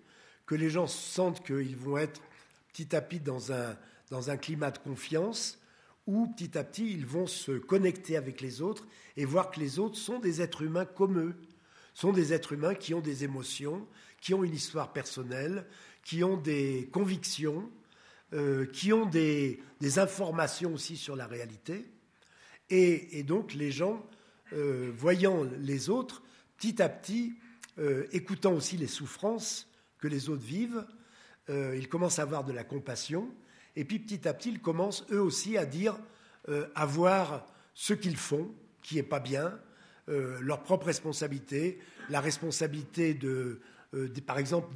que 0.47 0.55
les 0.55 0.71
gens 0.71 0.87
sentent 0.87 1.45
qu'ils 1.45 1.77
vont 1.77 1.97
être 1.97 2.21
petit 2.73 2.95
à 2.95 3.01
petit 3.01 3.19
dans 3.19 3.51
un, 3.51 3.77
dans 4.09 4.31
un 4.31 4.37
climat 4.37 4.71
de 4.71 4.79
confiance, 4.79 5.59
où 6.07 6.27
petit 6.27 6.57
à 6.57 6.63
petit 6.63 6.91
ils 6.91 7.05
vont 7.05 7.27
se 7.27 7.53
connecter 7.53 8.17
avec 8.17 8.41
les 8.41 8.61
autres 8.61 8.87
et 9.17 9.25
voir 9.25 9.51
que 9.51 9.59
les 9.59 9.79
autres 9.79 9.97
sont 9.97 10.19
des 10.19 10.41
êtres 10.41 10.61
humains 10.61 10.85
comme 10.85 11.19
eux, 11.19 11.35
sont 11.93 12.11
des 12.11 12.33
êtres 12.33 12.53
humains 12.53 12.75
qui 12.75 12.93
ont 12.93 13.01
des 13.01 13.23
émotions, 13.23 13.87
qui 14.21 14.33
ont 14.33 14.43
une 14.43 14.53
histoire 14.53 14.93
personnelle, 14.93 15.65
qui 16.03 16.23
ont 16.23 16.37
des 16.37 16.89
convictions, 16.91 17.71
euh, 18.33 18.65
qui 18.65 18.91
ont 18.91 19.05
des, 19.05 19.61
informations 19.97 20.73
aussi 20.73 20.97
sur 20.97 21.15
la 21.15 21.27
réalité. 21.27 21.85
Et, 22.69 23.23
donc 23.23 23.53
les 23.53 23.71
gens, 23.71 24.03
euh, 24.53 24.91
voyant 24.95 25.43
les 25.59 25.89
autres, 25.89 26.23
petit 26.57 26.81
à 26.81 26.89
petit, 26.89 27.35
euh, 27.77 28.07
écoutant 28.11 28.53
aussi 28.53 28.77
les 28.77 28.87
souffrances 28.87 29.69
que 29.99 30.07
les 30.07 30.29
autres 30.29 30.43
vivent, 30.43 30.85
ils 31.47 31.87
commencent 31.87 32.17
à 32.17 32.23
avoir 32.23 32.43
de 32.43 32.51
la 32.51 32.63
compassion 32.63 33.29
et 33.75 33.85
puis 33.85 33.99
petit 33.99 34.27
à 34.27 34.33
petit, 34.33 34.49
ils 34.49 34.61
commencent 34.61 35.05
eux 35.11 35.21
aussi 35.21 35.57
à 35.57 35.65
dire, 35.65 35.97
euh, 36.49 36.67
à 36.75 36.85
voir 36.85 37.45
ce 37.73 37.93
qu'ils 37.93 38.17
font, 38.17 38.49
qui 38.81 38.95
n'est 38.95 39.03
pas 39.03 39.19
bien, 39.19 39.59
euh, 40.09 40.37
leur 40.41 40.63
propre 40.63 40.85
responsabilité, 40.85 41.79
la 42.09 42.21
responsabilité 42.21 43.13
de, 43.13 43.59
euh, 43.93 44.07
par 44.25 44.37
exemple, 44.37 44.73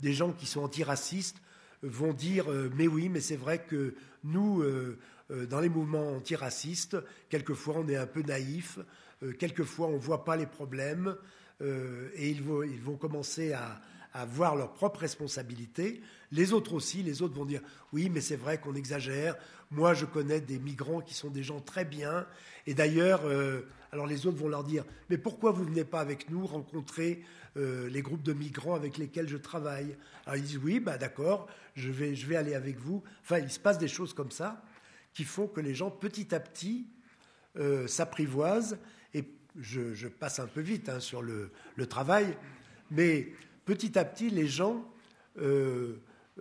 des 0.00 0.12
gens 0.12 0.32
qui 0.32 0.46
sont 0.46 0.62
antiracistes 0.62 1.36
vont 1.82 2.12
dire, 2.12 2.46
mais 2.76 2.86
oui, 2.86 3.08
mais 3.08 3.20
c'est 3.20 3.36
vrai 3.36 3.64
que 3.64 3.94
nous, 4.22 4.64
dans 5.30 5.58
les 5.58 5.68
mouvements 5.68 6.12
antiracistes, 6.12 6.96
quelquefois 7.28 7.74
on 7.78 7.88
est 7.88 7.96
un 7.96 8.06
peu 8.06 8.22
naïf, 8.22 8.78
quelquefois 9.40 9.88
on 9.88 9.94
ne 9.94 9.98
voit 9.98 10.24
pas 10.24 10.36
les 10.36 10.46
problèmes, 10.46 11.16
et 11.60 12.30
ils 12.30 12.40
vont, 12.40 12.96
commencer 12.96 13.52
à, 13.52 13.80
à 14.14 14.24
voir 14.24 14.54
leur 14.54 14.72
propre 14.74 15.00
responsabilité. 15.00 16.02
Les 16.32 16.54
autres 16.54 16.72
aussi, 16.72 17.02
les 17.02 17.20
autres 17.20 17.34
vont 17.34 17.44
dire 17.44 17.60
oui, 17.92 18.08
mais 18.08 18.22
c'est 18.22 18.36
vrai 18.36 18.58
qu'on 18.58 18.74
exagère. 18.74 19.36
Moi, 19.70 19.92
je 19.92 20.06
connais 20.06 20.40
des 20.40 20.58
migrants 20.58 21.02
qui 21.02 21.14
sont 21.14 21.28
des 21.28 21.42
gens 21.42 21.60
très 21.60 21.84
bien. 21.84 22.26
Et 22.66 22.72
d'ailleurs, 22.72 23.26
euh, 23.26 23.60
alors 23.92 24.06
les 24.06 24.26
autres 24.26 24.38
vont 24.38 24.48
leur 24.48 24.64
dire 24.64 24.84
mais 25.10 25.18
pourquoi 25.18 25.52
vous 25.52 25.64
venez 25.64 25.84
pas 25.84 26.00
avec 26.00 26.30
nous 26.30 26.46
rencontrer 26.46 27.22
euh, 27.58 27.88
les 27.90 28.00
groupes 28.00 28.22
de 28.22 28.32
migrants 28.32 28.74
avec 28.74 28.96
lesquels 28.96 29.28
je 29.28 29.36
travaille? 29.36 29.94
Alors 30.24 30.38
ils 30.38 30.42
disent 30.42 30.60
oui, 30.64 30.80
bah 30.80 30.96
d'accord, 30.96 31.48
je 31.76 31.90
vais, 31.90 32.36
aller 32.36 32.54
avec 32.54 32.78
vous. 32.78 33.02
Enfin, 33.22 33.38
il 33.38 33.50
se 33.50 33.60
passe 33.60 33.76
des 33.76 33.88
choses 33.88 34.14
comme 34.14 34.30
ça 34.30 34.64
qui 35.12 35.24
font 35.24 35.46
que 35.46 35.60
les 35.60 35.74
gens 35.74 35.90
petit 35.90 36.34
à 36.34 36.40
petit 36.40 36.86
euh, 37.58 37.86
s'apprivoisent. 37.86 38.78
Et 39.12 39.24
je, 39.58 40.08
passe 40.08 40.38
un 40.38 40.46
peu 40.46 40.62
vite 40.62 40.88
hein, 40.88 41.00
sur 41.00 41.20
le, 41.20 41.50
travail, 41.90 42.38
mais 42.90 43.28
petit 43.66 43.98
à 43.98 44.06
petit, 44.06 44.30
les 44.30 44.46
gens 44.46 44.88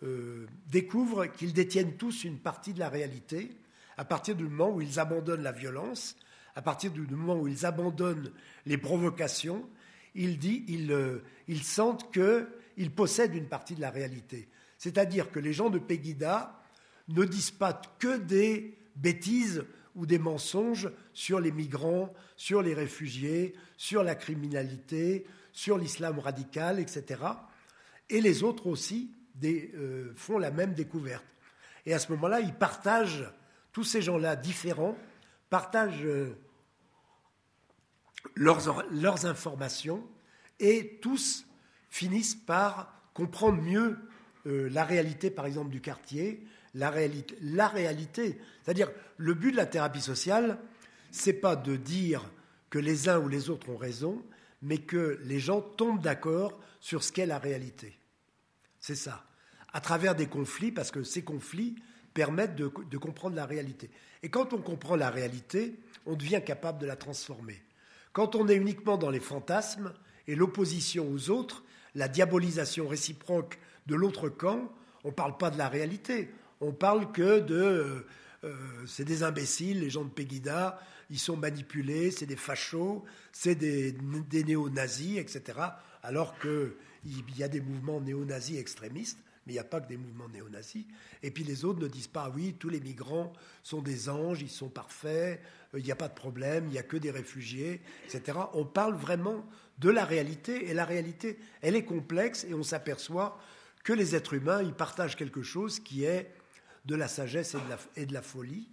euh, 0.04 0.48
découvrent 0.68 1.26
qu'ils 1.28 1.54
détiennent 1.54 1.98
tous 1.98 2.24
une 2.24 2.40
partie 2.40 2.74
de 2.74 2.80
la 2.80 2.90
réalité 2.90 3.52
à 3.98 4.06
partir 4.06 4.36
du 4.36 4.44
moment 4.46 4.72
où 4.74 4.82
ils 4.82 5.00
abandonnent 5.00 5.44
la 5.44 5.52
violence, 5.52 6.16
à 6.56 6.62
partir 6.62 6.92
du 6.92 7.02
moment 7.02 7.40
où 7.40 7.48
ils 7.48 7.66
abandonnent 7.66 8.32
les 8.66 8.78
provocations, 8.78 9.70
ils, 10.16 10.92
euh, 10.92 11.20
ils 11.48 11.64
sentent 11.64 12.12
qu'ils 12.12 12.92
possèdent 12.92 13.36
une 13.36 13.48
partie 13.48 13.76
de 13.76 13.82
la 13.82 13.90
réalité. 13.92 14.48
C'est-à-dire 14.78 15.30
que 15.30 15.40
les 15.40 15.54
gens 15.54 15.70
de 15.70 15.78
Pegida 15.78 16.60
ne 17.10 17.24
disent 17.26 17.52
pas 17.52 17.80
que 18.00 18.18
des 18.18 18.78
bêtises 18.96 19.64
ou 19.96 20.06
des 20.06 20.20
mensonges 20.20 20.90
sur 21.14 21.40
les 21.40 21.52
migrants, 21.52 22.14
sur 22.38 22.62
les 22.62 22.74
réfugiés, 22.74 23.54
sur 23.78 24.04
la 24.04 24.16
criminalité, 24.16 25.26
sur 25.52 25.78
l'islam 25.78 26.18
radical, 26.20 26.80
etc. 26.80 27.22
Et 28.10 28.22
les 28.22 28.44
autres 28.44 28.68
aussi 28.68 29.12
euh, 29.44 30.14
font 30.16 30.38
la 30.38 30.52
même 30.52 30.74
découverte. 30.74 31.26
Et 31.86 31.94
à 31.94 32.00
ce 32.00 32.12
moment-là, 32.12 32.40
ils 32.40 32.54
partagent, 32.54 33.26
tous 33.72 33.84
ces 33.84 34.02
gens-là 34.02 34.36
différents, 34.36 34.98
partagent 35.50 36.06
euh, 36.06 36.36
leurs, 38.36 39.26
informations 39.26 40.08
et 40.60 41.00
tous 41.02 41.46
finissent 41.90 42.36
par 42.36 42.94
comprendre 43.14 43.62
mieux 43.62 43.98
euh, 44.46 44.70
la 44.70 44.86
réalité, 44.86 45.30
par 45.30 45.46
exemple, 45.46 45.70
du 45.70 45.82
quartier, 45.82 46.46
la 46.74 46.90
réalité. 46.90 47.38
La 47.42 47.68
réalité. 47.68 48.40
C'est-à-dire, 48.64 48.92
le 49.18 49.34
but 49.34 49.52
de 49.52 49.58
la 49.58 49.66
thérapie 49.66 50.02
sociale, 50.02 50.60
c'est 51.12 51.34
pas 51.34 51.56
de 51.56 51.76
dire 51.76 52.30
que 52.70 52.80
les 52.80 53.10
uns 53.10 53.20
ou 53.20 53.28
les 53.28 53.50
autres 53.50 53.70
ont 53.70 53.78
raison, 53.78 54.24
mais 54.62 54.78
que 54.78 55.20
les 55.24 55.40
gens 55.40 55.62
tombent 55.62 56.02
d'accord 56.02 56.60
sur 56.80 57.04
ce 57.04 57.12
qu'est 57.12 57.26
la 57.26 57.40
réalité. 57.40 57.98
C'est 58.82 58.96
ça. 58.96 59.24
À 59.72 59.80
travers 59.80 60.16
des 60.16 60.28
conflits, 60.28 60.72
parce 60.72 60.92
que 60.92 61.04
ces 61.04 61.24
conflits 61.24 61.76
permettent 62.14 62.56
de, 62.56 62.68
comprendre 62.68 63.36
la 63.36 63.46
réalité. 63.46 63.90
Et 64.24 64.30
quand 64.30 64.54
on 64.54 64.62
comprend 64.62 64.98
la 64.98 65.10
réalité, 65.10 65.80
on 66.06 66.16
devient 66.16 66.42
capable 66.46 66.80
de 66.80 66.86
la 66.86 66.98
transformer. 66.98 67.62
Quand 68.12 68.36
on 68.36 68.50
est 68.50 68.56
uniquement 68.56 68.98
dans 68.98 69.10
les 69.10 69.22
fantasmes 69.22 69.94
et 70.28 70.36
l'opposition 70.36 71.10
aux 71.10 71.30
autres, 71.30 71.64
la 71.96 72.10
diabolisation 72.10 72.88
réciproque 72.88 73.60
de 73.88 73.96
l'autre 73.96 74.28
camp, 74.28 74.70
on 75.06 75.10
ne 75.10 75.14
parle 75.14 75.38
pas 75.38 75.52
de 75.52 75.58
la 75.58 75.70
réalité. 75.70 76.30
On 76.60 76.74
parle 76.74 77.12
que 77.12 77.40
de 77.40 77.56
euh, 77.56 78.08
euh, 78.44 78.56
c'est 78.88 79.06
des 79.06 79.24
imbéciles, 79.24 79.80
les 79.80 79.90
gens 79.90 80.04
de 80.04 80.10
Pegida, 80.10 80.80
ils 81.10 81.20
sont 81.20 81.38
manipulés, 81.38 82.12
c'est 82.12 82.26
des 82.26 82.36
fachos, 82.36 83.04
c'est 83.32 83.56
des, 83.56 83.96
néo-nazis, 84.32 85.20
etc. 85.20 85.60
Alors 86.04 86.36
qu'il 87.02 87.38
y 87.38 87.44
a 87.44 87.48
des 87.48 87.62
mouvements 87.62 88.02
néo-nazis 88.02 88.60
extrémistes, 88.60 89.20
mais 89.46 89.54
il 89.54 89.56
n'y 89.56 89.60
a 89.60 89.64
pas 89.64 89.82
que 89.82 89.88
des 89.88 89.98
mouvements 89.98 90.30
néo-nazis. 90.30 90.86
Et 91.24 91.32
puis 91.32 91.44
les 91.44 91.66
autres 91.66 91.80
ne 91.80 91.88
disent 91.88 92.08
pas, 92.08 92.32
oui, 92.36 92.56
tous 92.60 92.70
les 92.70 92.80
migrants 92.80 93.34
sont 93.64 93.82
des 93.82 94.10
anges, 94.10 94.42
ils 94.42 94.50
sont 94.50 94.70
parfaits, 94.70 95.42
euh, 95.74 95.80
il 95.80 95.86
n'y 95.86 95.92
a 95.92 95.96
pas 95.96 96.08
de 96.08 96.14
problème, 96.14 96.66
il 96.68 96.72
n'y 96.72 96.78
a 96.78 96.84
que 96.84 96.98
des 96.98 97.12
réfugiés, 97.12 97.82
etc. 98.06 98.38
On 98.54 98.66
parle 98.66 98.96
vraiment 98.96 99.46
de 99.80 99.90
la 99.90 100.06
réalité, 100.06 100.70
et 100.70 100.74
la 100.74 100.86
réalité, 100.86 101.40
elle 101.62 101.76
est 101.76 101.86
complexe, 101.86 102.44
et 102.44 102.54
on 102.54 102.64
s'aperçoit 102.64 103.40
que 103.84 103.94
les 103.94 104.16
êtres 104.16 104.36
humains, 104.36 104.62
ils 104.62 104.74
partagent 104.74 105.16
quelque 105.16 105.42
chose 105.42 105.80
qui 105.80 106.04
est 106.04 106.32
de 106.86 106.96
la 106.96 107.08
sagesse 107.08 107.56
et 107.96 108.06
de 108.06 108.14
la, 108.14 108.22
folie, 108.22 108.70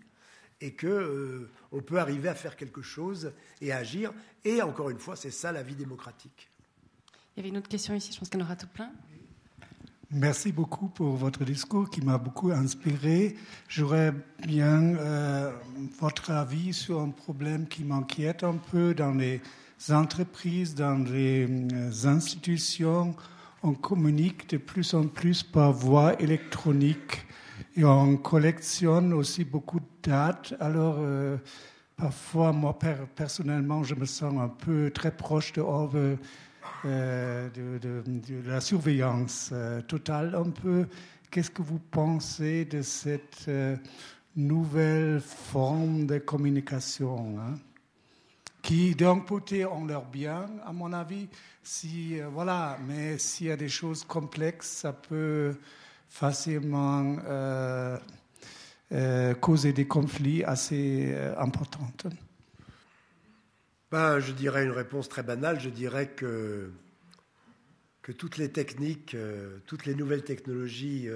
et 0.60 0.74
qu'on 0.74 0.86
euh, 0.86 1.50
peut 1.86 1.98
arriver 1.98 2.28
à 2.28 2.34
faire 2.34 2.56
quelque 2.56 2.82
chose 2.82 3.32
et 3.62 3.72
agir. 3.72 4.12
Et 4.44 4.60
encore 4.60 4.90
une 4.90 4.98
fois, 4.98 5.16
c'est 5.16 5.30
ça 5.30 5.52
la 5.52 5.62
vie 5.62 5.76
démocratique. 5.76 6.50
Il 7.38 7.42
y 7.42 7.44
avait 7.44 7.50
une 7.50 7.58
autre 7.58 7.68
question 7.68 7.94
ici, 7.94 8.10
je 8.12 8.18
pense 8.18 8.30
en 8.34 8.40
aura 8.40 8.56
tout 8.56 8.66
plein. 8.66 8.90
Merci 10.10 10.50
beaucoup 10.50 10.88
pour 10.88 11.14
votre 11.14 11.44
discours 11.44 11.88
qui 11.88 12.00
m'a 12.00 12.18
beaucoup 12.18 12.50
inspiré. 12.50 13.36
J'aurais 13.68 14.12
bien 14.44 14.96
euh, 14.96 15.52
votre 16.00 16.32
avis 16.32 16.72
sur 16.72 17.00
un 17.00 17.10
problème 17.10 17.68
qui 17.68 17.84
m'inquiète 17.84 18.42
un 18.42 18.56
peu 18.56 18.92
dans 18.92 19.12
les 19.12 19.40
entreprises, 19.88 20.74
dans 20.74 21.04
les 21.08 21.46
euh, 21.48 22.08
institutions. 22.08 23.14
On 23.62 23.72
communique 23.72 24.50
de 24.50 24.56
plus 24.56 24.92
en 24.94 25.06
plus 25.06 25.44
par 25.44 25.72
voie 25.72 26.20
électronique 26.20 27.24
et 27.76 27.84
on 27.84 28.16
collectionne 28.16 29.12
aussi 29.12 29.44
beaucoup 29.44 29.78
de 29.78 30.10
dates. 30.10 30.54
Alors, 30.58 30.96
euh, 30.98 31.36
parfois, 31.96 32.50
moi, 32.50 32.76
personnellement, 33.14 33.84
je 33.84 33.94
me 33.94 34.06
sens 34.06 34.34
un 34.42 34.48
peu 34.48 34.90
très 34.92 35.12
proche 35.12 35.52
de, 35.52 35.62
euh, 36.84 37.48
de, 37.50 38.48
la 38.48 38.60
surveillance 38.60 39.50
euh, 39.52 39.80
totale 39.82 40.34
un 40.34 40.50
peu. 40.50 40.86
Qu'est-ce 41.30 41.50
que 41.50 41.62
vous 41.62 41.78
pensez 41.78 42.64
de 42.64 42.82
cette 42.82 43.50
nouvelle 44.34 45.20
forme 45.20 46.06
de 46.06 46.18
communication 46.18 47.38
hein? 47.38 47.54
qui 48.68 48.94
d'un 48.94 49.20
côté 49.20 49.64
ont 49.64 49.86
leur 49.86 50.04
bien, 50.04 50.46
à 50.66 50.72
mon 50.74 50.92
avis. 50.92 51.28
Si, 51.62 52.20
euh, 52.20 52.28
voilà, 52.28 52.76
mais 52.86 53.16
s'il 53.16 53.46
y 53.46 53.50
a 53.50 53.56
des 53.56 53.70
choses 53.70 54.04
complexes, 54.04 54.68
ça 54.68 54.92
peut 54.92 55.56
facilement 56.08 57.16
euh, 57.26 57.96
euh, 58.92 59.34
causer 59.34 59.72
des 59.72 59.86
conflits 59.86 60.44
assez 60.44 61.14
importants. 61.38 61.88
Ben, 63.90 64.20
je 64.20 64.32
dirais 64.32 64.64
une 64.64 64.70
réponse 64.70 65.08
très 65.08 65.22
banale. 65.22 65.60
Je 65.60 65.70
dirais 65.70 66.08
que, 66.08 66.70
que 68.02 68.12
toutes 68.12 68.36
les 68.36 68.50
techniques, 68.50 69.16
toutes 69.66 69.86
les 69.86 69.94
nouvelles 69.94 70.24
technologies 70.24 71.08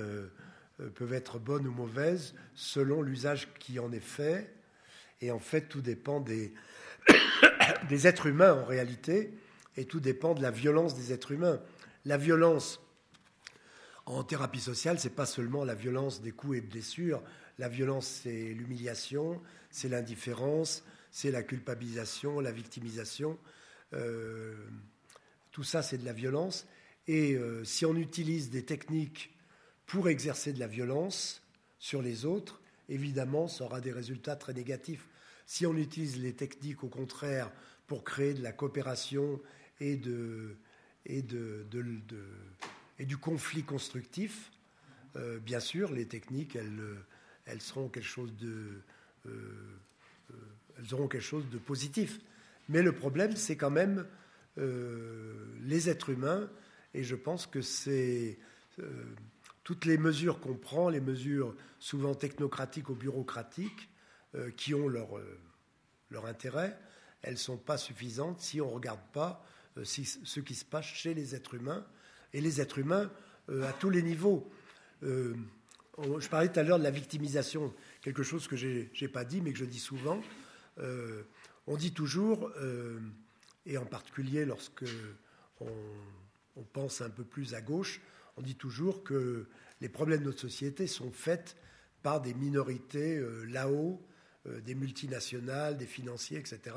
peuvent 0.95 1.13
être 1.13 1.39
bonnes 1.39 1.67
ou 1.67 1.71
mauvaises 1.71 2.35
selon 2.55 3.03
l'usage 3.03 3.49
qui 3.59 3.79
en 3.79 3.93
est 3.93 4.01
fait. 4.01 4.55
Et 5.21 5.31
en 5.31 5.39
fait, 5.39 5.69
tout 5.69 5.83
dépend 5.83 6.21
des, 6.21 6.55
des 7.91 8.07
êtres 8.07 8.27
humains 8.27 8.55
en 8.55 8.65
réalité, 8.65 9.35
et 9.77 9.85
tout 9.85 10.01
dépend 10.01 10.35
de 10.35 10.43
la 10.43 10.51
violence 10.51 10.95
des 10.95 11.13
êtres 11.13 11.33
humains. 11.33 11.61
La 12.07 12.17
violence 12.17 12.81
en 14.07 14.25
thérapie 14.25 14.61
sociale, 14.61 14.99
c'est 14.99 15.15
pas 15.15 15.27
seulement 15.27 15.65
la 15.65 15.75
violence 15.75 16.23
des 16.23 16.33
coups 16.33 16.59
et 16.59 16.61
blessures. 16.61 17.23
La 17.59 17.69
violence, 17.69 18.07
c'est 18.23 18.55
l'humiliation, 18.55 19.41
c'est 19.71 19.89
l'indifférence, 19.89 20.85
c'est 21.13 21.31
la 21.31 21.43
culpabilisation, 21.43 22.41
la 22.41 22.51
victimisation. 22.51 23.39
Euh, 23.93 24.57
tout 25.53 25.63
ça, 25.63 25.83
c'est 25.83 25.99
de 25.99 26.05
la 26.05 26.15
violence. 26.15 26.67
Et 27.07 27.35
euh, 27.35 27.63
si 27.65 27.85
on 27.85 27.95
utilise 27.95 28.51
des 28.51 28.65
techniques 28.65 29.31
pour 29.87 30.09
exercer 30.09 30.53
de 30.53 30.59
la 30.59 30.67
violence 30.67 31.43
sur 31.79 32.01
les 32.01 32.25
autres, 32.25 32.61
évidemment, 32.89 33.47
ça 33.47 33.65
aura 33.65 33.81
des 33.81 33.93
résultats 33.93 34.37
très 34.37 34.55
négatifs. 34.55 35.07
Si 35.47 35.67
on 35.67 35.77
utilise 35.77 36.19
les 36.19 36.33
techniques, 36.33 36.83
au 36.83 36.89
contraire, 36.89 37.53
pour 37.87 38.05
créer 38.05 38.33
de 38.33 38.43
la 38.43 38.53
coopération 38.53 39.39
et, 39.81 39.97
de, 39.97 40.57
et, 41.05 41.21
de, 41.21 41.67
et 42.99 43.05
du 43.05 43.19
conflit 43.19 43.65
constructif, 43.65 44.51
euh, 45.17 45.39
bien 45.41 45.61
sûr, 45.61 45.93
les 45.93 46.09
techniques, 46.09 46.57
elles, 46.57 46.97
elles 47.45 47.61
seront 47.61 47.91
quelque 47.91 48.09
chose 48.09 48.35
de, 48.37 48.81
auront 50.93 51.09
quelque 51.09 51.23
chose 51.23 51.49
de 51.51 51.59
positif. 51.59 52.21
Mais 52.69 52.83
le 52.83 52.93
problème, 52.93 53.37
c'est 53.37 53.57
quand 53.57 53.71
même 53.71 54.07
les 54.57 55.89
êtres 55.89 56.11
humains, 56.11 56.51
et 56.93 57.03
je 57.03 57.17
pense 57.17 57.47
que 57.47 57.63
c'est 57.63 58.39
toutes 59.65 59.85
les 59.85 59.99
mesures 59.99 60.41
qu'on 60.41 60.55
prend, 60.55 60.89
les 60.89 61.01
mesures 61.01 61.55
souvent 61.79 62.15
technocratiques 62.15 62.89
ou 62.89 62.95
bureaucratiques, 62.95 63.89
euh, 64.35 64.51
qui 64.51 64.75
ont 64.75 64.89
leur, 64.89 65.19
euh, 65.19 66.27
intérêt, 66.27 66.79
elles 67.23 67.35
ne 67.35 67.39
sont 67.39 67.57
pas 67.57 67.79
suffisantes 67.79 68.41
si 68.41 68.61
on 68.61 68.69
ne 68.69 68.75
regarde 68.75 69.01
pas 69.13 69.45
euh, 69.79 69.85
ce 69.85 70.41
qui 70.41 70.55
se 70.55 70.65
passe 70.65 70.85
chez 70.85 71.15
les 71.15 71.35
êtres 71.35 71.55
humains, 71.55 71.87
et 72.33 72.41
les 72.41 72.61
êtres 72.61 72.79
humains 72.79 73.11
à 73.49 73.73
tous 73.73 73.91
les 73.91 74.03
niveaux. 74.03 74.51
je 75.03 76.29
parlais 76.31 76.49
tout 76.51 76.61
à 76.61 76.63
l'heure 76.63 76.79
de 76.79 76.85
la 76.85 76.91
victimisation, 76.91 77.75
quelque 78.01 78.23
chose 78.23 78.49
que 78.49 78.57
je 78.57 78.87
n'ai 78.99 79.09
pas 79.09 79.25
dit, 79.25 79.43
mais 79.43 79.53
que 79.53 79.59
je 79.59 79.67
dis 79.67 79.81
souvent. 79.81 80.23
On 80.79 81.77
dit 81.77 81.93
toujours, 81.93 82.51
et 83.67 83.79
en 83.79 83.87
particulier 83.87 84.45
lorsque 84.45 84.85
on, 85.61 85.67
on, 86.57 86.63
pense 86.63 87.01
un 87.01 87.11
peu 87.11 87.25
plus 87.25 87.55
à 87.55 87.61
gauche, 87.61 88.01
on 88.37 88.43
dit 88.43 88.57
toujours 88.57 89.05
que 89.05 89.47
les 89.81 89.89
problèmes 89.89 90.21
de 90.21 90.27
notre 90.27 90.41
société 90.41 90.87
sont 90.87 91.11
faits 91.11 91.57
par 92.03 92.21
des 92.21 92.35
minorités 92.35 93.23
là-haut 93.49 94.03
euh, 94.49 94.61
des 94.61 94.75
multinationales, 94.75 95.77
des 95.77 95.87
financiers, 95.87 96.37
etc. 96.37 96.75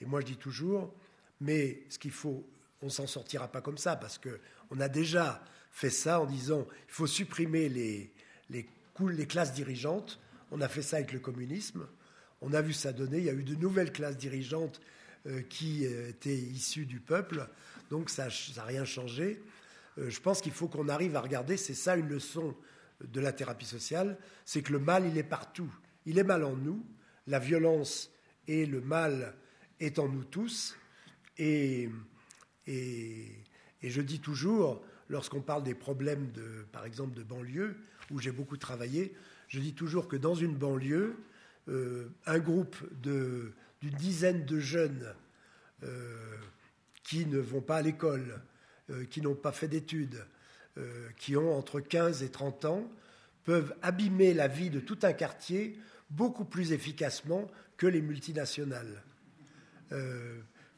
Et 0.00 0.04
moi, 0.04 0.20
je 0.22 0.26
dis 0.26 0.36
toujours, 0.36 0.92
mais 1.40 1.84
ce 1.88 2.00
qu'il 2.00 2.10
faut, 2.10 2.44
on 2.82 2.88
s'en 2.88 3.06
sortira 3.06 3.46
pas 3.46 3.60
comme 3.60 3.78
ça, 3.78 3.94
parce 3.94 4.18
qu'on 4.18 4.80
a 4.80 4.88
déjà 4.88 5.40
fait 5.70 5.90
ça 5.90 6.20
en 6.20 6.26
disant, 6.26 6.66
il 6.88 6.92
faut 6.92 7.06
supprimer 7.06 7.68
les, 7.68 8.12
les 8.50 9.26
classes 9.28 9.52
dirigeantes. 9.52 10.20
On 10.50 10.60
a 10.60 10.68
fait 10.68 10.82
ça 10.82 10.96
avec 10.96 11.12
le 11.12 11.20
communisme. 11.20 11.86
On 12.40 12.52
a 12.52 12.60
vu 12.60 12.72
ça 12.72 12.92
donner. 12.92 13.18
Il 13.18 13.24
y 13.24 13.30
a 13.30 13.34
eu 13.34 13.44
de 13.44 13.54
nouvelles 13.54 13.92
classes 13.92 14.16
dirigeantes 14.16 14.80
euh, 15.26 15.42
qui 15.42 15.86
euh, 15.86 16.10
étaient 16.10 16.36
issues 16.36 16.86
du 16.86 17.00
peuple. 17.00 17.48
Donc 17.90 18.10
ça 18.10 18.28
n'a 18.56 18.64
rien 18.64 18.84
changé. 18.84 19.42
je 19.96 20.20
pense 20.20 20.40
qu'il 20.40 20.52
faut 20.52 20.68
qu'on 20.68 20.88
arrive 20.88 21.16
à 21.16 21.20
regarder, 21.20 21.56
c'est 21.56 21.74
ça 21.74 21.96
une 21.96 22.08
leçon 22.08 22.54
de 23.00 23.20
la 23.20 23.32
thérapie 23.32 23.66
sociale, 23.66 24.18
c'est 24.44 24.62
que 24.62 24.72
le 24.72 24.78
mal, 24.78 25.06
il 25.06 25.18
est 25.18 25.22
partout. 25.22 25.72
Il 26.04 26.18
est 26.18 26.24
mal 26.24 26.44
en 26.44 26.56
nous, 26.56 26.84
la 27.26 27.38
violence 27.38 28.10
et 28.48 28.66
le 28.66 28.80
mal 28.80 29.34
est 29.80 29.98
en 29.98 30.08
nous 30.08 30.24
tous. 30.24 30.76
Et, 31.38 31.90
et, 32.66 33.32
je 33.82 34.00
dis 34.00 34.20
toujours, 34.20 34.82
lorsqu'on 35.08 35.42
parle 35.42 35.62
des 35.62 35.74
problèmes, 35.74 36.30
de, 36.32 36.64
par 36.72 36.86
exemple, 36.86 37.14
de 37.14 37.22
banlieue, 37.22 37.76
où 38.10 38.18
j'ai 38.18 38.32
beaucoup 38.32 38.56
travaillé, 38.56 39.14
je 39.48 39.60
dis 39.60 39.74
toujours 39.74 40.08
que 40.08 40.16
dans 40.16 40.34
une 40.34 40.54
banlieue, 40.54 41.16
euh, 41.68 42.14
un 42.26 42.38
groupe 42.38 42.76
d'une 43.02 43.52
dizaine 43.98 44.44
de 44.44 44.60
jeunes 44.60 45.12
euh, 45.82 46.36
qui 47.02 47.26
ne 47.26 47.38
vont 47.38 47.60
pas 47.60 47.78
à 47.78 47.82
l'école, 47.82 48.40
euh, 48.90 49.04
qui 49.04 49.20
n'ont 49.20 49.34
pas 49.34 49.52
fait 49.52 49.68
d'études, 49.68 50.24
qui 51.16 51.38
ont 51.38 51.56
entre 51.56 51.80
15 51.80 52.22
et 52.22 52.28
30 52.28 52.66
ans, 52.66 52.90
peuvent 53.44 53.74
abîmer 53.80 54.34
la 54.34 54.46
vie 54.46 54.68
de 54.68 54.78
tout 54.78 54.98
un 55.04 55.14
quartier 55.14 55.78
beaucoup 56.10 56.44
plus 56.44 56.72
efficacement 56.72 57.50
que 57.78 57.86
les 57.86 58.02
multinationales. 58.02 59.02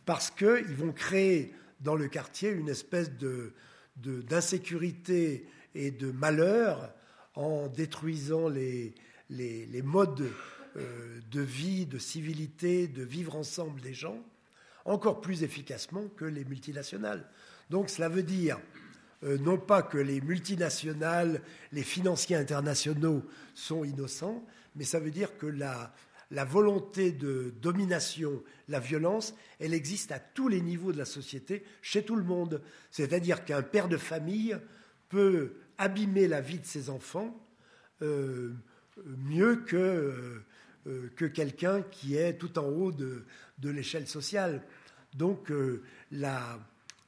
Parce 0.05 0.31
qu'ils 0.31 0.77
vont 0.77 0.93
créer 0.93 1.53
dans 1.81 1.97
le 1.97 2.07
quartier 2.07 2.51
une 2.51 2.69
espèce 2.69 3.11
de, 3.11 3.55
d'insécurité 3.97 5.49
et 5.75 5.91
de 5.91 6.13
malheur 6.13 6.95
en 7.35 7.67
détruisant 7.67 8.49
les, 8.49 8.95
les, 9.31 9.83
modes 9.83 10.31
euh, 10.79 11.21
de 11.31 11.41
vie, 11.41 11.87
de 11.87 11.99
civilité, 11.99 12.89
de 12.89 13.03
vivre 13.03 13.37
ensemble 13.37 13.81
des 13.81 13.95
gens, 13.95 14.23
encore 14.85 15.21
plus 15.21 15.43
efficacement 15.43 16.09
que 16.17 16.25
les 16.25 16.45
multinationales. 16.45 17.29
Donc 17.71 17.91
cela 17.91 18.09
veut 18.09 18.23
dire 18.23 18.59
euh, 19.25 19.37
non 19.39 19.59
pas 19.59 19.83
que 19.83 19.99
les 19.99 20.21
multinationales, 20.21 21.43
les 21.73 21.83
financiers 21.83 22.37
internationaux 22.37 23.25
sont 23.55 23.85
innocents, 23.85 24.45
mais 24.77 24.85
ça 24.85 25.01
veut 25.01 25.11
dire 25.11 25.37
que 25.37 25.47
la, 25.47 25.93
volonté 26.45 27.11
de 27.11 27.53
domination, 27.61 28.43
la 28.69 28.79
violence, 28.79 29.35
elle 29.59 29.75
existe 29.75 30.13
à 30.13 30.21
tous 30.21 30.49
les 30.49 30.61
niveaux 30.61 30.93
de 30.93 30.99
la 30.99 31.05
société, 31.05 31.65
chez 31.83 32.05
tout 32.05 32.17
le 32.17 32.23
monde. 32.23 32.63
C'est-à-dire 32.91 33.45
qu'un 33.45 33.63
père 33.63 33.89
de 33.89 33.97
famille 33.97 34.57
peut 35.09 35.55
abîmer 35.79 36.29
la 36.29 36.41
vie 36.41 36.61
de 36.61 36.67
ses 36.67 36.91
enfants 36.91 37.35
euh, 38.03 38.53
mieux 39.05 39.57
que, 39.57 40.43
que 40.85 41.27
quelqu'un 41.27 41.83
qui 41.83 42.17
est 42.17 42.35
tout 42.35 42.59
en 42.59 42.65
haut 42.65 42.93
de, 42.93 43.25
l'échelle 43.63 44.07
sociale. 44.07 44.63
Donc 45.15 45.53
la, 46.11 46.59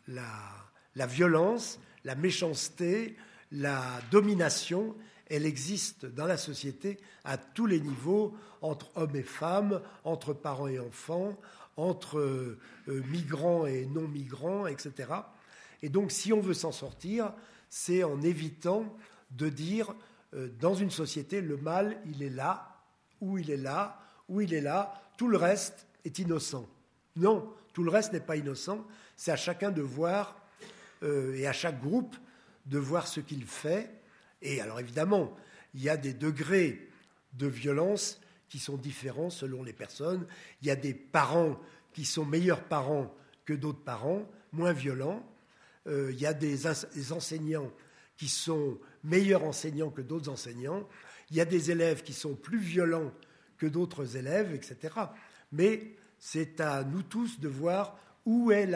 la 0.08 1.06
violence, 1.06 1.78
la 2.04 2.14
méchanceté, 2.14 3.16
la 3.52 4.00
domination, 4.10 4.94
elle 5.30 5.46
existe 5.46 6.06
dans 6.06 6.26
la 6.26 6.36
société 6.36 6.98
à 7.24 7.38
tous 7.38 7.66
les 7.66 7.80
niveaux, 7.80 8.34
entre 8.62 8.90
hommes 8.96 9.16
et 9.16 9.22
femmes, 9.22 9.80
entre 10.04 10.32
parents 10.34 10.68
et 10.68 10.78
enfants, 10.78 11.38
entre 11.76 12.18
euh, 12.18 12.58
migrants 12.86 13.64
et 13.64 13.86
non-migrants, 13.86 14.66
etc. 14.66 15.08
Et 15.82 15.88
donc, 15.88 16.10
si 16.10 16.32
on 16.32 16.40
veut 16.40 16.54
s'en 16.54 16.72
sortir, 16.72 17.32
c'est 17.70 18.02
en 18.02 18.20
évitant 18.20 18.84
de 19.30 19.48
dire, 19.48 19.94
euh, 20.34 20.48
dans 20.60 20.74
une 20.74 20.90
société, 20.90 21.40
le 21.40 21.56
mal, 21.56 21.96
il 22.06 22.22
est 22.22 22.30
là, 22.30 22.69
ou 23.20 23.38
il 23.38 23.50
est 23.50 23.56
là, 23.56 24.00
ou 24.28 24.40
il 24.40 24.54
est 24.54 24.60
là, 24.60 24.94
tout 25.16 25.28
le 25.28 25.36
reste 25.36 25.86
est 26.04 26.18
innocent. 26.18 26.68
Non, 27.16 27.52
tout 27.72 27.82
le 27.82 27.90
reste 27.90 28.12
n'est 28.12 28.20
pas 28.20 28.36
innocent, 28.36 28.84
c'est 29.16 29.32
à 29.32 29.36
chacun 29.36 29.70
de 29.70 29.82
voir, 29.82 30.36
euh, 31.02 31.34
et 31.34 31.46
à 31.46 31.52
chaque 31.52 31.80
groupe, 31.80 32.16
de 32.66 32.78
voir 32.78 33.06
ce 33.06 33.20
qu'il 33.20 33.44
fait 33.44 33.90
et 34.42 34.60
alors 34.60 34.80
évidemment, 34.80 35.36
il 35.74 35.82
y 35.82 35.88
a 35.88 35.96
des 35.96 36.14
degrés 36.14 36.88
de 37.34 37.46
violence 37.46 38.20
qui 38.48 38.58
sont 38.58 38.76
différents 38.76 39.30
selon 39.30 39.62
les 39.62 39.72
personnes. 39.72 40.26
Il 40.62 40.68
y 40.68 40.70
a 40.70 40.76
des 40.76 40.94
parents 40.94 41.58
qui 41.92 42.04
sont 42.04 42.24
meilleurs 42.24 42.64
parents 42.64 43.14
que 43.44 43.52
d'autres 43.52 43.82
parents, 43.82 44.28
moins 44.52 44.72
violents. 44.72 45.24
Euh, 45.86 46.10
il 46.12 46.20
y 46.20 46.26
a 46.26 46.34
des, 46.34 46.66
enseignants 47.12 47.70
qui 48.16 48.28
sont 48.28 48.78
meilleurs 49.04 49.44
enseignants 49.44 49.90
que 49.90 50.02
d'autres 50.02 50.30
enseignants. 50.30 50.86
Il 51.30 51.36
y 51.36 51.40
a 51.40 51.44
des 51.44 51.70
élèves 51.70 52.02
qui 52.02 52.12
sont 52.12 52.34
plus 52.34 52.58
violents 52.58 53.12
que 53.56 53.66
d'autres 53.66 54.16
élèves, 54.16 54.54
etc. 54.54 54.94
Mais 55.52 55.94
c'est 56.18 56.60
à 56.60 56.82
nous 56.84 57.02
tous 57.02 57.40
de 57.40 57.48
voir 57.48 57.96
où 58.24 58.50
est 58.50 58.68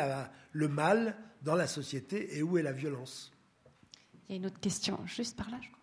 le 0.52 0.68
mal 0.68 1.16
dans 1.43 1.55
la 1.55 1.66
société 1.66 2.36
et 2.36 2.43
où 2.43 2.59
est 2.59 2.62
la 2.62 2.72
violence. 2.72 3.32
Il 4.28 4.32
y 4.32 4.35
a 4.35 4.36
une 4.39 4.47
autre 4.47 4.60
question, 4.60 4.98
juste 5.06 5.36
par 5.36 5.51
là, 5.51 5.59
je 5.60 5.68
crois. 5.68 5.78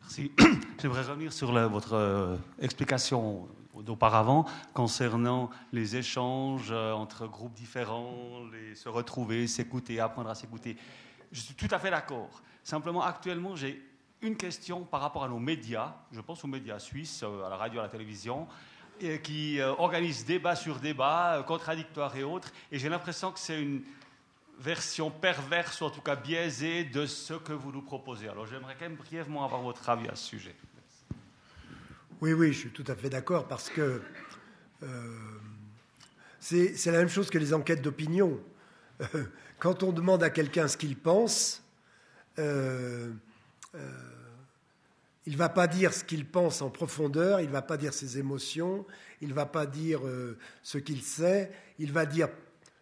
Merci. 0.00 0.32
J'aimerais 0.80 1.02
revenir 1.02 1.32
sur 1.32 1.52
votre 1.68 1.94
euh, 1.94 2.36
explication 2.58 3.48
d'auparavant 3.82 4.46
concernant 4.72 5.50
les 5.72 5.96
échanges 5.96 6.70
entre 6.70 7.26
groupes 7.26 7.54
différents, 7.54 8.44
les, 8.52 8.74
se 8.74 8.88
retrouver, 8.88 9.46
s'écouter, 9.46 10.00
apprendre 10.00 10.30
à 10.30 10.34
s'écouter. 10.34 10.76
Je 11.32 11.40
suis 11.40 11.54
tout 11.54 11.68
à 11.70 11.78
fait 11.78 11.90
d'accord. 11.90 12.42
Simplement, 12.62 13.02
actuellement, 13.02 13.56
j'ai 13.56 13.82
une 14.22 14.36
question 14.36 14.84
par 14.84 15.00
rapport 15.00 15.24
à 15.24 15.28
nos 15.28 15.38
médias. 15.38 15.94
Je 16.12 16.20
pense 16.20 16.44
aux 16.44 16.48
médias 16.48 16.78
suisses, 16.78 17.22
à 17.22 17.48
la 17.48 17.56
radio, 17.56 17.80
à 17.80 17.84
la 17.84 17.88
télévision 17.88 18.48
qui 19.22 19.60
euh, 19.60 19.72
organise 19.78 20.24
débat 20.24 20.56
sur 20.56 20.78
débat, 20.78 21.38
euh, 21.38 21.42
contradictoire 21.42 22.14
et 22.16 22.22
autres. 22.22 22.52
Et 22.70 22.78
j'ai 22.78 22.88
l'impression 22.88 23.32
que 23.32 23.38
c'est 23.38 23.60
une 23.60 23.82
version 24.60 25.10
perverse, 25.10 25.80
ou 25.80 25.84
en 25.84 25.90
tout 25.90 26.00
cas 26.00 26.16
biaisée, 26.16 26.84
de 26.84 27.06
ce 27.06 27.34
que 27.34 27.52
vous 27.52 27.72
nous 27.72 27.82
proposez. 27.82 28.28
Alors 28.28 28.46
j'aimerais 28.46 28.76
quand 28.78 28.88
même 28.88 28.96
brièvement 28.96 29.44
avoir 29.44 29.62
votre 29.62 29.88
avis 29.88 30.08
à 30.08 30.14
ce 30.14 30.24
sujet. 30.24 30.54
Oui, 32.20 32.32
oui, 32.32 32.52
je 32.52 32.60
suis 32.60 32.70
tout 32.70 32.84
à 32.86 32.94
fait 32.94 33.10
d'accord, 33.10 33.48
parce 33.48 33.68
que 33.68 34.00
euh, 34.82 35.18
c'est 36.38 36.86
la 36.86 36.98
même 36.98 37.08
chose 37.08 37.30
que 37.30 37.38
les 37.38 37.52
enquêtes 37.52 37.82
d'opinion. 37.82 38.38
Quand 39.58 39.82
on 39.82 39.92
demande 39.92 40.22
à 40.22 40.30
quelqu'un 40.30 40.68
ce 40.68 40.76
qu'il 40.76 40.96
pense, 40.96 41.62
il 45.26 45.32
ne 45.32 45.38
va 45.38 45.48
pas 45.48 45.66
dire 45.66 45.94
ce 45.94 46.04
qu'il 46.04 46.26
pense 46.26 46.60
en 46.60 46.70
profondeur, 46.70 47.40
il 47.40 47.46
ne 47.48 47.52
va 47.52 47.62
pas 47.62 47.76
dire 47.76 47.94
ses 47.94 48.18
émotions, 48.18 48.84
il 49.20 49.28
ne 49.28 49.34
va 49.34 49.46
pas 49.46 49.66
dire 49.66 50.06
euh, 50.06 50.36
ce 50.62 50.76
qu'il 50.76 51.02
sait, 51.02 51.50
il 51.78 51.92
va 51.92 52.04
dire 52.04 52.28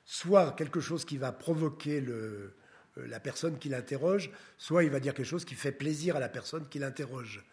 soit 0.05 0.53
quelque 0.53 0.81
chose 0.81 1.05
qui 1.05 1.19
va 1.19 1.31
provoquer 1.31 2.01
le, 2.01 2.55
euh, 2.99 3.07
la 3.07 3.21
personne 3.21 3.59
qui 3.59 3.69
l'interroge, 3.69 4.31
soit 4.59 4.83
il 4.83 4.91
va 4.91 4.99
dire 4.99 5.15
quelque 5.15 5.27
chose 5.27 5.45
qui 5.45 5.55
fait 5.55 5.73
plaisir 5.73 6.17
à 6.17 6.21
la 6.21 6.29
personne 6.29 6.67
qui 6.69 6.81
l'interroge. 6.81 7.45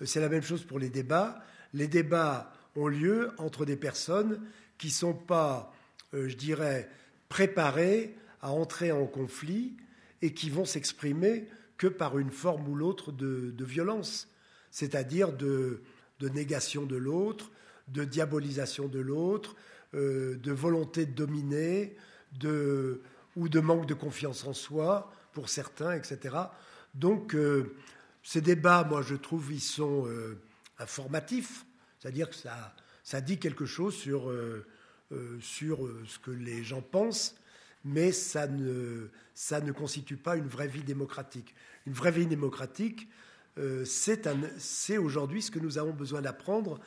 Euh, 0.00 0.06
c'est 0.06 0.20
la 0.20 0.30
même 0.30 0.42
chose 0.42 0.64
pour 0.64 0.78
les 0.78 0.88
débats. 0.88 1.42
Les 1.74 1.88
débats 1.88 2.50
ont 2.74 2.88
lieu 2.88 3.32
entre 3.36 3.66
des 3.66 3.76
personnes 3.76 4.40
qui 4.78 4.86
ne 4.86 4.92
sont 4.92 5.14
pas, 5.14 5.74
je 6.12 6.34
dirais, 6.34 6.88
préparées 7.28 8.14
à 8.40 8.52
entrer 8.52 8.92
en 8.92 9.04
conflit 9.06 9.76
et 10.22 10.32
qui 10.32 10.48
vont 10.48 10.64
s'exprimer 10.64 11.48
que 11.78 11.86
par 11.86 12.18
une 12.18 12.30
forme 12.30 12.68
ou 12.68 12.74
l'autre 12.74 13.12
de 13.12 13.64
violence 13.64 14.28
c'est-à-dire 14.70 15.32
de, 15.32 15.80
négation 16.20 16.84
de 16.84 16.96
l'autre, 16.96 17.50
de 17.88 18.04
diabolisation 18.04 18.88
de 18.88 19.00
l'autre, 19.00 19.56
euh, 19.94 20.36
de 20.36 20.52
volonté 20.52 21.06
de 21.06 21.12
dominer, 21.12 21.96
ou 23.36 23.48
de 23.48 23.60
manque 23.60 23.86
de 23.86 23.94
confiance 23.94 24.44
en 24.46 24.52
soi 24.52 25.10
pour 25.32 25.48
certains, 25.48 25.92
etc. 25.92 26.36
Donc 26.94 27.34
euh, 27.34 27.74
ces 28.22 28.40
débats, 28.40 28.84
moi 28.84 29.02
je 29.02 29.14
trouve, 29.14 29.52
ils 29.52 29.60
sont 29.60 30.06
euh, 30.06 30.38
informatifs, 30.78 31.64
c'est-à-dire 31.98 32.28
que 32.28 32.36
ça, 32.36 32.74
ça 33.02 33.20
dit 33.20 33.38
quelque 33.38 33.64
chose 33.64 33.94
sur, 33.94 34.32
sur 35.40 35.78
ce 36.06 36.18
que 36.18 36.30
les 36.30 36.62
gens 36.62 36.82
pensent, 36.82 37.34
mais 37.84 38.12
ça 38.12 38.46
ne, 38.46 39.08
ça 39.34 39.60
ne 39.60 39.72
constitue 39.72 40.16
pas 40.16 40.36
une 40.36 40.48
vraie 40.48 40.68
vie 40.68 40.82
démocratique. 40.82 41.54
Une 41.86 41.92
vraie 41.92 42.12
vie 42.12 42.26
démocratique, 42.26 43.08
euh, 43.58 43.84
c'est 43.84 44.98
aujourd'hui 44.98 45.42
ce 45.42 45.50
que 45.50 45.58
nous 45.58 45.78
avons 45.78 45.92
besoin 45.92 46.20
d'apprendre. 46.20 46.78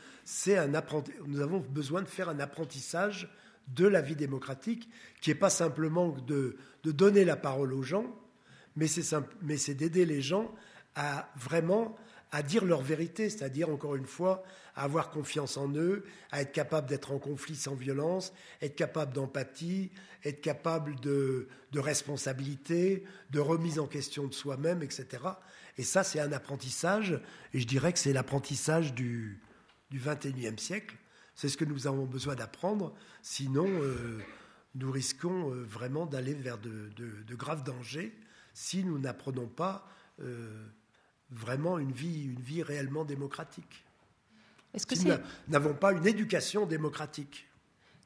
nous 1.28 1.40
avons 1.42 1.60
besoin 1.60 2.02
de 2.02 2.08
faire 2.08 2.30
un 2.30 2.40
apprentissage 2.40 3.30
de 3.68 3.88
la 3.88 4.02
vie 4.02 4.16
démocratique, 4.16 4.90
qui 5.22 5.30
n'est 5.30 5.36
pas 5.36 5.50
simplement 5.50 6.10
de, 6.28 6.58
donner 6.84 7.26
la 7.26 7.36
parole 7.36 7.74
aux 7.74 7.84
gens, 7.84 8.06
mais 8.76 8.88
c'est 8.88 9.74
d'aider 9.74 10.06
les 10.06 10.22
gens 10.22 10.54
à 10.96 11.30
vraiment 11.36 11.96
à 12.32 12.44
dire 12.44 12.64
leur 12.64 12.82
vérité, 12.82 13.30
c'est-à-dire 13.30 13.70
encore 13.70 13.96
une 13.96 14.06
fois 14.06 14.44
à 14.76 14.84
avoir 14.84 15.10
confiance 15.10 15.58
en 15.58 15.74
eux, 15.76 16.06
à 16.32 16.42
être 16.42 16.52
capable 16.52 16.88
d'être 16.88 17.12
en 17.12 17.20
conflit 17.20 17.56
sans 17.56 17.76
violence, 17.76 18.34
être 18.62 18.76
capable 18.76 19.14
d'empathie, 19.14 19.92
être 20.24 20.42
capable 20.42 21.00
de, 21.00 21.48
responsabilité, 21.74 23.04
de 23.32 23.40
remise 23.40 23.80
en 23.80 23.88
question 23.88 24.28
de 24.28 24.34
soi-même, 24.34 24.84
etc. 24.84 25.08
Et 25.78 25.84
ça, 25.84 26.04
c'est 26.04 26.20
un 26.20 26.32
apprentissage, 26.32 27.20
et 27.54 27.60
je 27.60 27.68
dirais 27.68 27.94
que 27.94 28.00
c'est 28.00 28.14
l'apprentissage 28.14 28.94
du, 28.94 29.42
du 29.90 30.00
21e 30.00 30.58
siècle. 30.58 30.96
C'est 31.36 31.50
ce 31.50 31.58
que 31.58 31.66
nous 31.66 31.88
avons 31.88 32.06
besoin 32.06 32.36
d'apprendre, 32.36 32.94
sinon 33.22 33.66
euh, 33.68 34.20
nous 34.76 34.92
risquons 34.92 35.52
euh, 35.52 35.64
vraiment 35.64 36.06
d'aller 36.06 36.34
vers 36.34 36.58
de, 36.58 36.92
graves 37.36 37.64
dangers 37.64 38.14
si 38.54 38.84
nous 38.84 39.00
n'apprenons 39.00 39.48
pas 39.48 39.88
euh, 40.20 40.66
vraiment 41.30 41.80
une 41.80 41.94
vie 41.94 42.64
réellement 42.64 43.06
démocratique. 43.06 43.86
Est-ce 44.74 44.86
que 44.86 44.96
si 44.96 45.06
nous 45.06 45.14
n'avons 45.50 45.74
pas 45.74 45.92
une 45.92 46.08
éducation 46.08 46.66
démocratique. 46.66 47.48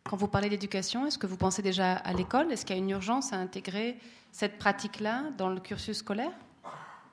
Quand 0.04 0.18
vous 0.18 0.28
parlez 0.28 0.50
d'éducation, 0.50 1.06
est-ce 1.08 1.18
que 1.18 1.28
vous 1.28 1.38
pensez 1.38 1.62
déjà 1.62 1.94
à 1.94 2.14
l'école? 2.14 2.52
Est-ce 2.52 2.66
qu'il 2.66 2.76
y 2.76 2.80
a 2.80 2.82
une 2.82 2.90
urgence 2.92 3.34
à 3.34 3.38
intégrer 3.38 3.98
cette 4.32 4.58
pratique-là 4.58 5.32
dans 5.38 5.50
le 5.50 5.60
cursus 5.60 5.98
scolaire? 5.98 6.32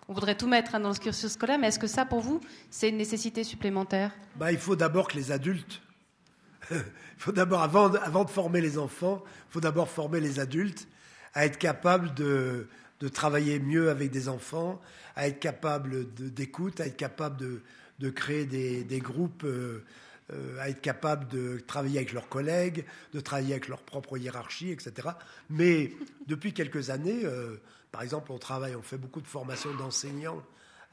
On 0.08 0.14
voudrait 0.14 0.36
tout 0.36 0.48
mettre 0.48 0.74
hein, 0.74 0.80
dans 0.80 0.90
le 0.90 0.96
cursus 0.96 1.32
scolaire, 1.32 1.58
mais 1.58 1.68
est-ce 1.68 1.78
que 1.78 1.86
ça, 1.86 2.04
pour 2.04 2.20
vous, 2.20 2.40
c'est 2.70 2.88
une 2.88 2.96
nécessité 2.96 3.44
supplémentaire? 3.44 4.12
Bah, 4.36 4.52
Il 4.52 4.58
faut 4.58 4.76
d'abord 4.76 5.08
que 5.08 5.16
les 5.16 5.32
adultes, 5.32 5.80
il 6.70 6.82
faut 7.16 7.32
d'abord, 7.32 7.62
avant, 7.62 7.88
de 7.88 8.30
former 8.30 8.60
les 8.60 8.78
enfants, 8.78 9.22
il 9.24 9.52
faut 9.52 9.60
d'abord 9.60 9.88
former 9.88 10.20
les 10.20 10.40
adultes 10.40 10.86
à 11.34 11.46
être 11.46 11.56
capables 11.56 12.12
de, 12.14 12.68
travailler 13.12 13.58
mieux 13.58 13.90
avec 13.90 14.10
des 14.10 14.28
enfants, 14.28 14.80
à 15.16 15.28
être 15.28 15.40
capables 15.40 16.12
d'écoute, 16.14 16.80
à 16.80 16.86
être 16.86 16.96
capables 16.96 17.36
de, 17.36 17.62
créer 18.10 18.44
des, 18.46 18.98
groupes, 19.00 19.44
euh, 19.44 19.84
euh, 20.32 20.58
à 20.60 20.68
être 20.68 20.80
capables 20.80 21.28
de 21.28 21.58
travailler 21.66 21.98
avec 21.98 22.12
leurs 22.12 22.28
collègues, 22.28 22.84
de 23.12 23.20
travailler 23.20 23.52
avec 23.52 23.68
leur 23.68 23.82
propre 23.82 24.18
hiérarchie, 24.18 24.70
etc. 24.70 25.10
Mais 25.50 25.92
depuis 26.26 26.52
quelques 26.52 26.90
années, 26.90 27.24
euh, 27.24 27.56
par 27.90 28.02
exemple, 28.02 28.32
on 28.32 28.38
travaille, 28.38 28.74
on 28.76 28.82
fait 28.82 28.98
beaucoup 28.98 29.20
de 29.20 29.26
formations 29.26 29.74
d'enseignants 29.74 30.42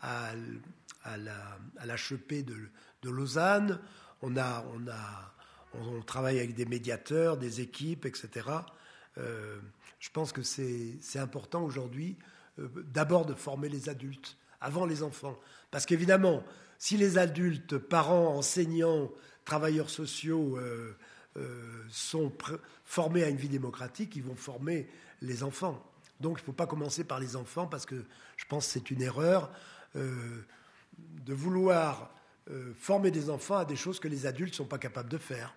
à, 0.01 0.31
à, 1.03 1.17
la, 1.17 1.57
à 1.77 1.85
l'HEP 1.85 2.45
de, 2.45 2.55
de, 3.01 3.09
Lausanne. 3.09 3.79
On, 4.21 4.35
a, 4.37 4.65
on, 4.73 4.87
a, 4.87 5.33
on, 5.73 6.01
travaille 6.01 6.39
avec 6.39 6.55
des 6.55 6.65
médiateurs, 6.65 7.37
des 7.37 7.61
équipes, 7.61 8.05
etc. 8.05 8.47
Je 9.99 10.09
pense 10.11 10.31
que 10.31 10.43
c'est, 10.43 10.99
important 11.15 11.63
aujourd'hui 11.63 12.17
d'abord 12.93 13.25
de 13.25 13.33
former 13.33 13.69
les 13.69 13.89
adultes 13.89 14.37
avant 14.61 14.85
les 14.85 15.03
enfants. 15.03 15.37
Parce 15.71 15.85
qu'évidemment, 15.85 16.43
si 16.79 16.97
les 16.97 17.19
adultes, 17.19 17.77
parents, 17.77 18.35
enseignants, 18.35 19.11
travailleurs 19.45 19.91
sociaux 19.91 20.57
euh, 20.57 20.95
sont 21.89 22.31
formés 22.85 23.23
à 23.23 23.29
une 23.29 23.37
vie 23.37 23.49
démocratique, 23.49 24.15
ils 24.15 24.23
vont 24.23 24.35
former 24.35 24.89
les 25.21 25.43
enfants. 25.43 25.83
Donc 26.19 26.39
il 26.39 26.41
ne 26.41 26.45
faut 26.45 26.53
pas 26.53 26.67
commencer 26.67 27.03
par 27.03 27.19
les 27.19 27.35
enfants 27.35 27.67
parce 27.67 27.85
que 27.85 28.03
je 28.35 28.45
pense 28.45 28.65
que 28.65 28.73
c'est 28.73 28.91
une 28.91 29.01
erreur 29.01 29.51
euh, 29.95 30.41
de 31.25 31.33
vouloir 31.33 32.11
euh, 32.49 32.73
former 32.79 33.11
des 33.11 33.29
enfants 33.29 33.57
à 33.57 33.65
des 33.65 33.75
choses 33.75 33.99
que 33.99 34.07
les 34.07 34.25
adultes 34.25 34.53
ne 34.53 34.57
sont 34.57 34.65
pas 34.65 34.77
capables 34.77 35.09
de 35.09 35.17
faire. 35.17 35.53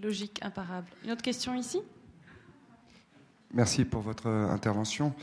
Logique, 0.00 0.38
imparable. 0.42 0.88
Une 1.04 1.10
autre 1.10 1.22
question 1.22 1.54
ici? 1.54 1.80
Merci 3.52 3.84
pour 3.84 4.02
votre 4.02 4.28
intervention. 4.28 5.14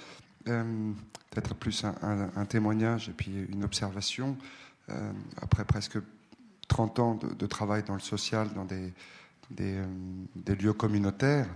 Euh, 0.48 0.92
peut-être 1.30 1.56
plus 1.56 1.84
un, 1.84 2.46
témoignage 2.46 3.10
et 3.10 3.14
puis 3.14 3.32
une 3.50 3.64
observation. 3.64 4.38
Après 5.42 5.66
presque 5.66 5.98
30 6.68 7.00
ans 7.00 7.16
de, 7.16 7.46
travail 7.48 7.84
dans 7.84 7.94
le 7.94 8.00
social, 8.00 8.50
dans 8.54 8.66
des, 8.66 8.94
des 9.50 10.56
lieux 10.56 10.74
communautaires, 10.74 11.48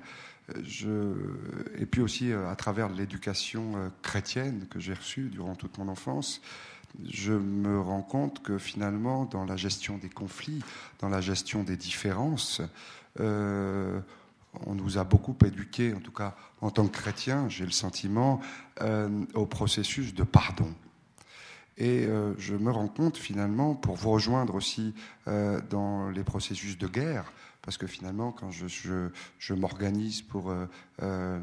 je, 0.64 1.14
et 1.78 1.86
puis 1.86 2.02
aussi 2.02 2.32
euh, 2.32 2.49
à 2.49 2.56
travers 2.56 2.90
l'éducation 2.90 3.74
euh, 3.76 3.90
chrétienne 4.02 4.68
que 4.70 4.80
j'ai 4.80 4.94
reçue 4.94 5.30
durant 5.30 5.56
toute 5.56 5.78
mon 5.78 5.88
enfance, 5.88 6.41
je 7.10 7.34
me 7.34 7.80
rends 7.80 8.02
compte 8.02 8.41
que 8.41 8.58
finalement, 8.58 9.26
dans 9.26 9.45
la 9.45 9.58
gestion 9.58 9.98
des 9.98 10.10
conflits, 10.10 10.64
dans 10.99 11.10
la 11.10 11.22
gestion 11.22 11.64
des 11.64 11.76
différences, 11.76 12.62
euh, 13.20 13.99
on 14.66 14.74
nous 14.74 14.98
a 14.98 15.04
beaucoup 15.04 15.36
éduqués, 15.45 15.94
en 15.94 15.99
tout 15.99 16.14
cas 16.14 16.36
en 16.62 16.72
tant 16.72 16.88
que 16.88 16.98
chrétien, 16.98 17.49
j'ai 17.49 17.66
le 17.66 17.72
sentiment, 17.72 18.40
au 19.36 19.45
processus 19.45 20.16
de 20.16 20.24
pardon. 20.24 20.74
Et 21.78 22.08
je 22.38 22.56
me 22.56 22.72
rends 22.72 22.88
compte 22.88 23.18
finalement, 23.18 23.76
pour 23.76 23.95
vous 23.95 24.10
rejoindre 24.12 24.56
aussi 24.56 24.94
dans 25.26 26.10
les 26.10 26.24
processus 26.24 26.78
de 26.78 26.88
guerre, 26.88 27.32
parce 27.68 27.78
que 27.78 27.86
finalement, 27.86 28.32
quand 28.32 28.49
je, 28.49 28.66
je, 29.40 29.54
m'organise 29.54 30.22
pour 30.22 30.52
euh, 30.52 30.68
euh, 31.02 31.41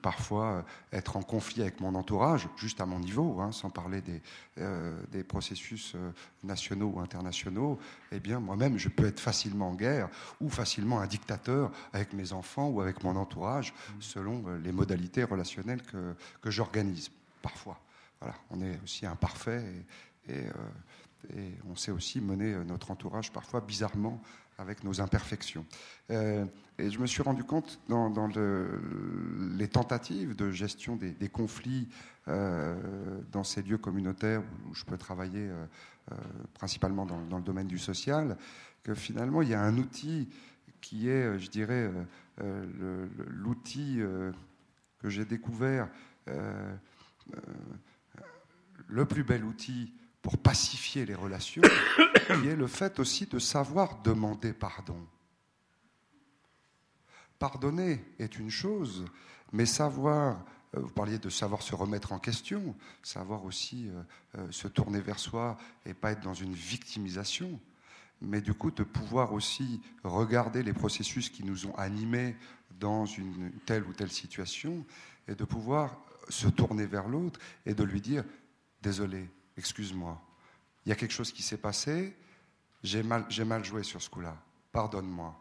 parfois 0.00 0.64
être 0.90 1.18
en 1.18 1.22
conflit 1.22 1.60
avec 1.60 1.80
mon 1.80 1.94
entourage, 1.96 2.48
juste 2.56 2.80
à 2.80 2.86
mon 2.86 2.98
niveau, 2.98 3.38
hein, 3.38 3.52
sans 3.52 3.68
parler 3.68 4.00
des, 4.00 4.22
euh, 4.56 4.98
des 5.10 5.22
processus 5.22 5.94
nationaux 6.42 6.94
ou 6.94 7.00
internationaux, 7.00 7.78
eh 8.10 8.20
bien, 8.20 8.40
moi-même, 8.40 8.78
je 8.78 8.88
peux 8.88 9.04
être 9.04 9.20
facilement 9.20 9.68
en 9.68 9.74
guerre 9.74 10.08
ou 10.40 10.48
facilement 10.48 11.00
un 11.00 11.06
dictateur 11.06 11.70
avec 11.92 12.14
mes 12.14 12.32
enfants 12.32 12.68
ou 12.68 12.80
avec 12.80 13.04
mon 13.04 13.14
entourage, 13.16 13.74
selon 14.00 14.42
les 14.64 14.72
modalités 14.72 15.24
relationnelles 15.24 15.82
que, 15.82 16.14
que 16.40 16.50
j'organise, 16.50 17.10
parfois. 17.42 17.78
On 18.50 18.60
est 18.62 18.80
aussi 18.82 19.06
imparfait 19.06 19.64
et, 20.28 20.32
et 20.32 21.54
on 21.68 21.76
sait 21.76 21.90
aussi 21.90 22.20
mener 22.20 22.54
notre 22.64 22.90
entourage 22.90 23.32
parfois 23.32 23.60
bizarrement 23.60 24.20
avec 24.58 24.84
nos 24.84 25.00
imperfections. 25.00 25.66
Euh, 26.10 26.44
et 26.78 26.90
je 26.90 26.98
me 26.98 27.06
suis 27.06 27.22
rendu 27.22 27.44
compte 27.44 27.80
dans, 27.88 28.28
les 29.56 29.68
tentatives 29.68 30.34
de 30.36 30.50
gestion 30.50 30.96
des, 30.96 31.28
conflits 31.28 31.88
euh, 32.28 33.20
dans 33.30 33.44
ces 33.44 33.62
lieux 33.62 33.78
communautaires 33.78 34.42
où 34.68 34.74
je 34.74 34.84
peux 34.84 34.96
travailler 34.96 35.48
euh, 35.48 36.16
principalement 36.54 37.06
dans, 37.06 37.36
le 37.36 37.42
domaine 37.42 37.66
du 37.66 37.78
social, 37.78 38.36
que 38.82 38.94
finalement 38.94 39.42
il 39.42 39.48
y 39.48 39.54
a 39.54 39.62
un 39.62 39.76
outil 39.78 40.28
qui 40.80 41.08
est, 41.08 41.38
je 41.38 41.48
dirais, 41.48 41.90
l'outil 43.28 44.00
que 44.98 45.08
j'ai 45.08 45.24
découvert, 45.24 45.88
le 48.88 49.06
plus 49.06 49.24
bel 49.24 49.44
outil 49.44 49.92
pour 50.22 50.38
pacifier 50.38 51.04
les 51.04 51.14
relations, 51.14 51.62
qui 52.26 52.48
est 52.48 52.56
le 52.56 52.66
fait 52.66 52.98
aussi 53.00 53.26
de 53.26 53.38
savoir 53.38 54.02
demander 54.02 54.52
pardon. 54.52 54.96
Pardonner 57.38 58.04
est 58.20 58.38
une 58.38 58.50
chose, 58.50 59.04
mais 59.52 59.66
savoir, 59.66 60.44
euh, 60.76 60.80
vous 60.80 60.90
parliez 60.90 61.18
de 61.18 61.28
savoir 61.28 61.60
se 61.62 61.74
remettre 61.74 62.12
en 62.12 62.20
question, 62.20 62.76
savoir 63.02 63.44
aussi 63.44 63.88
euh, 63.88 64.02
euh, 64.38 64.50
se 64.52 64.68
tourner 64.68 65.00
vers 65.00 65.18
soi 65.18 65.58
et 65.84 65.92
pas 65.92 66.12
être 66.12 66.20
dans 66.20 66.34
une 66.34 66.54
victimisation, 66.54 67.58
mais 68.20 68.40
du 68.40 68.54
coup 68.54 68.70
de 68.70 68.84
pouvoir 68.84 69.32
aussi 69.32 69.80
regarder 70.04 70.62
les 70.62 70.72
processus 70.72 71.30
qui 71.30 71.42
nous 71.42 71.66
ont 71.66 71.74
animés 71.74 72.36
dans 72.78 73.06
une 73.06 73.50
telle 73.66 73.82
ou 73.84 73.92
telle 73.92 74.12
situation 74.12 74.86
et 75.26 75.34
de 75.34 75.44
pouvoir 75.44 75.98
se 76.28 76.46
tourner 76.46 76.86
vers 76.86 77.08
l'autre 77.08 77.40
et 77.66 77.74
de 77.74 77.82
lui 77.82 78.00
dire 78.00 78.24
désolé, 78.82 79.30
excuse-moi, 79.56 80.20
il 80.84 80.88
y 80.90 80.92
a 80.92 80.96
quelque 80.96 81.12
chose 81.12 81.32
qui 81.32 81.42
s'est 81.42 81.56
passé, 81.56 82.16
j'ai 82.82 83.02
mal, 83.02 83.64
joué 83.64 83.82
sur 83.82 84.02
ce 84.02 84.10
coup-là, 84.10 84.36
pardonne-moi. 84.72 85.38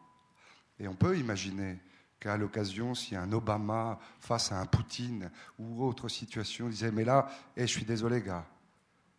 Et 0.80 0.88
on 0.88 0.96
peut 0.96 1.18
imaginer 1.18 1.80
qu'à 2.20 2.38
l'occasion, 2.38 2.94
si 2.94 3.16
un 3.16 3.32
Obama 3.32 4.00
face 4.20 4.52
à 4.52 4.60
un 4.60 4.66
Poutine 4.66 5.32
ou 5.58 5.84
autre 5.84 6.08
situation 6.08 6.70
disait 6.70 6.92
Mais 6.92 7.04
là, 7.04 7.30
eh, 7.58 7.62
je 7.62 7.72
suis 7.72 7.86
désolé, 7.86 8.22
gars, 8.22 8.46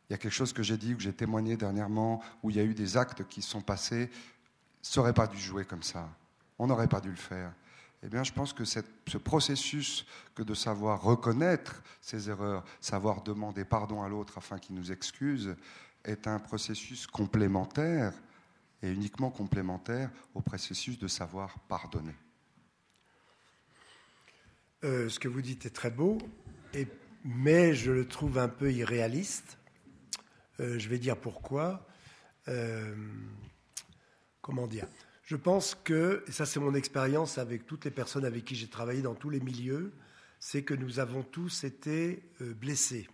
il 0.08 0.12
y 0.12 0.14
a 0.14 0.18
quelque 0.18 0.32
chose 0.32 0.52
que 0.52 0.62
j'ai 0.62 0.76
dit 0.76 0.94
ou 0.94 0.96
que 0.96 1.02
j'ai 1.02 1.12
témoigné 1.12 1.56
dernièrement, 1.56 2.22
où 2.42 2.50
il 2.50 2.56
y 2.56 2.60
a 2.60 2.64
eu 2.64 2.74
des 2.74 2.96
actes 2.96 3.26
qui 3.26 3.42
sont 3.42 3.60
passés, 3.60 4.10
ça 4.80 5.00
n'aurait 5.00 5.14
pas 5.14 5.26
dû 5.26 5.38
jouer 5.38 5.64
comme 5.64 5.82
ça. 5.82 6.08
On 6.58 6.66
n'aurait 6.68 6.88
pas 6.88 7.00
dû 7.00 7.10
le 7.10 7.16
faire. 7.16 7.52
Eh 8.04 8.08
bien, 8.08 8.24
je 8.24 8.32
pense 8.32 8.52
que 8.52 8.64
ce 8.64 9.18
processus 9.18 10.04
que 10.34 10.42
de 10.42 10.54
savoir 10.54 11.02
reconnaître 11.02 11.82
ses 12.00 12.28
erreurs, 12.28 12.64
savoir 12.80 13.22
demander 13.22 13.64
pardon 13.64 14.02
à 14.02 14.08
l'autre 14.08 14.38
afin 14.38 14.58
qu'il 14.58 14.74
nous 14.74 14.90
excuse, 14.90 15.54
est 16.04 16.26
un 16.26 16.40
processus 16.40 17.06
complémentaire 17.06 18.12
et 18.82 18.90
uniquement 18.90 19.30
complémentaire 19.30 20.10
au 20.34 20.40
processus 20.40 20.98
de 20.98 21.06
savoir 21.06 21.58
pardonner. 21.68 22.14
Euh, 24.82 25.08
ce 25.08 25.20
que 25.20 25.28
vous 25.28 25.42
dites 25.42 25.64
est 25.64 25.70
très 25.70 25.90
beau, 25.92 26.18
mais 27.24 27.74
je 27.74 27.92
le 27.92 28.08
trouve 28.08 28.38
un 28.38 28.48
peu 28.48 28.72
irréaliste. 28.72 29.58
Euh, 30.58 30.78
je 30.78 30.88
vais 30.88 30.98
dire 30.98 31.16
pourquoi. 31.16 31.86
Euh, 32.48 32.96
comment 34.40 34.66
dire? 34.66 34.88
Je 35.22 35.36
pense 35.36 35.74
que, 35.74 36.24
et 36.26 36.32
ça 36.32 36.46
c'est 36.46 36.60
mon 36.60 36.74
expérience 36.74 37.38
avec 37.38 37.66
toutes 37.66 37.84
les 37.84 37.90
personnes 37.90 38.24
avec 38.24 38.44
qui 38.44 38.54
j'ai 38.54 38.68
travaillé 38.68 39.02
dans 39.02 39.14
tous 39.14 39.30
les 39.30 39.40
milieux, 39.40 39.92
c'est 40.38 40.62
que 40.62 40.74
nous 40.74 40.98
avons 40.98 41.22
tous 41.22 41.64
été 41.64 42.22
blessés. 42.40 43.08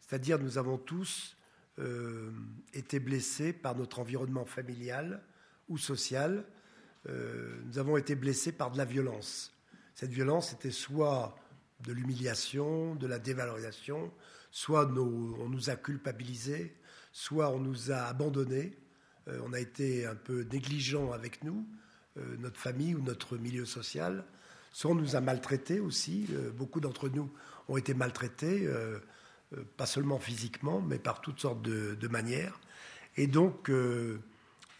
C'est-à-dire 0.00 0.38
nous 0.38 0.58
avons 0.58 0.78
tous 0.78 1.36
euh, 1.78 2.30
été 2.74 3.00
blessés 3.00 3.54
par 3.54 3.74
notre 3.74 3.98
environnement 3.98 4.44
familial 4.44 5.22
ou 5.70 5.78
social. 5.78 6.44
Euh, 7.08 7.58
nous 7.64 7.78
avons 7.78 7.96
été 7.96 8.14
blessés 8.14 8.52
par 8.52 8.70
de 8.70 8.76
la 8.76 8.84
violence. 8.84 9.54
Cette 9.94 10.10
violence 10.10 10.52
était 10.52 10.70
soit 10.70 11.34
de 11.80 11.92
l'humiliation, 11.92 12.94
de 12.94 13.06
la 13.06 13.18
dévalorisation, 13.18 14.12
soit 14.50 14.84
on 14.84 15.48
nous 15.48 15.70
a 15.70 15.76
culpabilisés, 15.76 16.76
soit 17.10 17.48
on 17.48 17.58
nous 17.58 17.90
a 17.90 18.02
abandonnés, 18.02 18.76
euh, 19.28 19.40
on 19.44 19.52
a 19.52 19.60
été 19.60 20.06
un 20.06 20.14
peu 20.14 20.42
négligent 20.52 21.12
avec 21.12 21.42
nous, 21.44 21.66
notre 22.40 22.60
famille 22.60 22.94
ou 22.94 23.00
notre 23.00 23.38
milieu 23.38 23.64
social, 23.64 24.22
soit 24.70 24.90
on 24.90 24.94
nous 24.94 25.16
a 25.16 25.22
maltraités 25.22 25.80
aussi, 25.80 26.28
beaucoup 26.58 26.78
d'entre 26.78 27.08
nous 27.08 27.32
ont 27.68 27.78
été 27.78 27.94
maltraités 27.94 28.68
euh, 29.56 29.64
pas 29.76 29.86
seulement 29.86 30.18
physiquement, 30.18 30.80
mais 30.80 30.98
par 30.98 31.20
toutes 31.20 31.40
sortes 31.40 31.62
de, 31.62 32.08
manières. 32.08 32.60
Et 33.16 33.26
donc, 33.26 33.70
euh, 33.70 34.20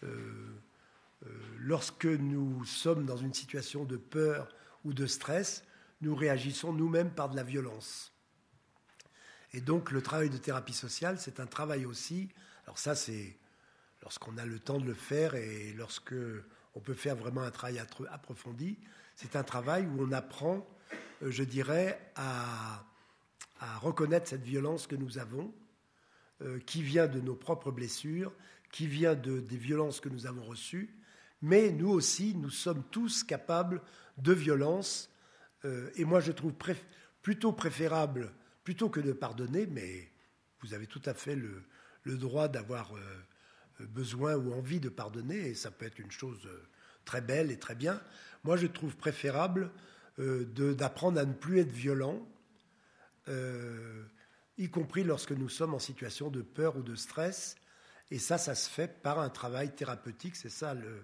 euh, 0.03 0.55
lorsque 1.59 2.05
nous 2.05 2.63
sommes 2.65 3.05
dans 3.05 3.17
une 3.17 3.33
situation 3.33 3.85
de 3.85 3.97
peur 3.97 4.47
ou 4.83 4.93
de 4.93 5.05
stress, 5.05 5.63
nous 6.01 6.15
réagissons 6.15 6.73
nous-mêmes 6.73 7.11
par 7.11 7.29
de 7.29 7.35
la 7.35 7.43
violence. 7.43 8.11
Et 9.53 9.61
donc, 9.61 9.91
le 9.91 10.01
travail 10.01 10.29
de 10.29 10.37
thérapie 10.37 10.73
sociale, 10.73 11.19
c'est 11.19 11.39
un 11.39 11.45
travail 11.45 11.85
aussi. 11.85 12.29
Alors 12.65 12.79
ça, 12.79 12.95
c'est 12.95 13.37
lorsqu'on 14.03 14.37
a 14.37 14.45
le 14.45 14.59
temps 14.59 14.79
de 14.79 14.85
le 14.85 14.93
faire 14.93 15.33
et 15.35 15.73
lorsque 15.73 16.15
on 16.75 16.79
peut 16.79 16.93
faire 16.93 17.15
vraiment 17.15 17.41
un 17.41 17.51
travail 17.51 17.79
approfondi. 17.79 18.77
C'est 19.15 19.35
un 19.35 19.43
travail 19.43 19.85
où 19.85 20.03
on 20.03 20.11
apprend, 20.11 20.67
je 21.21 21.43
dirais, 21.43 21.99
à 22.15 22.83
reconnaître 23.79 24.27
cette 24.27 24.43
violence 24.43 24.87
que 24.87 24.95
nous 24.95 25.17
avons, 25.17 25.53
euh, 26.41 26.59
qui 26.65 26.81
vient 26.81 27.07
de 27.07 27.19
nos 27.19 27.35
propres 27.35 27.71
blessures, 27.71 28.33
qui 28.71 28.87
vient 28.87 29.15
de, 29.15 29.39
des 29.39 29.57
violences 29.57 29.99
que 29.99 30.09
nous 30.09 30.25
avons 30.25 30.43
reçues, 30.43 30.89
mais 31.41 31.71
nous 31.71 31.89
aussi, 31.89 32.35
nous 32.35 32.49
sommes 32.49 32.83
tous 32.91 33.23
capables 33.23 33.81
de 34.17 34.33
violence. 34.33 35.09
Euh, 35.65 35.89
et 35.95 36.05
moi, 36.05 36.19
je 36.19 36.31
trouve 36.31 36.53
plutôt 37.21 37.51
préférable, 37.51 38.33
plutôt 38.63 38.89
que 38.89 38.99
de 38.99 39.13
pardonner, 39.13 39.67
mais 39.67 40.09
vous 40.61 40.73
avez 40.73 40.87
tout 40.87 41.01
à 41.05 41.13
fait 41.13 41.35
le, 41.35 41.63
droit 42.17 42.47
d'avoir 42.47 42.95
euh, 42.95 42.99
besoin 43.79 44.35
ou 44.35 44.53
envie 44.53 44.79
de 44.79 44.89
pardonner, 44.89 45.49
et 45.49 45.55
ça 45.55 45.71
peut 45.71 45.85
être 45.85 45.99
une 45.99 46.11
chose 46.11 46.47
très 47.05 47.21
belle 47.21 47.51
et 47.51 47.59
très 47.59 47.75
bien. 47.75 48.01
Moi, 48.43 48.57
je 48.57 48.67
trouve 48.67 48.95
préférable 48.95 49.71
d'apprendre 50.17 51.19
à 51.19 51.25
ne 51.25 51.33
plus 51.33 51.59
être 51.59 51.71
violent 51.71 52.25
euh, 53.29 54.03
y 54.57 54.69
compris 54.69 55.03
lorsque 55.03 55.31
nous 55.31 55.49
sommes 55.49 55.73
en 55.73 55.79
situation 55.79 56.29
de 56.29 56.41
peur 56.41 56.77
ou 56.77 56.83
de 56.83 56.95
stress. 56.95 57.55
Et 58.11 58.19
ça, 58.19 58.37
ça 58.37 58.53
se 58.53 58.69
fait 58.69 59.01
par 59.01 59.19
un 59.19 59.29
travail 59.29 59.73
thérapeutique. 59.73 60.35
C'est 60.35 60.49
ça 60.49 60.73
le, 60.75 61.03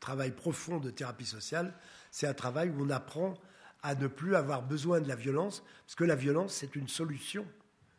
travail 0.00 0.32
profond 0.32 0.78
de 0.78 0.90
thérapie 0.90 1.24
sociale. 1.24 1.74
C'est 2.10 2.26
un 2.26 2.34
travail 2.34 2.68
où 2.68 2.84
on 2.84 2.90
apprend 2.90 3.34
à 3.82 3.94
ne 3.94 4.06
plus 4.06 4.36
avoir 4.36 4.62
besoin 4.62 5.00
de 5.00 5.08
la 5.08 5.16
violence, 5.16 5.62
parce 5.84 5.94
que 5.94 6.04
la 6.04 6.14
violence, 6.14 6.54
c'est 6.54 6.76
une 6.76 6.88
solution 6.88 7.46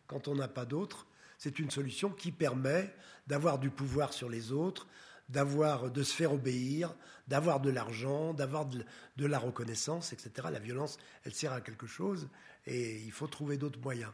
quand 0.08 0.28
on 0.28 0.36
n'a 0.36 0.48
pas 0.48 0.66
d'autre. 0.66 1.08
C'est 1.38 1.60
une 1.60 1.70
solution 1.70 2.10
qui 2.10 2.32
permet 2.32 2.94
d'avoir 3.28 3.60
du 3.60 3.70
pouvoir 3.70 4.14
sur 4.14 4.30
les 4.30 4.52
autres, 4.52 4.88
d'avoir, 5.30 5.90
de 5.90 6.04
se 6.04 6.14
faire 6.14 6.34
obéir, 6.34 6.94
d'avoir 7.28 7.60
de 7.60 7.70
l'argent, 7.70 8.34
d'avoir 8.34 8.66
de, 8.66 8.86
la 9.26 9.40
reconnaissance, 9.40 10.14
etc. 10.14 10.48
La 10.52 10.60
violence, 10.60 10.98
elle 11.24 11.34
sert 11.34 11.54
à 11.54 11.62
quelque 11.62 11.88
chose 11.88 12.30
et 12.66 13.02
il 13.02 13.12
faut 13.12 13.28
trouver 13.28 13.58
d'autres 13.58 13.80
moyens. 13.80 14.12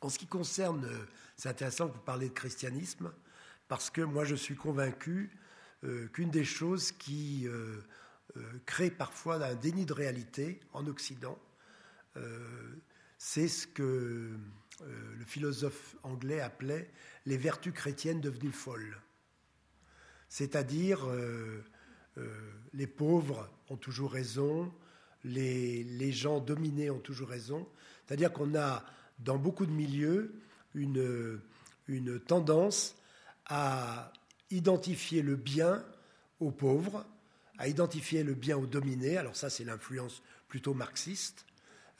En 0.00 0.08
ce 0.08 0.18
qui 0.18 0.26
concerne, 0.26 0.88
c'est 1.36 1.48
intéressant 1.48 1.88
que 1.88 1.94
vous 1.94 2.00
parlez 2.00 2.28
de 2.28 2.34
christianisme, 2.34 3.12
parce 3.68 3.90
que 3.90 4.00
moi 4.00 4.24
je 4.24 4.34
suis 4.34 4.56
convaincu 4.56 5.30
euh, 5.84 6.08
qu'une 6.08 6.30
des 6.30 6.44
choses 6.44 6.92
qui 6.92 7.46
euh, 7.46 7.80
euh, 8.36 8.42
crée 8.66 8.90
parfois 8.90 9.36
un 9.36 9.54
déni 9.54 9.86
de 9.86 9.92
réalité 9.92 10.60
en 10.72 10.86
Occident, 10.86 11.38
c'est 13.16 13.48
ce 13.48 13.66
que 13.66 14.36
le 14.82 15.24
philosophe 15.24 15.96
anglais 16.02 16.40
appelait 16.40 16.90
les 17.26 17.36
vertus 17.36 17.72
chrétiennes 17.72 18.20
devenues 18.20 18.52
folles. 18.52 18.96
C'est-à-dire, 20.28 21.06
les 22.72 22.86
pauvres 22.86 23.50
ont 23.68 23.76
toujours 23.76 24.12
raison, 24.12 24.72
les, 25.24 26.12
gens 26.12 26.40
dominés 26.40 26.90
ont 26.90 26.98
toujours 26.98 27.28
raison. 27.28 27.68
C'est-à-dire 28.06 28.32
qu'on 28.32 28.54
a, 28.54 28.84
dans 29.18 29.36
beaucoup 29.36 29.66
de 29.66 29.72
milieux, 29.72 30.34
une, 30.74 31.40
une 31.88 32.20
tendance 32.20 32.96
à 33.46 34.12
identifier 34.50 35.22
le 35.22 35.36
bien 35.36 35.84
aux 36.38 36.50
pauvres, 36.50 37.04
à 37.58 37.68
identifier 37.68 38.22
le 38.22 38.34
bien 38.34 38.56
aux 38.56 38.66
dominés. 38.66 39.16
Alors 39.16 39.36
ça, 39.36 39.50
c'est 39.50 39.64
l'influence 39.64 40.22
plutôt 40.48 40.74
marxiste. 40.74 41.44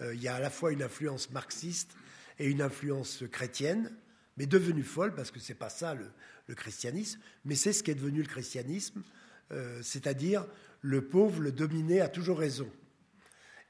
Euh, 0.01 0.15
il 0.15 0.23
y 0.23 0.29
a 0.29 0.35
à 0.35 0.41
la 0.41 0.51
fois 0.51 0.73
une 0.73 0.83
influence 0.83 1.31
marxiste 1.31 1.95
et 2.41 2.47
une 2.47 2.63
influence 2.63 3.23
chrétienne, 3.31 3.95
mais 4.39 4.47
devenue 4.47 4.83
folle, 4.83 5.15
parce 5.15 5.31
que 5.31 5.39
ce 5.39 5.53
n'est 5.53 5.59
pas 5.59 5.69
ça 5.69 5.95
le, 5.95 6.11
christianisme, 6.57 7.21
mais 7.45 7.55
c'est 7.55 7.73
ce 7.73 7.85
qui 7.85 7.93
est 7.93 7.95
devenu 7.95 8.23
le 8.23 8.27
christianisme, 8.27 9.03
euh, 9.53 9.81
c'est-à-dire 9.85 10.45
le 10.81 11.07
pauvre, 11.07 11.41
le 11.41 11.53
dominé 11.53 12.01
a 12.01 12.09
toujours 12.09 12.41
raison. 12.41 12.69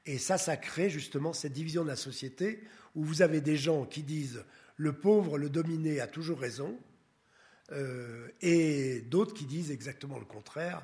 Et 0.07 0.17
ça, 0.17 0.39
ça 0.39 0.57
crée 0.57 0.89
justement 0.89 1.31
cette 1.31 1.53
division 1.53 1.83
de 1.83 1.89
la 1.89 1.95
société 1.95 2.63
où 2.95 3.03
vous 3.03 3.21
avez 3.21 3.39
des 3.39 3.55
gens 3.55 3.85
qui 3.85 4.01
disent 4.01 4.43
le 4.77 4.93
pauvre, 4.93 5.37
le 5.37 5.51
dominé 5.51 5.99
a 5.99 6.07
toujours 6.07 6.39
raison, 6.39 6.75
et 8.41 9.01
d'autres 9.01 9.35
qui 9.35 9.45
disent 9.45 9.69
exactement 9.69 10.17
le 10.17 10.25
contraire. 10.25 10.83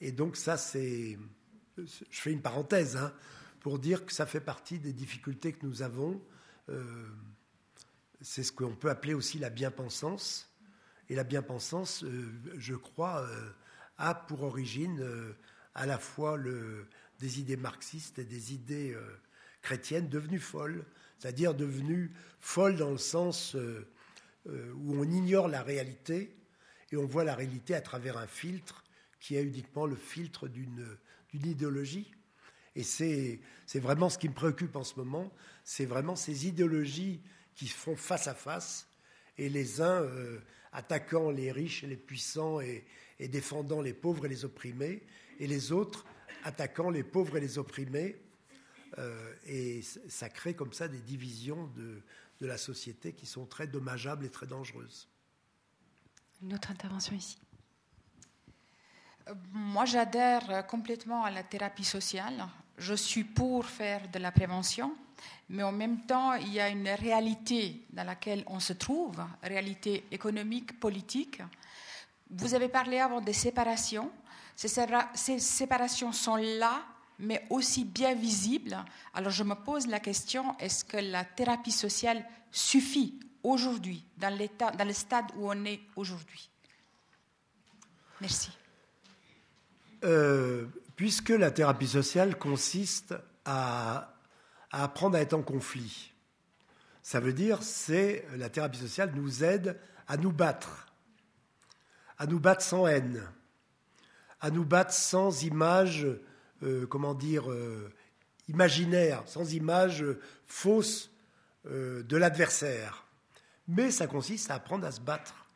et 0.00 0.12
donc 0.12 0.36
ça, 0.36 0.58
c'est... 0.58 1.18
Je 1.78 2.20
fais 2.20 2.32
une 2.32 2.42
parenthèse 2.42 2.96
hein, 2.96 3.14
pour 3.64 3.78
dire 3.78 4.04
que 4.04 4.12
ça 4.12 4.26
fait 4.26 4.42
partie 4.42 4.78
des 4.78 4.92
difficultés 4.92 5.54
que 5.54 5.64
nous 5.64 5.80
avons. 5.80 6.20
c'est 8.20 8.42
ce 8.42 8.52
qu'on 8.52 8.76
peut 8.76 8.90
appeler 8.90 9.14
aussi 9.14 9.38
la 9.38 9.48
bien-pensance. 9.48 10.54
Et 11.08 11.14
la 11.14 11.24
bien-pensance, 11.24 12.04
je 12.58 12.74
crois, 12.74 13.26
a 13.96 14.14
pour 14.14 14.42
origine 14.42 15.02
à 15.74 15.86
la 15.86 15.98
fois 15.98 16.38
des 17.20 17.40
idées 17.40 17.56
marxistes 17.56 18.18
et 18.18 18.24
des 18.24 18.52
idées 18.52 18.92
euh, 18.92 19.00
chrétiennes 19.62 20.08
devenues 20.08 20.38
folles, 20.38 20.84
c'est-à-dire 21.18 21.54
devenues 21.54 22.12
folles 22.40 22.76
dans 22.76 22.90
le 22.90 22.98
sens 22.98 23.54
euh, 23.56 23.86
euh, 24.46 24.72
où 24.74 24.94
on 25.00 25.04
ignore 25.04 25.48
la 25.48 25.62
réalité 25.62 26.36
et 26.92 26.96
on 26.96 27.06
voit 27.06 27.24
la 27.24 27.34
réalité 27.34 27.74
à 27.74 27.80
travers 27.80 28.18
un 28.18 28.26
filtre 28.26 28.84
qui 29.20 29.36
est 29.36 29.42
uniquement 29.42 29.86
le 29.86 29.96
filtre 29.96 30.48
d'une 30.48 30.86
idéologie. 31.32 32.12
Et 32.76 32.82
c'est 32.82 33.40
vraiment 33.74 34.08
ce 34.08 34.18
qui 34.18 34.28
me 34.28 34.34
préoccupe 34.34 34.74
en 34.76 34.84
ce 34.84 34.96
moment, 34.96 35.32
c'est 35.62 35.86
vraiment 35.86 36.16
ces 36.16 36.46
idéologies 36.46 37.20
qui 37.54 37.68
se 37.68 37.76
font 37.76 37.96
face 37.96 38.26
à 38.26 38.34
face, 38.34 38.88
et 39.38 39.48
les 39.48 39.80
uns 39.80 40.04
attaquant 40.72 41.30
les 41.30 41.52
riches 41.52 41.84
et 41.84 41.86
les 41.86 41.96
puissants 41.96 42.60
et, 42.60 42.84
et 43.20 43.28
défendant 43.28 43.80
les 43.80 43.94
pauvres 43.94 44.26
et 44.26 44.28
les 44.28 44.44
opprimés, 44.44 45.02
et 45.38 45.46
les 45.46 45.72
autres 45.72 46.04
attaquant 46.44 46.90
les 46.90 47.02
pauvres 47.02 47.36
et 47.36 47.40
les 47.40 47.58
opprimés. 47.58 48.20
Euh, 48.98 49.34
et 49.46 49.82
ça 49.82 50.28
crée 50.28 50.54
comme 50.54 50.72
ça 50.72 50.86
des 50.86 51.00
divisions 51.00 51.66
de, 51.76 52.00
de, 52.40 52.46
la 52.46 52.56
société 52.56 53.12
qui 53.12 53.26
sont 53.26 53.44
très 53.44 53.66
dommageables 53.66 54.24
et 54.24 54.30
très 54.30 54.46
dangereuses. 54.46 55.08
Une 56.42 56.54
autre 56.54 56.70
intervention 56.70 57.16
ici. 57.16 57.38
Euh, 59.28 59.34
moi, 59.52 59.84
j'adhère 59.84 60.64
complètement 60.68 61.24
à 61.24 61.32
la 61.32 61.42
thérapie 61.42 61.84
sociale. 61.84 62.46
Je 62.78 62.94
suis 62.94 63.24
pour 63.24 63.66
faire 63.66 64.08
de 64.10 64.18
la 64.18 64.32
prévention, 64.32 64.94
mais 65.48 65.62
en 65.62 65.72
même 65.72 66.00
temps, 66.06 66.34
il 66.34 66.52
y 66.52 66.60
a 66.60 66.68
une 66.68 66.88
réalité 66.88 67.82
dans 67.90 68.04
laquelle 68.04 68.42
on 68.46 68.60
se 68.60 68.72
trouve, 68.72 69.22
réalité 69.42 70.04
économique, 70.10 70.80
politique. 70.80 71.42
Vous 72.30 72.54
avez 72.54 72.68
parlé 72.68 72.98
avant 72.98 73.20
des 73.20 73.32
séparations. 73.32 74.10
Ces 74.56 75.38
séparations 75.38 76.12
sont 76.12 76.36
là, 76.36 76.82
mais 77.18 77.46
aussi 77.50 77.84
bien 77.84 78.14
visibles. 78.14 78.76
Alors 79.12 79.30
je 79.30 79.44
me 79.44 79.54
pose 79.54 79.86
la 79.86 80.00
question, 80.00 80.56
est-ce 80.58 80.84
que 80.84 80.96
la 80.96 81.24
thérapie 81.24 81.72
sociale 81.72 82.24
suffit 82.50 83.20
aujourd'hui, 83.42 84.04
dans, 84.16 84.36
dans 84.36 84.86
le 84.86 84.92
stade 84.92 85.26
où 85.36 85.50
on 85.50 85.64
est 85.64 85.80
aujourd'hui? 85.96 86.48
Merci. 88.20 88.50
Euh, 90.04 90.66
puisque 90.96 91.30
la 91.30 91.50
thérapie 91.50 91.88
sociale 91.88 92.38
consiste 92.38 93.14
à, 93.44 94.14
apprendre 94.70 95.16
à 95.16 95.20
être 95.20 95.34
en 95.34 95.42
conflit, 95.42 96.12
ça 97.02 97.20
veut 97.20 97.32
dire 97.32 97.62
c'est 97.62 98.26
la 98.36 98.48
thérapie 98.48 98.78
sociale 98.78 99.12
nous 99.14 99.44
aide 99.44 99.78
à 100.08 100.16
nous 100.16 100.32
battre, 100.32 100.86
à 102.18 102.26
nous 102.26 102.40
battre 102.40 102.62
sans 102.62 102.86
haine, 102.86 103.22
à 104.40 104.50
nous 104.50 104.64
battre 104.64 104.92
sans 104.92 105.42
image, 105.42 106.06
euh, 106.62 106.86
comment 106.86 107.14
dire, 107.14 107.50
euh, 107.50 107.92
imaginaire, 108.48 109.22
sans 109.26 109.52
image 109.54 110.04
fausse 110.46 111.10
euh, 111.66 112.02
de 112.02 112.16
l'adversaire. 112.16 113.06
Mais 113.68 113.90
ça 113.90 114.06
consiste 114.06 114.50
à 114.50 114.56
apprendre 114.56 114.86
à 114.86 114.92
se 114.92 115.00
battre. 115.00 115.46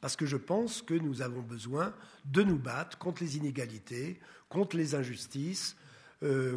Parce 0.00 0.16
que 0.16 0.26
je 0.26 0.36
pense 0.36 0.80
que 0.80 0.94
nous 0.94 1.22
avons 1.22 1.42
besoin 1.42 1.92
de 2.24 2.42
nous 2.42 2.58
battre 2.58 2.98
contre 2.98 3.22
les 3.22 3.36
inégalités, 3.36 4.20
contre 4.48 4.76
les 4.76 4.94
injustices, 4.94 5.76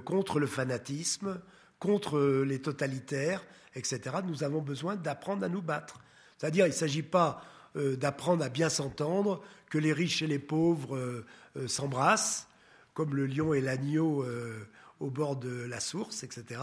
contre 0.05 0.39
le 0.39 0.47
fanatisme, 0.47 1.39
contre 1.79 2.43
les 2.43 2.59
totalitaires, 2.61 3.43
etc. 3.75 4.17
Nous 4.25 4.43
avons 4.43 4.61
besoin 4.61 4.95
d'apprendre 4.95 5.43
à 5.43 5.49
nous 5.49 5.61
battre. 5.61 5.99
C'est-à-dire, 6.37 6.65
il 6.65 6.69
ne 6.69 6.75
s'agit 6.75 7.03
pas 7.03 7.43
d'apprendre 7.75 8.43
à 8.43 8.49
bien 8.49 8.69
s'entendre, 8.69 9.41
que 9.71 9.77
les 9.77 9.93
riches 9.93 10.21
et 10.21 10.27
les 10.27 10.37
pauvres 10.37 10.97
euh, 10.97 11.67
s'embrassent, 11.67 12.47
comme 12.93 13.15
le 13.15 13.25
lion 13.25 13.53
et 13.53 13.61
l'agneau 13.61 14.23
euh, 14.23 14.67
au 14.99 15.09
bord 15.09 15.37
de 15.37 15.63
la 15.63 15.79
source, 15.79 16.23
etc. 16.23 16.61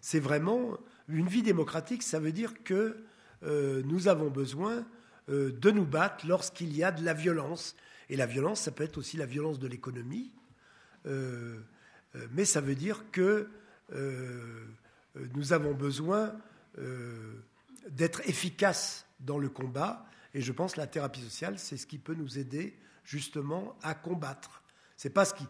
C'est 0.00 0.20
vraiment 0.20 0.76
une 1.08 1.26
vie 1.26 1.42
démocratique, 1.42 2.02
ça 2.02 2.20
veut 2.20 2.30
dire 2.30 2.62
que 2.62 3.04
euh, 3.42 3.82
nous 3.86 4.06
avons 4.06 4.30
besoin 4.30 4.84
de 5.28 5.70
nous 5.72 5.84
battre 5.84 6.24
lorsqu'il 6.24 6.76
y 6.76 6.84
a 6.84 6.92
de 6.92 7.04
la 7.04 7.12
violence. 7.12 7.74
Et 8.08 8.16
la 8.16 8.26
violence, 8.26 8.60
ça 8.60 8.70
peut 8.70 8.84
être 8.84 8.96
aussi 8.96 9.16
la 9.16 9.26
violence 9.26 9.58
de 9.58 9.66
l'économie, 9.66 10.30
mais 11.06 12.44
ça 12.44 12.60
veut 12.60 12.74
dire 12.74 13.04
que 13.12 13.48
nous 15.34 15.52
avons 15.52 15.74
besoin 15.74 16.34
d'être 17.90 18.20
efficaces 18.28 19.06
dans 19.20 19.38
le 19.38 19.48
combat. 19.48 20.06
Et 20.34 20.42
je 20.42 20.52
pense 20.52 20.74
que 20.74 20.80
la 20.80 20.86
thérapie 20.86 21.22
sociale, 21.22 21.58
c'est 21.58 21.76
ce 21.76 21.86
qui 21.86 21.98
peut 21.98 22.14
nous 22.14 22.38
aider 22.38 22.76
justement 23.04 23.76
à 23.82 23.94
combattre. 23.94 24.62
C'est 24.96 25.10
pas 25.10 25.24
ce 25.24 25.34
qui. 25.34 25.46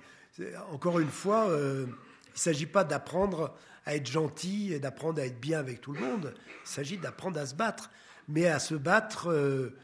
Encore 0.71 1.01
une 1.01 1.11
fois, 1.11 1.49
euh, 1.49 1.87
il 2.27 2.33
ne 2.35 2.39
s'agit 2.39 2.67
pas 2.67 2.85
d'apprendre 2.85 3.57
à 3.87 3.97
être 3.97 4.07
gentil 4.07 4.73
et 4.73 4.79
d'apprendre 4.79 5.21
à 5.21 5.27
être 5.27 5.41
bien 5.41 5.59
avec 5.59 5.81
tout 5.81 5.93
le 5.93 6.01
monde. 6.01 6.35
Il 6.65 6.69
s'agit 6.69 6.99
d'apprendre 6.99 7.41
à 7.41 7.47
se 7.47 7.55
battre. 7.55 7.91
Mais 8.29 8.47
à 8.49 8.59
se 8.59 8.75
battre, 8.75 9.31
euh, 9.31 9.77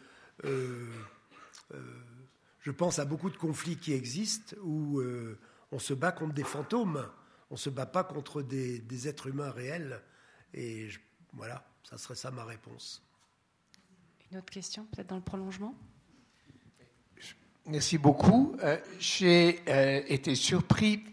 euh, 0.45 0.89
je 2.61 2.71
pense 2.71 2.99
à 2.99 3.05
beaucoup 3.05 3.31
de 3.31 3.37
conflits 3.37 3.77
qui 3.77 3.93
existent 3.93 4.57
où 4.63 5.01
on 5.73 5.79
se 5.79 5.95
bat 5.95 6.13
contre 6.13 6.35
des 6.35 6.45
fantômes. 6.45 7.05
On 7.51 7.55
ne 7.55 7.59
se 7.59 7.71
bat 7.71 7.87
pas 7.87 8.05
contre 8.05 8.43
des, 8.43 9.09
êtres 9.09 9.27
humains 9.27 9.51
réels. 9.51 10.01
Et 10.55 10.89
voilà, 11.33 11.65
ça 11.83 11.99
serait 11.99 12.15
ça 12.15 12.31
ma 12.31 12.45
réponse. 12.45 13.03
Une 14.31 14.39
autre 14.39 14.53
question, 14.53 14.87
peut-être 14.93 15.09
dans 15.09 15.17
le 15.17 15.23
prolongement? 15.23 15.75
Merci 17.67 17.97
beaucoup. 17.97 18.57
Euh, 18.63 18.77
j'ai 18.99 19.61
euh, 19.69 20.03
été 20.09 20.35
surpris 20.35 21.05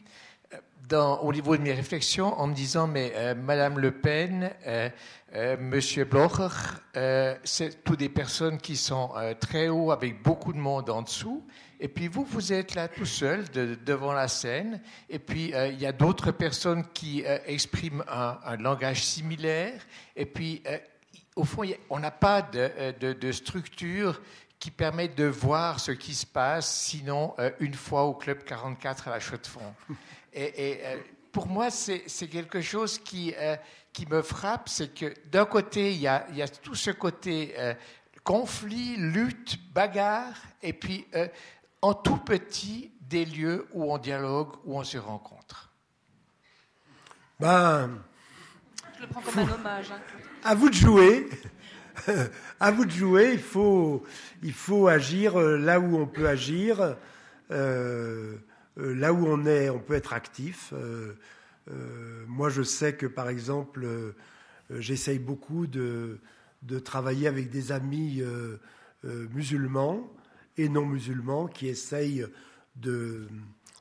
euh, 0.53 0.57
dans, 0.87 1.19
au 1.19 1.31
niveau 1.31 1.55
de 1.55 1.61
mes 1.61 1.73
réflexions 1.73 2.33
en 2.39 2.47
me 2.47 2.53
disant, 2.53 2.87
mais 2.87 3.35
Madame 3.35 3.79
Le 3.79 3.91
Pen, 3.91 4.51
Monsieur 5.59 6.05
Blocher, 6.05 6.47
c'est 7.43 7.83
toutes 7.83 7.99
des 7.99 8.09
personnes 8.09 8.57
qui 8.57 8.75
sont 8.75 9.11
très 9.39 9.69
haut 9.69 9.91
avec 9.91 10.23
beaucoup 10.23 10.51
de 10.51 10.57
monde 10.57 10.89
en 10.89 11.03
dessous. 11.03 11.45
Et 11.79 11.87
puis 11.87 12.07
vous, 12.07 12.25
vous 12.25 12.51
êtes 12.51 12.75
là 12.75 12.87
tout 12.87 13.05
seul 13.05 13.45
devant 13.49 14.13
la 14.13 14.27
scène. 14.27 14.81
Et 15.09 15.19
puis 15.19 15.53
il 15.53 15.79
y 15.79 15.85
a 15.85 15.91
d'autres 15.91 16.31
personnes 16.31 16.85
qui 16.93 17.23
expriment 17.45 18.03
un, 18.07 18.57
langage 18.57 19.03
similaire. 19.03 19.81
Et 20.15 20.25
puis 20.25 20.61
au 21.39 21.45
fond, 21.45 21.63
on 21.89 21.99
n'a 21.99 22.11
pas 22.11 22.41
de, 22.41 23.31
structure 23.31 24.21
qui 24.59 24.71
permet 24.71 25.07
de 25.07 25.25
voir 25.25 25.79
ce 25.79 25.91
qui 25.91 26.13
se 26.13 26.25
passe, 26.25 26.69
sinon 26.69 27.33
euh, 27.39 27.49
une 27.61 27.73
fois 27.73 28.03
au 28.03 28.13
Club 28.13 28.43
44 28.43 29.07
à 29.07 29.11
la 29.11 29.19
Chaux-de-Fonds. 29.21 29.73
Et, 30.33 30.81
euh, 30.83 30.97
pour 31.31 31.47
moi, 31.47 31.69
c'est 31.69 32.27
quelque 32.27 32.59
chose 32.59 32.99
qui, 32.99 33.33
euh, 33.37 33.55
qui 33.93 34.05
me 34.07 34.21
frappe, 34.21 34.67
c'est 34.67 34.93
que 34.93 35.13
d'un 35.31 35.45
côté, 35.45 35.93
il 35.93 36.01
y, 36.01 36.07
a, 36.07 36.25
il 36.31 36.37
y, 36.37 36.41
a, 36.41 36.47
tout 36.47 36.75
ce 36.75 36.91
côté 36.91 37.55
conflit, 38.23 38.97
lutte, 38.97 39.59
bagarre, 39.73 40.35
et 40.61 40.73
puis 40.73 41.05
en 41.81 41.93
tout 41.93 42.17
petit, 42.17 42.91
des 43.01 43.25
lieux 43.25 43.67
où 43.73 43.91
on 43.91 43.97
dialogue, 43.97 44.49
où 44.65 44.77
on 44.77 44.83
se 44.83 44.97
rencontre. 44.97 45.71
Ben, 47.39 47.89
Je 48.97 49.01
le 49.01 49.07
prends 49.07 49.21
comme 49.21 49.39
un 49.39 49.53
hommage. 49.53 49.91
Hein. 49.91 49.99
À 50.43 50.55
vous 50.55 50.69
de 50.69 50.75
jouer. 50.75 51.29
à 52.59 52.71
vous 52.71 52.85
de 52.85 52.91
jouer. 52.91 53.31
Il 53.33 53.41
faut, 53.41 54.03
il 54.43 54.53
faut 54.53 54.87
agir 54.87 55.39
euh, 55.39 55.57
là 55.57 55.79
où 55.79 55.97
on 55.97 56.05
peut 56.05 56.27
agir, 56.27 56.95
euh, 57.51 58.35
euh, 58.77 58.95
là 58.95 59.13
où 59.13 59.25
on 59.25 59.45
est, 59.45 59.69
on 59.69 59.79
peut 59.79 59.95
être 59.95 60.13
actif. 60.13 60.73
moi, 62.27 62.49
je 62.49 62.63
sais 62.63 62.93
que, 62.93 63.05
par 63.05 63.29
exemple, 63.29 63.87
j'essaye 64.69 65.19
beaucoup 65.19 65.67
de, 65.67 66.19
de, 66.63 66.79
travailler 66.79 67.27
avec 67.27 67.49
des 67.49 67.71
amis 67.71 68.23
musulmans 69.03 70.09
et 70.59 70.69
non 70.69 70.85
musulmans 70.85 71.47
qui 71.47 71.67
essayent 71.67 72.25
de, 72.75 73.27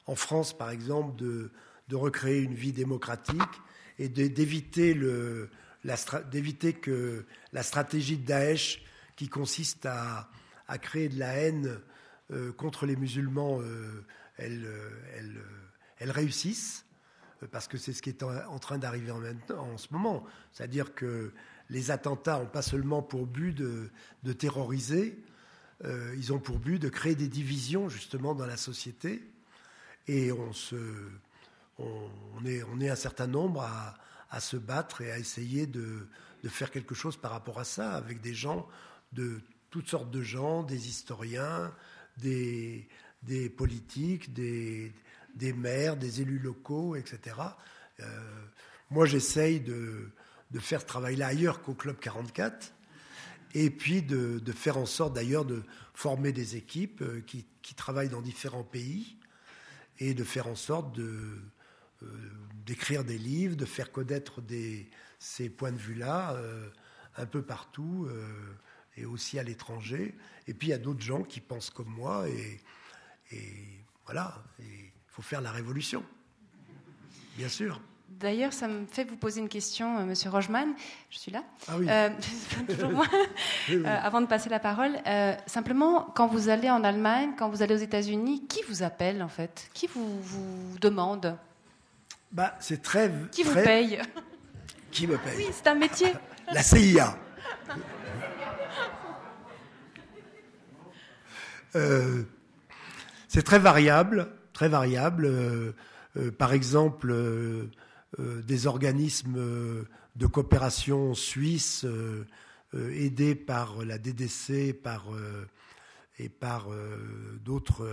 en 0.06 0.14
France, 0.14 0.56
par 0.56 0.70
exemple, 0.70 1.16
de, 1.16 1.50
recréer 1.92 2.42
une 2.42 2.54
vie 2.54 2.72
démocratique 2.72 3.42
et 3.98 4.08
d'éviter 4.08 4.94
que 6.74 7.24
la 7.52 7.62
stratégie 7.62 8.18
de 8.18 8.24
Daesh, 8.24 8.82
qui 9.16 9.28
consiste 9.28 9.86
à, 9.86 10.30
créer 10.80 11.08
de 11.08 11.18
la 11.18 11.32
haine 11.32 11.80
euh, 12.30 12.52
contre 12.52 12.86
les 12.86 12.94
musulmans, 12.94 13.60
euh, 13.60 14.04
elle, 14.36 14.68
elle, 15.98 16.10
réussisse, 16.12 16.86
parce 17.50 17.66
que 17.66 17.76
c'est 17.78 17.92
ce 17.92 18.02
qui 18.02 18.10
est 18.10 18.22
en, 18.22 18.58
train 18.60 18.78
d'arriver 18.78 19.10
en, 19.10 19.22
en, 19.56 19.78
ce 19.78 19.88
moment. 19.90 20.24
C'est-à-dire 20.52 20.94
que 20.94 21.32
les 21.70 21.90
attentats 21.90 22.38
n'ont 22.38 22.46
pas 22.46 22.62
seulement 22.62 23.02
pour 23.02 23.26
but 23.26 23.52
de, 23.52 24.32
terroriser, 24.32 25.18
euh, 25.84 26.14
ils 26.16 26.32
ont 26.32 26.38
pour 26.38 26.58
but 26.58 26.78
de 26.78 26.88
créer 26.88 27.14
des 27.14 27.28
divisions 27.28 27.88
justement 27.88 28.34
dans 28.34 28.46
la 28.46 28.56
société. 28.56 29.22
Et 30.08 30.32
on, 30.32 30.52
se, 30.52 30.76
on, 31.78 32.44
est, 32.44 32.88
un 32.88 32.96
certain 32.96 33.26
nombre 33.26 33.62
à, 34.30 34.40
se 34.40 34.56
battre 34.56 35.02
et 35.02 35.12
à 35.12 35.18
essayer 35.18 35.66
de, 35.66 36.06
faire 36.46 36.70
quelque 36.70 36.94
chose 36.94 37.16
par 37.16 37.30
rapport 37.30 37.58
à 37.60 37.64
ça, 37.64 37.92
avec 37.92 38.20
des 38.20 38.34
gens 38.34 38.66
de 39.12 39.40
toutes 39.70 39.88
sortes 39.88 40.10
de 40.10 40.22
gens, 40.22 40.62
des 40.62 40.88
historiens, 40.88 41.72
des, 42.16 42.88
politiques, 43.56 44.32
des, 44.32 44.92
des 45.34 45.52
maires, 45.52 45.96
des 45.96 46.22
élus 46.22 46.38
locaux, 46.38 46.96
etc. 46.96 47.36
Euh, 48.00 48.04
moi, 48.90 49.04
j'essaye 49.04 49.60
de, 49.60 50.10
de, 50.50 50.58
faire 50.58 50.80
ce 50.80 50.86
travail-là 50.86 51.26
ailleurs 51.26 51.60
qu'au 51.60 51.74
Club 51.74 51.98
44, 51.98 52.72
et 53.54 53.70
puis 53.70 54.02
de, 54.02 54.40
faire 54.52 54.76
en 54.76 54.86
sorte 54.86 55.14
d'ailleurs 55.14 55.44
de 55.44 55.62
former 55.94 56.32
des 56.32 56.56
équipes 56.56 57.02
euh, 57.02 57.20
qui, 57.20 57.44
travaillent 57.74 58.08
dans 58.08 58.22
différents 58.22 58.64
pays, 58.64 59.16
et 59.98 60.14
de 60.14 60.24
faire 60.24 60.46
en 60.46 60.54
sorte 60.54 60.98
euh, 60.98 61.38
d'écrire 62.64 63.04
des 63.04 63.18
livres, 63.18 63.56
de 63.56 63.64
faire 63.64 63.92
connaître 63.92 64.42
ces 65.18 65.50
points 65.50 65.72
de 65.72 65.76
vue-là 65.76 66.34
euh, 66.34 66.70
un 67.16 67.26
peu 67.26 67.42
partout 67.42 68.08
et 68.96 69.04
aussi 69.04 69.38
à 69.38 69.42
l'étranger. 69.42 70.14
Et 70.46 70.54
puis 70.54 70.68
il 70.68 70.70
y 70.70 70.74
a 70.74 70.78
d'autres 70.78 71.02
gens 71.02 71.24
qui 71.24 71.40
pensent 71.40 71.70
comme 71.70 71.88
moi 71.88 72.28
et 72.28 72.60
voilà, 74.06 74.42
il 74.60 74.92
faut 75.08 75.22
faire 75.22 75.40
la 75.40 75.50
révolution, 75.50 76.04
bien 77.36 77.48
sûr. 77.48 77.80
D'ailleurs, 78.08 78.52
ça 78.52 78.66
me 78.66 78.86
fait 78.86 79.04
vous 79.04 79.16
poser 79.16 79.40
une 79.40 79.48
question, 79.48 80.04
Monsieur 80.04 80.30
Rochman. 80.30 80.74
Je 81.10 81.18
suis 81.18 81.30
là. 81.30 81.44
Ah 81.68 81.74
oui. 81.78 81.86
toujours 82.68 82.90
moi. 82.90 83.06
avant 83.86 84.20
de 84.20 84.26
passer 84.26 84.48
la 84.48 84.58
parole, 84.58 84.96
simplement, 85.46 86.02
quand 86.16 86.26
vous 86.26 86.48
allez 86.48 86.70
en 86.70 86.82
Allemagne, 86.82 87.30
quand 87.38 87.48
vous 87.48 87.62
allez 87.62 87.74
aux 87.74 87.78
États-Unis, 87.78 88.46
qui 88.48 88.62
vous 88.68 88.82
appelle 88.82 89.22
en 89.22 89.28
fait? 89.28 89.68
Qui 89.72 89.86
vous, 89.86 90.20
vous 90.20 90.78
demande? 90.80 91.36
Bah, 92.32 92.54
c'est 92.60 92.82
très. 92.82 93.10
Qui 93.30 93.42
vous 93.42 93.54
paye? 93.54 94.00
Qui 94.90 95.06
me 95.06 95.16
paye? 95.16 95.34
Oui, 95.36 95.46
c'est 95.52 95.68
un 95.68 95.74
métier. 95.74 96.12
La 96.52 96.62
CIA. 96.62 97.16
Euh, 101.76 102.22
c'est 103.28 103.42
très 103.42 103.58
variable, 103.58 104.28
très 104.52 104.68
variable. 104.68 105.26
Euh, 105.26 105.72
euh, 106.16 106.30
par 106.30 106.52
exemple, 106.52 107.14
des 108.18 108.66
organismes 108.66 109.38
de 110.16 110.26
coopération 110.26 111.14
suisse 111.14 111.84
aidés 112.72 113.34
par 113.34 113.84
la 113.84 113.98
DDC 113.98 114.72
par, 114.72 115.08
et 116.18 116.30
par 116.30 116.68
d'autres, 117.44 117.86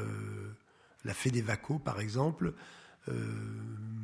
la 1.04 1.14
FEDEVACO 1.14 1.80
par 1.80 2.00
exemple, 2.00 2.54
euh, 3.08 3.14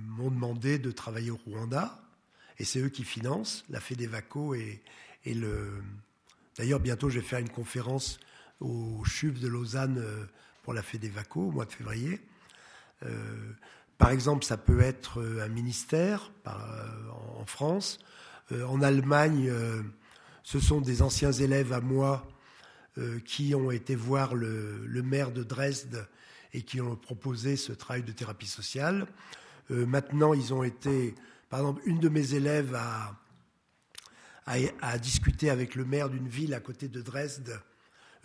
m'ont 0.09 0.29
demandé 0.29 0.77
de 0.77 0.91
travailler 0.91 1.31
au 1.31 1.39
Rwanda, 1.47 1.99
et 2.59 2.65
c'est 2.65 2.79
eux 2.79 2.89
qui 2.89 3.03
financent 3.03 3.65
la 3.69 3.79
FEDEVACO 3.79 4.53
et, 4.53 4.83
et 5.25 5.33
le. 5.33 5.81
D'ailleurs, 6.57 6.79
bientôt, 6.79 7.09
je 7.09 7.19
vais 7.19 7.25
faire 7.25 7.39
une 7.39 7.49
conférence 7.49 8.19
au 8.59 9.03
CHUV 9.03 9.39
de 9.39 9.47
Lausanne 9.47 9.97
euh, 9.97 10.25
pour 10.61 10.73
la 10.73 10.83
FEDEVACO 10.83 11.47
au 11.47 11.51
mois 11.51 11.65
de 11.65 11.71
février. 11.71 12.21
Euh, 13.03 13.53
par 14.01 14.09
exemple, 14.09 14.43
ça 14.43 14.57
peut 14.57 14.81
être 14.81 15.21
un 15.43 15.47
ministère 15.47 16.31
en 16.45 17.45
France. 17.45 17.99
en 18.51 18.81
Allemagne, 18.81 19.53
ce 20.41 20.59
sont 20.59 20.81
des 20.81 21.03
anciens 21.03 21.31
élèves 21.31 21.71
à 21.71 21.81
moi 21.81 22.27
qui 23.25 23.53
ont 23.53 23.69
été 23.69 23.93
voir 23.93 24.33
le, 24.33 25.01
maire 25.03 25.31
de 25.31 25.43
Dresde 25.43 26.07
et 26.51 26.63
qui 26.63 26.81
ont 26.81 26.95
proposé 26.95 27.55
ce 27.57 27.73
travail 27.73 28.01
de 28.01 28.11
thérapie 28.11 28.47
sociale. 28.47 29.05
Euh, 29.69 29.85
maintenant, 29.85 30.33
ils 30.33 30.51
ont 30.51 30.63
été, 30.63 31.13
par 31.51 31.59
exemple, 31.59 31.83
une 31.85 31.99
de 31.99 32.09
mes 32.09 32.33
élèves 32.33 32.73
a, 32.73 33.15
a, 34.47 34.97
discuté 34.97 35.51
avec 35.51 35.75
le 35.75 35.85
maire 35.85 36.09
d'une 36.09 36.27
ville 36.27 36.55
à 36.55 36.59
côté 36.59 36.87
de 36.87 37.03
Dresde 37.03 37.61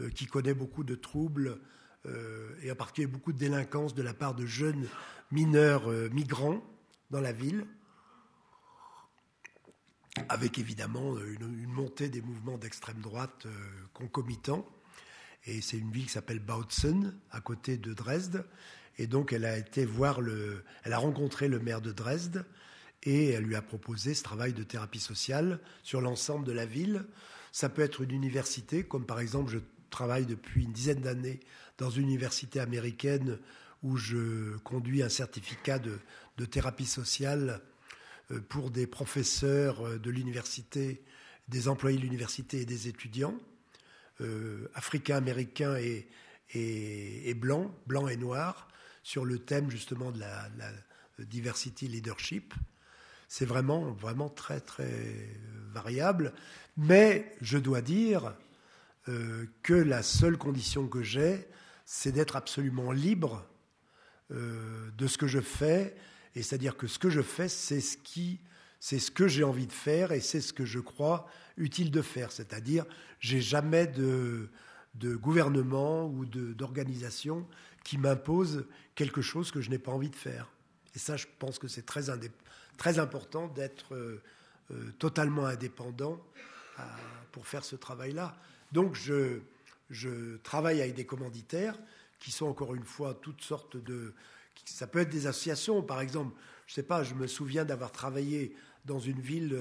euh, 0.01 0.09
qui 0.09 0.25
connaît 0.25 0.55
beaucoup 0.55 0.85
de 0.85 0.95
troubles 0.95 1.61
euh, 2.07 2.49
et 2.63 2.71
en 2.71 2.75
particulier 2.75 3.07
beaucoup 3.07 3.33
de 3.33 3.39
délinquance 3.39 3.95
de 3.95 4.03
la 4.03 4.15
part 4.15 4.35
de 4.35 4.47
jeunes 4.47 4.87
mineurs 5.31 5.89
migrants 6.13 6.63
dans 7.11 7.21
la 7.21 7.33
ville, 7.33 7.67
avec 10.29 10.59
évidemment 10.59 11.19
une, 11.19 11.63
une 11.63 11.73
montée 11.73 12.09
des 12.09 12.23
mouvements 12.23 12.59
d'extrême 12.59 13.01
droite 13.01 13.47
concomitants. 13.93 14.67
Et 15.47 15.61
c'est 15.61 15.79
une 15.79 15.93
ville 15.93 16.07
qui 16.07 16.13
s'appelle 16.13 16.41
Bautzen, 16.41 17.15
à 17.31 17.41
côté 17.41 17.77
de 17.77 17.93
Dresde. 17.93 18.45
Et 18.99 19.07
donc, 19.07 19.33
elle 19.33 19.45
a 19.45 19.57
été 19.57 19.85
voir 19.85 20.21
le, 20.21 20.65
elle 20.85 20.93
a 20.93 20.99
rencontré 20.99 21.49
le 21.49 21.59
maire 21.59 21.81
de 21.81 21.93
Dresde 21.93 22.45
et 23.03 23.31
elle 23.31 23.45
lui 23.45 23.55
a 23.55 23.63
proposé 23.63 24.15
ce 24.15 24.23
travail 24.23 24.53
de 24.53 24.63
thérapie 24.63 25.01
sociale 25.01 25.61
sur 25.83 26.01
l'ensemble 26.01 26.45
de 26.45 26.53
la 26.53 26.67
ville. 26.67 27.05
Ça 27.53 27.69
peut 27.69 27.83
être 27.83 28.03
une 28.03 28.11
université, 28.11 28.85
comme 28.85 29.07
par 29.07 29.21
exemple, 29.21 29.53
je 29.53 29.59
travaille 29.91 30.27
depuis 30.27 30.65
une 30.65 30.73
dizaine 30.73 31.01
d'années 31.01 31.41
dans 31.79 31.91
une 31.91 32.05
université 32.05 32.59
américaine 32.59 33.39
où 33.83 33.97
je 33.97 34.57
conduis 34.59 35.03
un 35.03 35.09
certificat 35.09 35.79
de, 35.79 35.99
de 36.39 36.45
thérapie 36.45 36.87
sociale 36.87 37.61
euh, 38.31 38.41
pour 38.49 38.71
des 38.71 38.87
professeurs 38.87 39.87
euh, 39.87 39.99
de 39.99 40.11
l'université, 40.11 41.03
des 41.49 41.69
employés 41.69 41.97
de 41.97 42.03
l'université 42.03 42.61
et 42.61 42.67
des 42.67 42.89
étudiants. 42.89 43.39
Euh, 44.23 44.69
africain-américain 44.75 45.77
et, 45.77 46.09
et, 46.55 47.35
blanc, 47.35 47.75
blanc 47.87 48.09
et 48.09 48.17
noir, 48.17 48.69
sur 49.03 49.27
le 49.27 49.39
thème 49.39 49.71
justement 49.71 50.11
de 50.11 50.21
la, 50.21 50.49
diversity 51.19 51.87
leadership. 51.87 52.55
C'est 53.29 53.45
vraiment, 53.45 53.93
vraiment 53.93 54.31
très, 54.31 54.61
très 54.61 55.29
variable. 55.73 56.33
Mais 56.79 57.37
je 57.43 57.59
dois 57.59 57.83
dire 57.83 58.35
que 59.63 59.75
la 59.75 60.03
seule 60.03 60.37
condition 60.37 60.89
que 60.89 61.03
j'ai, 61.03 61.47
c'est 61.85 62.13
d'être 62.13 62.37
absolument 62.37 62.93
libre 62.93 63.47
euh, 64.33 64.91
de 64.99 65.07
ce 65.07 65.19
que 65.19 65.27
je 65.27 65.41
fais. 65.41 65.95
Et 66.35 66.43
c'est-à-dire 66.43 66.77
que 66.77 66.87
ce 66.87 66.99
que 66.99 67.11
je 67.11 67.23
fais, 67.23 67.49
c'est 67.49 67.81
ce 67.81 67.97
qui, 67.97 68.41
c'est 68.81 68.99
ce 68.99 69.11
que 69.11 69.29
j'ai 69.29 69.45
envie 69.45 69.67
de 69.67 69.73
faire 69.73 70.11
et 70.11 70.21
c'est 70.21 70.41
ce 70.41 70.53
que 70.53 70.65
je 70.65 70.81
crois 70.81 71.29
utile 71.57 71.91
de 71.91 72.03
faire. 72.03 72.33
C'est-à-dire, 72.33 72.85
j'ai 73.21 73.41
jamais 73.41 73.87
de, 73.87 74.49
de 74.97 75.15
gouvernement 75.15 76.07
ou 76.07 76.27
d'organisation 76.27 77.47
qui 77.85 77.99
m'impose 77.99 78.67
quelque 78.97 79.23
chose 79.23 79.53
que 79.53 79.61
je 79.61 79.71
n'ai 79.71 79.79
pas 79.79 79.93
envie 79.93 80.11
de 80.11 80.17
faire. 80.17 80.51
Et 80.97 80.99
ça, 80.99 81.17
je 81.17 81.27
pense 81.39 81.59
que 81.61 81.69
c'est 81.69 81.87
très, 81.87 82.07
très 82.77 82.99
important 82.99 83.47
d'être 83.47 83.95
euh, 83.95 84.21
euh, 84.73 84.91
totalement 84.99 85.47
indépendant 85.47 86.21
pour 87.33 87.47
faire 87.47 87.65
ce 87.65 87.75
travail-là. 87.75 88.37
Donc, 88.73 88.95
je, 88.95 89.41
je 89.89 90.37
travaille 90.39 90.83
avec 90.83 90.95
des 90.95 91.07
commanditaires 91.07 91.79
qui 92.19 92.31
sont 92.31 92.47
encore 92.47 92.75
une 92.75 92.85
fois 92.85 93.15
toutes 93.15 93.43
sortes 93.43 93.77
de. 93.77 94.15
Ça 94.65 94.87
peut 94.87 95.01
être 95.01 95.11
des 95.11 95.27
associations, 95.27 95.83
par 95.83 96.01
exemple. 96.01 96.35
Je 96.67 96.73
ne 96.73 96.75
sais 96.77 96.83
pas, 96.83 97.03
je 97.03 97.15
me 97.15 97.27
souviens 97.27 97.65
d'avoir 97.65 97.93
travaillé 97.93 98.57
dans 98.85 98.99
une 98.99 99.21
ville 99.21 99.53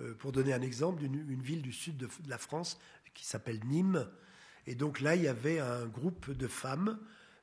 euh, 0.00 0.14
pour 0.18 0.32
donner 0.32 0.52
un 0.52 0.62
exemple, 0.62 1.00
d'une 1.00 1.42
ville 1.42 1.62
du 1.62 1.72
sud 1.72 1.96
de, 1.96 2.08
la 2.28 2.38
France 2.38 2.78
qui 3.14 3.24
s'appelle 3.24 3.60
Nîmes. 3.64 4.06
Et 4.66 4.74
donc 4.74 5.00
là, 5.00 5.16
il 5.16 5.22
y 5.22 5.28
avait 5.28 5.58
un 5.58 5.86
groupe 5.86 6.30
de 6.30 6.46
femmes. 6.46 6.98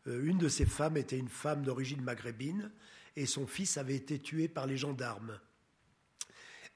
Euh, 0.08 0.24
une 0.24 0.38
de 0.38 0.48
ces 0.48 0.66
femmes 0.66 0.98
était 0.98 1.18
une 1.18 1.30
femme 1.30 1.64
d'origine 1.64 2.02
maghrébine 2.02 2.72
et 3.16 3.26
son 3.26 3.48
fils 3.48 3.78
avait 3.78 3.96
été 3.96 4.20
tué 4.20 4.48
par 4.48 4.68
les 4.68 4.78
gendarmes. 4.78 5.40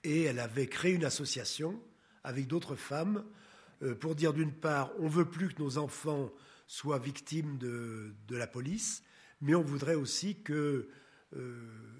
Et 0.03 0.23
elle 0.23 0.39
avait 0.39 0.67
créé 0.67 0.93
une 0.93 1.05
association 1.05 1.79
avec 2.23 2.47
d'autres 2.47 2.75
femmes 2.75 3.23
euh, 3.83 3.93
pour 3.93 4.15
dire 4.15 4.33
d'une 4.33 4.53
part, 4.53 4.91
on 4.99 5.07
veut 5.07 5.29
plus 5.29 5.49
que 5.49 5.61
nos 5.61 5.77
enfants 5.77 6.31
soient 6.67 6.99
victimes 6.99 7.57
de, 7.57 8.13
la 8.29 8.47
police, 8.47 9.03
mais 9.41 9.55
on 9.55 9.63
voudrait 9.63 9.95
aussi 9.95 10.41
que 10.41 10.89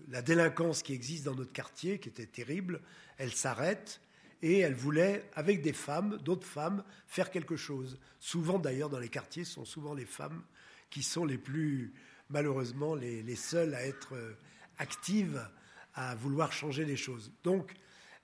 la 0.10 0.22
délinquance 0.22 0.84
qui 0.84 0.94
existe 0.94 1.26
dans 1.26 1.36
notre 1.36 1.52
quartier, 1.52 2.00
qui 2.00 2.10
était 2.10 2.26
terrible, 2.26 2.82
elle 3.18 3.34
s'arrête 3.34 4.02
et 4.42 4.60
elle 4.60 4.76
voulait, 4.76 5.30
avec 5.34 5.62
des 5.62 5.74
femmes, 5.74 6.18
d'autres 6.18 6.46
femmes, 6.46 6.84
faire 7.08 7.32
quelque 7.32 7.56
chose. 7.56 8.00
Souvent 8.20 8.60
d'ailleurs 8.60 8.90
dans 8.90 9.00
les 9.00 9.10
quartiers, 9.10 9.44
ce 9.44 9.54
sont 9.54 9.66
souvent 9.66 9.94
les 9.94 10.06
femmes 10.06 10.44
qui 10.90 11.04
sont 11.04 11.26
les 11.26 11.38
plus, 11.38 11.94
malheureusement, 12.30 12.96
les, 12.96 13.36
seules 13.36 13.74
à 13.74 13.86
être 13.86 14.14
euh, 14.14 14.34
actives, 14.78 15.48
à 15.96 16.16
vouloir 16.16 16.54
changer 16.54 16.86
les 16.86 16.96
choses. 16.96 17.32
Donc, 17.44 17.74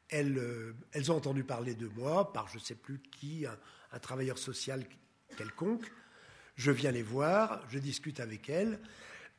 elles, 0.09 0.37
euh, 0.37 0.73
elles 0.91 1.11
ont 1.11 1.15
entendu 1.15 1.43
parler 1.43 1.73
de 1.73 1.87
moi 1.87 2.31
par 2.31 2.47
je 2.47 2.57
ne 2.57 2.61
sais 2.61 2.75
plus 2.75 2.99
qui, 2.99 3.45
un, 3.45 3.99
travailleur 3.99 4.37
social 4.37 4.85
quelconque. 5.35 5.91
Je 6.55 6.71
viens 6.71 6.91
les 6.91 7.03
voir, 7.03 7.63
je 7.69 7.79
discute 7.79 8.19
avec 8.19 8.49
elles, 8.49 8.79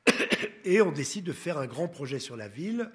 et 0.64 0.80
on 0.80 0.92
décide 0.92 1.24
de 1.24 1.32
faire 1.32 1.58
un 1.58 1.66
grand 1.66 1.88
projet 1.88 2.18
sur 2.18 2.36
la 2.36 2.48
ville 2.48 2.90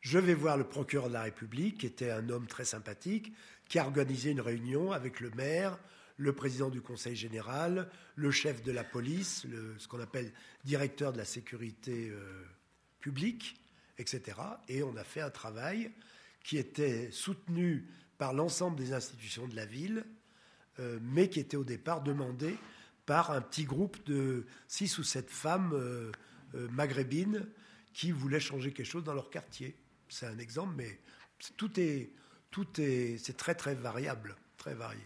Je 0.00 0.18
vais 0.18 0.34
voir 0.34 0.56
le 0.56 0.64
procureur 0.64 1.08
de 1.08 1.14
la 1.14 1.22
République, 1.22 1.78
qui 1.78 1.86
était 1.86 2.10
un 2.10 2.28
homme 2.28 2.46
très 2.46 2.64
sympathique, 2.64 3.32
qui 3.68 3.78
a 3.78 3.86
organisé 3.86 4.30
une 4.30 4.40
réunion 4.40 4.92
avec 4.92 5.20
le 5.20 5.30
maire, 5.30 5.78
le 6.16 6.32
président 6.32 6.68
du 6.68 6.80
Conseil 6.80 7.16
général, 7.16 7.88
le 8.14 8.30
chef 8.30 8.62
de 8.62 8.70
la 8.70 8.84
police, 8.84 9.46
ce 9.78 9.88
qu'on 9.88 10.00
appelle 10.00 10.32
directeur 10.64 11.12
de 11.12 11.18
la 11.18 11.24
sécurité 11.24 12.10
euh, 12.10 12.44
publique, 13.00 13.56
etc. 13.98 14.38
Et 14.68 14.82
on 14.82 14.96
a 14.96 15.04
fait 15.04 15.20
un 15.20 15.30
travail 15.30 15.90
qui 16.42 16.58
était 16.58 17.10
soutenu 17.10 17.88
par 18.18 18.32
l'ensemble 18.32 18.76
des 18.76 18.92
institutions 18.92 19.48
de 19.48 19.56
la 19.56 19.66
ville, 19.66 20.04
euh, 20.78 20.98
mais 21.02 21.28
qui 21.28 21.40
était 21.40 21.56
au 21.56 21.64
départ 21.64 22.02
demandé 22.02 22.56
par 23.06 23.30
un 23.30 23.40
petit 23.40 23.64
groupe 23.64 24.04
de 24.06 24.46
six 24.68 24.98
ou 24.98 25.02
sept 25.02 25.30
femmes 25.30 25.72
euh, 25.74 26.12
maghrébines 26.70 27.46
qui 27.92 28.10
voulaient 28.10 28.40
changer 28.40 28.72
quelque 28.72 28.86
chose 28.86 29.04
dans 29.04 29.14
leur 29.14 29.30
quartier. 29.30 29.76
C'est 30.08 30.26
un 30.26 30.38
exemple, 30.38 30.74
mais 30.76 31.00
tout 31.56 31.78
est, 31.78 32.10
tout 32.50 32.66
est, 32.78 33.18
c'est 33.18 33.36
très 33.36 33.54
très 33.54 33.74
variable, 33.74 34.36
très 34.56 34.74
varié. 34.74 35.02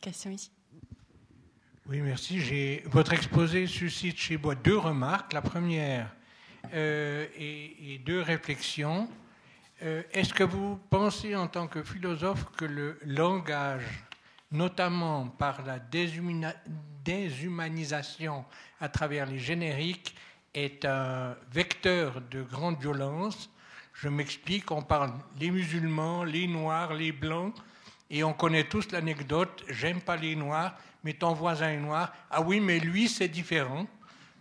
Question 0.00 0.30
ici. 0.30 0.50
Oui, 1.88 2.00
merci. 2.00 2.80
Votre 2.84 3.14
exposé 3.14 3.66
suscite 3.66 4.18
chez 4.18 4.36
moi 4.36 4.54
deux 4.54 4.76
remarques. 4.76 5.32
La 5.32 5.40
première 5.40 6.14
euh, 6.74 7.26
et, 7.36 7.98
deux 8.04 8.20
réflexions. 8.20 9.08
Euh, 9.82 10.02
est-ce 10.12 10.34
que 10.34 10.44
vous 10.44 10.78
pensez 10.90 11.34
en 11.34 11.46
tant 11.46 11.66
que 11.66 11.82
philosophe 11.82 12.44
que 12.56 12.64
le 12.64 12.98
langage, 13.04 14.04
notamment 14.50 15.28
par 15.28 15.62
la 15.64 15.78
déshumanisation 17.04 18.44
à 18.80 18.88
travers 18.88 19.26
les 19.26 19.38
génériques, 19.38 20.14
est 20.54 20.84
un 20.84 21.36
vecteur 21.52 22.20
de 22.30 22.42
grande 22.42 22.80
violence 22.80 23.50
Je 23.92 24.08
m'explique, 24.08 24.70
on 24.70 24.82
parle 24.82 25.12
les 25.40 25.50
musulmans, 25.50 26.22
les 26.24 26.46
noirs, 26.46 26.94
les 26.94 27.10
blancs, 27.10 27.52
et 28.10 28.22
on 28.22 28.32
connaît 28.32 28.64
tous 28.64 28.92
l'anecdote, 28.92 29.64
j'aime 29.68 30.00
pas 30.00 30.16
les 30.16 30.36
noirs, 30.36 30.78
mais 31.02 31.14
ton 31.14 31.32
voisin 31.34 31.70
est 31.70 31.78
noir. 31.78 32.12
Ah 32.30 32.40
oui, 32.40 32.60
mais 32.60 32.78
lui, 32.78 33.08
c'est 33.08 33.28
différent, 33.28 33.86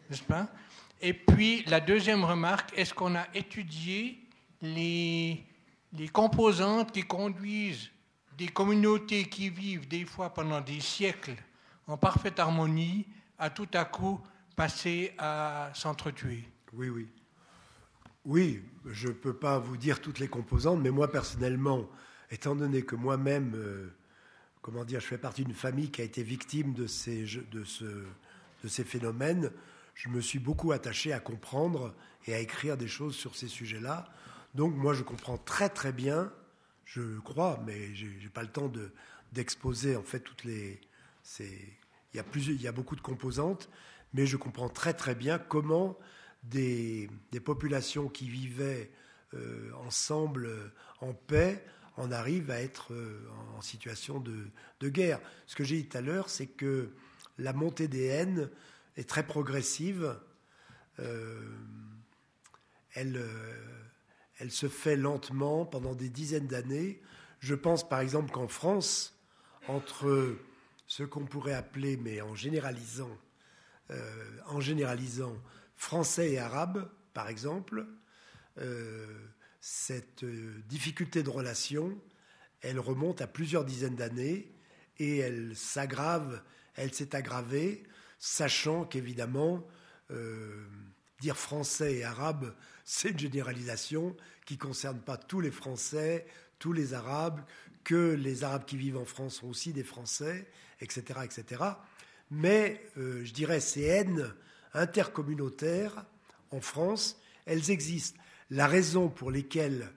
n'est-ce 0.10 0.22
pas? 0.22 0.48
Et 1.02 1.14
puis, 1.14 1.64
la 1.68 1.80
deuxième 1.80 2.24
remarque, 2.24 2.72
est-ce 2.78 2.94
qu'on 2.94 3.16
a 3.16 3.26
étudié 3.34 4.20
les, 4.62 5.44
les 5.94 6.08
composantes 6.08 6.92
qui 6.92 7.04
conduisent 7.04 7.90
des 8.38 8.48
communautés 8.48 9.26
qui 9.26 9.50
vivent 9.50 9.88
des 9.88 10.06
fois 10.06 10.34
pendant 10.34 10.62
des 10.62 10.80
siècles 10.80 11.36
en 11.88 11.98
parfaite 11.98 12.40
harmonie 12.40 13.08
à 13.40 13.50
tout 13.50 13.68
à 13.74 13.86
coup 13.86 14.20
passer 14.56 15.14
à 15.18 15.72
s'entretuer 15.74 16.44
Oui, 16.74 16.90
oui. 16.90 17.08
Oui, 18.26 18.62
je 18.86 19.08
ne 19.08 19.14
peux 19.14 19.34
pas 19.34 19.58
vous 19.58 19.78
dire 19.78 20.02
toutes 20.02 20.20
les 20.20 20.28
composantes, 20.28 20.82
mais 20.82 20.92
moi 20.92 21.10
personnellement, 21.10 21.90
étant 22.30 22.56
donné 22.56 22.84
que 22.84 22.96
moi-même, 22.96 23.54
euh, 23.56 23.88
comment 24.62 24.84
dire, 24.84 25.00
je 25.00 25.08
fais 25.08 25.18
partie 25.18 25.46
d'une 25.46 25.56
famille 25.56 25.90
qui 25.90 26.02
a 26.02 26.04
été 26.04 26.24
victime 26.24 26.74
de 26.74 26.88
ces, 26.88 27.24
de, 27.52 27.64
ce, 27.64 27.86
de 27.86 28.68
ces 28.68 28.84
phénomènes, 28.84 29.52
je 29.96 30.10
me 30.10 30.20
suis 30.22 30.40
beaucoup 30.40 30.74
attaché 30.74 31.14
à 31.14 31.20
comprendre 31.20 31.96
et 32.28 32.36
à 32.36 32.40
écrire 32.40 32.78
des 32.78 32.88
choses 32.88 33.16
sur 33.16 33.36
ces 33.36 33.48
sujets-là. 33.48 34.10
Donc 34.54 34.76
moi, 34.76 34.94
je 34.94 35.04
comprends 35.04 35.38
très 35.38 35.70
très 35.70 35.92
bien, 35.92 36.32
je 36.88 37.20
crois, 37.20 37.64
mais 37.66 37.94
je 37.94 38.08
n'ai 38.08 38.30
pas 38.30 38.42
le 38.42 38.52
temps 38.52 38.68
de, 38.68 38.92
d'exposer 39.32 39.96
en 39.96 40.04
fait 40.04 40.20
toutes 40.20 40.44
les... 40.44 40.82
Il 41.40 41.46
y, 42.16 42.20
a 42.20 42.24
il 42.34 42.62
y 42.62 42.68
a 42.68 42.72
beaucoup 42.72 42.96
de 42.96 43.02
composantes, 43.02 43.70
mais 44.14 44.26
je 44.26 44.38
comprends 44.38 44.70
très 44.70 44.94
très 44.94 45.14
bien 45.14 45.38
comment 45.38 46.00
des, 46.44 47.10
des 47.32 47.40
populations 47.40 48.08
qui 48.08 48.30
vivaient 48.30 48.90
euh, 49.34 49.72
ensemble 49.86 50.50
en 51.02 51.14
paix 51.14 51.64
on 51.98 52.12
arrive 52.12 52.52
à 52.52 52.62
être 52.62 52.94
euh, 52.94 53.28
en 53.58 53.62
situation 53.62 54.20
de, 54.20 54.90
guerre. 54.90 55.20
Ce 55.48 55.56
que 55.56 55.64
j'ai 55.64 55.78
dit 55.78 55.88
tout 55.88 55.98
à 55.98 56.02
l'heure, 56.02 56.30
c'est 56.30 56.46
que 56.46 56.92
la 57.40 57.54
montée 57.54 57.88
des 57.88 58.06
haines 58.06 58.50
est 58.96 59.10
très 59.10 59.26
progressive. 59.26 60.16
Euh, 61.00 61.42
elle, 62.94 63.24
elle 64.40 64.52
se 64.52 64.68
fait 64.68 64.96
lentement 64.96 65.66
pendant 65.66 65.96
des 65.96 66.10
dizaines 66.10 66.48
d'années. 66.48 67.02
Je 67.40 67.56
pense 67.56 67.88
par 67.88 68.00
exemple 68.00 68.32
qu'en 68.32 68.48
France, 68.48 69.20
entre 69.68 70.38
ce 70.88 71.04
qu'on 71.04 71.26
pourrait 71.26 71.54
appeler, 71.54 71.98
mais 71.98 72.22
en 72.22 72.36
généralisant, 72.36 73.18
généralisant 74.60 75.36
français 75.76 76.32
et 76.32 76.40
arabe, 76.40 76.90
par 77.14 77.30
exemple, 77.30 77.86
cette 79.60 80.24
euh, 80.24 80.64
difficulté 80.70 81.24
de 81.24 81.30
relation, 81.30 82.00
elle 82.62 82.80
remonte 82.80 83.22
à 83.22 83.28
plusieurs 83.28 83.66
dizaines 83.66 83.96
d'années 83.96 84.50
et 84.98 85.18
elle 85.18 85.56
s'aggrave, 85.56 86.42
elle 86.76 86.94
s'est 86.94 87.16
aggravée, 87.16 87.84
sachant 88.18 88.86
qu'évidemment, 88.86 89.68
euh, 90.12 90.66
dire 91.20 91.38
français 91.38 91.96
et 91.96 92.04
arabe, 92.04 92.56
c'est 92.90 93.10
une 93.10 93.20
généralisation 93.20 94.16
qui 94.46 94.54
ne 94.54 94.60
concerne 94.60 95.00
pas 95.02 95.18
tous 95.18 95.42
les 95.42 95.52
Français, 95.52 96.26
tous 96.58 96.72
les 96.72 96.94
Arabes, 96.94 97.42
que 97.84 98.14
les 98.14 98.46
Arabes 98.46 98.64
qui 98.64 98.78
vivent 98.78 98.98
en 98.98 99.04
France 99.04 99.36
sont 99.36 99.48
aussi 99.48 99.74
des 99.74 99.84
Français, 99.84 100.48
etc. 100.80 101.20
etc. 101.26 101.64
Mais 102.32 102.82
euh, 102.98 103.26
je 103.26 103.34
dirais 103.34 103.60
ces 103.60 103.84
haines 103.84 104.34
intercommunautaires 104.74 106.06
en 106.50 106.62
France, 106.62 107.20
elles 107.46 107.72
existent. 107.72 108.22
La 108.52 108.68
raison 108.68 109.10
pour 109.10 109.32
laquelle 109.32 109.92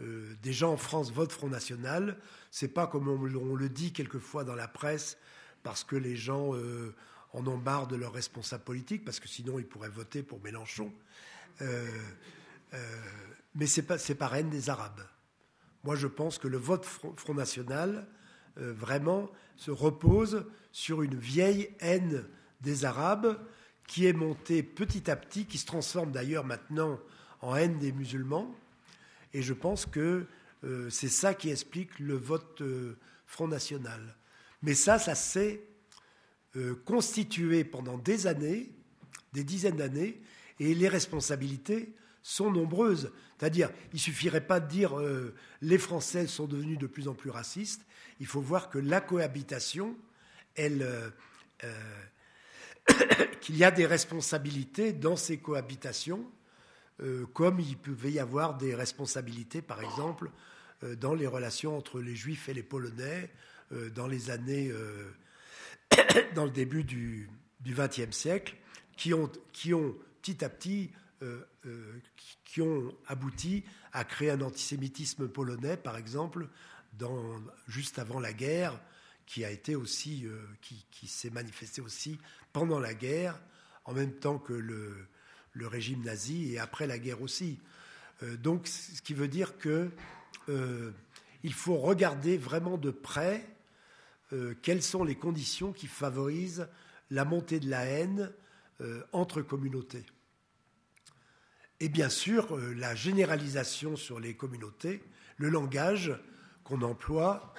euh, 0.00 0.34
des 0.42 0.52
gens 0.52 0.72
en 0.72 0.76
France 0.76 1.12
votent 1.12 1.30
Front 1.30 1.48
National, 1.48 2.18
c'est 2.50 2.74
pas 2.74 2.88
comme 2.88 3.06
on, 3.06 3.54
le 3.54 3.68
dit 3.68 3.92
quelquefois 3.92 4.42
dans 4.42 4.56
la 4.56 4.66
presse, 4.66 5.16
parce 5.62 5.84
que 5.84 5.94
les 5.94 6.16
gens 6.16 6.56
euh, 6.56 6.92
en 7.34 7.46
ont 7.46 7.86
de 7.86 7.94
leurs 7.94 8.12
responsables 8.12 8.64
politiques, 8.64 9.04
parce 9.04 9.20
que 9.20 9.28
sinon 9.28 9.60
ils 9.60 9.66
pourraient 9.66 9.88
voter 9.88 10.24
pour 10.24 10.42
Mélenchon. 10.42 10.92
Euh, 11.60 11.86
mais 13.54 13.66
c'est 13.66 13.82
pas 13.82 13.98
pas 13.98 14.38
haine 14.38 14.50
des 14.50 14.70
Arabes. 14.70 15.02
Moi, 15.84 15.94
je 15.96 16.06
pense 16.06 16.38
que 16.38 16.48
le 16.48 16.58
vote 16.58 16.84
Front, 16.84 17.34
National 17.34 18.06
vraiment 18.56 19.30
se 19.56 19.70
repose 19.70 20.46
sur 20.70 21.02
une 21.02 21.14
vieille 21.14 21.74
haine 21.80 22.24
des 22.60 22.84
Arabes 22.84 23.38
qui 23.86 24.06
est 24.06 24.12
montée 24.12 24.62
petit 24.62 25.10
à 25.10 25.16
petit, 25.16 25.44
qui 25.44 25.58
se 25.58 25.66
transforme 25.66 26.12
d'ailleurs 26.12 26.44
maintenant 26.44 26.98
en 27.40 27.56
haine 27.56 27.78
des 27.78 27.92
musulmans. 27.92 28.54
Et 29.34 29.42
je 29.42 29.52
pense 29.52 29.86
que 29.86 30.26
euh, 30.64 30.88
c'est 30.90 31.08
ça 31.08 31.34
qui 31.34 31.50
explique 31.50 31.98
le 31.98 32.14
vote 32.14 32.60
euh, 32.60 32.96
Front 33.26 33.48
National. 33.48 34.16
Mais 34.62 34.74
ça, 34.74 34.98
ça 34.98 35.14
s'est 35.14 35.64
euh, 36.56 36.74
constitué 36.84 37.64
pendant 37.64 37.98
des 37.98 38.26
années, 38.26 38.70
des 39.32 39.44
dizaines 39.44 39.76
d'années, 39.76 40.20
et 40.60 40.74
les 40.74 40.88
responsabilités 40.88 41.94
sont 42.22 42.50
nombreuses. 42.50 43.12
C'est-à-dire, 43.38 43.70
il 43.92 43.96
ne 43.96 44.00
suffirait 44.00 44.46
pas 44.46 44.60
de 44.60 44.68
dire 44.68 44.94
les 45.60 45.78
Français 45.78 46.26
sont 46.28 46.46
devenus 46.46 46.78
de 46.78 46.86
plus 46.86 47.08
en 47.08 47.14
plus 47.14 47.30
racistes. 47.30 47.84
Il 48.20 48.26
faut 48.26 48.40
voir 48.40 48.70
que 48.70 48.78
la 48.78 49.00
cohabitation, 49.00 49.96
elle, 50.54 50.88
qu'il 53.40 53.56
y 53.56 53.64
a 53.64 53.72
des 53.72 53.86
responsabilités 53.86 54.92
dans 54.92 55.16
ces 55.16 55.38
cohabitations 55.38 56.30
euh, 57.02 57.26
comme 57.32 57.58
il 57.58 57.76
pouvait 57.76 58.12
y 58.12 58.18
avoir 58.18 58.56
des 58.56 58.74
responsabilités, 58.74 59.62
par 59.62 59.82
exemple, 59.82 60.30
euh, 60.84 60.94
dans 60.94 61.14
les 61.14 61.26
relations 61.26 61.76
entre 61.76 62.00
les 62.00 62.14
Juifs 62.14 62.48
et 62.48 62.54
les 62.54 62.62
Polonais 62.62 63.30
euh, 63.72 63.90
dans 63.90 64.06
les 64.06 64.30
années, 64.30 64.70
dans 66.34 66.44
le 66.44 66.50
début 66.50 66.84
du 66.84 67.28
XXe 67.64 68.14
siècle, 68.14 68.56
qui 68.96 69.14
ont 69.14 69.96
petit 70.22 70.44
à 70.44 70.48
petit 70.48 70.90
qui 72.44 72.60
ont 72.62 72.92
abouti 73.06 73.62
à 73.92 74.04
créer 74.04 74.30
un 74.30 74.40
antisémitisme 74.40 75.28
polonais, 75.28 75.76
par 75.76 75.96
exemple, 75.96 76.48
juste 77.68 78.00
avant 78.00 78.18
la 78.18 78.32
guerre, 78.32 78.80
aussi, 79.76 80.26
qui, 80.90 81.06
s'est 81.06 81.30
manifesté 81.30 81.80
aussi 81.80 82.18
pendant 82.52 82.78
la 82.78 82.94
guerre, 82.94 83.40
en 83.84 83.94
même 83.94 84.12
temps 84.12 84.38
que 84.38 84.52
le, 84.52 85.08
régime 85.66 86.02
nazi 86.02 86.52
et 86.52 86.58
après 86.58 86.86
la 86.86 86.98
guerre 86.98 87.22
aussi. 87.22 87.58
Euh, 88.22 88.36
donc, 88.36 88.66
ce 88.66 89.00
qui 89.02 89.14
veut 89.14 89.28
dire 89.28 89.58
que 89.58 89.90
euh, 90.48 90.90
il 91.42 91.52
faut 91.52 91.76
regarder 91.76 92.36
vraiment 92.36 92.78
de 92.78 92.90
près 92.90 93.46
euh, 94.32 94.54
quelles 94.62 94.82
sont 94.82 95.04
les 95.04 95.14
conditions 95.14 95.72
qui 95.72 95.86
favorisent 95.86 96.68
la 97.10 97.24
montée 97.24 97.60
de 97.60 97.68
la 97.68 97.84
haine 97.84 98.32
entre 99.12 99.42
communautés. 99.42 100.04
Et 101.80 101.88
bien 101.88 102.08
sûr, 102.08 102.56
la 102.76 102.94
généralisation 102.94 103.96
sur 103.96 104.20
les 104.20 104.36
communautés, 104.36 105.02
le 105.36 105.48
langage 105.48 106.12
qu'on 106.64 106.82
emploie 106.82 107.54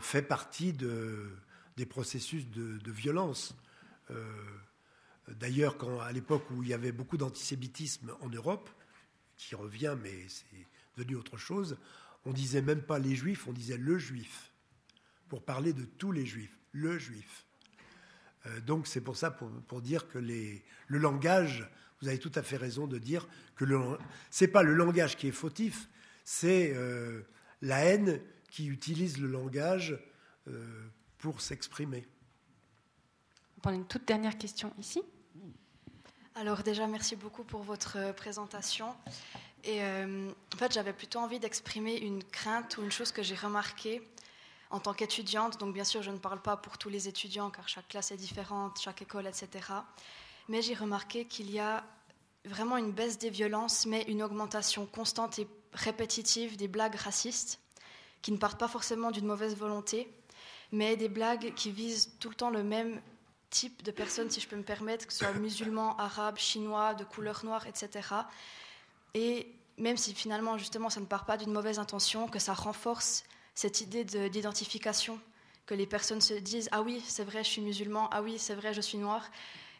fait 0.00 0.22
partie 0.22 0.72
de, 0.72 1.30
des 1.76 1.86
processus 1.86 2.48
de, 2.48 2.78
de 2.78 2.90
violence. 2.90 3.54
D'ailleurs, 5.28 5.76
à 6.02 6.12
l'époque 6.12 6.50
où 6.50 6.62
il 6.62 6.70
y 6.70 6.74
avait 6.74 6.92
beaucoup 6.92 7.16
d'antisémitisme 7.16 8.12
en 8.20 8.28
Europe, 8.28 8.70
qui 9.36 9.54
revient, 9.54 9.96
mais 10.02 10.28
c'est 10.28 10.66
devenu 10.96 11.16
autre 11.16 11.36
chose. 11.36 11.76
On 12.24 12.32
disait 12.32 12.62
même 12.62 12.82
pas 12.82 12.98
les 12.98 13.16
juifs, 13.16 13.46
on 13.48 13.52
disait 13.52 13.76
le 13.76 13.98
juif, 13.98 14.52
pour 15.28 15.44
parler 15.44 15.72
de 15.72 15.84
tous 15.84 16.12
les 16.12 16.26
juifs, 16.26 16.56
le 16.72 16.98
juif. 16.98 17.44
Euh, 18.46 18.60
donc 18.60 18.86
c'est 18.86 19.00
pour 19.00 19.16
ça, 19.16 19.30
pour, 19.30 19.82
dire 19.82 20.08
que 20.08 20.18
les, 20.18 20.64
le 20.86 20.98
langage, 20.98 21.68
vous 22.00 22.08
avez 22.08 22.18
tout 22.18 22.32
à 22.34 22.42
fait 22.42 22.56
raison 22.56 22.86
de 22.86 22.98
dire 22.98 23.28
que 23.54 23.64
ce 24.30 24.44
n'est 24.44 24.50
pas 24.50 24.62
le 24.62 24.74
langage 24.74 25.16
qui 25.16 25.28
est 25.28 25.32
fautif, 25.32 25.88
c'est 26.24 26.72
euh, 26.74 27.22
la 27.60 27.84
haine 27.84 28.20
qui 28.50 28.66
utilise 28.66 29.18
le 29.18 29.28
langage 29.28 29.98
euh, 30.48 30.88
pour 31.18 31.40
s'exprimer. 31.40 32.06
On 33.56 33.60
prend 33.60 33.72
une 33.72 33.86
toute 33.86 34.06
dernière 34.06 34.36
question 34.36 34.72
ici. 34.78 35.02
Alors 36.34 36.62
déjà, 36.62 36.86
merci 36.86 37.14
beaucoup 37.14 37.44
pour 37.44 37.62
votre 37.62 38.12
présentation. 38.14 38.94
Et 39.64 39.80
en 39.82 40.56
fait, 40.56 40.72
j'avais 40.72 40.94
plutôt 40.94 41.20
envie 41.20 41.38
d'exprimer 41.38 41.98
une 41.98 42.24
crainte 42.24 42.78
ou 42.78 42.82
une 42.82 42.90
chose 42.90 43.12
que 43.12 43.22
j'ai 43.22 43.36
remarquée 43.36 44.02
en 44.72 44.80
tant 44.80 44.94
qu'étudiante, 44.94 45.60
donc 45.60 45.74
bien 45.74 45.84
sûr 45.84 46.02
je 46.02 46.10
ne 46.10 46.18
parle 46.18 46.40
pas 46.40 46.56
pour 46.56 46.78
tous 46.78 46.88
les 46.88 47.06
étudiants 47.06 47.50
car 47.50 47.68
chaque 47.68 47.88
classe 47.88 48.10
est 48.10 48.16
différente, 48.16 48.80
chaque 48.80 49.02
école, 49.02 49.26
etc. 49.26 49.48
Mais 50.48 50.62
j'ai 50.62 50.74
remarqué 50.74 51.26
qu'il 51.26 51.50
y 51.50 51.60
a 51.60 51.84
vraiment 52.46 52.76
une 52.76 52.90
baisse 52.90 53.18
des 53.18 53.30
violences, 53.30 53.86
mais 53.86 54.02
une 54.08 54.22
augmentation 54.22 54.86
constante 54.86 55.38
et 55.38 55.46
répétitive 55.72 56.56
des 56.56 56.68
blagues 56.68 56.96
racistes, 56.96 57.60
qui 58.22 58.32
ne 58.32 58.38
partent 58.38 58.58
pas 58.58 58.68
forcément 58.68 59.10
d'une 59.10 59.26
mauvaise 59.26 59.56
volonté, 59.56 60.12
mais 60.72 60.96
des 60.96 61.08
blagues 61.08 61.54
qui 61.54 61.70
visent 61.70 62.12
tout 62.18 62.30
le 62.30 62.34
temps 62.34 62.50
le 62.50 62.62
même 62.62 63.00
type 63.50 63.82
de 63.82 63.90
personnes, 63.90 64.30
si 64.30 64.40
je 64.40 64.48
peux 64.48 64.56
me 64.56 64.62
permettre, 64.62 65.06
que 65.06 65.12
ce 65.12 65.20
soit 65.20 65.34
musulmans, 65.34 65.96
arabes, 65.98 66.38
chinois, 66.38 66.94
de 66.94 67.04
couleur 67.04 67.44
noire, 67.44 67.66
etc. 67.66 68.08
Et 69.14 69.54
même 69.76 69.98
si 69.98 70.14
finalement, 70.14 70.56
justement, 70.56 70.88
ça 70.88 71.00
ne 71.00 71.06
part 71.06 71.26
pas 71.26 71.36
d'une 71.36 71.52
mauvaise 71.52 71.78
intention, 71.78 72.26
que 72.28 72.38
ça 72.38 72.54
renforce 72.54 73.24
cette 73.54 73.80
idée 73.80 74.04
d'identification, 74.04 75.20
que 75.66 75.74
les 75.74 75.86
personnes 75.86 76.20
se 76.20 76.34
disent 76.34 76.68
Ah 76.72 76.82
oui, 76.82 77.02
c'est 77.06 77.24
vrai, 77.24 77.44
je 77.44 77.50
suis 77.50 77.62
musulman, 77.62 78.08
ah 78.10 78.22
oui, 78.22 78.38
c'est 78.38 78.54
vrai, 78.54 78.74
je 78.74 78.80
suis 78.80 78.98
noir, 78.98 79.30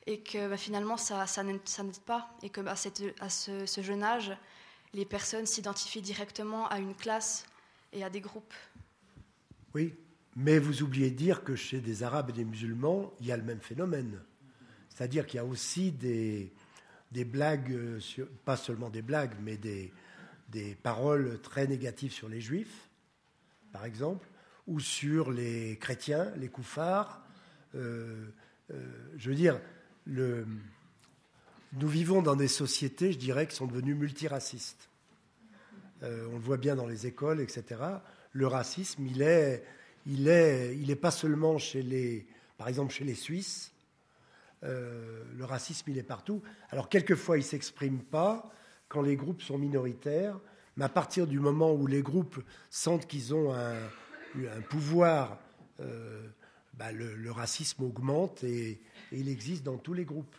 et 0.06 0.20
que 0.20 0.48
bah, 0.48 0.56
finalement, 0.56 0.96
ça, 0.96 1.26
ça 1.26 1.42
n'aide 1.42 2.00
pas, 2.06 2.30
et 2.42 2.50
que 2.50 2.60
à, 2.60 2.72
à 3.20 3.30
ce, 3.30 3.82
jeune 3.82 4.02
âge, 4.02 4.32
les 4.94 5.04
personnes 5.04 5.46
s'identifient 5.46 6.02
directement 6.02 6.68
à 6.68 6.78
une 6.78 6.94
classe 6.94 7.46
et 7.92 8.04
à 8.04 8.10
des 8.10 8.20
groupes. 8.20 8.54
Oui, 9.74 9.94
mais 10.36 10.58
vous 10.58 10.82
oubliez 10.82 11.10
de 11.10 11.16
dire 11.16 11.44
que 11.44 11.56
chez 11.56 11.80
des 11.80 12.02
Arabes 12.02 12.30
et 12.30 12.34
des 12.34 12.44
musulmans, 12.44 13.12
il 13.20 13.26
y 13.26 13.32
a 13.32 13.36
le 13.36 13.42
même 13.42 13.60
phénomène. 13.60 14.20
C'est-à-dire 14.90 15.26
qu'il 15.26 15.38
y 15.38 15.40
a 15.40 15.44
aussi 15.44 15.92
des, 15.92 16.52
des 17.10 17.24
blagues, 17.24 17.74
pas 18.44 18.58
seulement 18.58 18.90
des 18.90 19.00
blagues, 19.00 19.34
mais 19.40 19.56
des, 19.56 19.92
des 20.50 20.74
paroles 20.74 21.40
très 21.40 21.66
négatives 21.66 22.12
sur 22.12 22.28
les 22.28 22.40
juifs 22.42 22.90
par 23.72 23.84
exemple, 23.84 24.28
ou 24.66 24.80
sur 24.80 25.30
les 25.30 25.76
chrétiens, 25.78 26.32
les 26.36 26.48
koufars. 26.48 27.22
Euh, 27.74 28.28
euh, 28.70 28.80
je 29.16 29.28
veux 29.28 29.34
dire, 29.34 29.60
nous 30.06 30.46
vivons 31.88 32.22
dans 32.22 32.36
des 32.36 32.48
sociétés, 32.48 33.12
je 33.12 33.18
dirais, 33.18 33.46
qui 33.46 33.56
sont 33.56 33.66
devenues 33.66 33.94
multiracistes. 33.94 34.88
Euh, 36.02 36.26
on 36.30 36.34
le 36.34 36.40
voit 36.40 36.56
bien 36.56 36.76
dans 36.76 36.86
les 36.86 37.06
écoles, 37.06 37.40
etc. 37.40 37.80
Le 38.32 38.46
racisme, 38.46 39.06
il 39.06 39.22
est, 39.22 39.64
il 40.06 40.28
est, 40.28 40.76
il 40.76 40.90
est 40.90 40.96
pas 40.96 41.10
seulement 41.10 41.58
chez 41.58 41.82
les, 41.82 42.26
par 42.56 42.68
exemple, 42.68 42.92
chez 42.92 43.04
les 43.04 43.14
Suisses. 43.14 43.72
le 44.62 45.44
racisme, 45.44 45.90
il 45.90 45.98
est 45.98 46.02
partout. 46.04 46.42
Alors, 46.70 46.88
quelquefois, 46.88 47.36
il 47.36 47.44
s'exprime 47.44 48.00
pas 48.00 48.50
quand 48.88 49.02
les 49.02 49.16
groupes 49.16 49.42
sont 49.42 49.58
minoritaires, 49.58 50.38
mais 50.76 50.84
à 50.84 50.88
partir 50.88 51.26
du 51.26 51.38
moment 51.38 51.72
où 51.72 51.86
les 51.86 52.02
groupes 52.02 52.42
sentent 52.70 53.06
qu'ils 53.06 53.34
ont 53.34 53.54
un, 53.54 53.74
pouvoir, 54.70 55.38
euh, 55.80 56.26
bah, 56.74 56.92
le, 56.92 57.30
racisme 57.30 57.82
augmente 57.82 58.44
et, 58.44 58.80
il 59.12 59.28
existe 59.28 59.62
dans 59.62 59.76
tous 59.76 59.92
les 59.92 60.04
groupes. 60.04 60.34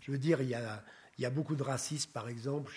Je 0.00 0.12
veux 0.12 0.18
dire, 0.18 0.42
il 0.42 0.50
y 0.50 0.54
a, 0.54 1.30
beaucoup 1.30 1.56
de 1.56 1.62
racisme, 1.62 2.10
par 2.12 2.28
exemple, 2.28 2.72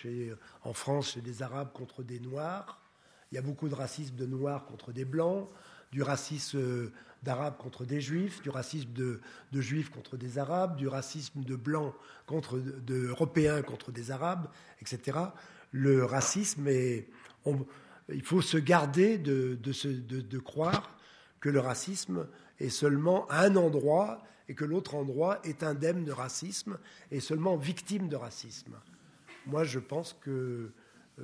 en 0.63 0.73
France, 0.73 1.13
chez 1.13 1.21
des 1.21 1.43
Arabes 1.43 1.73
contre 1.73 2.03
des 2.03 2.19
Noirs. 2.19 2.81
Il 3.31 3.35
y 3.35 3.37
a 3.37 3.41
beaucoup 3.41 3.67
de 3.67 3.75
racisme 3.75 4.15
de 4.15 4.25
Noirs 4.25 4.65
contre 4.65 4.93
des 4.93 5.05
Blancs, 5.05 5.49
du 5.91 6.03
racisme 6.03 6.57
euh, 6.57 6.93
d'Arabes 7.23 7.57
contre 7.57 7.85
des 7.85 7.99
Juifs, 7.99 8.41
du 8.41 8.49
racisme 8.49 8.91
de, 8.93 9.19
de, 9.51 9.61
Juifs 9.61 9.89
contre 9.89 10.15
des 10.15 10.37
Arabes, 10.37 10.77
du 10.77 10.87
racisme 10.87 11.43
de 11.43 11.55
Blancs 11.55 11.93
contre 12.25 12.57
d'Européens 12.57 13.61
contre 13.61 13.91
des 13.91 14.11
Arabes, 14.11 14.47
etc 14.81 15.19
le 15.71 16.05
racisme 16.05 16.67
et 16.67 17.07
il 18.09 18.23
faut 18.23 18.41
se 18.41 18.57
garder 18.57 19.17
de, 19.17 20.39
croire 20.39 20.97
que 21.39 21.49
le 21.49 21.59
racisme 21.59 22.27
est 22.59 22.69
seulement 22.69 23.29
un 23.31 23.55
endroit 23.55 24.23
et 24.47 24.55
que 24.55 24.65
l'autre 24.65 24.95
endroit 24.95 25.39
est 25.43 25.63
indemne 25.63 26.03
de 26.03 26.11
racisme 26.11 26.77
et 27.09 27.19
seulement 27.19 27.55
victime 27.55 28.09
de 28.09 28.15
racisme. 28.15 28.75
Moi, 29.47 29.63
je 29.63 29.79
pense 29.79 30.13
que 30.21 30.71
euh, 31.19 31.23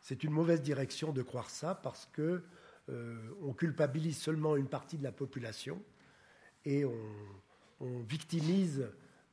c'est 0.00 0.24
une 0.24 0.30
mauvaise 0.30 0.62
direction 0.62 1.12
de 1.12 1.22
croire 1.22 1.50
ça 1.50 1.74
parce 1.74 2.08
que 2.12 2.42
euh, 2.88 3.16
on 3.42 3.52
culpabilise 3.52 4.16
seulement 4.16 4.56
une 4.56 4.68
partie 4.68 4.98
de 4.98 5.04
la 5.04 5.12
population 5.12 5.82
et 6.64 6.84
on, 6.84 6.92
victimise 8.06 8.88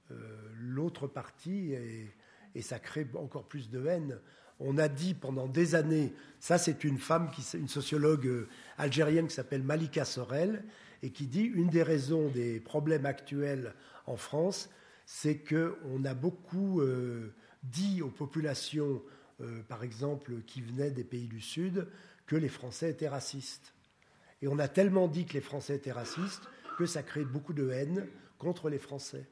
euh, 0.10 0.16
l'autre 0.58 1.06
partie 1.06 1.74
et, 1.74 2.12
et 2.56 2.62
ça 2.62 2.80
crée 2.80 3.08
encore 3.16 3.48
plus 3.48 3.70
de 3.70 3.86
haine. 3.86 4.20
On 4.60 4.78
a 4.78 4.88
dit 4.88 5.14
pendant 5.14 5.48
des 5.48 5.76
années, 5.76 6.14
ça 6.40 6.58
c'est 6.58 6.84
une 6.84 6.98
femme, 6.98 7.30
une 7.54 7.68
sociologue 7.68 8.28
euh, 8.28 8.48
algérienne 8.78 9.28
qui 9.28 9.36
s'appelle 9.36 9.64
Malika 9.64 10.06
Sorel, 10.06 10.64
et 11.02 11.12
qui 11.12 11.28
dit 11.28 11.44
une 11.44 11.70
des 11.70 11.84
raisons 11.84 12.28
des 12.30 12.60
problèmes 12.60 13.06
actuels 13.06 13.74
en 14.06 14.18
France, 14.18 14.70
c'est 15.06 15.38
qu'on 15.38 16.04
a 16.04 16.14
beaucoup 16.14 16.82
euh, 16.82 17.34
dit 17.64 18.02
aux 18.02 18.10
populations, 18.10 19.02
euh, 19.42 19.62
par 19.64 19.84
exemple, 19.84 20.42
qui 20.46 20.62
venaient 20.62 20.92
des 20.92 21.04
pays 21.04 21.28
du 21.28 21.42
Sud, 21.42 21.88
que 22.28 22.36
les 22.36 22.50
Français 22.50 22.90
étaient 22.90 23.08
racistes. 23.08 23.74
Et 24.42 24.48
on 24.48 24.60
a 24.60 24.68
tellement 24.68 25.08
dit 25.08 25.26
que 25.26 25.34
les 25.34 25.42
Français 25.42 25.76
étaient 25.76 25.92
racistes 25.92 26.44
que 26.78 26.86
ça 26.86 27.04
crée 27.04 27.26
beaucoup 27.26 27.54
de 27.54 27.70
haine 27.70 28.08
contre 28.38 28.70
les 28.70 28.78
Français. 28.78 29.28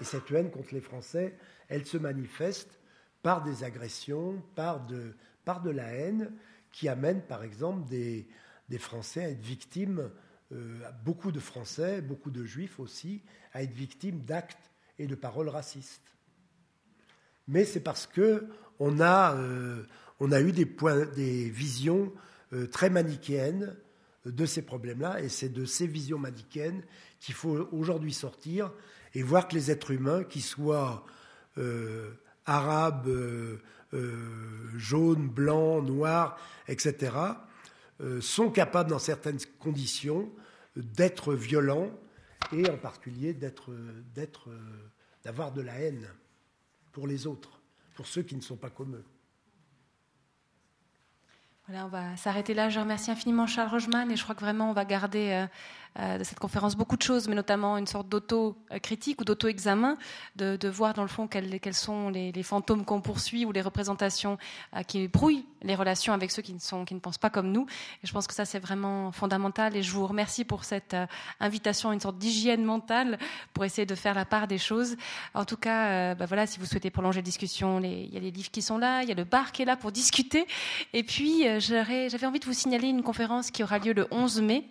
Et 0.00 0.04
cette 0.04 0.30
haine 0.30 0.50
contre 0.50 0.74
les 0.74 0.80
Français, 0.80 1.36
elle 1.70 1.86
se 1.86 1.96
manifeste 1.96 2.78
par 3.22 3.42
des 3.42 3.64
agressions, 3.64 4.42
par 4.54 4.84
de, 4.84 5.14
par 5.44 5.62
de 5.62 5.70
la 5.70 5.86
haine, 5.86 6.32
qui 6.72 6.88
amène 6.88 7.22
par 7.22 7.42
exemple 7.42 7.88
des, 7.88 8.28
des 8.68 8.78
Français 8.78 9.24
à 9.24 9.30
être 9.30 9.42
victimes, 9.42 10.10
euh, 10.52 10.78
beaucoup 11.04 11.32
de 11.32 11.40
Français, 11.40 12.02
beaucoup 12.02 12.30
de 12.30 12.44
Juifs 12.44 12.78
aussi, 12.80 13.22
à 13.52 13.62
être 13.62 13.72
victimes 13.72 14.20
d'actes 14.20 14.70
et 14.98 15.06
de 15.06 15.14
paroles 15.14 15.48
racistes. 15.48 16.16
Mais 17.48 17.64
c'est 17.64 17.80
parce 17.80 18.06
que 18.06 18.46
on 18.78 19.00
a, 19.00 19.36
euh, 19.36 19.84
on 20.18 20.32
a 20.32 20.40
eu 20.40 20.52
des, 20.52 20.66
points, 20.66 21.06
des 21.06 21.48
visions 21.48 22.12
euh, 22.52 22.66
très 22.66 22.90
manichéennes 22.90 23.76
de 24.26 24.44
ces 24.44 24.62
problèmes-là, 24.62 25.20
et 25.22 25.28
c'est 25.28 25.48
de 25.48 25.64
ces 25.64 25.86
visions 25.86 26.18
manichéennes 26.18 26.82
qu'il 27.20 27.34
faut 27.34 27.68
aujourd'hui 27.72 28.12
sortir 28.12 28.72
et 29.14 29.22
voir 29.22 29.48
que 29.48 29.54
les 29.54 29.70
êtres 29.70 29.92
humains, 29.92 30.24
qu'ils 30.24 30.42
soient 30.42 31.04
euh, 31.60 32.10
arabes, 32.46 33.08
euh, 33.08 33.60
euh, 33.94 34.68
jaunes, 34.76 35.28
blancs, 35.28 35.84
noirs, 35.84 36.38
etc., 36.68 37.12
sont 38.22 38.50
capables, 38.50 38.88
dans 38.88 38.98
certaines 38.98 39.40
conditions, 39.58 40.32
d'être 40.74 41.34
violents 41.34 41.90
et 42.50 42.66
en 42.70 42.78
particulier 42.78 43.34
d'être, 43.34 43.70
d'avoir 45.22 45.52
de 45.52 45.60
la 45.60 45.74
haine 45.74 46.08
pour 46.92 47.06
les 47.06 47.26
autres, 47.26 47.60
pour 47.94 48.06
ceux 48.06 48.22
qui 48.22 48.36
ne 48.36 48.40
sont 48.40 48.56
pas 48.56 48.70
comme 48.70 48.94
eux 48.94 49.04
on 51.74 51.88
va 51.88 52.16
s'arrêter 52.16 52.54
là. 52.54 52.68
Je 52.68 52.80
remercie 52.80 53.10
infiniment 53.10 53.46
Charles 53.46 53.70
Rogeman 53.70 54.10
et 54.10 54.16
je 54.16 54.22
crois 54.22 54.34
que 54.34 54.40
vraiment 54.40 54.70
on 54.70 54.72
va 54.72 54.84
garder 54.84 55.30
euh, 55.30 55.44
euh, 55.44 55.46
de 55.96 56.24
cette 56.24 56.38
conférence 56.38 56.76
beaucoup 56.76 56.96
de 56.96 57.02
choses, 57.02 57.28
mais 57.28 57.34
notamment 57.34 57.76
une 57.76 57.86
sorte 57.86 58.08
d'auto-critique 58.08 59.20
ou 59.20 59.24
d'auto-examen, 59.24 59.96
de, 60.36 60.68
voir 60.68 60.94
dans 60.94 61.02
le 61.02 61.08
fond 61.08 61.26
quels, 61.26 61.74
sont 61.74 62.10
les, 62.10 62.42
fantômes 62.42 62.84
qu'on 62.84 63.00
poursuit 63.00 63.44
ou 63.44 63.52
les 63.52 63.60
représentations 63.60 64.38
euh, 64.76 64.82
qui 64.82 65.08
brouillent 65.08 65.44
les 65.62 65.74
relations 65.74 66.12
avec 66.12 66.30
ceux 66.30 66.42
qui 66.42 66.54
ne, 66.54 66.98
pensent 66.98 67.18
pas 67.18 67.30
comme 67.30 67.52
nous. 67.52 67.66
Et 68.02 68.06
je 68.06 68.12
pense 68.12 68.26
que 68.26 68.34
ça 68.34 68.44
c'est 68.44 68.58
vraiment 68.58 69.12
fondamental 69.12 69.76
et 69.76 69.82
je 69.82 69.92
vous 69.92 70.06
remercie 70.06 70.44
pour 70.44 70.64
cette 70.64 70.96
invitation 71.38 71.90
à 71.90 71.94
une 71.94 72.00
sorte 72.00 72.18
d'hygiène 72.18 72.64
mentale 72.64 73.18
pour 73.52 73.64
essayer 73.64 73.86
de 73.86 73.94
faire 73.94 74.14
la 74.14 74.24
part 74.24 74.46
des 74.46 74.58
choses. 74.58 74.96
En 75.34 75.44
tout 75.44 75.56
cas, 75.56 76.14
bah 76.14 76.26
voilà, 76.26 76.46
si 76.46 76.58
vous 76.58 76.66
souhaitez 76.66 76.90
prolonger 76.90 77.18
la 77.18 77.24
discussion, 77.24 77.80
il 77.80 78.12
y 78.12 78.16
a 78.16 78.20
les 78.20 78.30
livres 78.30 78.50
qui 78.50 78.62
sont 78.62 78.78
là, 78.78 79.02
il 79.02 79.08
y 79.08 79.12
a 79.12 79.14
le 79.14 79.24
bar 79.24 79.52
qui 79.52 79.62
est 79.62 79.66
là 79.66 79.76
pour 79.76 79.92
discuter. 79.92 80.46
Et 80.92 81.02
puis, 81.02 81.44
j'avais 81.60 82.26
envie 82.26 82.40
de 82.40 82.46
vous 82.46 82.54
signaler 82.54 82.88
une 82.88 83.02
conférence 83.02 83.50
qui 83.50 83.62
aura 83.62 83.78
lieu 83.78 83.92
le 83.92 84.06
11 84.10 84.40
mai 84.40 84.64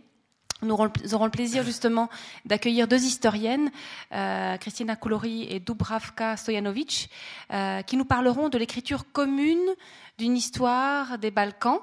Nous 0.61 0.73
aurons, 0.73 1.26
le 1.26 1.31
plaisir 1.31 1.64
justement 1.64 2.10
d'accueillir 2.44 2.88
deux 2.88 3.03
historiennes, 3.03 3.72
euh, 4.11 4.57
Christina 4.57 4.98
Koulori 4.98 5.48
et 5.49 5.61
Dubravka 5.61 6.36
Stojanovic, 6.36 7.10
euh, 7.53 7.81
qui 7.84 7.95
nous 7.95 8.03
parleront 8.03 8.49
de 8.49 8.57
l'écriture 8.57 9.10
commune 9.14 9.64
d'une 10.18 10.36
histoire 10.36 11.18
des 11.18 11.31
Balkans. 11.31 11.80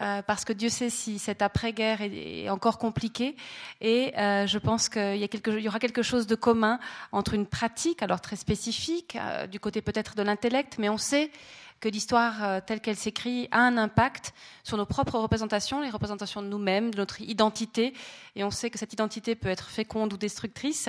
Euh, 0.00 0.22
parce 0.22 0.44
que 0.44 0.52
Dieu 0.52 0.68
sait 0.68 0.90
si 0.90 1.18
cette 1.18 1.42
après-guerre 1.42 2.00
est, 2.00 2.48
encore 2.48 2.78
compliquée. 2.78 3.34
Et 3.80 4.12
je 4.16 4.58
pense 4.58 4.88
qu'il 4.88 5.16
y, 5.16 5.68
aura 5.68 5.80
quelque 5.80 6.02
chose 6.02 6.26
de 6.28 6.36
commun 6.36 6.78
entre 7.10 7.34
une 7.34 7.46
pratique, 7.46 8.02
alors 8.02 8.20
très 8.20 8.36
spécifique, 8.36 9.18
du 9.50 9.58
côté 9.58 9.82
peut-être 9.82 10.14
de 10.14 10.22
l'intellect, 10.22 10.76
mais 10.78 10.88
on 10.88 10.98
sait 10.98 11.32
que 11.80 11.88
l'histoire 11.88 12.42
euh, 12.42 12.60
telle 12.64 12.80
qu'elle 12.80 12.96
s'écrit 12.96 13.48
a 13.50 13.60
un 13.60 13.76
impact 13.76 14.32
sur 14.64 14.76
nos 14.76 14.86
propres 14.86 15.18
représentations, 15.18 15.80
les 15.80 15.90
représentations 15.90 16.42
de 16.42 16.48
nous-mêmes, 16.48 16.90
de 16.90 16.98
notre 16.98 17.20
identité. 17.20 17.94
Et 18.36 18.44
on 18.44 18.50
sait 18.50 18.70
que 18.70 18.78
cette 18.78 18.92
identité 18.92 19.34
peut 19.34 19.48
être 19.48 19.68
féconde 19.68 20.12
ou 20.12 20.16
destructrice. 20.16 20.88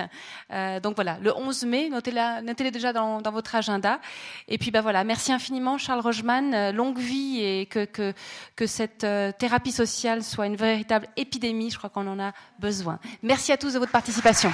Euh, 0.51 0.79
donc 0.79 0.95
voilà, 0.95 1.17
le 1.21 1.35
11 1.35 1.65
mai, 1.65 1.89
notez-le 1.89 2.41
notez 2.41 2.71
déjà 2.71 2.93
dans, 2.93 3.21
votre 3.21 3.55
agenda. 3.55 3.99
Et 4.47 4.57
puis 4.57 4.71
ben 4.71 4.81
voilà, 4.81 5.03
merci 5.03 5.31
infiniment 5.31 5.77
Charles 5.77 6.01
Rogeman, 6.01 6.53
euh, 6.53 6.71
longue 6.71 6.97
vie 6.97 7.41
et 7.41 7.65
que, 7.67 7.85
que, 7.85 8.65
cette 8.65 9.05
thérapie 9.37 9.71
sociale 9.71 10.23
soit 10.23 10.47
une 10.47 10.55
véritable 10.55 11.07
épidémie. 11.15 11.71
Je 11.71 11.77
crois 11.77 11.89
qu'on 11.89 12.07
en 12.07 12.19
a 12.19 12.33
besoin. 12.59 12.99
Merci 13.23 13.51
à 13.51 13.57
tous 13.57 13.73
de 13.73 13.79
votre 13.79 13.91
participation. 13.91 14.51